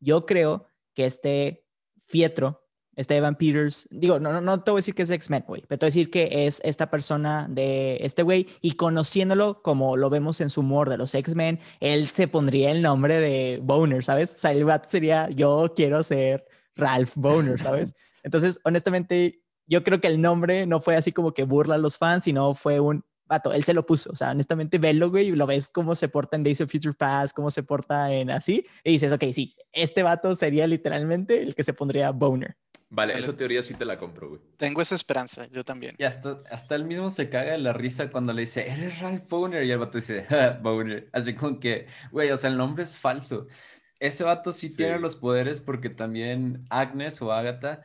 Yo 0.00 0.24
creo 0.24 0.66
que 0.94 1.04
este 1.04 1.66
Fietro, 2.06 2.66
este 2.94 3.16
Evan 3.16 3.36
Peters, 3.36 3.86
digo, 3.90 4.18
no, 4.18 4.32
no, 4.32 4.40
no 4.40 4.62
te 4.62 4.70
voy 4.70 4.78
a 4.78 4.80
decir 4.80 4.94
que 4.94 5.02
es 5.02 5.10
X-Men, 5.10 5.44
güey, 5.46 5.62
pero 5.68 5.78
te 5.78 5.84
voy 5.84 5.88
a 5.88 5.92
decir 5.92 6.10
que 6.10 6.46
es 6.46 6.62
esta 6.64 6.90
persona 6.90 7.46
de 7.50 7.98
este 8.00 8.22
güey 8.22 8.48
y 8.62 8.72
conociéndolo 8.72 9.60
como 9.60 9.98
lo 9.98 10.08
vemos 10.08 10.40
en 10.40 10.48
su 10.48 10.62
humor 10.62 10.88
de 10.88 10.96
los 10.96 11.14
X-Men, 11.14 11.60
él 11.80 12.08
se 12.08 12.28
pondría 12.28 12.70
el 12.70 12.80
nombre 12.80 13.20
de 13.20 13.60
Boner, 13.62 14.02
¿sabes? 14.02 14.36
O 14.36 14.38
sea, 14.38 14.52
el 14.52 14.66
sería, 14.84 15.28
yo 15.28 15.74
quiero 15.76 16.02
ser 16.02 16.46
Ralph 16.76 17.12
Boner, 17.14 17.60
¿sabes? 17.60 17.94
Entonces, 18.22 18.58
honestamente, 18.64 19.42
yo 19.66 19.82
creo 19.84 20.00
que 20.00 20.08
el 20.08 20.20
nombre 20.20 20.66
no 20.66 20.80
fue 20.80 20.96
así 20.96 21.12
como 21.12 21.32
que 21.34 21.44
burla 21.44 21.76
a 21.76 21.78
los 21.78 21.98
fans, 21.98 22.24
sino 22.24 22.54
fue 22.54 22.80
un, 22.80 23.04
vato, 23.28 23.52
él 23.52 23.64
se 23.64 23.74
lo 23.74 23.84
puso. 23.86 24.10
O 24.12 24.14
sea, 24.16 24.30
honestamente, 24.30 24.78
velo, 24.78 25.10
güey, 25.10 25.28
y 25.28 25.32
lo 25.32 25.46
ves 25.46 25.68
cómo 25.68 25.94
se 25.94 26.08
porta 26.08 26.36
en 26.36 26.44
Days 26.44 26.60
of 26.60 26.70
Future 26.70 26.94
Past, 26.94 27.34
cómo 27.34 27.50
se 27.50 27.62
porta 27.62 28.12
en 28.12 28.30
así, 28.30 28.64
y 28.84 28.92
dices, 28.92 29.12
ok, 29.12 29.24
sí, 29.32 29.56
este 29.72 30.02
vato 30.02 30.34
sería 30.34 30.66
literalmente 30.66 31.42
el 31.42 31.54
que 31.54 31.62
se 31.64 31.74
pondría 31.74 32.10
boner. 32.12 32.56
Vale, 32.88 33.14
Vale. 33.14 33.24
esa 33.24 33.36
teoría 33.36 33.62
sí 33.62 33.74
te 33.74 33.84
la 33.84 33.98
compro, 33.98 34.28
güey. 34.28 34.40
Tengo 34.56 34.80
esa 34.80 34.94
esperanza, 34.94 35.48
yo 35.50 35.64
también. 35.64 35.96
Y 35.98 36.04
hasta, 36.04 36.40
hasta 36.48 36.76
él 36.76 36.84
mismo 36.84 37.10
se 37.10 37.28
caga 37.28 37.50
de 37.52 37.58
la 37.58 37.72
risa 37.72 38.12
cuando 38.12 38.32
le 38.32 38.42
dice, 38.42 38.70
eres 38.70 39.00
Ralph 39.00 39.24
Boner. 39.28 39.64
Y 39.64 39.72
el 39.72 39.78
vato 39.78 39.98
dice, 39.98 40.24
"Ja, 40.28 40.50
Boner. 40.62 41.08
Así 41.12 41.34
como 41.34 41.58
que, 41.58 41.88
güey, 42.12 42.30
o 42.30 42.36
sea, 42.36 42.48
el 42.48 42.56
nombre 42.56 42.84
es 42.84 42.96
falso. 42.96 43.48
Ese 43.98 44.22
vato 44.22 44.52
sí, 44.52 44.74
tiene 44.74 44.96
Sí. 44.96 45.02
los 45.02 45.16
poderes 45.16 45.58
porque 45.60 45.90
también 45.90 46.64
Agnes 46.70 47.20
o 47.20 47.32
Agatha 47.32 47.82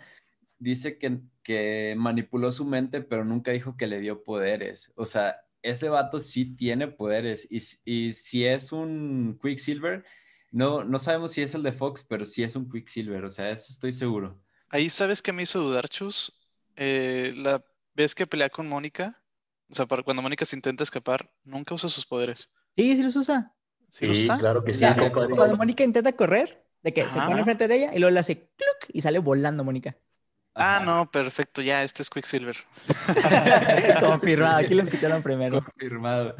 dice 0.59 0.99
que, 0.99 1.19
que 1.43 1.95
manipuló 1.97 2.51
su 2.51 2.65
mente, 2.65 3.01
pero 3.01 3.25
nunca 3.25 3.51
dijo 3.51 3.77
que 3.77 3.87
le 3.87 3.99
dio 3.99 4.23
poderes. 4.23 4.91
O 4.95 5.05
sea, 5.05 5.37
ese 5.61 5.89
vato 5.89 6.19
sí 6.19 6.55
tiene 6.55 6.87
poderes. 6.87 7.47
Y, 7.51 7.59
y 7.85 8.13
si 8.13 8.45
es 8.45 8.71
un 8.71 9.39
Quicksilver, 9.41 10.05
no, 10.51 10.83
no 10.83 10.99
sabemos 10.99 11.31
si 11.33 11.41
es 11.41 11.55
el 11.55 11.63
de 11.63 11.71
Fox, 11.73 12.03
pero 12.07 12.25
sí 12.25 12.43
es 12.43 12.55
un 12.55 12.69
Quicksilver. 12.69 13.25
O 13.25 13.29
sea, 13.29 13.51
eso 13.51 13.71
estoy 13.73 13.93
seguro. 13.93 14.41
Ahí 14.69 14.89
sabes 14.89 15.21
que 15.21 15.33
me 15.33 15.43
hizo 15.43 15.59
dudar, 15.59 15.87
Chus. 15.89 16.33
Eh, 16.75 17.33
la 17.35 17.63
vez 17.93 18.15
que 18.15 18.25
pelea 18.27 18.49
con 18.49 18.67
Mónica, 18.67 19.23
o 19.69 19.75
sea, 19.75 19.85
para 19.85 20.03
cuando 20.03 20.21
Mónica 20.21 20.45
se 20.45 20.55
intenta 20.55 20.83
escapar, 20.83 21.31
nunca 21.43 21.75
usa 21.75 21.89
sus 21.89 22.05
poderes. 22.05 22.51
Sí, 22.75 22.95
sí 22.95 23.03
los 23.03 23.15
usa. 23.15 23.55
¿Sí 23.89 24.05
los 24.05 24.17
Sí, 24.17 24.23
usa? 24.23 24.37
claro 24.37 24.63
que 24.63 24.73
sí. 24.73 24.79
Ya, 24.81 24.95
cuando 25.35 25.55
Mónica 25.57 25.83
intenta 25.83 26.13
correr, 26.15 26.65
de 26.83 26.93
que 26.93 27.09
se 27.09 27.21
pone 27.21 27.39
enfrente 27.41 27.67
de 27.67 27.75
ella 27.75 27.91
y 27.93 27.99
luego 27.99 28.13
le 28.13 28.19
hace 28.19 28.49
cluck 28.55 28.89
y 28.93 29.01
sale 29.01 29.19
volando 29.19 29.63
Mónica. 29.63 29.97
Ah, 30.53 30.77
Ajá. 30.77 30.85
no, 30.85 31.09
perfecto, 31.09 31.61
ya, 31.61 31.83
este 31.83 32.03
es 32.03 32.09
Quicksilver. 32.09 32.57
Confirmado, 33.99 34.57
aquí 34.57 34.73
lo 34.73 34.81
escucharon 34.83 35.23
primero. 35.23 35.63
Confirmado. 35.63 36.35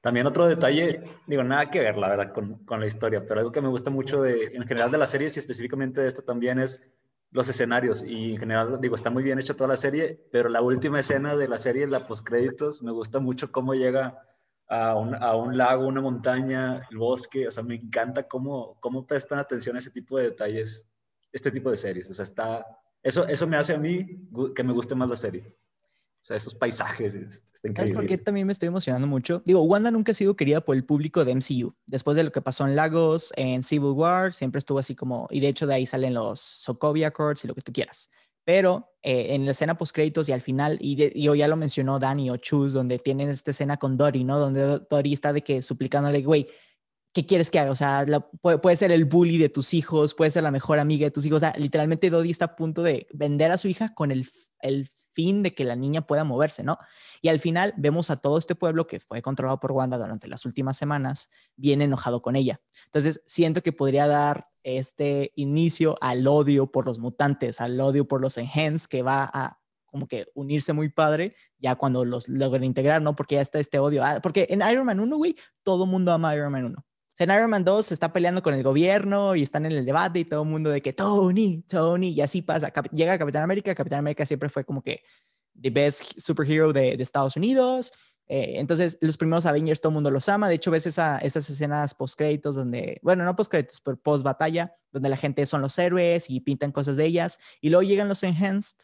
También 0.00 0.26
otro 0.26 0.46
detalle, 0.46 1.02
digo, 1.26 1.44
nada 1.44 1.70
que 1.70 1.80
ver, 1.80 1.96
la 1.96 2.08
verdad, 2.08 2.32
con, 2.32 2.64
con 2.64 2.80
la 2.80 2.86
historia, 2.86 3.24
pero 3.26 3.40
algo 3.40 3.52
que 3.52 3.60
me 3.60 3.68
gusta 3.68 3.90
mucho 3.90 4.20
de, 4.20 4.46
en 4.52 4.66
general 4.66 4.90
de 4.90 4.98
las 4.98 5.10
series 5.10 5.36
y 5.36 5.38
específicamente 5.38 6.00
de 6.00 6.08
esto 6.08 6.22
también 6.22 6.58
es 6.58 6.82
los 7.30 7.48
escenarios. 7.48 8.04
Y 8.04 8.32
en 8.34 8.38
general, 8.38 8.78
digo, 8.80 8.96
está 8.96 9.10
muy 9.10 9.22
bien 9.22 9.38
hecha 9.38 9.54
toda 9.54 9.68
la 9.68 9.76
serie, 9.76 10.20
pero 10.32 10.48
la 10.48 10.60
última 10.60 11.00
escena 11.00 11.36
de 11.36 11.46
la 11.48 11.58
serie, 11.58 11.86
la 11.86 12.06
postcréditos, 12.06 12.82
me 12.82 12.90
gusta 12.90 13.20
mucho 13.20 13.52
cómo 13.52 13.74
llega 13.74 14.18
a 14.68 14.94
un, 14.96 15.14
a 15.14 15.34
un 15.36 15.56
lago, 15.56 15.86
una 15.86 16.00
montaña, 16.00 16.86
el 16.90 16.98
bosque. 16.98 17.46
O 17.46 17.50
sea, 17.50 17.62
me 17.62 17.76
encanta 17.76 18.26
cómo, 18.26 18.76
cómo 18.80 19.06
prestan 19.06 19.38
atención 19.38 19.76
a 19.76 19.78
ese 19.78 19.90
tipo 19.92 20.18
de 20.18 20.24
detalles, 20.24 20.84
este 21.32 21.50
tipo 21.50 21.70
de 21.70 21.76
series. 21.76 22.08
O 22.10 22.14
sea, 22.14 22.22
está, 22.24 22.66
eso, 23.02 23.26
eso 23.26 23.46
me 23.46 23.56
hace 23.56 23.74
a 23.74 23.78
mí 23.78 24.06
que 24.54 24.62
me 24.62 24.72
guste 24.72 24.94
más 24.94 25.08
la 25.08 25.16
serie. 25.16 25.56
O 26.20 26.24
sea, 26.24 26.36
esos 26.36 26.54
paisajes, 26.54 27.14
es- 27.14 27.24
está 27.24 27.42
¿Sabes 27.52 27.64
increíble. 27.64 27.94
por 27.94 28.06
qué 28.06 28.18
también 28.18 28.46
me 28.46 28.52
estoy 28.52 28.68
emocionando 28.68 29.08
mucho? 29.08 29.42
Digo, 29.44 29.62
Wanda 29.62 29.90
nunca 29.90 30.12
ha 30.12 30.14
sido 30.14 30.36
querida 30.36 30.60
por 30.60 30.76
el 30.76 30.84
público 30.84 31.24
de 31.24 31.32
MCU. 31.34 31.74
Después 31.86 32.16
de 32.16 32.22
lo 32.22 32.30
que 32.30 32.40
pasó 32.40 32.64
en 32.66 32.76
Lagos, 32.76 33.32
en 33.36 33.62
Civil 33.64 33.90
War, 33.90 34.32
siempre 34.32 34.60
estuvo 34.60 34.78
así 34.78 34.94
como, 34.94 35.26
y 35.30 35.40
de 35.40 35.48
hecho 35.48 35.66
de 35.66 35.74
ahí 35.74 35.86
salen 35.86 36.14
los 36.14 36.38
Sokovia 36.40 37.08
Accords 37.08 37.42
y 37.44 37.48
lo 37.48 37.54
que 37.56 37.62
tú 37.62 37.72
quieras. 37.72 38.08
Pero 38.44 38.88
eh, 39.02 39.34
en 39.34 39.46
la 39.46 39.52
escena 39.52 39.76
post 39.76 39.94
créditos 39.94 40.28
y 40.28 40.32
al 40.32 40.40
final, 40.40 40.76
y, 40.80 40.94
de- 40.96 41.12
y 41.14 41.24
ya 41.36 41.48
lo 41.48 41.56
mencionó 41.56 41.98
Dani 41.98 42.30
o 42.30 42.36
Chus, 42.36 42.72
donde 42.72 42.98
tienen 43.00 43.28
esta 43.28 43.50
escena 43.52 43.76
con 43.76 43.96
Dory, 43.96 44.22
¿no? 44.24 44.38
Donde 44.38 44.60
Do- 44.62 44.78
Dory 44.90 45.12
está 45.12 45.32
de 45.32 45.42
que 45.42 45.60
suplicándole, 45.62 46.22
güey, 46.22 46.46
¿qué 47.12 47.26
quieres 47.26 47.50
que 47.50 47.58
haga? 47.58 47.70
O 47.70 47.76
sea, 47.76 48.06
puede, 48.40 48.76
ser 48.76 48.90
el 48.92 49.04
bully 49.04 49.38
de 49.38 49.48
tus 49.48 49.74
hijos, 49.74 50.14
puede 50.14 50.30
ser 50.30 50.42
la 50.42 50.50
mejor 50.50 50.78
amiga 50.78 51.04
de 51.04 51.10
tus 51.10 51.26
hijos. 51.26 51.36
O 51.36 51.40
sea, 51.40 51.54
literalmente 51.58 52.10
Dodie 52.10 52.32
está 52.32 52.46
a 52.46 52.56
punto 52.56 52.82
de 52.82 53.06
vender 53.12 53.50
a 53.50 53.58
su 53.58 53.68
hija 53.68 53.94
con 53.94 54.10
el, 54.10 54.28
fin 55.14 55.42
de 55.42 55.52
que 55.52 55.64
la 55.64 55.76
niña 55.76 56.06
pueda 56.06 56.24
moverse, 56.24 56.62
¿no? 56.62 56.78
Y 57.20 57.28
al 57.28 57.38
final 57.38 57.74
vemos 57.76 58.08
a 58.08 58.16
todo 58.16 58.38
este 58.38 58.54
pueblo 58.54 58.86
que 58.86 58.98
fue 58.98 59.20
controlado 59.20 59.60
por 59.60 59.72
Wanda 59.72 59.98
durante 59.98 60.26
las 60.26 60.46
últimas 60.46 60.78
semanas, 60.78 61.28
bien 61.54 61.82
enojado 61.82 62.22
con 62.22 62.34
ella. 62.34 62.62
Entonces, 62.86 63.22
siento 63.26 63.62
que 63.62 63.74
podría 63.74 64.06
dar 64.06 64.48
este 64.62 65.32
inicio 65.36 65.96
al 66.00 66.26
odio 66.26 66.72
por 66.72 66.86
los 66.86 66.98
mutantes, 66.98 67.60
al 67.60 67.78
odio 67.78 68.08
por 68.08 68.22
los 68.22 68.38
enhance, 68.38 68.86
que 68.88 69.02
va 69.02 69.30
a 69.30 69.58
como 69.84 70.08
que 70.08 70.28
unirse 70.34 70.72
muy 70.72 70.88
padre 70.88 71.36
ya 71.58 71.74
cuando 71.76 72.06
los 72.06 72.26
logren 72.30 72.64
integrar, 72.64 73.02
¿no? 73.02 73.14
Porque 73.14 73.34
ya 73.34 73.42
está 73.42 73.60
este 73.60 73.78
odio. 73.78 74.02
Ah, 74.02 74.20
porque 74.22 74.46
en 74.48 74.62
Iron 74.62 74.86
Man 74.86 74.98
1, 74.98 75.16
güey, 75.18 75.36
todo 75.62 75.84
mundo 75.84 76.10
ama 76.10 76.34
Iron 76.34 76.50
Man 76.50 76.64
1. 76.64 76.84
O 77.12 77.16
sea, 77.16 77.24
en 77.24 77.30
Iron 77.36 77.50
Man 77.50 77.64
2 77.64 77.86
se 77.86 77.94
está 77.94 78.12
peleando 78.12 78.42
con 78.42 78.54
el 78.54 78.62
gobierno 78.62 79.36
y 79.36 79.42
están 79.42 79.66
en 79.66 79.72
el 79.72 79.84
debate 79.84 80.20
y 80.20 80.24
todo 80.24 80.42
el 80.42 80.48
mundo 80.48 80.70
de 80.70 80.80
que 80.80 80.92
Tony, 80.92 81.62
Tony, 81.68 82.08
y 82.10 82.20
así 82.22 82.42
pasa. 82.42 82.70
Cap- 82.70 82.90
llega 82.90 83.18
Capitán 83.18 83.42
América, 83.42 83.74
Capitán 83.74 83.98
América 84.00 84.24
siempre 84.24 84.48
fue 84.48 84.64
como 84.64 84.82
que 84.82 85.02
the 85.60 85.70
best 85.70 86.18
superhero 86.18 86.72
de, 86.72 86.96
de 86.96 87.02
Estados 87.02 87.36
Unidos. 87.36 87.92
Eh, 88.28 88.54
entonces, 88.60 88.96
los 89.02 89.18
primeros 89.18 89.44
Avengers 89.44 89.80
todo 89.82 89.90
el 89.90 89.94
mundo 89.94 90.10
los 90.10 90.26
ama. 90.30 90.48
De 90.48 90.54
hecho, 90.54 90.70
ves 90.70 90.86
esa, 90.86 91.18
esas 91.18 91.50
escenas 91.50 91.94
post-créditos 91.94 92.56
donde, 92.56 92.98
bueno, 93.02 93.24
no 93.24 93.36
post-créditos, 93.36 93.82
pero 93.82 93.98
post-batalla, 93.98 94.74
donde 94.90 95.10
la 95.10 95.18
gente 95.18 95.44
son 95.44 95.60
los 95.60 95.78
héroes 95.78 96.30
y 96.30 96.40
pintan 96.40 96.72
cosas 96.72 96.96
de 96.96 97.04
ellas. 97.04 97.38
Y 97.60 97.68
luego 97.68 97.82
llegan 97.82 98.08
los 98.08 98.22
Enhanced 98.22 98.78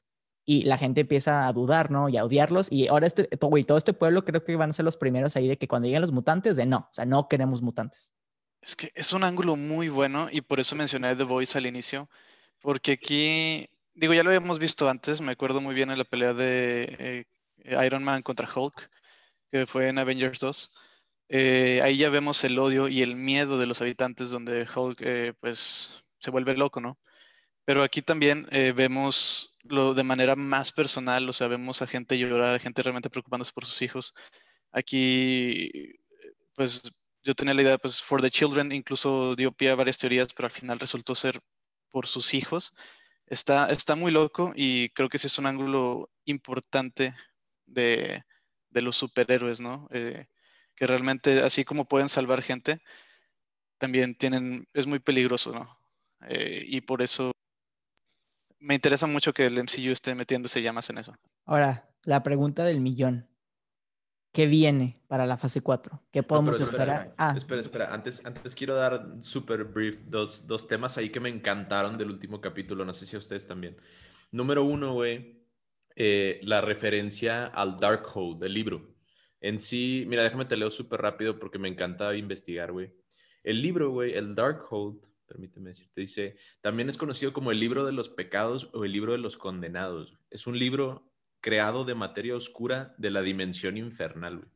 y 0.44 0.64
la 0.64 0.76
gente 0.76 1.02
empieza 1.02 1.46
a 1.46 1.52
dudar, 1.54 1.90
¿no? 1.90 2.10
Y 2.10 2.18
a 2.18 2.24
odiarlos. 2.26 2.70
Y 2.70 2.88
ahora, 2.88 3.06
este, 3.06 3.24
to- 3.24 3.46
güey, 3.48 3.64
todo 3.64 3.78
este 3.78 3.94
pueblo 3.94 4.24
creo 4.26 4.44
que 4.44 4.56
van 4.56 4.70
a 4.70 4.72
ser 4.74 4.84
los 4.84 4.98
primeros 4.98 5.34
ahí 5.36 5.48
de 5.48 5.56
que 5.56 5.68
cuando 5.68 5.86
lleguen 5.86 6.02
los 6.02 6.12
mutantes, 6.12 6.56
de 6.56 6.66
no, 6.66 6.78
o 6.78 6.88
sea, 6.92 7.06
no 7.06 7.28
queremos 7.28 7.62
mutantes. 7.62 8.12
Es 8.60 8.76
que 8.76 8.92
es 8.94 9.12
un 9.12 9.24
ángulo 9.24 9.56
muy 9.56 9.88
bueno 9.88 10.28
y 10.30 10.40
por 10.40 10.60
eso 10.60 10.76
mencioné 10.76 11.16
The 11.16 11.24
Voice 11.24 11.56
al 11.56 11.66
inicio, 11.66 12.08
porque 12.60 12.92
aquí, 12.92 13.68
digo, 13.94 14.14
ya 14.14 14.22
lo 14.22 14.30
habíamos 14.30 14.58
visto 14.58 14.88
antes, 14.88 15.20
me 15.20 15.32
acuerdo 15.32 15.60
muy 15.60 15.74
bien 15.74 15.90
en 15.90 15.98
la 15.98 16.04
pelea 16.04 16.34
de 16.34 17.26
eh, 17.64 17.86
Iron 17.86 18.04
Man 18.04 18.22
contra 18.22 18.48
Hulk, 18.52 18.90
que 19.50 19.66
fue 19.66 19.88
en 19.88 19.98
Avengers 19.98 20.40
2. 20.40 20.74
Eh, 21.30 21.80
ahí 21.82 21.98
ya 21.98 22.08
vemos 22.10 22.42
el 22.44 22.58
odio 22.58 22.88
y 22.88 23.02
el 23.02 23.14
miedo 23.16 23.58
de 23.58 23.66
los 23.66 23.80
habitantes 23.82 24.30
donde 24.30 24.66
Hulk 24.74 25.00
eh, 25.02 25.34
pues 25.40 25.92
se 26.18 26.30
vuelve 26.30 26.56
loco, 26.56 26.80
¿no? 26.80 26.98
Pero 27.64 27.82
aquí 27.82 28.02
también 28.02 28.46
eh, 28.50 28.72
vemos 28.72 29.54
lo 29.62 29.94
de 29.94 30.04
manera 30.04 30.36
más 30.36 30.72
personal, 30.72 31.28
o 31.28 31.32
sea, 31.34 31.48
vemos 31.48 31.82
a 31.82 31.86
gente 31.86 32.18
llorar, 32.18 32.54
a 32.54 32.58
gente 32.58 32.82
realmente 32.82 33.10
preocupándose 33.10 33.52
por 33.52 33.66
sus 33.66 33.82
hijos. 33.82 34.14
Aquí, 34.72 35.70
pues 36.54 36.82
yo 37.22 37.34
tenía 37.34 37.54
la 37.54 37.62
idea, 37.62 37.78
pues, 37.78 38.02
For 38.02 38.20
the 38.20 38.30
Children 38.30 38.72
incluso 38.72 39.34
dio 39.36 39.52
pie 39.52 39.70
a 39.70 39.74
varias 39.74 39.98
teorías, 39.98 40.32
pero 40.34 40.46
al 40.46 40.52
final 40.52 40.78
resultó 40.78 41.14
ser 41.14 41.40
por 41.90 42.06
sus 42.06 42.34
hijos. 42.34 42.74
Está, 43.26 43.70
está 43.70 43.94
muy 43.94 44.10
loco 44.10 44.52
y 44.56 44.88
creo 44.90 45.08
que 45.08 45.18
ese 45.18 45.26
es 45.26 45.38
un 45.38 45.46
ángulo 45.46 46.10
importante 46.24 47.14
de, 47.66 48.24
de 48.70 48.82
los 48.82 48.96
superhéroes, 48.96 49.60
¿no? 49.60 49.88
Eh, 49.90 50.26
que 50.74 50.86
realmente, 50.86 51.42
así 51.42 51.64
como 51.64 51.86
pueden 51.86 52.08
salvar 52.08 52.42
gente, 52.42 52.80
también 53.78 54.14
tienen, 54.14 54.68
es 54.72 54.86
muy 54.86 54.98
peligroso, 54.98 55.52
¿no? 55.52 55.78
Eh, 56.28 56.64
y 56.66 56.80
por 56.80 57.02
eso 57.02 57.32
me 58.58 58.74
interesa 58.74 59.06
mucho 59.06 59.32
que 59.32 59.46
el 59.46 59.58
MCU 59.58 59.92
esté 59.92 60.14
metiéndose 60.14 60.62
ya 60.62 60.72
más 60.72 60.90
en 60.90 60.98
eso. 60.98 61.14
Ahora, 61.44 61.88
la 62.04 62.22
pregunta 62.22 62.64
del 62.64 62.80
millón. 62.80 63.28
¿Qué 64.32 64.46
viene 64.46 65.02
para 65.08 65.26
la 65.26 65.36
fase 65.36 65.62
4? 65.62 66.02
¿Qué 66.10 66.22
podemos 66.22 66.60
espera, 66.60 66.82
esperar? 66.82 67.14
Ah, 67.16 67.34
Espera, 67.36 67.60
espera. 67.60 67.94
Antes, 67.94 68.24
antes 68.24 68.54
quiero 68.54 68.74
dar 68.74 69.16
súper 69.20 69.64
brief 69.64 70.00
dos, 70.06 70.46
dos 70.46 70.68
temas 70.68 70.98
ahí 70.98 71.10
que 71.10 71.20
me 71.20 71.28
encantaron 71.28 71.96
del 71.96 72.10
último 72.10 72.40
capítulo. 72.40 72.84
No 72.84 72.92
sé 72.92 73.06
si 73.06 73.16
a 73.16 73.18
ustedes 73.18 73.46
también. 73.46 73.76
Número 74.30 74.64
uno, 74.64 74.92
güey, 74.92 75.42
eh, 75.96 76.40
la 76.42 76.60
referencia 76.60 77.46
al 77.46 77.80
Darkhold, 77.80 78.40
del 78.40 78.52
libro. 78.54 78.94
En 79.40 79.58
sí, 79.58 80.04
mira, 80.06 80.22
déjame 80.22 80.44
te 80.44 80.56
leo 80.56 80.70
súper 80.70 81.00
rápido 81.00 81.38
porque 81.38 81.58
me 81.58 81.68
encanta 81.68 82.14
investigar, 82.14 82.72
güey. 82.72 82.92
El 83.42 83.62
libro, 83.62 83.90
güey, 83.90 84.12
el 84.12 84.34
Darkhold, 84.34 85.00
permíteme 85.26 85.70
decirte, 85.70 86.00
dice, 86.00 86.36
también 86.60 86.88
es 86.88 86.96
conocido 86.96 87.32
como 87.32 87.50
el 87.50 87.60
libro 87.60 87.84
de 87.84 87.92
los 87.92 88.08
pecados 88.08 88.70
o 88.72 88.84
el 88.84 88.92
libro 88.92 89.12
de 89.12 89.18
los 89.18 89.36
condenados. 89.36 90.18
Es 90.30 90.46
un 90.46 90.58
libro 90.58 91.07
creado 91.40 91.84
de 91.84 91.94
materia 91.94 92.36
oscura 92.36 92.94
de 92.98 93.10
la 93.10 93.22
dimensión 93.22 93.76
infernal. 93.76 94.48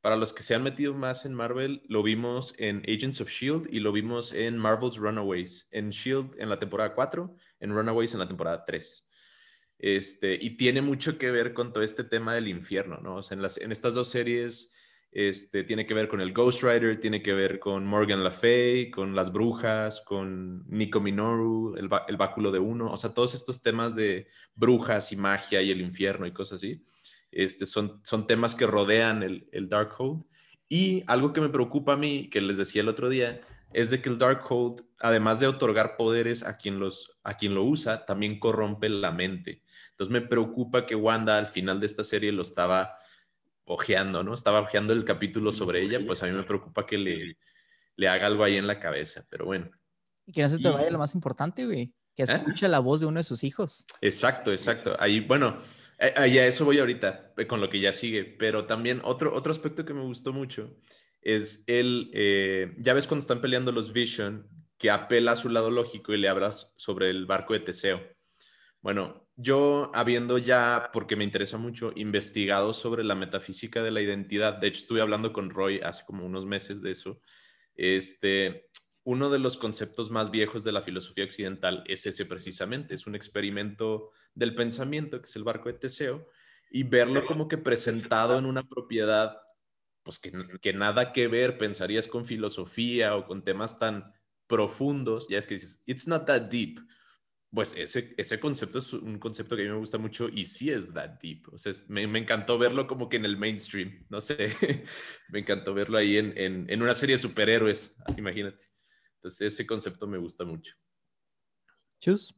Para 0.00 0.16
los 0.16 0.32
que 0.32 0.42
se 0.42 0.54
han 0.54 0.62
metido 0.62 0.94
más 0.94 1.26
en 1.26 1.34
Marvel, 1.34 1.82
lo 1.86 2.02
vimos 2.02 2.54
en 2.58 2.82
Agents 2.88 3.20
of 3.20 3.28
Shield 3.28 3.68
y 3.70 3.80
lo 3.80 3.92
vimos 3.92 4.32
en 4.32 4.56
Marvel's 4.56 4.96
Runaways. 4.96 5.68
En 5.70 5.90
Shield 5.90 6.34
en 6.38 6.48
la 6.48 6.58
temporada 6.58 6.94
4, 6.94 7.36
en 7.60 7.70
Runaways 7.72 8.14
en 8.14 8.20
la 8.20 8.28
temporada 8.28 8.64
3. 8.64 9.06
Este, 9.78 10.38
y 10.40 10.56
tiene 10.56 10.80
mucho 10.80 11.18
que 11.18 11.30
ver 11.30 11.52
con 11.52 11.72
todo 11.72 11.82
este 11.82 12.04
tema 12.04 12.34
del 12.34 12.48
infierno, 12.48 12.98
¿no? 13.02 13.16
O 13.16 13.22
sea, 13.22 13.34
en, 13.34 13.42
las, 13.42 13.58
en 13.58 13.72
estas 13.72 13.94
dos 13.94 14.08
series 14.08 14.70
este, 15.12 15.64
tiene 15.64 15.86
que 15.86 15.94
ver 15.94 16.08
con 16.08 16.20
el 16.20 16.32
Ghost 16.32 16.62
Rider, 16.62 17.00
tiene 17.00 17.22
que 17.22 17.32
ver 17.32 17.58
con 17.58 17.84
Morgan 17.84 18.22
Le 18.22 18.30
Fay, 18.30 18.90
con 18.90 19.16
las 19.16 19.32
brujas, 19.32 20.00
con 20.02 20.64
Nico 20.68 21.00
Minoru, 21.00 21.74
el, 21.76 22.16
báculo 22.16 22.52
de 22.52 22.60
uno, 22.60 22.92
o 22.92 22.96
sea, 22.96 23.12
todos 23.12 23.34
estos 23.34 23.60
temas 23.60 23.96
de 23.96 24.28
brujas 24.54 25.10
y 25.12 25.16
magia 25.16 25.62
y 25.62 25.70
el 25.70 25.80
infierno 25.80 26.26
y 26.26 26.32
cosas 26.32 26.58
así, 26.58 26.84
este, 27.32 27.66
son, 27.66 28.00
son 28.04 28.26
temas 28.26 28.54
que 28.54 28.66
rodean 28.66 29.22
el, 29.22 29.48
el 29.52 29.68
Darkhold. 29.68 30.24
Y 30.68 31.02
algo 31.08 31.32
que 31.32 31.40
me 31.40 31.48
preocupa 31.48 31.94
a 31.94 31.96
mí, 31.96 32.30
que 32.30 32.40
les 32.40 32.56
decía 32.56 32.82
el 32.82 32.88
otro 32.88 33.08
día, 33.08 33.40
es 33.72 33.90
de 33.90 34.00
que 34.00 34.08
el 34.08 34.18
Darkhold, 34.18 34.82
además 35.00 35.40
de 35.40 35.46
otorgar 35.46 35.96
poderes 35.96 36.44
a 36.44 36.56
quien, 36.56 36.78
los, 36.78 37.18
a 37.24 37.36
quien 37.36 37.54
lo 37.54 37.64
usa, 37.64 38.04
también 38.04 38.38
corrompe 38.38 38.88
la 38.88 39.10
mente. 39.10 39.62
Entonces 39.90 40.12
me 40.12 40.20
preocupa 40.20 40.86
que 40.86 40.94
Wanda 40.94 41.38
al 41.38 41.48
final 41.48 41.80
de 41.80 41.86
esta 41.86 42.04
serie 42.04 42.32
lo 42.32 42.42
estaba 42.42 42.94
ojeando, 43.70 44.24
¿no? 44.24 44.34
Estaba 44.34 44.60
ojeando 44.60 44.92
el 44.92 45.04
capítulo 45.04 45.52
sobre 45.52 45.82
ella, 45.82 46.00
pues 46.04 46.22
a 46.22 46.26
mí 46.26 46.32
me 46.32 46.42
preocupa 46.42 46.84
que 46.86 46.98
le, 46.98 47.38
le 47.94 48.08
haga 48.08 48.26
algo 48.26 48.42
ahí 48.42 48.56
en 48.56 48.66
la 48.66 48.80
cabeza, 48.80 49.24
pero 49.30 49.46
bueno. 49.46 49.70
Y 50.26 50.32
que 50.32 50.42
no 50.42 50.48
se 50.48 50.58
te 50.58 50.68
vaya 50.68 50.90
lo 50.90 50.98
más 50.98 51.14
importante, 51.14 51.66
güey, 51.66 51.92
que 52.16 52.24
¿Eh? 52.24 52.26
escuche 52.26 52.66
la 52.66 52.80
voz 52.80 53.00
de 53.00 53.06
uno 53.06 53.20
de 53.20 53.24
sus 53.24 53.44
hijos. 53.44 53.86
Exacto, 54.00 54.50
exacto. 54.50 54.96
Ahí, 54.98 55.20
bueno, 55.20 55.60
ahí 56.16 56.38
a 56.38 56.46
eso 56.46 56.64
voy 56.64 56.80
ahorita, 56.80 57.32
eh, 57.36 57.46
con 57.46 57.60
lo 57.60 57.70
que 57.70 57.78
ya 57.78 57.92
sigue, 57.92 58.24
pero 58.24 58.66
también 58.66 59.00
otro, 59.04 59.34
otro 59.34 59.52
aspecto 59.52 59.84
que 59.84 59.94
me 59.94 60.02
gustó 60.02 60.32
mucho 60.32 60.76
es 61.22 61.62
el, 61.68 62.10
eh, 62.12 62.74
ya 62.78 62.92
ves 62.92 63.06
cuando 63.06 63.22
están 63.22 63.40
peleando 63.40 63.70
los 63.70 63.92
Vision, 63.92 64.48
que 64.78 64.90
apela 64.90 65.32
a 65.32 65.36
su 65.36 65.48
lado 65.48 65.70
lógico 65.70 66.12
y 66.12 66.18
le 66.18 66.28
hablas 66.28 66.72
sobre 66.76 67.10
el 67.10 67.26
barco 67.26 67.52
de 67.52 67.60
Teseo. 67.60 68.00
Bueno, 68.80 69.29
yo 69.36 69.90
habiendo 69.94 70.38
ya, 70.38 70.90
porque 70.92 71.16
me 71.16 71.24
interesa 71.24 71.56
mucho, 71.56 71.92
investigado 71.96 72.72
sobre 72.72 73.04
la 73.04 73.14
metafísica 73.14 73.82
de 73.82 73.90
la 73.90 74.00
identidad, 74.00 74.54
de 74.54 74.68
hecho 74.68 74.80
estuve 74.80 75.00
hablando 75.00 75.32
con 75.32 75.50
Roy 75.50 75.80
hace 75.80 76.04
como 76.04 76.26
unos 76.26 76.46
meses 76.46 76.82
de 76.82 76.90
eso, 76.90 77.20
este, 77.74 78.68
uno 79.04 79.30
de 79.30 79.38
los 79.38 79.56
conceptos 79.56 80.10
más 80.10 80.30
viejos 80.30 80.64
de 80.64 80.72
la 80.72 80.82
filosofía 80.82 81.24
occidental 81.24 81.84
es 81.86 82.06
ese 82.06 82.26
precisamente, 82.26 82.94
es 82.94 83.06
un 83.06 83.14
experimento 83.14 84.10
del 84.34 84.54
pensamiento, 84.54 85.20
que 85.20 85.26
es 85.26 85.36
el 85.36 85.44
barco 85.44 85.68
de 85.68 85.78
Teseo, 85.78 86.26
y 86.70 86.84
verlo 86.84 87.26
como 87.26 87.48
que 87.48 87.58
presentado 87.58 88.38
en 88.38 88.46
una 88.46 88.62
propiedad 88.62 89.36
pues 90.02 90.18
que, 90.18 90.72
nada 90.72 91.12
que 91.12 91.28
ver, 91.28 91.58
pensarías 91.58 92.06
con 92.06 92.24
filosofía 92.24 93.16
o 93.16 93.26
con 93.26 93.44
temas 93.44 93.78
tan 93.78 94.12
profundos, 94.46 95.28
ya 95.28 95.38
es 95.38 95.46
que 95.46 95.54
dices, 95.54 95.82
it's 95.86 96.08
not 96.08 96.26
that 96.26 96.42
deep. 96.42 96.80
Pues 97.52 97.74
ese, 97.76 98.14
ese 98.16 98.38
concepto 98.38 98.78
es 98.78 98.92
un 98.92 99.18
concepto 99.18 99.56
que 99.56 99.62
a 99.62 99.64
mí 99.64 99.70
me 99.72 99.78
gusta 99.78 99.98
mucho 99.98 100.28
y 100.28 100.46
sí 100.46 100.70
es 100.70 100.92
that 100.92 101.18
deep. 101.20 101.48
O 101.52 101.58
sea, 101.58 101.72
me, 101.88 102.02
encantó 102.02 102.58
verlo 102.58 102.86
como 102.86 103.08
que 103.08 103.16
en 103.16 103.24
el 103.24 103.36
mainstream, 103.36 104.06
no 104.08 104.20
sé, 104.20 104.36
me 105.30 105.40
encantó 105.40 105.74
verlo 105.74 105.98
ahí 105.98 106.16
en, 106.16 106.32
en 106.36 106.82
una 106.82 106.94
serie 106.94 107.16
de 107.16 107.22
superhéroes, 107.22 107.96
imagínate. 108.16 108.64
Entonces 109.16 109.52
ese 109.52 109.66
concepto 109.66 110.06
me 110.06 110.18
gusta 110.18 110.44
mucho. 110.44 110.74
Chus. 112.00 112.34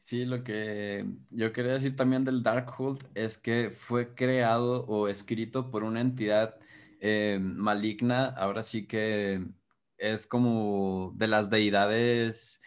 Sí, 0.00 0.24
lo 0.24 0.42
que 0.42 1.06
yo 1.30 1.52
quería 1.52 1.74
decir 1.74 1.94
también 1.94 2.24
del 2.24 2.42
Darkhold 2.42 3.06
es 3.14 3.38
que 3.38 3.70
fue 3.70 4.16
creado 4.16 4.84
o 4.86 5.06
escrito 5.06 5.70
por 5.70 5.84
una 5.84 6.00
entidad 6.00 6.56
eh, 7.00 7.38
maligna, 7.40 8.26
ahora 8.30 8.64
sí 8.64 8.86
que 8.88 9.46
es 9.98 10.26
como 10.26 11.12
de 11.16 11.28
las 11.28 11.50
deidades, 11.50 12.61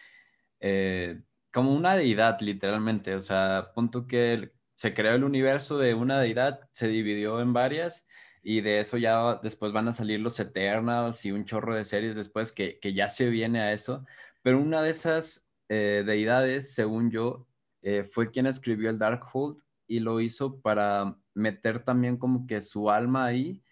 eh, 0.68 1.22
como 1.52 1.72
una 1.72 1.94
deidad 1.94 2.40
literalmente, 2.40 3.14
o 3.14 3.20
sea, 3.20 3.70
punto 3.72 4.06
que 4.08 4.50
se 4.74 4.94
creó 4.94 5.14
el 5.14 5.22
universo 5.22 5.78
de 5.78 5.94
una 5.94 6.18
deidad, 6.18 6.68
se 6.72 6.88
dividió 6.88 7.40
en 7.40 7.52
varias 7.52 8.04
y 8.42 8.62
de 8.62 8.80
eso 8.80 8.98
ya 8.98 9.38
después 9.44 9.72
van 9.72 9.86
a 9.86 9.92
salir 9.92 10.18
los 10.20 10.40
Eternals 10.40 11.24
y 11.24 11.30
un 11.30 11.44
chorro 11.44 11.76
de 11.76 11.84
series 11.84 12.16
después 12.16 12.50
que, 12.52 12.80
que 12.80 12.94
ya 12.94 13.08
se 13.08 13.30
viene 13.30 13.60
a 13.60 13.72
eso, 13.72 14.04
pero 14.42 14.60
una 14.60 14.82
de 14.82 14.90
esas 14.90 15.48
eh, 15.68 16.02
deidades, 16.04 16.74
según 16.74 17.12
yo, 17.12 17.46
eh, 17.82 18.02
fue 18.02 18.32
quien 18.32 18.46
escribió 18.46 18.90
el 18.90 18.98
Darkhold 18.98 19.60
y 19.86 20.00
lo 20.00 20.20
hizo 20.20 20.60
para 20.60 21.16
meter 21.32 21.84
también 21.84 22.16
como 22.16 22.46
que 22.48 22.60
su 22.60 22.90
alma 22.90 23.24
ahí 23.24 23.62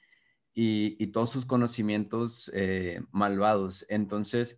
y, 0.55 1.09
todos 1.09 1.31
sus 1.31 1.45
conocimientos 1.45 2.51
malvados. 3.11 3.85
Entonces, 3.89 4.57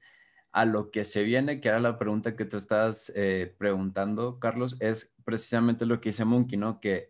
a 0.56 0.64
lo 0.64 0.90
que 0.90 1.04
se 1.04 1.22
viene, 1.22 1.60
que 1.60 1.68
era 1.68 1.80
la 1.80 1.98
pregunta 1.98 2.34
que 2.34 2.46
tú 2.46 2.56
estás 2.56 3.12
preguntando, 3.58 4.38
Carlos, 4.40 4.78
es 4.80 5.14
precisamente 5.22 5.84
lo 5.84 6.00
que 6.00 6.08
dice 6.08 6.24
Monkey, 6.24 6.56
¿no? 6.56 6.80
Que 6.80 7.08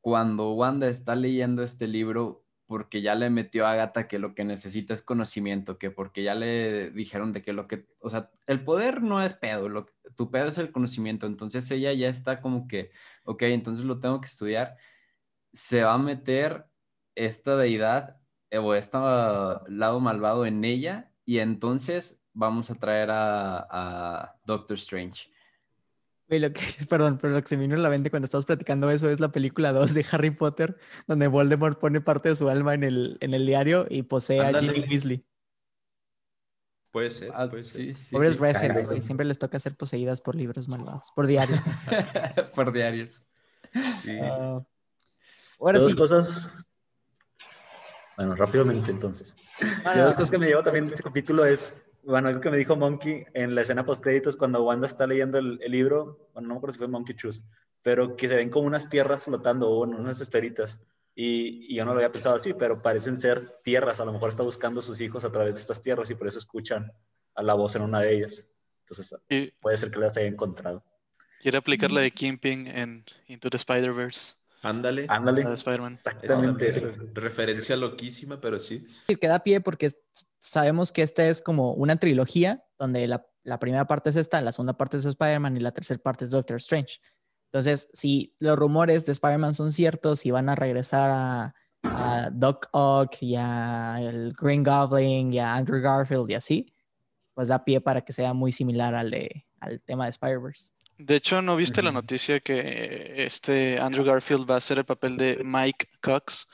cuando 0.00 0.52
Wanda 0.52 0.86
está 0.86 1.16
leyendo 1.16 1.64
este 1.64 1.88
libro, 1.88 2.44
porque 2.66 3.02
ya 3.02 3.16
le 3.16 3.30
metió 3.30 3.66
a 3.66 3.72
Agatha 3.72 4.06
que 4.06 4.18
lo 4.18 4.34
que 4.34 4.44
necesita 4.44 4.94
es 4.94 5.02
conocimiento, 5.02 5.76
que 5.76 5.90
porque 5.90 6.22
ya 6.22 6.36
le 6.36 6.90
dijeron 6.90 7.32
de 7.32 7.42
que 7.42 7.52
lo 7.52 7.66
que, 7.66 7.86
o 7.98 8.10
sea, 8.10 8.30
el 8.46 8.62
poder 8.64 9.02
no 9.02 9.22
es 9.22 9.34
pedo, 9.34 9.68
lo, 9.68 9.86
tu 10.14 10.30
pedo 10.30 10.48
es 10.48 10.58
el 10.58 10.72
conocimiento, 10.72 11.26
entonces 11.26 11.70
ella 11.70 11.92
ya 11.94 12.08
está 12.08 12.40
como 12.40 12.68
que, 12.68 12.92
ok, 13.24 13.42
entonces 13.42 13.84
lo 13.84 13.98
tengo 13.98 14.20
que 14.20 14.28
estudiar, 14.28 14.76
se 15.52 15.82
va 15.82 15.94
a 15.94 15.98
meter 15.98 16.66
esta 17.16 17.56
deidad 17.56 18.20
eh, 18.50 18.58
o 18.58 18.74
este 18.74 18.98
lado 18.98 20.00
malvado 20.00 20.46
en 20.46 20.64
ella 20.64 21.12
y 21.24 21.38
entonces 21.40 22.23
vamos 22.34 22.70
a 22.70 22.74
traer 22.74 23.10
a, 23.10 23.66
a 23.70 24.36
Doctor 24.44 24.76
Strange 24.76 25.34
lo 26.38 26.52
que, 26.52 26.60
perdón, 26.88 27.18
pero 27.20 27.34
lo 27.34 27.42
que 27.42 27.48
se 27.48 27.56
me 27.56 27.62
vino 27.62 27.76
a 27.76 27.78
la 27.78 27.90
mente 27.90 28.10
cuando 28.10 28.24
estabas 28.24 28.46
platicando 28.46 28.90
eso 28.90 29.08
es 29.08 29.20
la 29.20 29.30
película 29.30 29.72
2 29.72 29.94
de 29.94 30.06
Harry 30.12 30.30
Potter, 30.30 30.76
donde 31.06 31.28
Voldemort 31.28 31.78
pone 31.78 32.00
parte 32.00 32.30
de 32.30 32.36
su 32.36 32.48
alma 32.48 32.74
en 32.74 32.84
el, 32.84 33.18
en 33.20 33.34
el 33.34 33.46
diario 33.46 33.86
y 33.88 34.02
posee 34.02 34.40
a 34.40 34.58
Ginny 34.58 34.80
Weasley. 34.80 35.24
Puede 36.90 37.10
ser, 37.10 37.32
ah, 37.34 37.48
puede 37.50 37.64
ser. 37.64 37.96
Pobres 38.12 38.38
redheads, 38.38 39.04
Siempre 39.04 39.26
les 39.26 39.38
toca 39.38 39.58
ser 39.58 39.76
poseídas 39.76 40.20
por 40.20 40.36
libros 40.36 40.68
malvados, 40.68 41.10
por 41.14 41.26
diarios. 41.26 41.60
por 42.54 42.72
diarios. 42.72 43.24
Sí. 44.02 44.16
Uh, 44.16 44.64
ahora 45.58 45.78
Dos 45.80 45.94
cosas... 45.96 46.70
Bueno, 48.16 48.36
rápidamente 48.36 48.92
entonces. 48.92 49.34
Ah, 49.84 49.98
dos 49.98 50.14
cosas 50.14 50.30
que 50.30 50.38
me 50.38 50.46
llevo 50.46 50.62
también 50.62 50.86
de 50.86 50.94
este 50.94 51.02
capítulo 51.02 51.44
es 51.44 51.74
bueno, 52.06 52.28
algo 52.28 52.40
que 52.40 52.50
me 52.50 52.56
dijo 52.56 52.76
Monkey 52.76 53.24
en 53.34 53.54
la 53.54 53.62
escena 53.62 53.84
post 53.84 54.02
créditos 54.02 54.36
cuando 54.36 54.62
Wanda 54.62 54.86
está 54.86 55.06
leyendo 55.06 55.38
el, 55.38 55.58
libro, 55.66 56.28
bueno, 56.32 56.48
no 56.48 56.54
me 56.54 56.58
acuerdo 56.58 56.72
si 56.72 56.78
fue 56.78 56.88
Monkey 56.88 57.16
Choose, 57.16 57.42
pero 57.82 58.16
que 58.16 58.28
se 58.28 58.36
ven 58.36 58.50
como 58.50 58.66
unas 58.66 58.88
tierras 58.88 59.24
flotando 59.24 59.68
o 59.68 59.82
unas 59.82 60.20
esteritas. 60.20 60.80
Y, 61.14 61.72
y, 61.72 61.76
yo 61.76 61.84
no 61.84 61.92
lo 61.92 61.98
había 61.98 62.10
pensado 62.10 62.34
así, 62.34 62.54
pero 62.54 62.82
parecen 62.82 63.16
ser 63.16 63.60
tierras. 63.62 64.00
A 64.00 64.04
lo 64.04 64.12
mejor 64.12 64.30
está 64.30 64.42
buscando 64.42 64.80
a 64.80 64.82
sus 64.82 65.00
hijos 65.00 65.24
a 65.24 65.30
través 65.30 65.54
de 65.54 65.60
estas 65.60 65.80
tierras 65.80 66.10
y 66.10 66.14
por 66.14 66.26
eso 66.26 66.38
escuchan 66.38 66.92
a 67.34 67.42
la 67.42 67.54
voz 67.54 67.76
en 67.76 67.82
una 67.82 68.00
de 68.00 68.16
ellas. 68.16 68.46
Entonces, 68.80 69.16
puede 69.60 69.76
ser 69.76 69.90
que 69.90 69.98
las 69.98 70.16
haya 70.16 70.26
encontrado. 70.26 70.84
Quiere 71.40 71.58
aplicar 71.58 71.92
la 71.92 72.00
de 72.00 72.10
Kingpin 72.10 72.66
en 72.66 73.04
Into 73.28 73.50
the 73.50 73.56
Spider-Verse. 73.56 74.34
Ándale. 74.64 75.06
Ándale. 75.08 75.42
Exactamente. 75.42 76.70
referencia 77.12 77.76
loquísima, 77.76 78.40
pero 78.40 78.58
sí. 78.58 78.86
Queda 79.20 79.44
pie 79.44 79.60
porque 79.60 79.90
sabemos 80.38 80.90
que 80.90 81.02
esta 81.02 81.26
es 81.28 81.42
como 81.42 81.72
una 81.74 81.96
trilogía, 81.96 82.64
donde 82.78 83.06
la, 83.06 83.26
la 83.42 83.58
primera 83.58 83.86
parte 83.86 84.10
es 84.10 84.16
esta, 84.16 84.40
la 84.40 84.52
segunda 84.52 84.76
parte 84.76 84.96
es 84.96 85.04
Spider-Man 85.04 85.56
y 85.56 85.60
la 85.60 85.72
tercera 85.72 86.02
parte 86.02 86.24
es 86.24 86.30
Doctor 86.30 86.56
Strange. 86.56 87.00
Entonces, 87.52 87.88
si 87.92 88.34
los 88.40 88.58
rumores 88.58 89.06
de 89.06 89.12
Spider-Man 89.12 89.54
son 89.54 89.70
ciertos 89.70 90.26
y 90.26 90.30
van 90.30 90.48
a 90.48 90.56
regresar 90.56 91.10
a, 91.12 91.54
a 91.84 92.30
Doc 92.32 92.68
Ock 92.72 93.22
y 93.22 93.36
a 93.36 94.00
el 94.00 94.32
Green 94.32 94.64
Goblin 94.64 95.32
y 95.32 95.38
a 95.38 95.54
Andrew 95.54 95.80
Garfield 95.80 96.30
y 96.30 96.34
así, 96.34 96.74
pues 97.34 97.48
da 97.48 97.64
pie 97.64 97.80
para 97.80 98.00
que 98.00 98.12
sea 98.12 98.32
muy 98.32 98.50
similar 98.50 98.94
al, 98.94 99.10
de, 99.10 99.46
al 99.60 99.80
tema 99.82 100.04
de 100.04 100.10
Spider-Verse. 100.10 100.72
De 100.98 101.16
hecho, 101.16 101.42
¿no 101.42 101.56
viste 101.56 101.82
la 101.82 101.90
noticia 101.90 102.40
que 102.40 103.24
este 103.24 103.78
Andrew 103.80 104.04
Garfield 104.04 104.48
va 104.48 104.54
a 104.54 104.58
hacer 104.58 104.78
el 104.78 104.84
papel 104.84 105.16
de 105.16 105.40
Mike 105.44 105.88
Cox? 106.00 106.48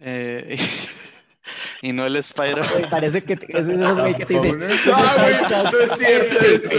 Eh, 0.00 0.58
y 1.82 1.92
no 1.92 2.06
el 2.06 2.16
Spider. 2.16 2.58
man 2.58 2.90
parece 2.90 3.22
que 3.22 3.34
es 3.34 3.68
esos 3.68 4.00
güey 4.00 4.14
que 4.16 4.26
te 4.26 4.34
dicen. 4.34 4.58
No, 4.58 4.66
güey, 4.66 5.34
no 5.50 5.78
es 5.78 5.98
cierto 5.98 6.38
eso. 6.40 6.76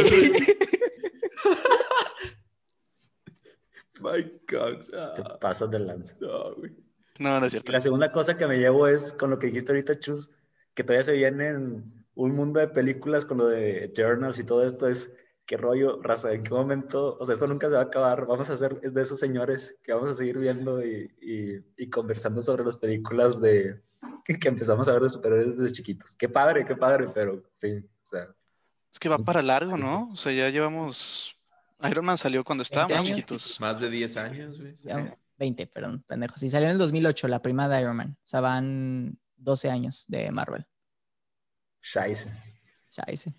Mike 4.01 4.41
Cox. 4.49 4.93
Ah. 4.93 5.11
Se 5.15 5.23
pasa 5.39 5.67
de 5.67 5.79
lanza. 5.79 6.15
No, 6.19 6.55
güey. 6.55 6.71
No, 7.19 7.39
no 7.39 7.45
es 7.45 7.51
cierto. 7.51 7.71
La 7.71 7.79
segunda 7.79 8.11
cosa 8.11 8.35
que 8.35 8.47
me 8.47 8.57
llevo 8.57 8.87
es 8.87 9.13
con 9.13 9.29
lo 9.29 9.37
que 9.37 9.47
dijiste 9.47 9.71
ahorita, 9.71 9.99
Chus, 9.99 10.31
que 10.73 10.83
todavía 10.83 11.03
se 11.03 11.13
viene 11.13 11.49
en 11.49 12.05
un 12.15 12.35
mundo 12.35 12.59
de 12.59 12.67
películas 12.67 13.25
con 13.25 13.37
lo 13.37 13.47
de 13.47 13.93
Journals 13.95 14.39
y 14.39 14.43
todo 14.43 14.65
esto, 14.65 14.87
es 14.87 15.11
qué 15.45 15.57
rollo, 15.57 16.01
raza, 16.01 16.31
en 16.31 16.43
qué 16.43 16.51
momento, 16.51 17.17
o 17.19 17.25
sea, 17.25 17.33
esto 17.33 17.47
nunca 17.47 17.67
se 17.67 17.75
va 17.75 17.81
a 17.81 17.85
acabar, 17.85 18.25
vamos 18.25 18.49
a 18.49 18.53
hacer, 18.53 18.79
es 18.81 18.93
de 18.93 19.01
esos 19.01 19.19
señores 19.19 19.77
que 19.83 19.93
vamos 19.93 20.11
a 20.11 20.15
seguir 20.15 20.37
viendo 20.37 20.85
y, 20.85 21.13
y, 21.77 21.89
conversando 21.89 22.41
sobre 22.41 22.63
las 22.63 22.77
películas 22.77 23.41
de, 23.41 23.81
que, 24.25 24.47
empezamos 24.47 24.87
a 24.87 24.93
ver 24.93 25.03
de 25.03 25.09
superhéroes 25.09 25.57
desde 25.57 25.75
chiquitos. 25.75 26.15
Qué 26.15 26.29
padre, 26.29 26.65
qué 26.65 26.75
padre, 26.75 27.07
pero 27.13 27.43
sí, 27.51 27.77
o 27.77 28.05
sea. 28.05 28.27
Es 28.91 28.99
que 28.99 29.09
va 29.09 29.17
para 29.17 29.41
largo, 29.41 29.75
¿no? 29.75 30.09
O 30.11 30.15
sea, 30.15 30.31
ya 30.31 30.49
llevamos, 30.49 31.35
Iron 31.89 32.05
Man 32.05 32.17
salió 32.17 32.43
cuando 32.43 32.61
estábamos 32.61 33.03
chiquitos. 33.03 33.59
Más 33.59 33.79
de 33.79 33.89
10 33.89 34.17
años, 34.17 34.59
güey. 34.59 34.75
20, 35.37 35.67
perdón, 35.67 36.03
pendejo. 36.07 36.37
Sí, 36.37 36.49
salió 36.49 36.67
en 36.67 36.73
el 36.73 36.77
2008, 36.77 37.27
la 37.27 37.41
prima 37.41 37.67
de 37.67 37.81
Iron 37.81 37.97
Man. 37.97 38.15
O 38.17 38.25
sea, 38.25 38.39
van 38.39 39.17
12 39.37 39.69
años 39.69 40.05
de 40.07 40.31
Marvel. 40.31 40.65
Scheiße. 41.81 42.31
Scheiße. 42.91 43.33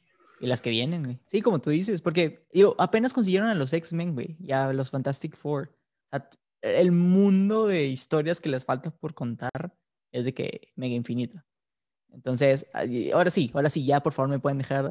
Y 0.44 0.46
las 0.46 0.60
que 0.60 0.68
vienen, 0.68 1.04
güey. 1.04 1.18
Sí, 1.24 1.40
como 1.40 1.58
tú 1.58 1.70
dices, 1.70 2.02
porque 2.02 2.46
digo, 2.52 2.76
apenas 2.78 3.14
consiguieron 3.14 3.48
a 3.48 3.54
los 3.54 3.72
X-Men, 3.72 4.12
güey, 4.12 4.36
y 4.38 4.52
a 4.52 4.74
los 4.74 4.90
Fantastic 4.90 5.34
Four. 5.34 5.74
O 6.12 6.18
sea, 6.18 6.28
el 6.60 6.92
mundo 6.92 7.66
de 7.66 7.86
historias 7.86 8.42
que 8.42 8.50
les 8.50 8.62
falta 8.62 8.90
por 8.90 9.14
contar 9.14 9.50
es 10.12 10.26
de 10.26 10.34
que 10.34 10.68
mega 10.76 10.94
infinito. 10.94 11.42
Entonces, 12.12 12.66
ahora 13.14 13.30
sí, 13.30 13.50
ahora 13.54 13.70
sí, 13.70 13.86
ya 13.86 14.02
por 14.02 14.12
favor 14.12 14.28
me 14.28 14.38
pueden 14.38 14.58
dejar 14.58 14.90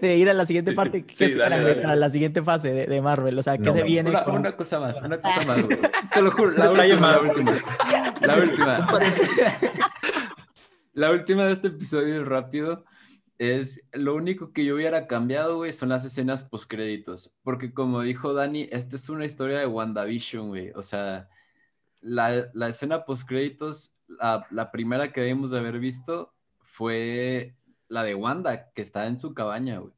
de, 0.00 0.16
ir 0.16 0.30
a 0.30 0.32
la 0.32 0.46
siguiente 0.46 0.72
parte. 0.72 1.04
¿Qué 1.04 1.28
sí, 1.28 1.36
para 1.36 1.94
la 1.94 2.08
siguiente 2.08 2.42
fase 2.42 2.72
de, 2.72 3.02
Marvel? 3.02 3.38
O 3.38 3.42
sea, 3.42 3.58
¿qué 3.58 3.72
se 3.72 3.82
viene? 3.82 4.08
Una, 4.08 4.26
una, 4.26 4.56
cosa 4.56 4.80
más, 4.80 4.98
una 5.02 5.16
cosa 5.20 5.46
más, 5.46 5.68
Te 5.68 6.22
lo 6.22 6.30
juro, 6.30 6.52
la, 6.52 6.70
última, 6.70 7.12
la 7.12 7.20
última. 7.20 7.52
La 8.22 8.36
última. 8.38 8.88
la 10.94 11.10
última 11.10 11.44
de 11.44 11.52
este 11.52 11.68
episodio 11.68 12.24
rápido 12.24 12.86
es 13.40 13.88
lo 13.92 14.14
único 14.14 14.52
que 14.52 14.66
yo 14.66 14.74
hubiera 14.74 15.06
cambiado, 15.06 15.56
güey, 15.56 15.72
son 15.72 15.88
las 15.88 16.04
escenas 16.04 16.44
postcréditos. 16.44 17.34
Porque 17.42 17.72
como 17.72 18.02
dijo 18.02 18.34
Dani, 18.34 18.68
esta 18.70 18.96
es 18.96 19.08
una 19.08 19.24
historia 19.24 19.58
de 19.58 19.66
WandaVision, 19.66 20.48
güey. 20.48 20.72
O 20.74 20.82
sea, 20.82 21.30
la, 22.02 22.50
la 22.52 22.68
escena 22.68 23.06
postcréditos 23.06 23.96
la, 24.50 24.70
primera 24.70 25.10
que 25.10 25.22
debimos 25.22 25.50
de 25.50 25.58
haber 25.58 25.78
visto 25.78 26.34
fue 26.60 27.56
la 27.88 28.04
de 28.04 28.14
Wanda, 28.14 28.70
que 28.72 28.82
está 28.82 29.06
en 29.06 29.18
su 29.18 29.32
cabaña, 29.32 29.78
güey. 29.78 29.94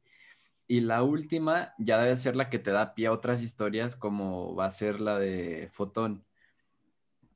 Y 0.65 0.79
la 0.79 1.03
última 1.03 1.73
ya 1.77 2.01
debe 2.01 2.15
ser 2.15 2.37
la 2.37 2.49
que 2.49 2.59
te 2.59 2.71
da 2.71 2.93
pie 2.93 3.07
a 3.07 3.11
otras 3.11 3.41
historias, 3.41 3.97
como 3.97 4.55
va 4.55 4.65
a 4.65 4.71
ser 4.71 5.01
la 5.01 5.19
de 5.19 5.69
Fotón. 5.73 6.23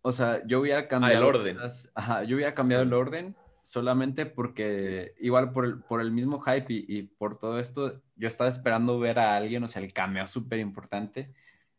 O 0.02 0.14
sea, 0.14 0.42
yo 0.48 0.62
hubiera 0.62 0.88
cambiado. 0.88 1.16
Ah, 1.16 1.18
el 1.18 1.24
orden. 1.24 1.58
ajá, 1.96 2.24
yo 2.24 2.38
hubiera 2.38 2.56
cambiado 2.56 2.84
el 2.84 2.94
orden 2.94 3.36
solamente 3.70 4.26
porque, 4.26 5.14
igual 5.20 5.52
por 5.52 5.66
el, 5.66 5.80
por 5.84 6.02
el 6.02 6.12
mismo 6.12 6.40
hype 6.40 6.66
y, 6.70 7.04
por 7.04 7.38
todo 7.38 7.60
esto, 7.60 8.02
yo 8.16 8.28
estaba 8.28 8.50
esperando 8.50 9.00
ver 9.00 9.20
a 9.20 9.36
alguien, 9.36 9.64
o 9.64 9.68
sea, 9.68 9.82
el 9.82 9.94
cameo 9.94 10.28
súper 10.28 10.60
importante. 10.60 11.34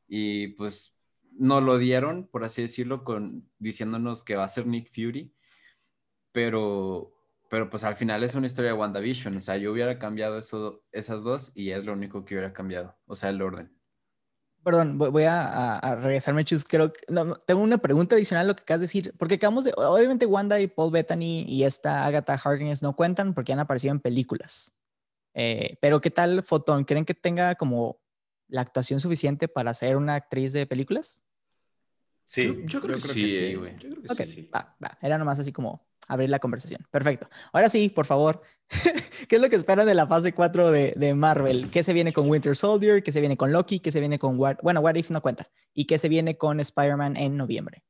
Y 0.09 0.49
pues 0.49 0.97
no 1.33 1.61
lo 1.61 1.79
dieron, 1.79 2.27
por 2.29 2.45
así 2.45 2.63
decirlo, 2.63 3.05
con, 3.05 3.49
diciéndonos 3.59 4.25
que 4.25 4.37
va 4.37 4.45
a 4.45 4.49
ser 4.49 4.67
Nick 4.67 4.89
Fury, 4.95 5.35
pero, 6.33 7.13
pero 7.51 7.71
pues 7.71 7.85
al 7.85 7.97
final 7.97 8.25
es 8.25 8.35
una 8.35 8.47
historia 8.47 8.73
de 8.73 8.79
WandaVision, 8.79 9.37
o 9.37 9.41
sea, 9.41 9.57
yo 9.57 9.73
hubiera 9.73 9.99
cambiado 9.99 10.39
eso, 10.39 10.83
esas 10.93 11.25
dos 11.25 11.53
y 11.55 11.71
es 11.71 11.85
lo 11.85 11.93
único 11.95 12.25
que 12.25 12.35
hubiera 12.35 12.53
cambiado, 12.53 12.97
o 13.07 13.17
sea, 13.17 13.31
el 13.31 13.43
orden. 13.43 13.78
Perdón, 14.69 14.99
voy 14.99 15.25
a, 15.27 15.99
regresarme, 16.03 16.45
Chus. 16.45 16.63
Creo 16.63 16.93
que 16.93 17.01
tengo 17.47 17.63
una 17.63 17.79
pregunta 17.79 18.17
adicional 18.17 18.45
a 18.45 18.49
lo 18.49 18.55
que 18.55 18.65
acabas 18.65 18.83
de 18.83 18.85
decir, 18.85 19.15
porque 19.17 19.37
acabamos 19.37 19.65
de, 19.65 19.73
obviamente 19.75 20.27
Wanda 20.27 20.61
y 20.61 20.67
Paul 20.67 20.93
Bettany 20.93 21.47
y 21.49 21.65
esta 21.65 22.05
Agatha 22.05 22.35
Harkness 22.35 22.83
no 22.83 22.95
cuentan 22.95 23.33
porque 23.33 23.55
han 23.55 23.61
aparecido 23.61 23.93
en 23.93 24.01
películas. 24.01 24.75
Eh, 25.33 25.79
pero 25.81 26.03
¿qué 26.03 26.11
tal 26.11 26.43
Fotón? 26.43 26.85
¿Creen 26.85 27.07
que 27.07 27.15
tenga 27.15 27.55
como 27.55 27.99
la 28.47 28.61
actuación 28.61 29.01
suficiente 29.01 29.49
para 29.49 29.73
ser 29.73 29.97
una 29.97 30.17
actriz 30.17 30.53
de 30.53 30.67
películas? 30.67 31.25
Sí, 32.27 32.63
yo, 32.67 32.83
creo, 32.83 32.97
que, 32.97 33.01
sí, 33.01 33.55
güey. 33.55 33.75
Va, 34.55 34.77
va. 34.85 34.99
Era 35.01 35.17
nomás 35.17 35.39
así 35.39 35.51
como 35.51 35.88
abrir 36.09 36.31
la 36.31 36.39
conversación. 36.39 36.87
Perfecto. 36.91 37.29
Ahora 37.53 37.69
sí, 37.69 37.89
por 37.89 38.07
favor, 38.07 38.43
¿qué 39.29 39.37
es 39.37 39.43
lo 39.43 39.49
que 39.49 39.57
esperan 39.57 39.87
de 39.87 39.95
la 39.95 40.07
fase 40.07 40.33
4 40.33 40.71
de, 40.71 40.93
de, 40.97 41.15
Marvel? 41.15 41.71
¿Qué 41.71 41.83
se 41.83 41.93
viene 41.93 42.13
con 42.13 42.29
Winter 42.29 42.57
Soldier? 42.57 43.03
¿Qué 43.03 43.13
se 43.13 43.21
viene 43.21 43.37
con 43.37 43.53
Loki? 43.53 43.81
¿Qué 43.81 43.93
se 43.93 44.01
viene 44.01 44.19
con 44.19 44.39
What? 44.39 44.57
Bueno, 44.63 44.81
What 44.81 44.97
If 44.97 45.11
no 45.11 45.21
cuenta. 45.23 45.49
¿Y 45.75 45.85
qué 45.85 45.99
se 45.99 46.09
viene 46.09 46.37
con 46.37 46.59
Spider-Man 46.59 47.17
en 47.17 47.37
noviembre? 47.37 47.83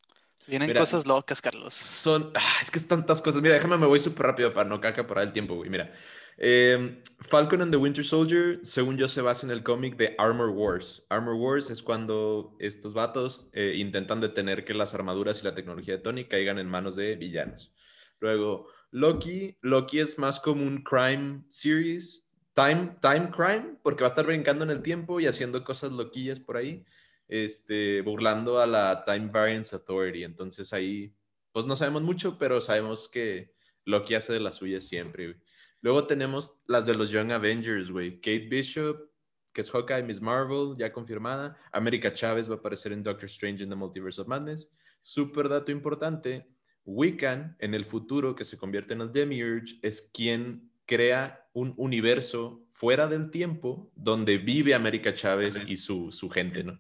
Vienen 0.47 0.75
cosas 0.75 1.07
locas, 1.07 1.43
Carlos. 1.43 1.75
Son, 1.75 2.33
ah, 2.35 2.57
es 2.61 2.71
que 2.71 2.79
es 2.79 2.89
tantas 2.89 3.21
cosas. 3.23 3.43
Mira, 3.43 3.55
déjame, 3.55 3.77
me 3.77 3.87
voy 3.87 4.01
súper 4.01 4.27
rápido 4.27 4.53
para 4.53 4.69
no 4.69 4.81
caca 4.81 5.07
por 5.07 5.19
el 5.19 5.33
tiempo, 5.33 5.55
güey. 5.57 5.69
Mira, 5.69 5.93
Em, 6.41 7.03
Falcon 7.19 7.63
and 7.63 7.73
the 7.73 7.77
Winter 7.77 8.05
Soldier, 8.05 8.61
según 8.63 8.97
yo, 8.97 9.09
se 9.09 9.21
basa 9.21 9.45
en 9.45 9.51
el 9.51 9.65
cómic 9.65 9.97
de 9.97 10.15
Armor 10.19 10.51
Wars. 10.51 11.05
Armor 11.11 11.35
Wars 11.35 11.69
es 11.69 11.83
cuando 11.83 12.57
estos 12.61 12.95
vatos 12.95 13.49
eh, 13.53 13.75
intentan 13.77 14.21
detener 14.21 14.65
que 14.65 14.73
las 14.73 14.95
armaduras 14.95 15.41
y 15.41 15.45
la 15.45 15.55
tecnología 15.57 15.95
de 15.95 16.01
Tony 16.01 16.27
caigan 16.27 16.61
en 16.61 16.69
manos 16.69 16.95
de 16.95 17.17
villanos. 17.17 17.73
Luego, 18.21 18.69
Loki. 18.91 19.57
Loki 19.63 20.01
es 20.01 20.19
más 20.19 20.41
como 20.41 20.65
un 20.65 20.83
crime 20.83 21.45
series, 21.49 22.29
time, 22.55 22.97
time 23.01 23.31
crime, 23.31 23.77
porque 23.83 24.03
va 24.03 24.07
a 24.07 24.09
estar 24.09 24.27
brincando 24.27 24.65
en 24.65 24.71
el 24.71 24.83
tiempo 24.83 25.21
y 25.21 25.27
haciendo 25.27 25.63
cosas 25.63 25.93
loquillas 25.93 26.41
por 26.41 26.57
ahí, 26.57 26.85
este, 27.29 28.01
burlando 28.03 28.59
a 28.59 28.67
la 28.67 29.05
Time 29.05 29.29
Variance 29.29 29.75
Authority. 29.75 30.25
Entonces 30.25 30.73
ahí, 30.73 31.15
pues 31.53 31.67
no 31.67 31.77
sabemos 31.77 32.03
mucho, 32.03 32.39
pero 32.39 32.61
sabemos 32.61 33.09
que 33.09 33.55
Loki 33.85 34.15
hace 34.15 34.33
de 34.33 34.41
las 34.41 34.57
suyas 34.57 34.85
siempre. 34.85 35.39
Luego 35.81 36.07
tenemos 36.07 36.57
las 36.67 36.87
de 36.87 36.95
los 36.95 37.11
Young 37.11 37.31
Avengers, 37.31 37.91
güey. 37.91 38.17
Kate 38.17 38.49
Bishop, 38.49 39.09
que 39.53 39.61
es 39.61 39.71
Hawkeye, 39.71 40.03
Miss 40.03 40.21
Marvel, 40.21 40.75
ya 40.77 40.93
confirmada. 40.93 41.57
América 41.73 42.13
Chávez 42.13 42.51
va 42.51 42.55
a 42.55 42.59
aparecer 42.59 42.93
en 42.93 43.03
Doctor 43.03 43.27
Strange 43.27 43.63
in 43.63 43.71
the 43.71 43.77
Multiverse 43.77 44.21
of 44.21 44.27
Madness. 44.27 44.69
Super 45.01 45.49
dato 45.49 45.71
importante. 45.71 46.58
Wiccan, 46.89 47.55
en 47.59 47.75
el 47.75 47.85
futuro, 47.85 48.35
que 48.35 48.45
se 48.45 48.57
convierte 48.57 48.95
en 48.95 49.03
el 49.03 49.13
Demiurge, 49.13 49.79
es 49.83 50.11
quien 50.13 50.71
crea 50.87 51.47
un 51.53 51.75
universo 51.77 52.65
fuera 52.71 53.07
del 53.07 53.31
tiempo 53.31 53.93
donde 53.95 54.39
vive 54.39 54.75
América 54.75 55.13
Chávez 55.13 55.61
y 55.67 55.77
su, 55.77 56.11
su 56.11 56.31
gente, 56.31 56.65
¿no? 56.65 56.79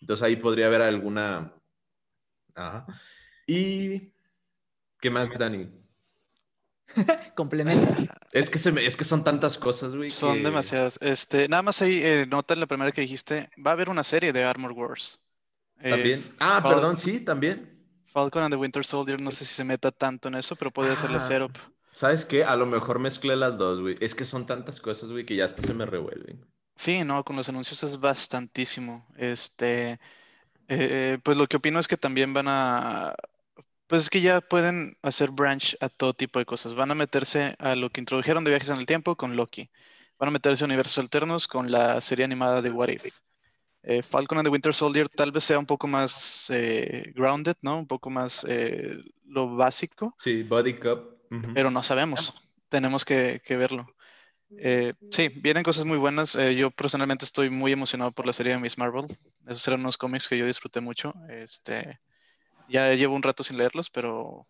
Entonces 0.00 0.22
ahí 0.24 0.36
podría 0.36 0.66
haber 0.66 0.80
alguna... 0.80 1.52
Ajá. 2.54 2.86
¿Y 3.46 4.14
qué 5.00 5.10
más, 5.10 5.28
Dani? 5.38 5.68
Complemento. 7.34 7.94
Es 8.32 8.48
que, 8.48 8.58
se 8.58 8.70
es 8.86 8.96
que 8.96 9.04
son 9.04 9.22
tantas 9.22 9.58
cosas, 9.58 9.94
güey. 9.94 10.08
Son 10.08 10.42
demasiadas. 10.42 10.98
Este, 11.02 11.46
nada 11.48 11.62
más 11.62 11.82
ahí, 11.82 12.00
eh, 12.02 12.26
nota 12.26 12.54
en 12.54 12.60
la 12.60 12.66
primera 12.66 12.90
que 12.90 13.02
dijiste, 13.02 13.50
va 13.64 13.72
a 13.72 13.74
haber 13.74 13.90
una 13.90 14.02
serie 14.02 14.32
de 14.32 14.44
Armor 14.44 14.72
Wars. 14.72 15.20
Eh, 15.80 15.90
también. 15.90 16.24
ah, 16.38 16.62
perdón, 16.66 16.96
sí, 16.96 17.20
también. 17.20 17.75
Falcon 18.16 18.44
and 18.44 18.50
the 18.50 18.56
Winter 18.56 18.82
Soldier, 18.82 19.20
no 19.20 19.30
sé 19.30 19.44
si 19.44 19.52
se 19.52 19.62
meta 19.62 19.92
tanto 19.92 20.28
en 20.28 20.36
eso, 20.36 20.56
pero 20.56 20.70
puede 20.70 20.96
ser 20.96 21.10
la 21.10 21.18
ah, 21.18 21.20
setup. 21.20 21.58
¿Sabes 21.94 22.24
qué? 22.24 22.44
A 22.44 22.56
lo 22.56 22.64
mejor 22.64 22.98
mezclé 22.98 23.36
las 23.36 23.58
dos, 23.58 23.82
güey. 23.82 23.96
Es 24.00 24.14
que 24.14 24.24
son 24.24 24.46
tantas 24.46 24.80
cosas, 24.80 25.10
güey, 25.10 25.26
que 25.26 25.36
ya 25.36 25.44
hasta 25.44 25.60
se 25.60 25.74
me 25.74 25.84
revuelven. 25.84 26.42
Sí, 26.74 27.04
no, 27.04 27.22
con 27.24 27.36
los 27.36 27.50
anuncios 27.50 27.82
es 27.82 28.00
bastantísimo. 28.00 29.06
Este, 29.18 30.00
eh, 30.68 31.18
pues 31.22 31.36
lo 31.36 31.46
que 31.46 31.58
opino 31.58 31.78
es 31.78 31.88
que 31.88 31.98
también 31.98 32.32
van 32.32 32.46
a 32.48 33.14
pues 33.86 34.04
es 34.04 34.08
que 34.08 34.22
ya 34.22 34.40
pueden 34.40 34.96
hacer 35.02 35.30
branch 35.30 35.76
a 35.80 35.90
todo 35.90 36.14
tipo 36.14 36.38
de 36.38 36.46
cosas. 36.46 36.72
Van 36.72 36.90
a 36.90 36.94
meterse 36.94 37.54
a 37.58 37.76
lo 37.76 37.90
que 37.90 38.00
introdujeron 38.00 38.44
de 38.44 38.50
viajes 38.50 38.70
en 38.70 38.78
el 38.78 38.86
tiempo 38.86 39.16
con 39.16 39.36
Loki. 39.36 39.68
Van 40.18 40.28
a 40.28 40.32
meterse 40.32 40.64
a 40.64 40.66
universos 40.66 40.96
alternos 40.98 41.46
con 41.46 41.70
la 41.70 42.00
serie 42.00 42.24
animada 42.24 42.62
de 42.62 42.70
What 42.70 42.88
If. 42.88 43.25
Eh, 43.88 44.02
Falcon 44.02 44.38
and 44.38 44.46
the 44.46 44.50
Winter 44.50 44.74
Soldier 44.74 45.08
tal 45.08 45.30
vez 45.30 45.44
sea 45.44 45.60
un 45.60 45.64
poco 45.64 45.86
más 45.86 46.50
eh, 46.50 47.12
grounded, 47.14 47.54
¿no? 47.62 47.78
Un 47.78 47.86
poco 47.86 48.10
más 48.10 48.44
eh, 48.48 48.98
lo 49.24 49.54
básico. 49.54 50.12
Sí, 50.18 50.42
body 50.42 50.74
cup. 50.74 51.16
Pero 51.54 51.70
no 51.70 51.84
sabemos. 51.84 52.34
Tenemos 52.68 53.04
que, 53.04 53.40
verlo. 53.48 53.86
sí, 55.10 55.28
vienen 55.28 55.62
cosas 55.62 55.84
muy 55.84 55.98
buenas. 55.98 56.36
yo 56.56 56.70
personalmente 56.72 57.24
estoy 57.24 57.48
muy 57.48 57.70
emocionado 57.70 58.10
por 58.10 58.26
la 58.26 58.32
serie 58.32 58.52
de 58.54 58.58
Miss 58.58 58.76
Marvel. 58.76 59.06
Esos 59.46 59.66
eran 59.68 59.80
unos 59.80 59.96
cómics 59.96 60.28
que 60.28 60.38
yo 60.38 60.46
disfruté 60.46 60.80
mucho. 60.80 61.14
Este, 61.28 62.00
ya 62.68 62.92
llevo 62.94 63.14
un 63.14 63.22
rato 63.22 63.44
sin 63.44 63.56
leerlos, 63.56 63.90
pero, 63.90 64.48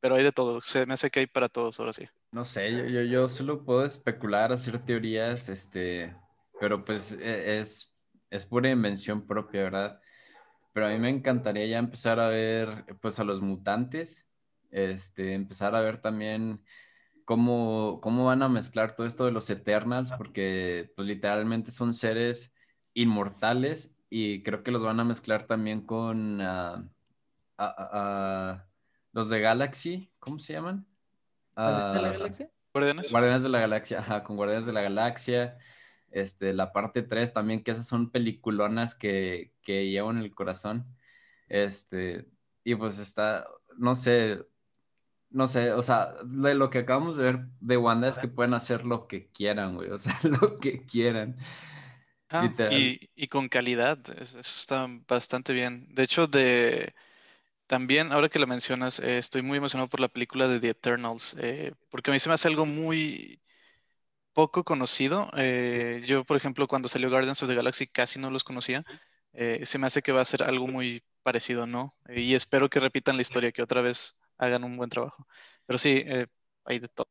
pero 0.00 0.14
hay 0.14 0.22
de 0.22 0.32
todo. 0.32 0.60
Se 0.62 0.86
me 0.86 0.94
hace 0.94 1.10
que 1.10 1.20
hay 1.20 1.26
para 1.26 1.48
todos 1.48 1.80
ahora 1.80 1.92
sí. 1.92 2.06
No 2.30 2.44
sé, 2.44 2.70
yo, 2.70 2.84
yo, 2.86 3.02
yo 3.02 3.28
solo 3.28 3.64
puedo 3.64 3.84
especular, 3.84 4.52
hacer 4.52 4.84
teorías, 4.84 5.48
este, 5.48 6.14
pero 6.60 6.84
pues 6.84 7.12
e, 7.12 7.60
es, 7.60 7.89
es 8.30 8.46
pura 8.46 8.70
invención 8.70 9.26
propia, 9.26 9.64
¿verdad? 9.64 10.00
Pero 10.72 10.86
a 10.86 10.90
mí 10.90 10.98
me 10.98 11.10
encantaría 11.10 11.66
ya 11.66 11.78
empezar 11.78 12.20
a 12.20 12.28
ver, 12.28 12.86
pues, 13.00 13.18
a 13.18 13.24
los 13.24 13.40
mutantes, 13.42 14.26
este, 14.70 15.34
empezar 15.34 15.74
a 15.74 15.80
ver 15.80 16.00
también 16.00 16.62
cómo, 17.24 18.00
cómo 18.02 18.24
van 18.26 18.42
a 18.42 18.48
mezclar 18.48 18.94
todo 18.94 19.06
esto 19.06 19.24
de 19.26 19.32
los 19.32 19.50
Eternals, 19.50 20.12
porque, 20.12 20.92
pues, 20.96 21.08
literalmente 21.08 21.72
son 21.72 21.92
seres 21.94 22.54
inmortales 22.94 23.96
y 24.08 24.42
creo 24.42 24.62
que 24.62 24.70
los 24.70 24.84
van 24.84 25.00
a 25.00 25.04
mezclar 25.04 25.46
también 25.46 25.82
con... 25.82 26.40
Ah, 26.40 26.84
a, 27.60 28.66
los 29.12 29.28
de 29.28 29.40
Galaxy, 29.40 30.10
¿cómo 30.18 30.38
se 30.38 30.52
llaman? 30.52 30.86
¿Guardianes 31.54 31.94
de 31.94 32.00
la 32.00 32.12
Galaxia? 32.12 32.50
¿Guardianes? 32.72 33.42
de 33.42 33.48
la 33.48 33.60
Galaxia, 33.60 33.98
ajá, 33.98 34.22
con 34.22 34.36
Guardianes 34.36 34.66
de 34.66 34.72
la 34.72 34.82
Galaxia. 34.82 35.58
Este, 36.10 36.52
la 36.52 36.72
parte 36.72 37.02
3 37.02 37.32
también, 37.32 37.62
que 37.62 37.70
esas 37.70 37.86
son 37.86 38.10
peliculonas 38.10 38.94
que, 38.94 39.52
que 39.62 39.90
llevo 39.90 40.10
en 40.10 40.18
el 40.18 40.34
corazón. 40.34 40.86
Este, 41.48 42.26
y 42.64 42.74
pues 42.74 42.98
está, 42.98 43.46
no 43.78 43.94
sé, 43.94 44.44
no 45.30 45.46
sé, 45.46 45.72
o 45.72 45.82
sea, 45.82 46.14
de 46.24 46.54
lo 46.54 46.70
que 46.70 46.78
acabamos 46.78 47.16
de 47.16 47.24
ver 47.24 47.46
de 47.60 47.76
Wanda 47.76 48.08
es 48.08 48.18
que 48.18 48.28
pueden 48.28 48.54
hacer 48.54 48.84
lo 48.84 49.06
que 49.06 49.28
quieran, 49.28 49.76
güey, 49.76 49.90
o 49.90 49.98
sea, 49.98 50.18
lo 50.22 50.58
que 50.58 50.84
quieran. 50.84 51.36
Ah, 52.28 52.48
y, 52.70 53.10
y, 53.16 53.26
con 53.26 53.48
calidad, 53.48 53.98
eso 54.20 54.38
está 54.38 54.86
bastante 55.08 55.52
bien. 55.52 55.88
De 55.92 56.04
hecho, 56.04 56.28
de, 56.28 56.94
también, 57.70 58.12
ahora 58.12 58.28
que 58.28 58.38
lo 58.38 58.46
mencionas, 58.48 59.00
eh, 59.00 59.18
estoy 59.18 59.42
muy 59.42 59.58
emocionado 59.58 59.88
por 59.88 60.00
la 60.00 60.08
película 60.08 60.48
de 60.48 60.60
The 60.60 60.70
Eternals, 60.70 61.36
eh, 61.40 61.72
porque 61.88 62.10
a 62.10 62.12
mí 62.12 62.18
se 62.18 62.28
me 62.28 62.34
hace 62.34 62.48
algo 62.48 62.66
muy 62.66 63.40
poco 64.32 64.64
conocido. 64.64 65.30
Eh, 65.36 66.02
yo, 66.06 66.24
por 66.24 66.36
ejemplo, 66.36 66.66
cuando 66.68 66.88
salió 66.88 67.10
Guardians 67.10 67.42
of 67.42 67.48
the 67.48 67.54
Galaxy 67.54 67.86
casi 67.86 68.18
no 68.18 68.30
los 68.30 68.44
conocía. 68.44 68.84
se 69.32 69.78
me 69.78 69.86
hace 69.86 70.02
que 70.02 70.12
va 70.12 70.20
a 70.22 70.24
ser 70.24 70.42
algo 70.42 70.66
muy 70.66 71.02
parecido, 71.22 71.66
¿no? 71.66 71.94
y 72.08 72.34
espero 72.34 72.68
que 72.68 72.80
repitan 72.80 73.16
la 73.16 73.22
historia, 73.22 73.52
que 73.52 73.62
otra 73.62 73.80
vez 73.82 74.20
hagan 74.40 74.64
un 74.64 74.76
buen 74.76 74.90
trabajo. 74.90 75.26
Pero 75.66 75.78
sí, 75.78 76.02
eh, 76.06 76.26
hay 76.64 76.80
de 76.80 76.88
todo. 76.88 77.06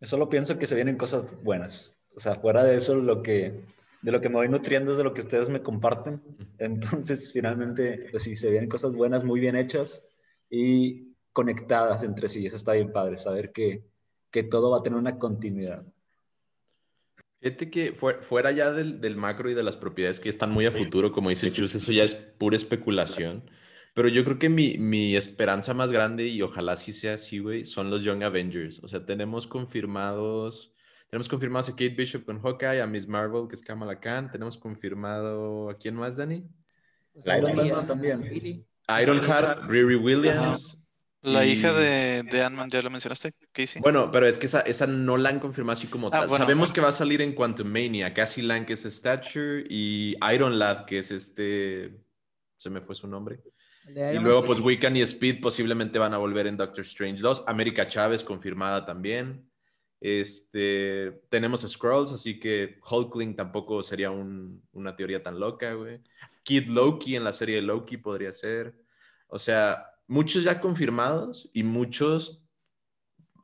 Yo 0.00 0.06
solo 0.06 0.28
pienso 0.28 0.58
que 0.58 0.66
se 0.66 0.74
vienen 0.74 0.98
cosas 0.98 1.24
buenas. 1.42 1.94
O 2.14 2.20
sea, 2.20 2.34
fuera 2.34 2.64
de 2.64 2.76
eso, 2.76 2.96
lo 2.96 3.22
que, 3.22 3.64
de 4.02 4.12
lo 4.12 4.20
que 4.20 4.28
me 4.28 4.34
voy 4.34 4.48
nutriendo 4.48 4.90
es 4.92 4.98
de 4.98 5.04
lo 5.04 5.14
que 5.14 5.20
ustedes 5.20 5.48
me 5.48 5.62
comparten. 5.62 6.20
Entonces, 6.58 7.32
finalmente, 7.32 8.08
pues 8.10 8.24
sí, 8.24 8.36
se 8.36 8.50
vienen 8.50 8.68
cosas 8.68 8.92
buenas, 8.92 9.24
muy 9.24 9.40
bien 9.40 9.56
hechas 9.56 10.04
y 10.50 11.14
conectadas 11.32 12.02
entre 12.02 12.28
sí. 12.28 12.44
Eso 12.44 12.56
está 12.56 12.72
bien 12.72 12.92
padre, 12.92 13.16
saber 13.16 13.52
que, 13.52 13.84
que 14.32 14.42
todo 14.42 14.70
va 14.70 14.78
a 14.78 14.82
tener 14.82 14.98
una 14.98 15.18
continuidad. 15.18 15.84
Fíjate 17.40 17.70
que 17.70 17.92
fuera 17.92 18.52
ya 18.52 18.72
del, 18.72 19.00
del, 19.00 19.16
macro 19.16 19.50
y 19.50 19.54
de 19.54 19.62
las 19.62 19.76
propiedades 19.76 20.20
que 20.20 20.28
están 20.28 20.50
muy 20.50 20.66
a 20.66 20.70
futuro, 20.70 21.12
como 21.12 21.28
dice 21.28 21.50
Chus, 21.50 21.74
eso 21.74 21.92
ya 21.92 22.04
es 22.04 22.14
pura 22.14 22.56
especulación. 22.56 23.44
Pero 23.94 24.08
yo 24.08 24.24
creo 24.24 24.38
que 24.38 24.48
mi, 24.48 24.78
mi 24.78 25.16
esperanza 25.16 25.74
más 25.74 25.92
grande, 25.92 26.28
y 26.28 26.40
ojalá 26.40 26.76
sí 26.76 26.92
sea 26.92 27.14
así, 27.14 27.40
güey, 27.40 27.64
son 27.64 27.90
los 27.90 28.04
Young 28.04 28.22
Avengers. 28.22 28.82
O 28.82 28.88
sea, 28.88 29.04
tenemos 29.04 29.46
confirmados, 29.46 30.72
tenemos 31.10 31.28
confirmados 31.28 31.68
a 31.68 31.72
Kate 31.72 31.90
Bishop 31.90 32.24
con 32.24 32.40
Hawkeye, 32.40 32.80
a 32.80 32.86
Miss 32.86 33.06
Marvel, 33.06 33.48
que 33.48 33.56
es 33.56 33.62
Kamala 33.62 34.00
Khan. 34.00 34.30
Tenemos 34.30 34.56
confirmado, 34.56 35.68
¿a 35.68 35.76
quién 35.76 35.96
más, 35.96 36.16
Dani? 36.16 36.44
Pues 37.12 37.26
Iron 37.26 37.56
Man 37.56 37.86
también. 37.86 38.64
Ironheart, 38.88 39.68
Riri 39.68 39.96
Williams. 39.96 40.81
La 41.22 41.46
hija 41.46 41.72
de, 41.72 42.24
de 42.24 42.42
Ant-Man, 42.42 42.68
¿ya 42.68 42.82
lo 42.82 42.90
mencionaste? 42.90 43.32
Casey. 43.52 43.80
Bueno, 43.80 44.10
pero 44.10 44.26
es 44.26 44.38
que 44.38 44.46
esa, 44.46 44.60
esa 44.62 44.88
no 44.88 45.16
la 45.16 45.28
han 45.28 45.38
confirmado 45.38 45.74
así 45.74 45.86
como 45.86 46.08
ah, 46.08 46.10
tal. 46.10 46.30
Sabemos 46.30 46.72
que 46.72 46.80
va 46.80 46.88
a 46.88 46.92
salir 46.92 47.22
en 47.22 47.32
Quantum 47.32 47.68
Mania. 47.68 48.12
Cassie 48.12 48.42
Lang, 48.42 48.66
que 48.66 48.72
es 48.72 48.84
Stature, 48.84 49.64
y 49.68 50.16
Iron 50.34 50.58
Lad, 50.58 50.84
que 50.84 50.98
es 50.98 51.12
este. 51.12 51.96
Se 52.56 52.70
me 52.70 52.80
fue 52.80 52.96
su 52.96 53.06
nombre. 53.06 53.40
Y 53.86 54.18
luego, 54.18 54.44
pues 54.44 54.60
Wiccan 54.60 54.96
y 54.96 55.02
Speed 55.02 55.40
posiblemente 55.40 55.98
van 55.98 56.14
a 56.14 56.18
volver 56.18 56.46
en 56.46 56.56
Doctor 56.56 56.82
Strange 56.84 57.22
2. 57.22 57.44
América 57.46 57.86
Chávez 57.86 58.22
confirmada 58.22 58.84
también. 58.84 59.48
Este, 60.00 61.22
tenemos 61.28 61.62
Scrolls, 61.62 62.12
así 62.12 62.40
que 62.40 62.80
Hulkling 62.88 63.36
tampoco 63.36 63.84
sería 63.84 64.10
una 64.10 64.96
teoría 64.96 65.22
tan 65.22 65.38
loca, 65.38 65.74
güey. 65.74 66.00
Kid 66.42 66.66
Loki 66.66 67.14
en 67.14 67.22
la 67.22 67.32
serie 67.32 67.56
de 67.56 67.62
Loki 67.62 67.96
podría 67.96 68.32
ser. 68.32 68.74
O 69.28 69.38
sea, 69.38 69.91
muchos 70.06 70.44
ya 70.44 70.60
confirmados 70.60 71.50
y 71.52 71.62
muchos 71.62 72.42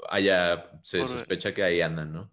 allá 0.09 0.71
se 0.83 1.05
sospecha 1.05 1.53
que 1.53 1.63
ahí 1.63 1.81
andan, 1.81 2.13
¿no? 2.13 2.31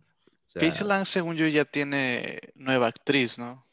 O 0.55 0.59
Casey 0.59 0.87
Lang, 0.87 1.05
según 1.05 1.35
yo, 1.35 1.47
ya 1.47 1.65
tiene 1.65 2.39
nueva 2.55 2.87
actriz, 2.87 3.37
¿no? 3.37 3.65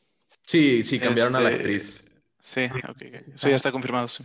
Sí, 0.45 0.83
sí, 0.83 0.99
cambiaron 0.99 1.37
a 1.37 1.41
la 1.41 1.51
este, 1.51 1.61
actriz. 1.61 2.05
Sí, 2.41 2.65
ok. 2.89 3.03
Eso 3.35 3.49
ya 3.49 3.57
está 3.57 3.71
confirmado, 3.71 4.09
sí. 4.09 4.25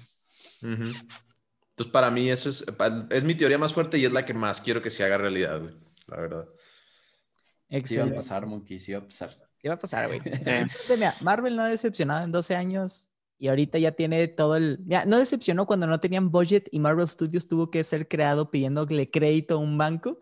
Entonces, 0.61 1.91
para 1.91 2.09
mí, 2.09 2.31
eso 2.31 2.49
es, 2.49 2.65
es 3.11 3.23
mi 3.23 3.35
teoría 3.35 3.59
más 3.59 3.73
fuerte 3.73 3.99
y 3.99 4.05
es 4.05 4.11
la 4.11 4.25
que 4.25 4.33
más 4.33 4.59
quiero 4.61 4.81
que 4.81 4.89
se 4.89 5.03
haga 5.03 5.19
realidad, 5.19 5.59
güey. 5.61 5.75
La 6.07 6.17
verdad. 6.19 6.49
Excelente. 7.69 8.09
Sí 8.09 8.09
va 8.09 8.15
a 8.17 8.21
pasar, 8.21 8.45
Monkey, 8.47 8.79
sí 8.79 8.93
va 8.93 8.99
a 8.99 9.05
pasar. 9.05 9.37
Sí 9.61 9.67
va 9.67 9.73
a 9.75 9.79
pasar, 9.79 10.07
güey. 10.07 10.21
Eh. 10.25 10.65
Marvel 11.21 11.55
no 11.55 11.63
ha 11.63 11.67
decepcionado 11.67 12.23
en 12.23 12.31
12 12.31 12.55
años 12.55 13.11
y 13.37 13.47
ahorita 13.49 13.77
ya 13.79 13.91
tiene 13.91 14.27
todo 14.27 14.55
el... 14.55 14.79
Ya, 14.85 15.05
no 15.05 15.17
decepcionó 15.17 15.65
cuando 15.65 15.87
no 15.87 15.99
tenían 15.99 16.31
budget 16.31 16.67
y 16.71 16.79
Marvel 16.79 17.07
Studios 17.07 17.47
tuvo 17.47 17.69
que 17.69 17.83
ser 17.83 18.07
creado 18.07 18.49
pidiéndole 18.51 19.09
crédito 19.09 19.55
a 19.55 19.57
un 19.57 19.77
banco. 19.77 20.19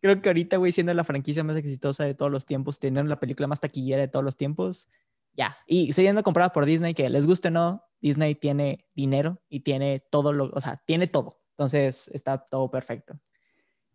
Creo 0.00 0.20
que 0.20 0.28
ahorita, 0.28 0.58
güey, 0.58 0.72
siendo 0.72 0.94
la 0.94 1.04
franquicia 1.04 1.42
más 1.44 1.56
exitosa 1.56 2.04
de 2.04 2.14
todos 2.14 2.30
los 2.30 2.46
tiempos, 2.46 2.78
teniendo 2.78 3.08
la 3.08 3.18
película 3.18 3.48
más 3.48 3.60
taquillera 3.60 4.02
de 4.02 4.08
todos 4.08 4.24
los 4.24 4.36
tiempos, 4.36 4.88
ya. 5.32 5.56
Y 5.66 5.92
siendo 5.92 6.22
comprada 6.22 6.52
por 6.52 6.66
Disney, 6.66 6.94
que 6.94 7.08
les 7.08 7.26
guste 7.26 7.48
o 7.48 7.50
no, 7.52 7.84
Disney 8.00 8.34
tiene 8.34 8.86
dinero 8.94 9.40
y 9.48 9.60
tiene 9.60 10.00
todo 10.10 10.32
lo, 10.32 10.50
o 10.52 10.60
sea, 10.60 10.76
tiene 10.84 11.06
todo. 11.06 11.40
Entonces 11.52 12.08
está 12.12 12.44
todo 12.44 12.70
perfecto. 12.70 13.20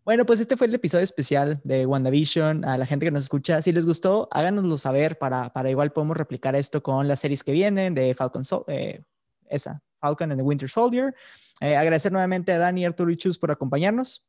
Bueno, 0.05 0.25
pues 0.25 0.41
este 0.41 0.57
fue 0.57 0.67
el 0.67 0.75
episodio 0.75 1.03
especial 1.03 1.61
de 1.63 1.85
WandaVision. 1.85 2.65
A 2.65 2.77
la 2.77 2.85
gente 2.85 3.05
que 3.05 3.11
nos 3.11 3.23
escucha, 3.23 3.61
si 3.61 3.71
les 3.71 3.85
gustó, 3.85 4.27
háganoslo 4.31 4.77
saber 4.77 5.17
para, 5.17 5.53
para 5.53 5.69
igual 5.69 5.93
podemos 5.93 6.17
replicar 6.17 6.57
esto 6.57 6.83
con 6.83 7.07
las 7.07 7.21
series 7.21 7.41
que 7.41 7.53
vienen 7.53 7.93
de 7.93 8.13
Falcon, 8.13 8.43
eh, 8.67 9.01
esa, 9.45 9.81
Falcon 10.01 10.31
and 10.31 10.41
the 10.41 10.43
Winter 10.43 10.67
Soldier. 10.67 11.15
Eh, 11.61 11.77
agradecer 11.77 12.11
nuevamente 12.11 12.51
a 12.51 12.57
Dani, 12.57 12.83
Arturo 12.83 13.11
y 13.11 13.15
Chus 13.15 13.39
por 13.39 13.49
acompañarnos. 13.51 14.25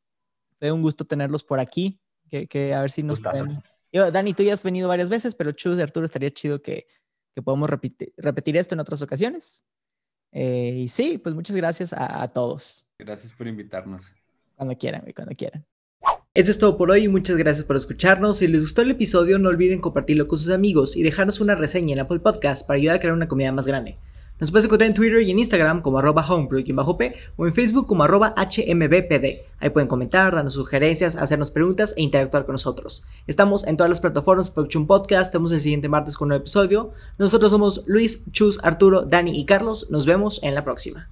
Fue 0.59 0.71
un 0.71 0.81
gusto 0.81 1.03
tenerlos 1.03 1.43
por 1.43 1.59
aquí. 1.59 1.99
Que, 2.29 2.47
que 2.47 2.73
a 2.73 2.81
ver 2.81 2.89
si 2.89 3.03
nos 3.03 3.19
pueden... 3.19 3.61
Yo, 3.91 4.09
Dani, 4.11 4.33
tú 4.33 4.43
ya 4.43 4.53
has 4.53 4.63
venido 4.63 4.87
varias 4.87 5.09
veces, 5.09 5.35
pero 5.35 5.51
Chus 5.51 5.77
y 5.77 5.81
Arturo 5.81 6.05
estaría 6.05 6.31
chido 6.31 6.61
que, 6.61 6.87
que 7.33 7.41
podamos 7.41 7.69
repetir, 7.69 8.13
repetir 8.17 8.55
esto 8.55 8.75
en 8.75 8.79
otras 8.79 9.01
ocasiones. 9.01 9.65
Eh, 10.31 10.83
y 10.83 10.87
sí, 10.87 11.17
pues 11.17 11.35
muchas 11.35 11.55
gracias 11.55 11.91
a, 11.91 12.23
a 12.23 12.27
todos. 12.29 12.87
Gracias 12.97 13.33
por 13.33 13.47
invitarnos. 13.47 14.13
Cuando 14.55 14.77
quieran, 14.77 15.03
cuando 15.15 15.35
quieran. 15.35 15.65
Eso 16.33 16.51
es 16.51 16.59
todo 16.59 16.77
por 16.77 16.91
hoy 16.91 17.05
y 17.05 17.07
muchas 17.07 17.37
gracias 17.37 17.63
por 17.63 17.77
escucharnos. 17.77 18.37
Si 18.37 18.47
les 18.47 18.63
gustó 18.63 18.81
el 18.81 18.91
episodio, 18.91 19.39
no 19.39 19.49
olviden 19.49 19.79
compartirlo 19.79 20.27
con 20.27 20.37
sus 20.37 20.49
amigos 20.49 20.97
y 20.97 21.03
dejarnos 21.03 21.39
una 21.39 21.55
reseña 21.55 21.93
en 21.93 21.99
Apple 21.99 22.19
Podcast 22.19 22.67
para 22.67 22.77
ayudar 22.77 22.97
a 22.97 22.99
crear 22.99 23.13
una 23.13 23.27
comunidad 23.27 23.53
más 23.53 23.67
grande. 23.67 23.97
Nos 24.37 24.51
puedes 24.51 24.65
encontrar 24.65 24.89
en 24.89 24.93
Twitter 24.93 25.21
y 25.21 25.31
en 25.31 25.39
Instagram 25.39 25.81
como 25.81 25.97
arroba 25.97 26.25
p 26.27 27.15
o 27.37 27.47
en 27.47 27.53
Facebook 27.53 27.87
como 27.87 28.03
arroba 28.03 28.35
hmbpd. 28.35 29.25
Ahí 29.59 29.69
pueden 29.69 29.87
comentar, 29.87 30.35
darnos 30.35 30.55
sugerencias, 30.55 31.15
hacernos 31.15 31.51
preguntas 31.51 31.93
e 31.95 32.01
interactuar 32.01 32.45
con 32.45 32.51
nosotros. 32.51 33.05
Estamos 33.27 33.65
en 33.65 33.77
todas 33.77 33.89
las 33.89 34.01
plataformas 34.01 34.51
Production 34.51 34.87
Podcast. 34.87 35.27
Estamos 35.27 35.53
el 35.53 35.61
siguiente 35.61 35.87
martes 35.87 36.17
con 36.17 36.25
un 36.25 36.29
nuevo 36.29 36.41
episodio. 36.41 36.91
Nosotros 37.17 37.49
somos 37.49 37.83
Luis, 37.87 38.29
Chus, 38.31 38.59
Arturo, 38.61 39.03
Dani 39.03 39.39
y 39.39 39.45
Carlos. 39.45 39.89
Nos 39.89 40.05
vemos 40.05 40.43
en 40.43 40.53
la 40.53 40.65
próxima. 40.65 41.07